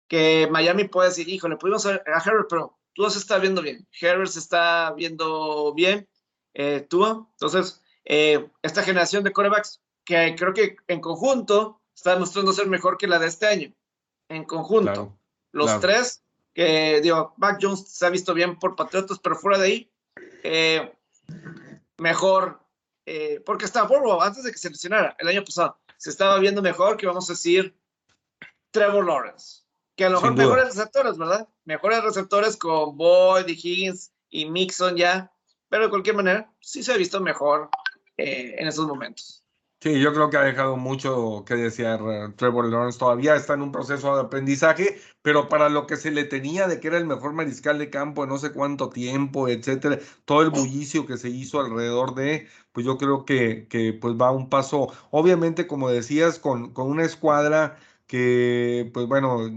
que 0.09 0.49
Miami 0.51 0.85
puede 0.85 1.09
decir, 1.09 1.29
híjole, 1.29 1.57
pudimos 1.57 1.87
a, 1.87 2.03
a 2.07 2.23
Herbert, 2.25 2.47
pero 2.49 2.79
tú 2.93 3.09
se 3.11 3.19
está 3.19 3.39
viendo 3.39 3.63
bien. 3.63 3.87
Herbert 4.01 4.31
se 4.31 4.39
está 4.39 4.93
viendo 4.93 5.73
bien, 5.75 6.09
eh, 6.55 6.87
tú. 6.89 7.05
Entonces, 7.33 7.83
eh, 8.05 8.49
esta 8.63 8.83
generación 8.83 9.25
de 9.25 9.33
corebacks, 9.33 9.83
que 10.05 10.35
creo 10.37 10.55
que 10.55 10.77
en 10.89 11.01
conjunto 11.01 11.83
está 11.95 12.15
demostrando 12.15 12.53
ser 12.53 12.67
mejor 12.69 12.97
que 12.97 13.07
la 13.07 13.19
de 13.19 13.27
este 13.27 13.47
año. 13.47 13.75
En 14.29 14.45
conjunto. 14.45 14.93
Claro, 14.93 15.19
Los 15.53 15.67
claro. 15.67 15.81
tres, 15.81 16.23
que 16.55 17.01
digo, 17.01 17.35
Mac 17.37 17.59
Jones 17.61 17.89
se 17.89 18.07
ha 18.07 18.11
visto 18.11 18.33
bien 18.33 18.59
por 18.59 18.77
Patriotas, 18.77 19.19
pero 19.19 19.37
fuera 19.37 19.59
de 19.59 19.67
ahí, 19.67 19.93
eh, 20.43 20.93
mejor, 21.99 22.61
porque 23.45 23.67
estaba 23.67 23.87
Burrow 23.87 24.21
antes 24.21 24.43
de 24.43 24.51
que 24.51 24.59
se 24.59 24.71
lesionara 24.71 25.15
el 25.19 25.29
año 25.29 25.45
pasado, 25.45 25.79
se 25.99 26.11
estaba 26.11 26.39
viendo 26.39 26.63
mejor 26.63 26.97
que 26.97 27.07
vamos 27.07 27.29
a 27.29 27.33
decir 27.33 27.77
Trevor 28.71 29.07
Lawrence, 29.07 29.63
que 29.95 30.05
a 30.05 30.11
lo 30.11 30.21
mejor 30.21 30.37
mejores 30.37 30.67
receptores, 30.67 31.17
¿verdad? 31.17 31.49
Mejores 31.65 32.03
receptores 32.03 32.57
con 32.57 32.97
Boyd 32.97 33.47
y 33.49 33.53
Higgins 33.53 34.13
y 34.29 34.47
Mixon 34.47 34.97
ya, 34.97 35.33
pero 35.69 35.85
de 35.85 35.91
cualquier 35.91 36.17
manera 36.17 36.53
sí 36.61 36.83
se 36.83 36.93
ha 36.93 36.97
visto 36.97 37.21
mejor 37.21 37.71
eh, 38.17 38.57
en 38.59 38.69
esos 38.69 38.87
momentos. 38.87 39.46
Sí, 39.87 40.01
yo 40.01 40.13
creo 40.13 40.31
que 40.31 40.37
ha 40.37 40.43
dejado 40.43 40.77
mucho 40.77 41.45
que 41.47 41.55
desear 41.55 42.01
eh, 42.01 42.33
Trevor 42.37 42.69
Lawrence. 42.69 42.99
Todavía 42.99 43.37
está 43.37 43.55
en 43.55 43.63
un 43.63 43.71
proceso 43.71 44.17
de 44.17 44.23
aprendizaje, 44.23 45.01
pero 45.23 45.49
para 45.49 45.69
lo 45.69 45.87
que 45.87 45.97
se 45.97 46.11
le 46.11 46.25
tenía 46.25 46.67
de 46.67 46.81
que 46.81 46.89
era 46.89 46.99
el 46.99 47.07
mejor 47.07 47.35
mariscal 47.35 47.79
de 47.79 47.89
campo 47.89 48.25
en 48.25 48.31
no 48.31 48.39
sé 48.39 48.53
cuánto 48.53 48.91
tiempo, 48.91 49.47
etcétera, 49.47 50.01
todo 50.25 50.43
el 50.43 50.51
bullicio 50.51 51.07
que 51.07 51.17
se 51.17 51.29
hizo 51.29 51.61
alrededor 51.61 52.17
de, 52.17 52.49
pues 52.73 52.85
yo 52.85 52.99
creo 52.99 53.25
que, 53.25 53.69
que 53.69 53.93
pues 53.93 54.15
va 54.15 54.33
un 54.33 54.49
paso, 54.49 54.89
obviamente, 55.13 55.69
como 55.69 55.89
decías, 55.89 56.41
con, 56.41 56.73
con 56.73 56.89
una 56.91 57.05
escuadra 57.05 57.79
que, 58.09 58.91
pues 58.93 59.07
bueno, 59.07 59.49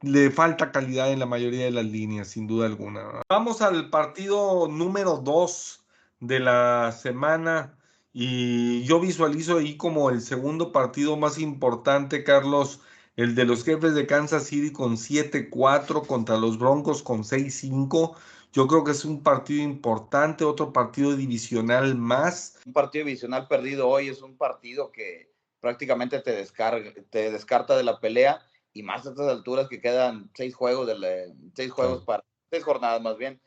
le 0.00 0.30
falta 0.30 0.72
calidad 0.72 1.12
en 1.12 1.18
la 1.18 1.26
mayoría 1.26 1.66
de 1.66 1.72
las 1.72 1.84
líneas, 1.84 2.28
sin 2.28 2.46
duda 2.46 2.64
alguna. 2.64 3.02
Vamos 3.28 3.60
al 3.60 3.90
partido 3.90 4.66
número 4.66 5.18
dos 5.18 5.84
de 6.20 6.40
la 6.40 6.90
semana. 6.92 7.76
Y 8.16 8.84
yo 8.84 9.00
visualizo 9.00 9.58
ahí 9.58 9.76
como 9.76 10.08
el 10.08 10.20
segundo 10.20 10.70
partido 10.70 11.16
más 11.16 11.36
importante, 11.36 12.22
Carlos, 12.22 12.80
el 13.16 13.34
de 13.34 13.44
los 13.44 13.64
jefes 13.64 13.94
de 13.94 14.06
Kansas 14.06 14.44
City 14.44 14.72
con 14.72 14.96
7-4 14.96 16.02
contra 16.02 16.36
los 16.36 16.56
Broncos 16.56 17.02
con 17.02 17.24
6-5. 17.24 18.16
Yo 18.52 18.68
creo 18.68 18.84
que 18.84 18.92
es 18.92 19.04
un 19.04 19.24
partido 19.24 19.64
importante, 19.64 20.44
otro 20.44 20.72
partido 20.72 21.16
divisional 21.16 21.96
más. 21.96 22.60
Un 22.64 22.72
partido 22.72 23.04
divisional 23.04 23.48
perdido 23.48 23.88
hoy 23.88 24.08
es 24.08 24.22
un 24.22 24.36
partido 24.36 24.92
que 24.92 25.32
prácticamente 25.58 26.20
te, 26.20 26.30
descarga, 26.30 26.92
te 27.10 27.32
descarta 27.32 27.76
de 27.76 27.82
la 27.82 27.98
pelea 27.98 28.40
y 28.72 28.84
más 28.84 29.04
a 29.06 29.10
estas 29.10 29.26
alturas 29.26 29.68
que 29.68 29.80
quedan 29.80 30.30
seis 30.34 30.54
juegos, 30.54 30.86
de 30.86 30.96
la- 30.96 31.34
seis 31.56 31.72
juegos 31.72 32.04
para 32.04 32.22
seis 32.48 32.62
jornadas 32.62 33.02
más 33.02 33.18
bien. 33.18 33.40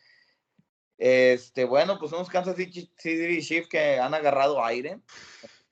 Este, 0.98 1.66
bueno, 1.66 2.00
pues 2.00 2.12
unos 2.12 2.30
Kansas 2.30 2.56
City 2.56 2.92
City 2.98 3.42
Chiefs 3.42 3.70
que 3.70 4.00
han 4.00 4.14
agarrado 4.14 4.64
aire. 4.64 5.00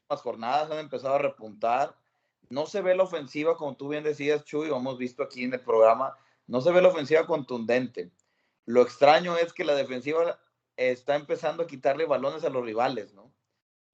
Las 0.10 0.22
jornadas 0.22 0.70
han 0.70 0.80
empezado 0.80 1.16
a 1.16 1.20
repuntar. 1.20 1.96
No 2.50 2.68
se 2.68 2.82
ve 2.82 2.96
la 2.96 3.04
ofensiva, 3.04 3.58
como 3.58 3.76
tú 3.76 3.90
bien 3.90 4.04
decías, 4.04 4.44
Chuy, 4.44 4.68
lo 4.68 4.78
hemos 4.78 4.98
visto 4.98 5.24
aquí 5.24 5.44
en 5.44 5.54
el 5.54 5.62
programa, 5.62 6.16
no 6.46 6.62
se 6.62 6.72
ve 6.72 6.82
la 6.82 6.90
ofensiva 6.90 7.26
contundente. 7.26 8.12
Lo 8.66 8.84
extraño 8.84 9.36
es 9.38 9.52
que 9.52 9.64
la 9.66 9.74
defensiva 9.74 10.40
está 10.78 11.16
empezando 11.16 11.64
a 11.64 11.68
quitarle 11.68 12.06
balones 12.06 12.44
a 12.44 12.50
los 12.50 12.64
rivales, 12.64 13.14
¿no? 13.14 13.34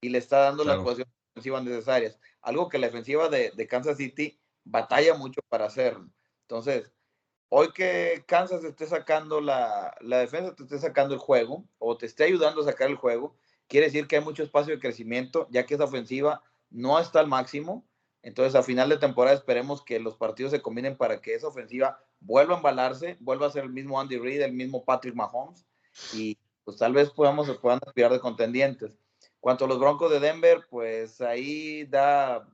y 0.01 0.09
le 0.09 0.17
está 0.17 0.39
dando 0.39 0.63
Claro. 0.63 0.79
las 0.79 0.83
posiciones 0.83 1.13
ofensivas 1.31 1.63
necesarias. 1.63 2.19
Algo 2.41 2.67
que 2.69 2.79
la 2.79 2.87
defensiva 2.87 3.29
de, 3.29 3.51
de 3.51 3.67
Kansas 3.67 3.97
City 3.97 4.39
batalla 4.63 5.13
mucho 5.13 5.41
para 5.47 5.65
hacer. 5.65 5.97
Entonces, 6.41 6.91
hoy 7.53 7.73
que 7.73 8.23
Kansas 8.27 8.63
esté 8.63 8.87
sacando 8.87 9.41
la, 9.41 9.93
la 9.99 10.19
defensa, 10.19 10.55
te 10.55 10.63
esté 10.63 10.79
sacando 10.79 11.13
el 11.13 11.19
juego 11.19 11.65
o 11.79 11.97
te 11.97 12.05
esté 12.05 12.23
ayudando 12.23 12.61
a 12.61 12.65
sacar 12.65 12.89
el 12.89 12.95
juego, 12.95 13.35
quiere 13.67 13.87
decir 13.87 14.07
que 14.07 14.15
hay 14.15 14.23
mucho 14.23 14.41
espacio 14.41 14.73
de 14.73 14.79
crecimiento, 14.79 15.47
ya 15.51 15.65
que 15.65 15.73
esa 15.73 15.83
ofensiva 15.83 16.41
no 16.69 16.97
está 16.97 17.19
al 17.19 17.27
máximo. 17.27 17.85
Entonces, 18.23 18.55
a 18.55 18.63
final 18.63 18.87
de 18.87 18.97
temporada 18.97 19.35
esperemos 19.35 19.83
que 19.83 19.99
los 19.99 20.15
partidos 20.15 20.53
se 20.53 20.61
combinen 20.61 20.95
para 20.95 21.21
que 21.21 21.35
esa 21.35 21.47
ofensiva 21.47 22.01
vuelva 22.21 22.53
a 22.53 22.57
embalarse, 22.57 23.17
vuelva 23.19 23.47
a 23.47 23.51
ser 23.51 23.65
el 23.65 23.71
mismo 23.71 23.99
Andy 23.99 24.17
Reid, 24.17 24.41
el 24.41 24.53
mismo 24.53 24.85
Patrick 24.85 25.15
Mahomes, 25.15 25.65
y 26.13 26.37
pues 26.63 26.77
tal 26.77 26.93
vez 26.93 27.09
podamos, 27.09 27.49
puedan 27.57 27.79
aspirar 27.85 28.13
de 28.13 28.19
contendientes. 28.21 28.97
Cuanto 29.41 29.65
a 29.65 29.67
los 29.67 29.79
Broncos 29.79 30.09
de 30.09 30.21
Denver, 30.21 30.65
pues 30.69 31.19
ahí 31.19 31.83
da 31.85 32.47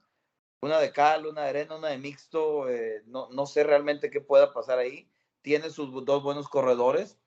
una 0.62 0.80
de 0.80 0.92
cal, 0.92 1.26
una 1.26 1.44
de 1.44 1.50
arena, 1.50 1.76
una 1.76 1.90
de 1.90 1.98
mixto, 1.98 2.70
eh, 2.70 3.04
no, 3.06 3.30
no 3.30 3.46
sé 3.46 3.64
realmente 3.64 4.10
qué 4.10 4.22
pueda 4.22 4.54
pasar 4.54 4.80
ahí. 4.80 5.10
Tiene 5.42 5.70
sus 5.70 6.06
dos 6.06 6.24
buenos 6.24 6.50
corredores, 6.50 7.18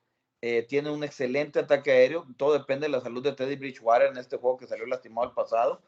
eh, 0.41 0.63
tiene 0.63 0.91
un 0.91 1.03
excelente 1.03 1.59
ataque 1.59 1.91
aéreo, 1.91 2.25
todo 2.37 2.53
depende 2.53 2.87
de 2.87 2.91
la 2.91 3.01
salud 3.01 3.23
de 3.23 3.33
Teddy 3.33 3.55
Bridgewater 3.55 4.09
en 4.09 4.17
este 4.17 4.37
juego 4.37 4.57
que 4.57 4.67
salió 4.67 4.85
lastimado 4.85 5.27
el 5.27 5.33
pasado. 5.33 5.81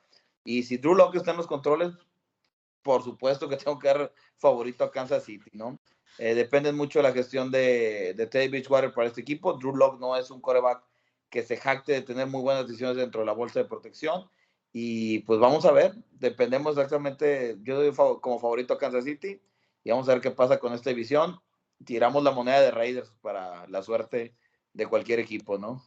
Y 0.45 0.63
si 0.63 0.77
Drew 0.77 0.95
Locke 0.95 1.17
está 1.17 1.31
en 1.31 1.37
los 1.37 1.47
controles, 1.47 1.93
por 2.81 3.03
supuesto 3.03 3.49
que 3.49 3.57
tengo 3.57 3.79
que 3.79 3.87
dar 3.87 4.13
favorito 4.37 4.83
a 4.83 4.91
Kansas 4.91 5.23
City, 5.23 5.51
¿no? 5.53 5.79
Eh, 6.19 6.35
depende 6.35 6.71
mucho 6.71 6.99
de 6.99 7.03
la 7.03 7.11
gestión 7.11 7.49
de, 7.49 8.13
de 8.15 8.27
Teddy 8.27 8.47
Bridgewater 8.49 8.93
para 8.93 9.07
este 9.07 9.21
equipo. 9.21 9.53
Drew 9.53 9.75
Locke 9.75 9.99
no 9.99 10.15
es 10.15 10.29
un 10.29 10.41
coreback 10.41 10.83
que 11.29 11.41
se 11.41 11.57
jacte 11.57 11.93
de 11.93 12.01
tener 12.03 12.27
muy 12.27 12.41
buenas 12.41 12.67
decisiones 12.67 12.97
dentro 12.97 13.21
de 13.21 13.25
la 13.25 13.33
bolsa 13.33 13.59
de 13.59 13.65
protección. 13.65 14.29
Y 14.73 15.19
pues 15.19 15.39
vamos 15.39 15.65
a 15.65 15.71
ver, 15.71 15.93
dependemos 16.19 16.71
exactamente, 16.71 17.57
yo 17.61 17.75
doy 17.75 17.93
como 18.19 18.39
favorito 18.39 18.73
a 18.73 18.79
Kansas 18.79 19.03
City 19.03 19.39
y 19.83 19.91
vamos 19.91 20.09
a 20.09 20.13
ver 20.13 20.21
qué 20.21 20.31
pasa 20.31 20.59
con 20.59 20.73
esta 20.73 20.89
división. 20.89 21.39
Tiramos 21.85 22.23
la 22.23 22.31
moneda 22.31 22.59
de 22.59 22.71
Raiders 22.71 23.11
para 23.21 23.67
la 23.67 23.83
suerte 23.83 24.35
de 24.73 24.87
cualquier 24.87 25.19
equipo, 25.19 25.59
¿no? 25.59 25.83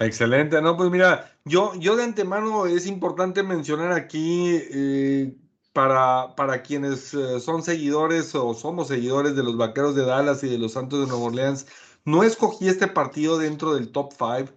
Excelente, 0.00 0.60
no, 0.60 0.76
pues 0.76 0.90
mira, 0.90 1.32
yo, 1.44 1.74
yo 1.76 1.96
de 1.96 2.04
antemano 2.04 2.66
es 2.66 2.86
importante 2.86 3.42
mencionar 3.42 3.92
aquí 3.92 4.58
eh, 4.70 5.34
para, 5.72 6.34
para 6.34 6.62
quienes 6.62 7.14
eh, 7.14 7.40
son 7.40 7.62
seguidores 7.62 8.34
o 8.34 8.52
somos 8.52 8.88
seguidores 8.88 9.36
de 9.36 9.42
los 9.42 9.56
Vaqueros 9.56 9.94
de 9.94 10.04
Dallas 10.04 10.42
y 10.42 10.48
de 10.48 10.58
los 10.58 10.72
Santos 10.72 11.00
de 11.00 11.06
Nueva 11.06 11.26
Orleans, 11.26 11.66
no 12.04 12.24
escogí 12.24 12.68
este 12.68 12.88
partido 12.88 13.38
dentro 13.38 13.74
del 13.74 13.90
top 13.90 14.12
5 14.12 14.52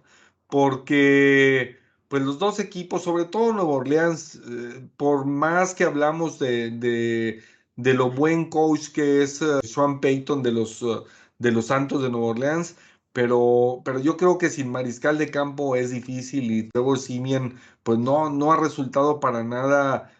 porque 0.46 1.79
pues 2.10 2.24
los 2.24 2.40
dos 2.40 2.58
equipos, 2.58 3.04
sobre 3.04 3.24
todo 3.24 3.52
Nueva 3.52 3.70
Orleans, 3.70 4.34
eh, 4.34 4.88
por 4.96 5.26
más 5.26 5.74
que 5.74 5.84
hablamos 5.84 6.40
de, 6.40 6.72
de, 7.76 7.94
lo 7.94 8.10
buen 8.10 8.50
coach 8.50 8.88
que 8.88 9.22
es 9.22 9.40
eh, 9.40 9.60
Sean 9.62 10.00
Payton 10.00 10.42
de 10.42 10.50
los, 10.50 10.82
eh, 10.82 10.86
de 11.38 11.52
los 11.52 11.66
Santos 11.66 12.02
de 12.02 12.10
Nueva 12.10 12.26
Orleans, 12.28 12.74
pero, 13.12 13.80
pero 13.84 14.00
yo 14.00 14.16
creo 14.16 14.38
que 14.38 14.50
sin 14.50 14.70
mariscal 14.72 15.18
de 15.18 15.30
campo 15.30 15.76
es 15.76 15.90
difícil 15.90 16.50
y 16.50 16.64
Trevor 16.70 16.98
Simeon 16.98 17.54
pues 17.84 17.98
no, 18.00 18.28
no 18.28 18.52
ha 18.52 18.56
resultado 18.56 19.20
para 19.20 19.44
nada 19.44 20.12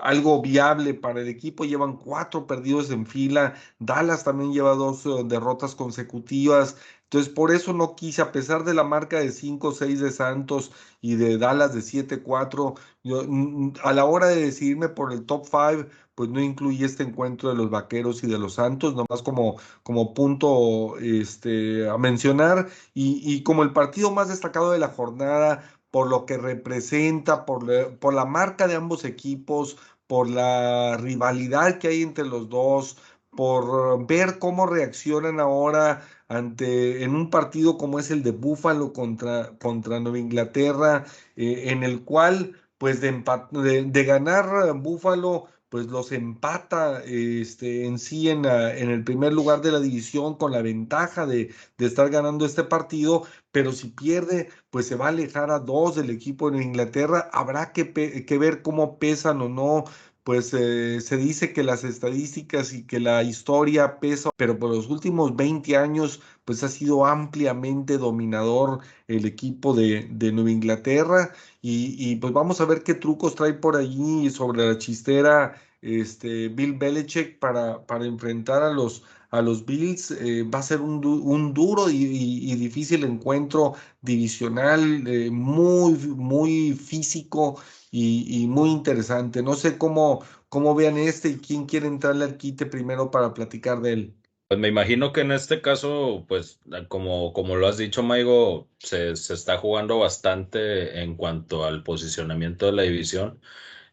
algo 0.00 0.42
viable 0.42 0.94
para 0.94 1.20
el 1.20 1.28
equipo. 1.28 1.64
Llevan 1.64 1.96
cuatro 1.96 2.46
perdidos 2.46 2.90
en 2.90 3.06
fila. 3.06 3.54
Dallas 3.78 4.24
también 4.24 4.52
lleva 4.52 4.74
dos 4.74 5.04
derrotas 5.28 5.76
consecutivas. 5.76 6.76
Entonces, 7.04 7.32
por 7.32 7.52
eso 7.52 7.72
no 7.72 7.94
quise, 7.94 8.22
a 8.22 8.32
pesar 8.32 8.64
de 8.64 8.74
la 8.74 8.84
marca 8.84 9.20
de 9.20 9.30
5-6 9.30 10.00
de 10.00 10.10
Santos 10.10 10.72
y 11.00 11.14
de 11.16 11.38
Dallas 11.38 11.74
de 11.74 11.82
7-4, 11.82 12.74
yo, 13.02 13.24
mm, 13.26 13.74
a 13.82 13.92
la 13.92 14.04
hora 14.04 14.26
de 14.26 14.46
decidirme 14.46 14.88
por 14.88 15.12
el 15.12 15.24
top 15.26 15.44
5, 15.46 15.88
pues 16.14 16.30
no 16.30 16.40
incluí 16.40 16.82
este 16.84 17.02
encuentro 17.02 17.48
de 17.50 17.56
los 17.56 17.70
Vaqueros 17.70 18.22
y 18.24 18.28
de 18.28 18.38
los 18.38 18.54
Santos, 18.54 18.94
nomás 18.94 19.22
como, 19.22 19.56
como 19.82 20.14
punto 20.14 20.96
este, 20.98 21.88
a 21.88 21.98
mencionar. 21.98 22.68
Y, 22.94 23.20
y 23.22 23.42
como 23.42 23.62
el 23.62 23.72
partido 23.72 24.10
más 24.10 24.28
destacado 24.28 24.70
de 24.72 24.78
la 24.78 24.88
jornada, 24.88 25.64
por 25.90 26.08
lo 26.08 26.26
que 26.26 26.36
representa, 26.38 27.44
por 27.46 27.62
la, 27.68 27.96
por 28.00 28.14
la 28.14 28.24
marca 28.24 28.66
de 28.66 28.74
ambos 28.74 29.04
equipos, 29.04 29.76
por 30.06 30.28
la 30.28 30.96
rivalidad 30.98 31.78
que 31.78 31.88
hay 31.88 32.02
entre 32.02 32.24
los 32.24 32.48
dos, 32.48 32.96
por 33.34 34.06
ver 34.06 34.38
cómo 34.38 34.66
reaccionan 34.66 35.40
ahora 35.40 36.02
ante 36.28 37.02
en 37.04 37.14
un 37.14 37.30
partido 37.30 37.76
como 37.78 37.98
es 37.98 38.10
el 38.10 38.22
de 38.22 38.30
Búfalo 38.32 38.92
contra, 38.92 39.56
contra 39.58 40.00
Nueva 40.00 40.18
Inglaterra, 40.18 41.04
eh, 41.36 41.64
en 41.70 41.82
el 41.82 42.04
cual 42.04 42.56
pues 42.78 43.00
de, 43.00 43.22
de, 43.52 43.84
de 43.84 44.04
ganar 44.04 44.74
Búfalo 44.74 45.46
pues 45.68 45.86
los 45.86 46.12
empata 46.12 47.02
este, 47.04 47.84
en 47.86 47.98
sí 47.98 48.28
en, 48.30 48.44
en 48.44 48.90
el 48.90 49.02
primer 49.02 49.32
lugar 49.32 49.60
de 49.60 49.72
la 49.72 49.80
división 49.80 50.36
con 50.36 50.52
la 50.52 50.62
ventaja 50.62 51.26
de, 51.26 51.52
de 51.78 51.86
estar 51.86 52.10
ganando 52.10 52.46
este 52.46 52.62
partido, 52.64 53.24
pero 53.50 53.72
si 53.72 53.88
pierde, 53.90 54.50
pues 54.70 54.86
se 54.86 54.94
va 54.96 55.06
a 55.06 55.08
alejar 55.08 55.50
a 55.50 55.58
dos 55.58 55.96
del 55.96 56.10
equipo 56.10 56.50
de 56.50 56.62
Inglaterra. 56.62 57.28
Habrá 57.32 57.72
que, 57.72 57.92
que 58.24 58.38
ver 58.38 58.62
cómo 58.62 58.98
pesan 59.00 59.40
o 59.42 59.48
no. 59.48 59.84
Pues 60.24 60.54
eh, 60.54 61.00
se 61.02 61.18
dice 61.18 61.52
que 61.52 61.62
las 61.62 61.84
estadísticas 61.84 62.72
y 62.72 62.86
que 62.86 62.98
la 62.98 63.22
historia 63.22 64.00
pesa, 64.00 64.30
pero 64.36 64.58
por 64.58 64.70
los 64.70 64.88
últimos 64.88 65.36
20 65.36 65.76
años, 65.76 66.22
pues 66.46 66.62
ha 66.62 66.68
sido 66.68 67.04
ampliamente 67.04 67.98
dominador 67.98 68.80
el 69.06 69.26
equipo 69.26 69.74
de, 69.74 70.08
de 70.10 70.32
Nueva 70.32 70.50
Inglaterra. 70.50 71.32
Y, 71.60 71.94
y, 71.98 72.16
pues 72.16 72.32
vamos 72.32 72.60
a 72.62 72.64
ver 72.64 72.82
qué 72.82 72.94
trucos 72.94 73.34
trae 73.34 73.52
por 73.54 73.76
allí 73.76 74.30
sobre 74.30 74.66
la 74.66 74.78
chistera 74.78 75.60
este, 75.82 76.48
Bill 76.48 76.72
Belichick 76.78 77.38
para, 77.38 77.84
para 77.86 78.06
enfrentar 78.06 78.62
a 78.62 78.72
los, 78.72 79.02
a 79.30 79.42
los 79.42 79.66
Bills. 79.66 80.10
Eh, 80.12 80.42
va 80.44 80.60
a 80.60 80.62
ser 80.62 80.80
un, 80.80 81.00
du- 81.02 81.22
un 81.22 81.52
duro 81.52 81.90
y, 81.90 82.54
difícil 82.56 83.04
encuentro 83.04 83.74
divisional, 84.00 85.06
eh, 85.06 85.30
muy, 85.30 85.92
muy 86.16 86.72
físico 86.72 87.56
y, 87.94 88.42
y 88.44 88.46
muy 88.48 88.70
interesante. 88.70 89.42
No 89.42 89.54
sé 89.54 89.78
cómo, 89.78 90.24
cómo 90.48 90.74
vean 90.74 90.98
este 90.98 91.28
y 91.30 91.38
quién 91.38 91.66
quiere 91.66 91.86
entrarle 91.86 92.24
al 92.24 92.36
quite 92.36 92.66
primero 92.66 93.10
para 93.10 93.34
platicar 93.34 93.80
de 93.82 93.92
él. 93.92 94.16
Pues 94.48 94.60
me 94.60 94.68
imagino 94.68 95.12
que 95.12 95.22
en 95.22 95.32
este 95.32 95.62
caso, 95.62 96.26
pues 96.28 96.60
como, 96.88 97.32
como 97.32 97.56
lo 97.56 97.66
has 97.66 97.78
dicho, 97.78 98.02
Maigo, 98.02 98.70
se, 98.78 99.16
se 99.16 99.34
está 99.34 99.56
jugando 99.58 99.98
bastante 99.98 101.00
en 101.02 101.16
cuanto 101.16 101.64
al 101.64 101.82
posicionamiento 101.82 102.66
de 102.66 102.72
la 102.72 102.82
división. 102.82 103.40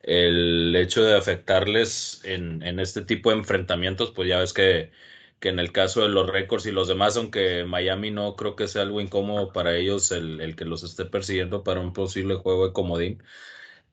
El 0.04 0.76
hecho 0.76 1.04
de 1.04 1.18
afectarles 1.18 2.22
en, 2.26 2.64
en 2.64 2.80
este 2.80 3.04
tipo 3.04 3.32
de 3.32 3.38
enfrentamientos, 3.38 4.12
pues 4.12 4.30
ya 4.30 4.40
ves 4.40 4.54
que, 4.54 4.92
que 5.40 5.50
en 5.50 5.60
el 5.60 5.72
caso 5.72 6.02
de 6.04 6.10
los 6.10 6.30
récords 6.30 6.66
y 6.66 6.72
los 6.72 6.88
demás, 6.90 7.18
aunque 7.18 7.66
Miami 7.66 8.12
no 8.12 8.36
creo 8.36 8.56
que 8.56 8.68
sea 8.68 8.84
algo 8.84 9.02
incómodo 9.02 9.54
para 9.54 9.78
ellos 9.78 10.12
el, 10.12 10.42
el 10.42 10.56
que 10.56 10.66
los 10.66 10.84
esté 10.84 11.06
persiguiendo 11.06 11.64
para 11.64 11.82
un 11.82 11.94
posible 11.94 12.36
juego 12.36 12.68
de 12.68 12.74
comodín, 12.74 13.24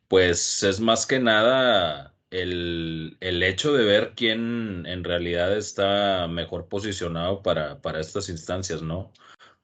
pues 0.08 0.62
es 0.62 0.80
más 0.80 1.06
que 1.06 1.18
nada 1.20 2.14
el, 2.30 3.16
el 3.20 3.42
hecho 3.42 3.72
de 3.72 3.84
ver 3.84 4.12
quién 4.16 4.86
en 4.86 5.04
realidad 5.04 5.56
está 5.56 6.28
mejor 6.28 6.68
posicionado 6.68 7.42
para, 7.42 7.80
para 7.80 8.00
estas 8.00 8.28
instancias, 8.28 8.82
¿no? 8.82 9.12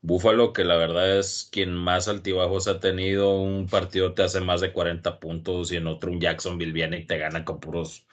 Búfalo, 0.03 0.53
que 0.53 0.65
la 0.65 0.77
verdad 0.77 1.19
es 1.19 1.49
quien 1.51 1.75
más 1.75 2.09
altibajos 2.09 2.69
ha 2.69 2.79
tenido, 2.79 3.41
un 3.41 3.69
partido 3.69 4.13
te 4.13 4.23
hace 4.23 4.41
más 4.41 4.61
de 4.61 4.73
40 4.73 5.19
puntos 5.19 5.73
y 5.73 5.77
en 5.77 5.87
otro 5.87 6.11
un 6.11 6.21
Jacksonville 6.21 6.73
viene 6.73 6.99
y 6.99 7.07
te 7.07 7.17
gana 7.19 7.45
con 7.45 7.59
puros, 7.59 8.07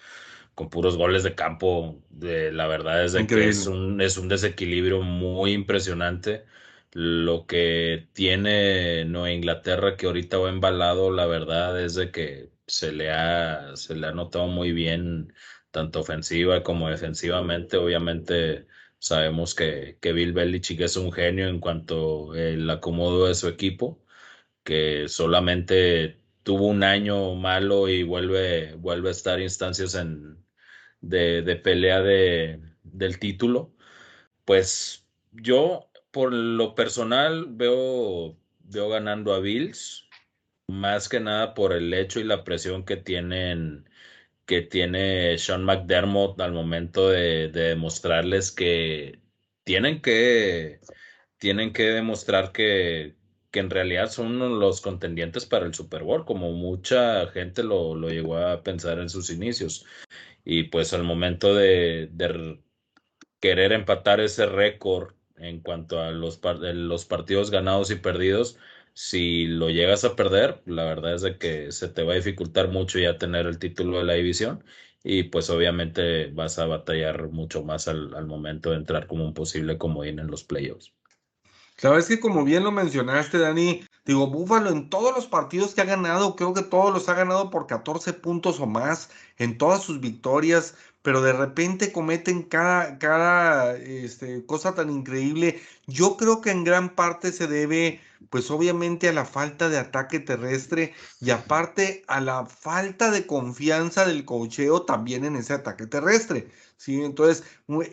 con 0.56 0.70
puros 0.70 0.98
goles 0.98 1.24
de 1.24 1.36
campo. 1.36 2.02
De, 2.10 2.52
la 2.54 2.68
verdad 2.68 3.04
es 3.04 3.14
de 3.14 3.28
que 3.28 3.50
es 3.50 3.68
un, 3.68 4.00
es 4.02 4.18
un 4.18 4.30
desequilibrio 4.30 5.02
muy 5.02 5.52
impresionante. 5.52 6.46
Lo 6.94 7.46
que 7.48 8.10
tiene 8.14 9.06
Nueva 9.06 9.32
Inglaterra, 9.32 9.96
que 9.98 10.08
ahorita 10.08 10.38
va 10.38 10.50
embalado, 10.50 11.12
la 11.12 11.26
verdad 11.26 11.82
es 11.82 11.96
de 11.96 12.12
que 12.12 12.52
se 12.68 12.92
le 12.92 13.12
ha, 13.12 13.76
se 13.78 13.96
le 13.96 14.08
ha 14.08 14.12
notado 14.12 14.48
muy 14.48 14.74
bien, 14.74 15.34
tanto 15.72 16.02
ofensiva 16.02 16.64
como 16.64 16.90
defensivamente. 16.90 17.78
Obviamente 17.78 18.68
sabemos 19.00 19.56
que, 19.56 19.98
que 20.02 20.12
Bill 20.14 20.34
Belichick 20.34 20.82
es 20.82 20.98
un 20.98 21.12
genio 21.14 21.48
en 21.48 21.60
cuanto 21.60 22.36
el 22.36 22.70
acomodo 22.70 23.28
de 23.28 23.36
su 23.36 23.48
equipo, 23.48 24.04
que 24.64 25.08
solamente 25.10 26.22
tuvo 26.44 26.68
un 26.68 26.84
año 26.84 27.36
malo 27.36 27.90
y 27.90 28.04
vuelve, 28.04 28.76
vuelve 28.76 29.10
a 29.10 29.12
estar 29.12 29.42
instancias 29.42 29.96
en, 29.96 30.46
de, 31.02 31.42
de 31.44 31.56
pelea 31.58 32.02
de, 32.02 32.62
del 32.84 33.20
título. 33.20 33.76
Pues 34.46 35.08
yo, 35.32 35.91
por 36.12 36.34
lo 36.34 36.76
personal, 36.76 37.48
veo, 37.50 38.38
veo 38.60 38.90
ganando 38.90 39.34
a 39.34 39.40
Bills, 39.40 40.08
más 40.68 41.10
que 41.10 41.20
nada 41.20 41.54
por 41.54 41.74
el 41.74 41.94
hecho 41.94 42.20
y 42.20 42.24
la 42.24 42.44
presión 42.44 42.86
que 42.86 42.98
tienen, 42.98 43.90
que 44.46 44.62
tiene 44.62 45.38
Sean 45.38 45.64
McDermott 45.66 46.40
al 46.42 46.54
momento 46.54 47.10
de, 47.10 47.50
de 47.50 47.70
demostrarles 47.70 48.52
que 48.52 49.20
tienen 49.64 50.02
que, 50.02 50.82
tienen 51.38 51.74
que 51.74 51.84
demostrar 51.92 52.52
que, 52.52 53.16
que 53.52 53.60
en 53.60 53.70
realidad 53.70 54.10
son 54.10 54.60
los 54.60 54.82
contendientes 54.82 55.46
para 55.46 55.66
el 55.66 55.74
Super 55.74 56.04
Bowl, 56.04 56.26
como 56.26 56.52
mucha 56.54 57.28
gente 57.28 57.64
lo, 57.64 57.96
lo 57.96 58.10
llegó 58.10 58.38
a 58.38 58.64
pensar 58.64 59.00
en 59.00 59.10
sus 59.10 59.30
inicios. 59.30 59.86
Y 60.46 60.64
pues 60.64 60.94
al 60.94 61.04
momento 61.04 61.54
de, 61.56 62.10
de 62.12 62.62
querer 63.40 63.74
empatar 63.74 64.20
ese 64.22 64.46
récord 64.46 65.14
en 65.44 65.62
cuanto 65.62 66.00
a 66.02 66.12
los, 66.12 66.40
los 66.44 67.06
partidos 67.06 67.52
ganados 67.52 67.92
y 67.92 67.96
perdidos, 67.96 68.58
si 68.94 69.46
lo 69.48 69.70
llegas 69.70 70.04
a 70.04 70.16
perder, 70.16 70.62
la 70.66 70.86
verdad 70.86 71.16
es 71.16 71.22
de 71.22 71.38
que 71.38 71.72
se 71.72 71.88
te 71.90 72.04
va 72.04 72.14
a 72.14 72.18
dificultar 72.18 72.70
mucho 72.70 73.00
ya 73.00 73.18
tener 73.18 73.46
el 73.46 73.60
título 73.60 74.00
de 74.00 74.06
la 74.06 74.14
división 74.14 74.64
y 75.04 75.24
pues 75.24 75.50
obviamente 75.50 76.28
vas 76.28 76.60
a 76.60 76.66
batallar 76.68 77.30
mucho 77.30 77.64
más 77.64 77.88
al, 77.88 78.14
al 78.16 78.28
momento 78.28 78.72
de 78.72 78.78
entrar 78.78 79.08
como 79.08 79.26
un 79.26 79.34
posible 79.34 79.78
comodín 79.78 80.20
en 80.20 80.28
los 80.28 80.44
playoffs. 80.44 80.94
Sabes 81.78 82.08
que 82.08 82.20
como 82.20 82.44
bien 82.46 82.64
lo 82.64 82.72
mencionaste, 82.72 83.40
Dani, 83.40 83.84
digo, 84.06 84.28
Búfalo 84.28 84.70
en 84.70 84.90
todos 84.90 85.16
los 85.16 85.26
partidos 85.26 85.74
que 85.74 85.82
ha 85.82 85.86
ganado, 85.86 86.36
creo 86.36 86.54
que 86.54 86.62
todos 86.62 86.94
los 86.94 87.10
ha 87.10 87.16
ganado 87.16 87.50
por 87.50 87.66
14 87.66 88.14
puntos 88.14 88.60
o 88.60 88.68
más 88.68 89.10
en 89.38 89.58
todas 89.58 89.82
sus 89.82 90.00
victorias, 90.00 90.76
pero 91.02 91.22
de 91.22 91.34
repente 91.34 91.92
cometen 91.92 92.44
cada, 92.44 92.98
cada 93.00 93.76
este, 93.78 94.46
cosa 94.46 94.76
tan 94.76 94.90
increíble. 94.90 95.62
Yo 95.88 96.18
creo 96.18 96.42
que 96.42 96.52
en 96.52 96.64
gran 96.64 96.96
parte 96.96 97.32
se 97.32 97.48
debe, 97.48 98.02
pues 98.30 98.52
obviamente 98.52 99.10
a 99.10 99.14
la 99.14 99.26
falta 99.26 99.70
de 99.70 99.80
ataque 99.80 100.20
terrestre 100.20 100.94
y 101.20 101.32
aparte 101.32 102.04
a 102.08 102.22
la 102.22 102.46
falta 102.46 103.12
de 103.12 103.26
confianza 103.26 104.06
del 104.06 104.26
cocheo 104.26 104.84
también 104.84 105.26
en 105.26 105.36
ese 105.36 105.54
ataque 105.54 105.88
terrestre. 105.88 106.48
¿sí? 106.78 107.02
Entonces, 107.04 107.44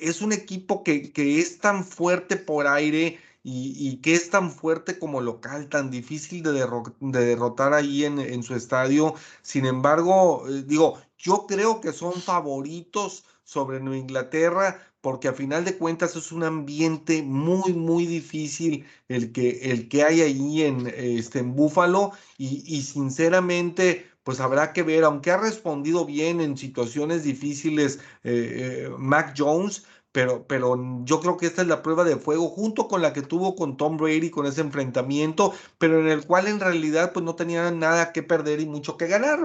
es 0.00 0.20
un 0.20 0.32
equipo 0.32 0.84
que, 0.84 1.12
que 1.12 1.40
es 1.40 1.58
tan 1.58 1.84
fuerte 1.84 2.36
por 2.36 2.66
aire 2.66 3.18
y, 3.50 3.96
que 4.02 4.14
es 4.14 4.30
tan 4.30 4.50
fuerte 4.50 4.98
como 4.98 5.20
local, 5.20 5.68
tan 5.68 5.90
difícil 5.90 6.42
de, 6.42 6.52
derrotar 7.00 7.72
ahí 7.72 8.04
en, 8.04 8.42
su 8.42 8.54
estadio. 8.54 9.14
Sin 9.42 9.64
embargo, 9.66 10.44
eh, 10.48 10.62
digo, 10.66 10.98
yo 11.18 11.46
creo 11.46 11.80
que 11.80 11.92
son 11.92 12.14
favoritos 12.14 13.24
sobre 13.44 13.80
Nueva 13.80 13.98
Inglaterra 13.98 14.80
porque 15.00 15.28
a 15.28 15.32
final 15.32 15.64
de 15.64 15.76
cuentas 15.76 16.16
es 16.16 16.32
un 16.32 16.44
ambiente 16.44 17.22
muy, 17.22 17.72
muy 17.72 18.06
difícil 18.06 18.84
el 19.08 19.32
que, 19.32 19.70
el 19.70 19.88
que 19.88 20.04
hay 20.04 20.20
ahí 20.20 20.62
en, 20.62 20.86
este, 20.86 21.40
en 21.40 21.54
Búfalo 21.54 22.12
y, 22.36 22.82
sinceramente 22.82 24.06
pues 24.22 24.40
habrá 24.40 24.74
que 24.74 24.82
ver, 24.82 25.04
aunque 25.04 25.30
ha 25.30 25.38
respondido 25.38 26.04
bien 26.04 26.42
en 26.42 26.58
situaciones 26.58 27.24
difíciles 27.24 27.98
eh, 28.24 28.84
eh, 28.86 28.90
Mac 28.98 29.34
Jones, 29.36 29.86
pero, 30.12 30.46
pero 30.46 30.76
yo 31.04 31.20
creo 31.20 31.38
que 31.38 31.46
esta 31.46 31.62
es 31.62 31.68
la 31.68 31.82
prueba 31.82 32.04
de 32.04 32.16
fuego 32.16 32.48
junto 32.50 32.88
con 32.88 33.00
la 33.00 33.14
que 33.14 33.22
tuvo 33.22 33.56
con 33.56 33.78
Tom 33.78 33.96
Brady 33.96 34.30
con 34.30 34.44
ese 34.44 34.60
enfrentamiento, 34.60 35.54
pero 35.78 36.00
en 36.00 36.08
el 36.08 36.26
cual 36.26 36.48
en 36.48 36.60
realidad 36.60 37.12
pues 37.14 37.24
no 37.24 37.36
tenía 37.36 37.70
nada 37.70 38.12
que 38.12 38.22
perder 38.22 38.60
y 38.60 38.66
mucho 38.66 38.98
que 38.98 39.06
ganar, 39.06 39.38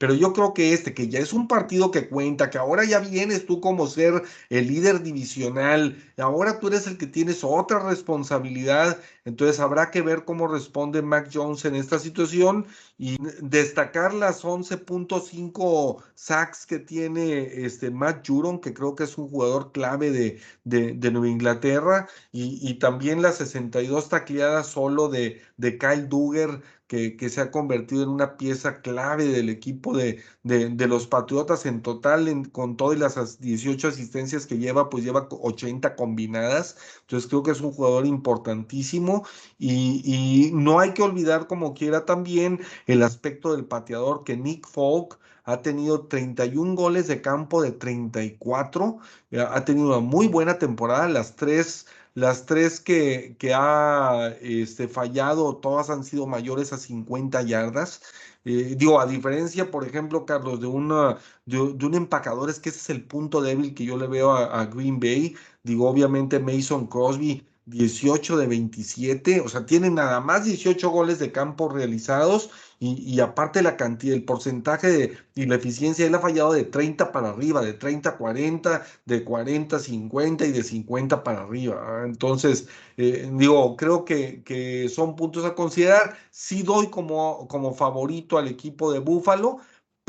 Pero 0.00 0.14
yo 0.14 0.32
creo 0.32 0.54
que 0.54 0.72
este, 0.72 0.94
que 0.94 1.08
ya 1.08 1.18
es 1.18 1.34
un 1.34 1.46
partido 1.46 1.90
que 1.90 2.08
cuenta, 2.08 2.48
que 2.48 2.56
ahora 2.56 2.84
ya 2.86 3.00
vienes 3.00 3.44
tú 3.44 3.60
como 3.60 3.86
ser 3.86 4.22
el 4.48 4.66
líder 4.66 5.02
divisional, 5.02 6.02
ahora 6.16 6.58
tú 6.58 6.68
eres 6.68 6.86
el 6.86 6.96
que 6.96 7.06
tienes 7.06 7.44
otra 7.44 7.80
responsabilidad, 7.80 8.98
entonces 9.26 9.60
habrá 9.60 9.90
que 9.90 10.00
ver 10.00 10.24
cómo 10.24 10.48
responde 10.48 11.02
Mac 11.02 11.28
Jones 11.30 11.66
en 11.66 11.74
esta 11.74 11.98
situación 11.98 12.66
y 12.96 13.18
destacar 13.42 14.14
las 14.14 14.42
11.5 14.42 16.02
sacks 16.14 16.64
que 16.64 16.78
tiene 16.78 17.64
este 17.66 17.90
Matt 17.90 18.26
Juron, 18.26 18.58
que 18.58 18.72
creo 18.72 18.94
que 18.96 19.04
es 19.04 19.18
un 19.18 19.28
jugador 19.28 19.70
clave 19.72 20.10
de, 20.10 20.40
de, 20.64 21.10
Nueva 21.10 21.28
Inglaterra, 21.28 22.08
y, 22.32 22.74
también 22.78 23.20
las 23.20 23.36
62 23.36 24.08
tacleadas 24.08 24.68
solo 24.68 25.08
de, 25.08 25.42
de 25.58 25.76
Kyle 25.76 26.08
Duggar, 26.08 26.62
que, 26.90 27.30
se 27.30 27.40
ha 27.40 27.52
convertido 27.52 28.02
en 28.02 28.08
una 28.08 28.36
pieza 28.36 28.80
clave 28.80 29.26
del 29.26 29.48
equipo 29.48 29.96
de, 29.96 30.20
de, 30.42 30.88
los 30.88 31.06
Patriotas 31.06 31.64
en 31.64 31.82
total, 31.82 32.50
con 32.50 32.76
todas 32.76 32.98
las 32.98 33.40
18 33.40 33.88
asistencias 33.88 34.44
que 34.44 34.58
lleva, 34.58 34.90
pues 34.90 35.04
lleva 35.04 35.28
80 35.30 35.94
combinadas. 35.94 36.76
Entonces 37.02 37.28
creo 37.28 37.44
que 37.44 37.52
es 37.52 37.60
un 37.60 37.70
jugador 37.70 38.06
importantísimo 38.06 39.24
y, 39.56 40.02
y 40.04 40.50
no 40.52 40.80
hay 40.80 40.92
que 40.92 41.02
olvidar 41.02 41.46
como 41.46 41.74
quiera 41.74 42.04
también 42.06 42.60
el 42.86 43.04
aspecto 43.04 43.52
del 43.54 43.66
pateador 43.66 44.24
que 44.24 44.36
Nick 44.36 44.66
Folk 44.66 45.20
ha 45.44 45.62
tenido 45.62 46.06
31 46.06 46.74
goles 46.74 47.06
de 47.08 47.22
campo 47.22 47.62
de 47.62 47.72
34, 47.72 48.98
eh, 49.30 49.40
ha 49.40 49.64
tenido 49.64 49.88
una 49.88 50.00
muy 50.00 50.28
buena 50.28 50.58
temporada, 50.58 51.08
las 51.08 51.36
tres 51.36 51.86
las 52.14 52.46
tres 52.46 52.80
que, 52.80 53.36
que 53.38 53.52
ha 53.54 54.34
este, 54.40 54.88
fallado, 54.88 55.56
todas 55.56 55.90
han 55.90 56.04
sido 56.04 56.26
mayores 56.26 56.72
a 56.72 56.78
50 56.78 57.42
yardas. 57.42 58.02
Eh, 58.44 58.74
digo, 58.76 59.00
a 59.00 59.06
diferencia, 59.06 59.70
por 59.70 59.86
ejemplo, 59.86 60.24
Carlos, 60.26 60.60
de, 60.60 60.66
una, 60.66 61.18
de, 61.46 61.58
un 61.58 61.94
empacador, 61.94 62.50
es 62.50 62.58
que 62.58 62.70
ese 62.70 62.78
es 62.78 62.90
el 62.90 63.04
punto 63.04 63.40
débil 63.42 63.74
que 63.74 63.84
yo 63.84 63.96
le 63.96 64.06
veo 64.06 64.32
a, 64.32 64.60
a 64.60 64.66
Green 64.66 64.98
Bay. 65.00 65.36
Digo, 65.62 65.88
obviamente 65.88 66.38
Mason 66.40 66.86
Crosby 66.86 67.46
18 67.66 68.36
de 68.36 68.46
27, 68.46 69.40
o 69.40 69.48
sea, 69.48 69.64
tiene 69.66 69.90
nada 69.90 70.20
más 70.20 70.44
18 70.44 70.90
goles 70.90 71.18
de 71.18 71.32
campo 71.32 71.68
realizados 71.68 72.50
y, 72.82 73.20
aparte 73.20 73.60
la 73.60 73.76
cantidad, 73.76 74.14
el 74.14 74.24
porcentaje 74.24 74.88
de, 74.88 75.18
y 75.34 75.44
la 75.44 75.56
eficiencia, 75.56 76.06
él 76.06 76.14
ha 76.14 76.18
fallado 76.18 76.54
de 76.54 76.64
30 76.64 77.12
para 77.12 77.28
arriba, 77.28 77.60
de 77.60 77.74
30 77.74 78.08
a 78.10 78.16
40, 78.16 78.86
de 79.04 79.22
40 79.22 79.76
a 79.76 79.78
50 79.78 80.46
y 80.46 80.52
de 80.52 80.62
50 80.62 81.22
para 81.22 81.42
arriba. 81.42 82.04
Entonces, 82.06 82.68
eh, 82.96 83.30
digo, 83.34 83.76
creo 83.76 84.06
que, 84.06 84.42
que, 84.44 84.88
son 84.88 85.14
puntos 85.14 85.44
a 85.44 85.54
considerar. 85.54 86.16
Sí 86.30 86.62
doy 86.62 86.88
como, 86.88 87.46
como 87.48 87.74
favorito 87.74 88.38
al 88.38 88.48
equipo 88.48 88.90
de 88.90 89.00
Búfalo, 89.00 89.58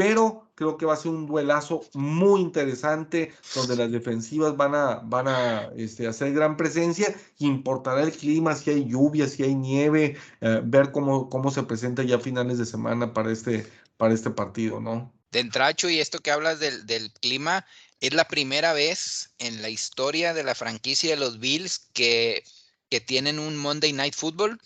pero 0.02 0.48
creo 0.56 0.78
que 0.78 0.88
va 0.88 0.96
a 0.96 0.98
ser 0.98 1.12
un 1.12 1.28
duelazo 1.28 1.84
muy 1.94 2.42
interesante 2.42 3.32
donde 3.54 3.76
las 3.76 3.92
defensivas 3.92 4.58
van 4.58 4.74
a, 4.74 4.96
van 5.04 5.28
a 5.28 5.70
este, 5.78 6.08
hacer 6.08 6.34
gran 6.34 6.58
presencia. 6.58 7.16
Importará 7.38 8.02
el 8.02 8.12
clima, 8.12 8.56
si 8.56 8.72
hay 8.72 8.86
lluvia, 8.86 9.28
si 9.28 9.44
hay 9.44 9.54
nieve, 9.54 10.18
eh, 10.42 10.62
ver 10.64 10.92
cómo, 10.92 11.30
cómo 11.30 11.52
se 11.52 11.62
presenta 11.62 12.02
ya 12.02 12.16
a 12.16 12.20
finales 12.20 12.58
de 12.58 12.66
semana 12.66 13.14
para 13.14 13.32
este, 13.32 13.68
para 13.98 14.16
este 14.16 14.32
partido, 14.32 14.80
¿no? 14.80 15.14
De 15.32 15.40
entracho 15.40 15.88
y 15.88 16.00
esto 16.00 16.18
que 16.18 16.32
hablas 16.32 16.60
del, 16.60 16.88
del 16.88 17.14
clima, 17.14 17.64
es 18.00 18.16
la 18.16 18.28
primera 18.28 18.74
vez 18.74 19.36
en 19.38 19.62
la 19.62 19.70
historia 19.70 20.34
de 20.34 20.44
la 20.44 20.56
franquicia 20.56 21.12
de 21.12 21.18
los 21.18 21.40
Bills 21.40 21.90
que, 21.94 22.44
que 22.90 23.02
tienen 23.02 23.38
un 23.38 23.56
Monday 23.56 23.94
Night 23.94 24.16
Football 24.16 24.60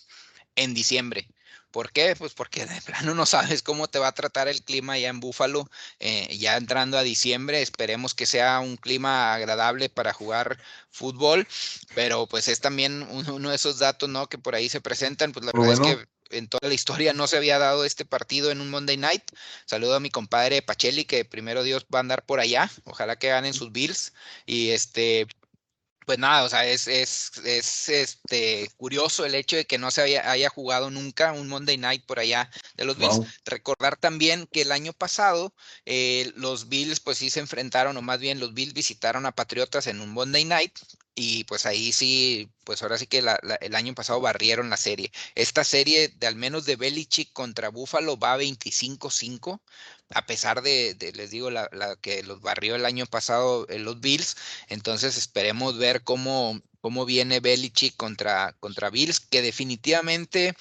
en 0.55 0.73
diciembre. 0.73 1.27
¿Por 1.75 1.91
qué? 1.91 2.15
Pues 2.15 2.33
porque 2.33 2.65
de 2.65 2.81
plano 2.81 3.13
no 3.15 3.25
sabes 3.25 3.61
cómo 3.61 3.89
te 3.89 3.99
va 3.99 4.07
a 4.07 4.13
tratar 4.13 4.47
el 4.47 4.63
clima 4.63 4.97
ya 4.97 5.09
en 5.09 5.19
Búfalo, 5.19 5.69
eh, 5.99 6.33
ya 6.37 6.55
entrando 6.55 6.97
a 6.97 7.03
diciembre. 7.03 7.61
Esperemos 7.61 8.13
que 8.13 8.25
sea 8.25 8.61
un 8.61 8.77
clima 8.77 9.33
agradable 9.33 9.89
para 9.89 10.13
jugar 10.13 10.57
fútbol, 10.89 11.45
pero 11.93 12.27
pues 12.27 12.47
es 12.47 12.61
también 12.61 13.05
uno 13.11 13.49
de 13.49 13.55
esos 13.57 13.77
datos, 13.77 14.07
¿no? 14.07 14.29
Que 14.29 14.37
por 14.37 14.55
ahí 14.55 14.69
se 14.69 14.79
presentan. 14.79 15.33
Pues 15.33 15.45
la 15.45 15.51
verdad 15.51 15.73
es 15.73 15.79
que 15.81 16.37
en 16.37 16.47
toda 16.47 16.65
la 16.69 16.73
historia 16.73 17.11
no 17.11 17.27
se 17.27 17.35
había 17.35 17.59
dado 17.59 17.83
este 17.83 18.05
partido 18.05 18.51
en 18.51 18.61
un 18.61 18.69
Monday 18.69 18.95
Night. 18.95 19.23
Saludo 19.65 19.95
a 19.95 19.99
mi 19.99 20.09
compadre 20.09 20.61
Pacheli, 20.61 21.03
que 21.03 21.25
primero 21.25 21.61
Dios 21.61 21.85
va 21.93 21.99
a 21.99 22.03
andar 22.03 22.25
por 22.25 22.39
allá. 22.39 22.71
Ojalá 22.85 23.17
que 23.17 23.27
ganen 23.27 23.53
sus 23.53 23.73
Bills. 23.73 24.13
Y 24.45 24.69
este, 24.69 25.27
pues 26.05 26.19
nada, 26.19 26.43
o 26.43 26.49
sea, 26.49 26.65
es, 26.65 26.87
es, 26.87 27.31
es, 27.43 27.89
este, 27.89 28.69
curioso 28.77 29.25
el 29.25 29.35
hecho 29.35 29.55
de 29.55 29.65
que 29.65 29.77
no 29.77 29.91
se 29.91 30.01
haya, 30.01 30.49
jugado 30.49 30.89
nunca 30.91 31.33
un 31.33 31.47
Monday 31.47 31.77
Night 31.77 32.05
por 32.05 32.19
allá 32.19 32.49
de 32.75 32.85
los 32.85 32.97
Bills. 32.97 33.21
Recordar 33.45 33.97
también 33.97 34.47
que 34.47 34.61
el 34.61 34.71
año 34.71 34.93
pasado 34.93 35.53
eh, 35.85 36.31
los 36.35 36.69
Bills 36.69 36.99
pues 36.99 37.17
sí 37.17 37.29
se 37.29 37.39
enfrentaron, 37.39 37.97
o 37.97 38.01
más 38.01 38.19
bien 38.19 38.39
los 38.39 38.53
Bills 38.53 38.73
visitaron 38.73 39.25
a 39.25 39.31
Patriotas 39.31 39.87
en 39.87 40.01
un 40.01 40.11
Monday 40.11 40.45
Night 40.45 40.77
y 41.15 41.45
pues 41.45 41.65
ahí 41.65 41.93
sí, 41.93 42.49
pues 42.65 42.81
ahora 42.83 42.97
sí 42.97 43.07
que 43.07 43.19
el 43.19 43.75
año 43.75 43.95
pasado 43.95 44.19
barrieron 44.19 44.69
la 44.69 44.77
serie. 44.77 45.11
Esta 45.35 45.63
serie 45.63 46.09
de 46.09 46.27
al 46.27 46.35
menos 46.35 46.65
de 46.65 46.75
Belichick 46.75 47.31
contra 47.31 47.69
Buffalo 47.69 48.17
va 48.19 48.37
25-5, 48.37 49.61
a 50.09 50.25
pesar 50.25 50.61
de, 50.61 50.95
les 51.15 51.31
digo, 51.31 51.49
la, 51.51 51.69
que 52.01 52.21
los 52.23 52.41
barrió 52.41 52.75
el 52.75 52.85
año 52.85 53.05
pasado 53.05 53.65
en 53.69 53.85
los 53.85 54.01
Bills. 54.01 54.35
Entonces 54.67 55.17
esperemos 55.17 55.77
ver 55.77 56.03
cómo, 56.03 56.61
cómo 56.81 57.05
viene 57.05 57.39
Belichick 57.39 57.95
contra, 57.95 58.53
contra 58.59 58.89
Bills, 58.89 59.21
que 59.21 59.41
definitivamente 59.41 60.53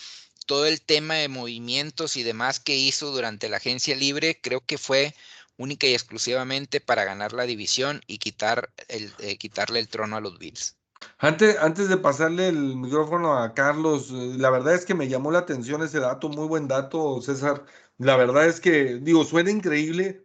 todo 0.47 0.67
el 0.67 0.83
tema 0.83 1.15
de 1.15 1.29
movimientos 1.29 2.17
y 2.17 2.23
demás 2.23 2.61
que 2.61 2.77
hizo 2.77 3.11
durante 3.11 3.49
la 3.49 3.57
agencia 3.57 3.97
libre, 3.97 4.41
creo 4.41 4.61
que 4.65 4.79
fue 4.79 5.15
única 5.57 5.87
y 5.87 5.95
exclusivamente 5.95 6.81
para 6.81 7.05
ganar 7.05 7.33
la 7.33 7.45
división 7.45 8.01
y 8.07 8.19
quitar 8.19 8.71
el, 8.89 9.13
eh, 9.19 9.37
quitarle 9.39 9.81
el 9.81 9.89
trono 9.89 10.17
a 10.17 10.21
los 10.21 10.39
Bills. 10.39 10.77
Antes, 11.19 11.57
antes 11.59 11.89
de 11.89 11.99
pasarle 11.99 12.49
el 12.49 12.77
micrófono 12.77 13.39
a 13.39 13.55
Carlos, 13.55 14.11
eh, 14.11 14.35
la 14.39 14.51
verdad 14.51 14.75
es 14.75 14.85
que 14.85 14.95
me 14.95 15.09
llamó 15.09 15.31
la 15.31 15.41
atención 15.41 15.83
ese 15.83 16.01
dato, 16.01 16.29
muy 16.29 16.47
buen 16.49 16.69
dato, 16.69 17.21
César. 17.21 17.65
La 17.99 18.17
verdad 18.17 18.47
es 18.47 18.61
que, 18.61 18.97
digo, 19.01 19.25
suena 19.25 19.51
increíble, 19.51 20.24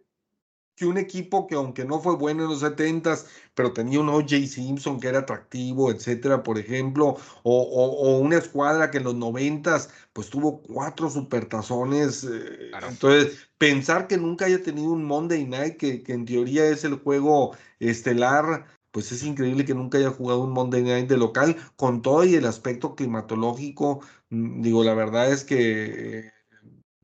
que 0.80 0.86
un 0.86 0.98
equipo 0.98 1.46
que 1.46 1.56
aunque 1.56 1.84
no 1.86 2.00
fue 2.00 2.16
bueno 2.16 2.44
en 2.44 2.50
los 2.50 2.64
70s, 2.64 3.26
pero 3.54 3.74
tenía 3.74 4.00
un 4.00 4.10
O.J. 4.10 4.48
Simpson 4.48 5.00
que 5.00 5.10
era 5.10 5.20
atractivo, 5.20 5.92
etcétera, 5.92 6.42
por 6.42 6.58
ejemplo, 6.58 7.18
o, 7.44 7.62
o, 7.62 8.20
una 8.20 8.38
escuadra 8.38 8.90
que 8.90 9.00
en 9.00 9.04
los 9.04 9.16
90s 9.16 9.90
pues 10.14 10.30
tuvo 10.30 10.62
cuatro 10.62 11.10
supertazones. 11.10 12.24
Eh, 12.24 12.72
entonces, 12.90 13.50
pensar 13.58 14.08
que 14.08 14.18
nunca 14.18 14.46
haya 14.46 14.64
tenido 14.64 14.92
un 14.94 15.04
Monday 15.06 15.46
Night, 15.46 15.78
que, 15.78 16.02
que 16.02 16.14
en 16.14 16.26
teoría 16.26 16.66
es 16.70 16.84
el 16.86 16.96
juego 16.96 17.56
estelar, 17.80 18.66
pues 18.92 19.12
es 19.12 19.24
increíble 19.24 19.66
que 19.66 19.76
nunca 19.76 19.98
haya 19.98 20.12
jugado 20.12 20.44
un 20.44 20.52
Monday 20.52 20.84
Night 20.84 21.10
de 21.10 21.18
local, 21.18 21.58
con 21.76 22.02
todo 22.02 22.24
y 22.24 22.36
el 22.36 22.46
aspecto 22.46 22.96
climatológico. 22.96 24.02
Mm, 24.30 24.62
digo, 24.62 24.84
la 24.84 24.94
verdad 24.94 25.32
es 25.32 25.44
que 25.44 26.32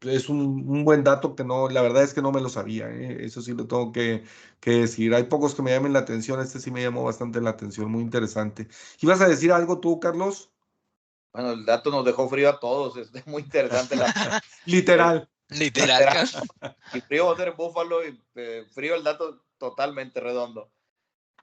es 0.01 0.30
un, 0.30 0.84
buen 0.84 1.03
dato 1.03 1.35
que 1.35 1.43
no, 1.43 1.69
la 1.69 1.81
verdad 1.81 2.03
es 2.03 2.13
que 2.13 2.22
no 2.22 2.31
me 2.31 2.41
lo 2.41 2.49
sabía, 2.49 2.89
¿eh? 2.89 3.26
eso 3.26 3.41
sí 3.41 3.53
lo 3.53 3.67
tengo 3.67 3.91
que, 3.91 4.23
decir. 4.61 5.13
Hay 5.13 5.23
pocos 5.23 5.55
que 5.55 5.61
me 5.61 5.72
llamen 5.72 5.93
la 5.93 5.99
atención, 5.99 6.39
este 6.39 6.59
sí 6.59 6.72
me 6.72 6.81
llamó 6.81 7.03
bastante 7.03 7.41
la 7.41 7.51
atención, 7.51 7.91
muy 7.91 8.01
interesante. 8.01 8.67
¿Ibas 8.99 9.22
a 9.22 9.27
decir 9.27 9.51
algo 9.51 9.80
tú, 9.80 9.99
Carlos? 9.99 10.51
Bueno, 11.31 11.51
el 11.51 11.65
dato 11.65 11.91
nos 11.91 12.05
dejó 12.05 12.27
frío 12.30 12.49
a 12.49 12.59
todos, 12.59 12.97
es 13.13 13.27
muy 13.27 13.43
interesante. 13.43 13.95
La... 13.95 14.41
Literal. 14.65 15.30
Literal. 15.49 16.27
y 16.93 17.01
frío 17.01 17.27
va 17.27 17.43
a 17.43 17.51
Búfalo 17.51 18.03
y 18.03 18.19
eh, 18.34 18.65
frío 18.73 18.95
el 18.95 19.03
dato 19.03 19.43
totalmente 19.59 20.19
redondo. 20.19 20.72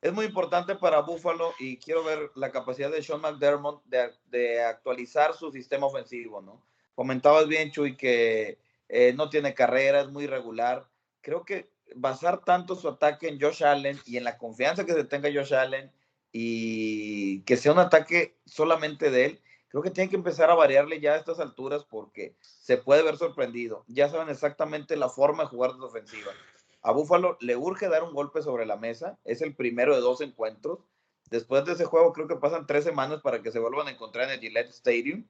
Es 0.01 0.13
muy 0.13 0.27
importante 0.27 0.75
para 0.75 1.03
Búfalo 1.03 1.55
y 1.61 1.77
quiero 1.77 2.03
ver 2.03 2.33
la 2.35 2.51
capacidad 2.51 2.91
de 2.91 3.01
Sean 3.01 3.21
McDermott 3.21 3.85
de, 3.85 4.11
de 4.27 4.61
actualizar 4.61 5.35
su 5.35 5.53
sistema 5.53 5.87
ofensivo, 5.87 6.43
¿no? 6.43 6.61
Comentabas 6.95 7.49
bien, 7.49 7.71
Chuy, 7.71 7.97
que 7.97 8.59
eh, 8.89 9.15
no 9.15 9.31
tiene 9.31 9.55
carrera, 9.55 10.03
es 10.03 10.09
muy 10.09 10.27
regular. 10.27 10.87
Creo 11.21 11.45
que 11.45 11.71
basar 11.95 12.45
tanto 12.45 12.75
su 12.77 12.89
ataque 12.89 13.29
en 13.29 13.41
Josh 13.41 13.65
Allen 13.65 13.99
y 14.07 14.17
en 14.17 14.25
la 14.25 14.39
confianza 14.39 14.85
que 14.85 14.93
se 14.93 15.05
tenga 15.05 15.31
Josh 15.33 15.55
Allen 15.55 15.91
y 16.33 17.41
que 17.43 17.57
sea 17.57 17.73
un 17.73 17.79
ataque 17.79 18.37
solamente 18.47 19.11
de 19.11 19.25
él, 19.27 19.41
creo 19.69 19.83
que 19.83 19.91
tiene 19.91 20.11
que 20.11 20.17
empezar 20.17 20.51
a 20.51 20.55
variarle 20.55 21.01
ya 21.01 21.13
a 21.15 21.17
estas 21.17 21.41
alturas 21.41 21.85
porque 21.85 22.37
se 22.41 22.77
puede 22.79 23.03
ver 23.03 23.17
sorprendido. 23.17 23.85
Ya 23.89 24.09
saben 24.09 24.29
exactamente 24.29 24.97
la 24.97 25.09
forma 25.09 25.45
de 25.45 25.49
jugar 25.51 25.75
de 25.75 25.85
ofensiva. 25.85 26.33
A 26.83 26.93
Búfalo 26.93 27.39
le 27.41 27.57
urge 27.57 27.89
dar 27.89 28.03
un 28.03 28.13
golpe 28.13 28.43
sobre 28.43 28.67
la 28.67 28.77
mesa. 28.77 29.19
Es 29.25 29.41
el 29.41 29.55
primero 29.55 29.95
de 29.95 30.01
dos 30.01 30.21
encuentros. 30.21 30.81
Después 31.31 31.65
de 31.65 31.73
ese 31.73 31.85
juego, 31.85 32.13
creo 32.13 32.29
que 32.29 32.37
pasan 32.37 32.67
tres 32.67 32.85
semanas 32.85 33.21
para 33.23 33.41
que 33.41 33.53
se 33.53 33.59
vuelvan 33.59 33.89
a 33.89 33.93
encontrar 33.93 34.27
en 34.27 34.33
el 34.33 34.41
Gillette 34.41 34.71
Stadium. 34.71 35.27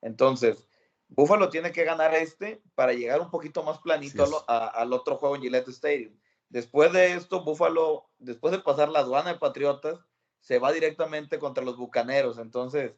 Entonces, 0.00 0.66
Buffalo 1.14 1.50
tiene 1.50 1.72
que 1.72 1.84
ganar 1.84 2.14
este 2.14 2.62
para 2.74 2.92
llegar 2.92 3.20
un 3.20 3.30
poquito 3.30 3.62
más 3.62 3.78
planito 3.80 4.44
al 4.46 4.92
otro 4.92 5.16
juego 5.16 5.36
en 5.36 5.42
Gillette 5.42 5.68
Stadium. 5.68 6.18
Después 6.48 6.92
de 6.92 7.14
esto, 7.14 7.44
Buffalo, 7.44 8.10
después 8.18 8.52
de 8.52 8.60
pasar 8.60 8.88
la 8.88 9.00
aduana 9.00 9.32
de 9.32 9.38
Patriotas, 9.38 10.00
se 10.40 10.58
va 10.58 10.72
directamente 10.72 11.38
contra 11.38 11.64
los 11.64 11.76
Bucaneros. 11.76 12.38
Entonces, 12.38 12.94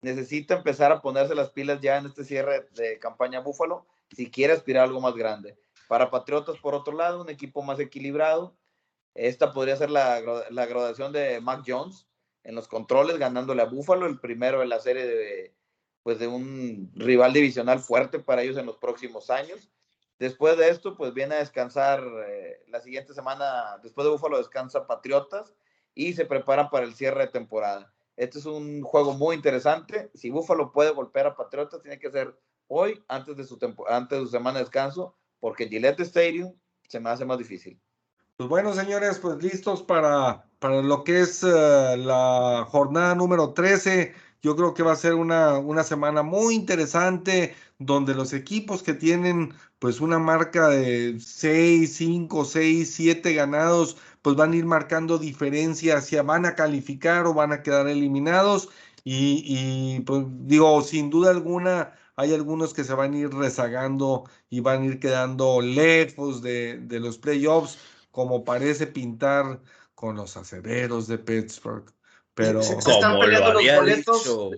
necesita 0.00 0.54
empezar 0.54 0.92
a 0.92 1.02
ponerse 1.02 1.34
las 1.34 1.50
pilas 1.50 1.80
ya 1.80 1.98
en 1.98 2.06
este 2.06 2.24
cierre 2.24 2.68
de 2.74 2.98
campaña 2.98 3.40
Buffalo 3.40 3.86
si 4.14 4.30
quiere 4.30 4.52
aspirar 4.52 4.82
a 4.82 4.84
algo 4.84 5.00
más 5.00 5.14
grande. 5.14 5.58
Para 5.88 6.10
Patriotas, 6.10 6.58
por 6.58 6.74
otro 6.74 6.94
lado, 6.94 7.22
un 7.22 7.30
equipo 7.30 7.62
más 7.62 7.80
equilibrado. 7.80 8.56
Esta 9.14 9.52
podría 9.52 9.76
ser 9.76 9.90
la, 9.90 10.20
la 10.50 10.66
graduación 10.66 11.12
de 11.12 11.40
Mac 11.40 11.64
Jones 11.66 12.06
en 12.44 12.54
los 12.54 12.68
controles, 12.68 13.18
ganándole 13.18 13.62
a 13.62 13.66
Buffalo, 13.66 14.06
el 14.06 14.20
primero 14.20 14.62
en 14.62 14.68
la 14.68 14.78
serie 14.78 15.04
de, 15.04 15.55
pues 16.06 16.20
de 16.20 16.28
un 16.28 16.92
rival 16.94 17.32
divisional 17.32 17.80
fuerte 17.80 18.20
para 18.20 18.40
ellos 18.40 18.56
en 18.56 18.66
los 18.66 18.76
próximos 18.76 19.28
años. 19.28 19.72
Después 20.20 20.56
de 20.56 20.68
esto, 20.68 20.96
pues 20.96 21.12
viene 21.12 21.34
a 21.34 21.38
descansar 21.40 22.00
eh, 22.28 22.62
la 22.68 22.80
siguiente 22.80 23.12
semana, 23.12 23.80
después 23.82 24.04
de 24.04 24.12
Búfalo 24.12 24.38
descansa 24.38 24.86
Patriotas 24.86 25.52
y 25.96 26.12
se 26.12 26.24
preparan 26.24 26.70
para 26.70 26.86
el 26.86 26.94
cierre 26.94 27.22
de 27.22 27.32
temporada. 27.32 27.92
Este 28.14 28.38
es 28.38 28.46
un 28.46 28.82
juego 28.82 29.14
muy 29.14 29.34
interesante. 29.34 30.08
Si 30.14 30.30
Búfalo 30.30 30.70
puede 30.70 30.92
golpear 30.92 31.26
a 31.26 31.34
Patriotas, 31.34 31.82
tiene 31.82 31.98
que 31.98 32.12
ser 32.12 32.38
hoy, 32.68 33.02
antes 33.08 33.36
de 33.36 33.42
su, 33.42 33.58
antes 33.88 34.16
de 34.16 34.24
su 34.26 34.30
semana 34.30 34.60
de 34.60 34.64
descanso, 34.64 35.16
porque 35.40 35.66
Gillette 35.66 35.98
Stadium 36.02 36.54
se 36.86 37.00
me 37.00 37.10
hace 37.10 37.24
más 37.24 37.38
difícil. 37.38 37.80
Pues 38.36 38.48
bueno, 38.48 38.74
señores, 38.74 39.18
pues 39.18 39.42
listos 39.42 39.82
para, 39.82 40.46
para 40.60 40.82
lo 40.82 41.02
que 41.02 41.22
es 41.22 41.42
eh, 41.42 41.96
la 41.96 42.64
jornada 42.68 43.16
número 43.16 43.54
13 43.54 44.14
yo 44.46 44.54
creo 44.54 44.74
que 44.74 44.84
va 44.84 44.92
a 44.92 44.96
ser 44.96 45.14
una, 45.14 45.58
una 45.58 45.82
semana 45.82 46.22
muy 46.22 46.54
interesante 46.54 47.56
donde 47.80 48.14
los 48.14 48.32
equipos 48.32 48.80
que 48.84 48.94
tienen 48.94 49.52
pues 49.80 50.00
una 50.00 50.20
marca 50.20 50.68
de 50.68 51.18
6, 51.18 51.96
5, 51.96 52.44
6, 52.44 52.94
7 52.94 53.34
ganados, 53.34 53.96
pues 54.22 54.36
van 54.36 54.52
a 54.52 54.56
ir 54.56 54.64
marcando 54.64 55.18
diferencia 55.18 55.96
hacia 55.98 56.22
van 56.22 56.46
a 56.46 56.54
calificar 56.54 57.26
o 57.26 57.34
van 57.34 57.52
a 57.52 57.62
quedar 57.62 57.88
eliminados. 57.88 58.68
Y, 59.04 60.00
pues 60.06 60.24
digo, 60.46 60.80
sin 60.82 61.10
duda 61.10 61.30
alguna, 61.30 61.94
hay 62.16 62.32
algunos 62.34 62.72
que 62.74 62.84
se 62.84 62.94
van 62.94 63.14
a 63.14 63.18
ir 63.18 63.30
rezagando 63.30 64.24
y 64.48 64.60
van 64.60 64.82
a 64.82 64.86
ir 64.86 65.00
quedando 65.00 65.60
lejos 65.60 66.40
de, 66.42 66.78
de 66.78 67.00
los 67.00 67.18
playoffs, 67.18 67.78
como 68.12 68.44
parece 68.44 68.86
pintar 68.86 69.60
con 69.94 70.16
los 70.16 70.36
acereros 70.36 71.08
de 71.08 71.18
Pittsburgh. 71.18 71.95
Pero 72.36 72.62
se, 72.62 72.74
como 72.74 73.24
lo 73.24 73.48
había 73.48 73.80
dicho, 73.80 74.50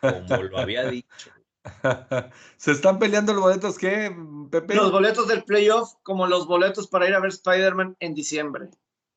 como 0.00 0.42
lo 0.42 0.58
había 0.58 0.90
dicho. 0.90 1.30
¿Se 2.56 2.72
están 2.72 2.98
peleando 2.98 3.34
los 3.34 3.42
boletos 3.42 3.76
qué, 3.76 4.10
Pepe? 4.50 4.74
Los 4.74 4.90
boletos 4.90 5.28
del 5.28 5.44
playoff 5.44 5.92
como 6.02 6.26
los 6.26 6.46
boletos 6.46 6.88
para 6.88 7.06
ir 7.06 7.14
a 7.14 7.20
ver 7.20 7.28
Spider-Man 7.28 7.94
en 8.00 8.14
diciembre. 8.14 8.70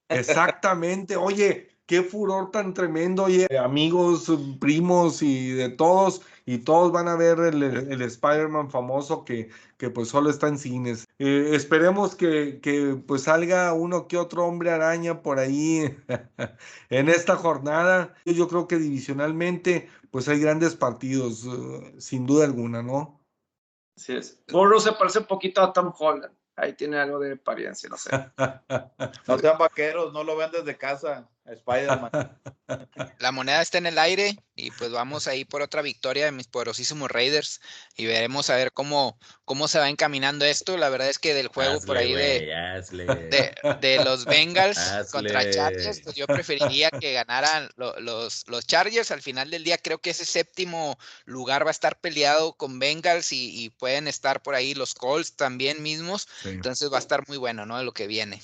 Exactamente. 0.10 1.16
Oye, 1.16 1.70
qué 1.86 2.04
furor 2.04 2.52
tan 2.52 2.74
tremendo, 2.74 3.24
oye, 3.24 3.48
amigos, 3.58 4.30
primos 4.60 5.22
y 5.22 5.52
de 5.52 5.70
todos, 5.70 6.24
y 6.46 6.58
todos 6.58 6.92
van 6.92 7.08
a 7.08 7.16
ver 7.16 7.40
el, 7.40 8.02
Spider-Man 8.02 8.70
famoso 8.70 9.24
que, 9.24 9.50
que 9.78 9.90
pues 9.90 10.10
solo 10.10 10.30
está 10.30 10.50
en 10.50 10.58
cines. 10.58 11.08
Eh, 11.26 11.56
esperemos 11.56 12.16
que, 12.16 12.60
que 12.60 13.02
pues 13.08 13.24
salga 13.24 13.72
uno 13.72 14.10
que 14.10 14.18
otro 14.18 14.46
hombre 14.46 14.72
araña 14.72 15.22
por 15.22 15.40
ahí 15.40 15.96
en 16.90 17.08
esta 17.08 17.38
jornada. 17.38 18.14
Yo 18.26 18.50
creo 18.50 18.68
que 18.68 18.76
divisionalmente 18.76 19.90
pues 20.12 20.28
hay 20.28 20.42
grandes 20.42 20.76
partidos, 20.76 21.46
eh, 21.46 21.96
sin 21.98 22.26
duda 22.26 22.44
alguna, 22.44 22.84
¿no? 22.84 23.22
Sí 23.96 24.18
es. 24.18 24.44
Burrow 24.52 24.82
se 24.82 24.92
parece 24.92 25.20
un 25.20 25.28
poquito 25.28 25.62
a 25.62 25.72
Tom 25.72 25.94
Holland. 25.98 26.36
Ahí 26.58 26.74
tiene 26.74 26.98
algo 26.98 27.20
de 27.20 27.36
apariencia, 27.36 27.88
no 27.88 27.96
sé. 27.96 28.10
no 29.26 29.40
sean 29.40 29.58
vaqueros, 29.58 30.12
no 30.12 30.26
lo 30.26 30.36
ven 30.36 30.52
desde 30.52 30.78
casa. 30.78 31.32
Spider-Man. 31.46 32.12
La 33.20 33.32
moneda 33.32 33.62
está 33.62 33.78
en 33.78 33.86
el 33.86 33.98
aire 34.00 34.38
y 34.56 34.72
pues 34.72 34.92
vamos 34.92 35.28
ahí 35.28 35.46
por 35.46 35.62
otra 35.62 35.82
victoria 35.82 36.26
de 36.26 36.32
mis 36.32 36.48
poderosísimos 36.48 37.10
Raiders 37.10 37.60
y 37.96 38.06
veremos 38.06 38.50
a 38.50 38.56
ver 38.56 38.72
cómo, 38.72 39.18
cómo 39.46 39.68
se 39.68 39.80
va 39.80 39.90
encaminando 39.90 40.46
esto. 40.46 40.78
La 40.78 40.90
verdad 40.90 41.10
es 41.10 41.20
que 41.20 41.34
del 41.34 41.48
juego 41.48 41.82
por 41.82 41.98
ahí 41.98 42.14
de, 42.14 42.52
de, 43.82 44.04
los 44.04 44.26
Bengals 44.26 44.80
contra 45.12 45.50
Chargers, 45.52 46.02
pues 46.02 46.16
yo 46.16 46.28
preferiría 46.28 46.90
que 46.92 47.14
ganaran 47.14 47.70
los, 47.76 48.48
los 48.48 48.66
Chargers. 48.66 49.12
Al 49.12 49.22
final 49.22 49.50
del 49.50 49.64
día 49.64 49.78
creo 49.78 50.00
que 50.00 50.12
ese 50.12 50.26
séptimo 50.26 50.98
lugar 51.26 51.66
va 51.66 51.70
a 51.70 51.72
estar 51.72 52.00
peleado 52.00 52.54
con 52.54 52.80
Bengals 52.80 53.32
y, 53.32 53.72
pueden 53.80 54.08
estar 54.08 54.42
por 54.42 54.56
ahí 54.56 54.74
los 54.74 54.94
Colts 54.94 55.36
también 55.36 55.82
mismos. 55.82 56.28
Entonces 56.46 56.92
va 56.92 56.98
a 56.98 57.00
estar 57.00 57.28
muy 57.28 57.38
bueno, 57.38 57.66
¿no? 57.66 57.78
De 57.78 57.84
lo 57.84 57.92
que 57.92 58.08
viene. 58.08 58.42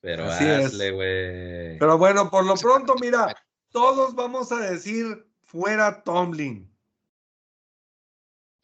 Pero 0.00 0.30
hazle, 0.30 0.90
güey. 0.92 1.78
Pero 1.78 1.98
bueno, 1.98 2.30
por 2.30 2.44
lo 2.44 2.54
pronto, 2.54 2.94
mira, 3.00 3.34
todos 3.72 4.14
vamos 4.14 4.52
a 4.52 4.60
decir 4.60 5.26
fuera 5.42 6.02
Tomlin. 6.02 6.70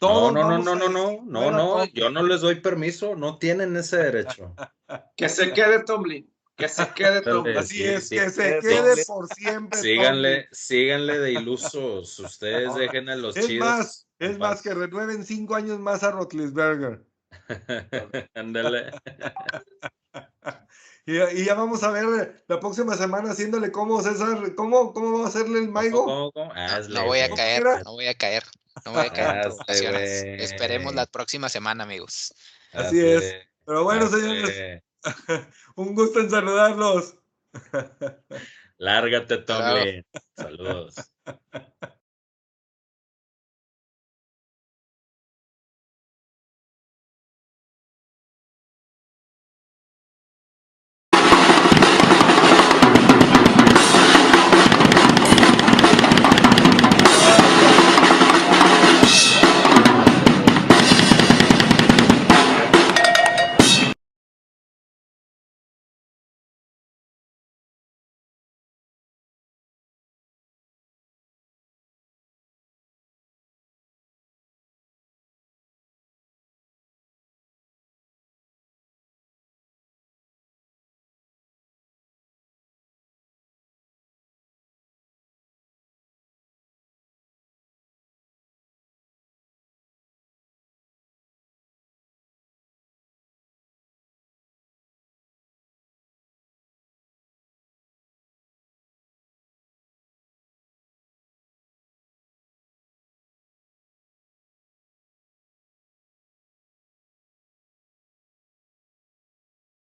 no, 0.00 0.30
no, 0.30 0.50
no, 0.50 0.58
no, 0.58 0.74
no, 0.74 0.88
no, 0.88 1.22
no, 1.24 1.50
no, 1.50 1.84
yo 1.86 2.10
no 2.10 2.22
les 2.22 2.42
doy 2.42 2.56
permiso, 2.56 3.16
no 3.16 3.38
tienen 3.38 3.76
ese 3.76 3.96
derecho. 3.96 4.54
que 5.16 5.28
se 5.28 5.52
quede 5.52 5.82
Tomlin, 5.82 6.30
que 6.56 6.68
se 6.68 6.88
quede 6.90 7.22
Tomlin. 7.22 7.56
Así 7.56 7.82
es, 7.82 8.10
que 8.10 8.30
se 8.30 8.60
quede 8.60 9.04
por 9.06 9.26
siempre. 9.34 9.80
Síganle, 9.80 10.48
síganle 10.52 11.18
de 11.18 11.32
ilusos, 11.32 12.18
ustedes 12.20 12.74
dejen 12.76 13.08
a 13.08 13.16
los 13.16 13.36
es 13.36 13.46
chidos. 13.46 13.68
Más, 13.68 14.08
es 14.18 14.38
más, 14.38 14.62
que 14.62 14.72
renueven 14.72 15.24
cinco 15.24 15.56
años 15.56 15.80
más 15.80 16.04
a 16.04 16.12
Rotlisberger. 16.12 17.04
Ándale. 18.34 18.92
Y, 21.06 21.44
ya 21.44 21.54
vamos 21.54 21.82
a 21.82 21.90
ver 21.90 22.44
la 22.48 22.60
próxima 22.60 22.96
semana 22.96 23.32
haciéndole 23.32 23.70
cómo, 23.70 24.00
César, 24.02 24.54
cómo, 24.54 24.94
cómo 24.94 25.18
va 25.18 25.26
a 25.26 25.28
hacerle 25.28 25.58
el 25.58 25.68
Maigo. 25.68 26.32
no, 26.34 27.06
voy 27.06 27.20
a 27.20 27.28
caer, 27.28 27.62
no 27.84 27.92
voy 27.92 28.06
a 28.06 28.14
caer, 28.14 28.44
no 28.86 28.92
voy 28.92 29.06
a 29.06 29.12
caer. 29.12 29.52
Esperemos 30.40 30.94
la 30.94 31.06
próxima 31.06 31.48
semana, 31.48 31.84
amigos. 31.84 32.34
Así 32.72 33.04
es. 33.04 33.34
Pero 33.66 33.84
bueno, 33.84 34.08
señores, 34.08 34.82
un 35.76 35.94
gusto 35.94 36.20
en 36.20 36.30
saludarlos. 36.30 37.16
Lárgate, 38.78 39.38
Tomlin. 39.38 40.06
Saludos. 40.36 40.94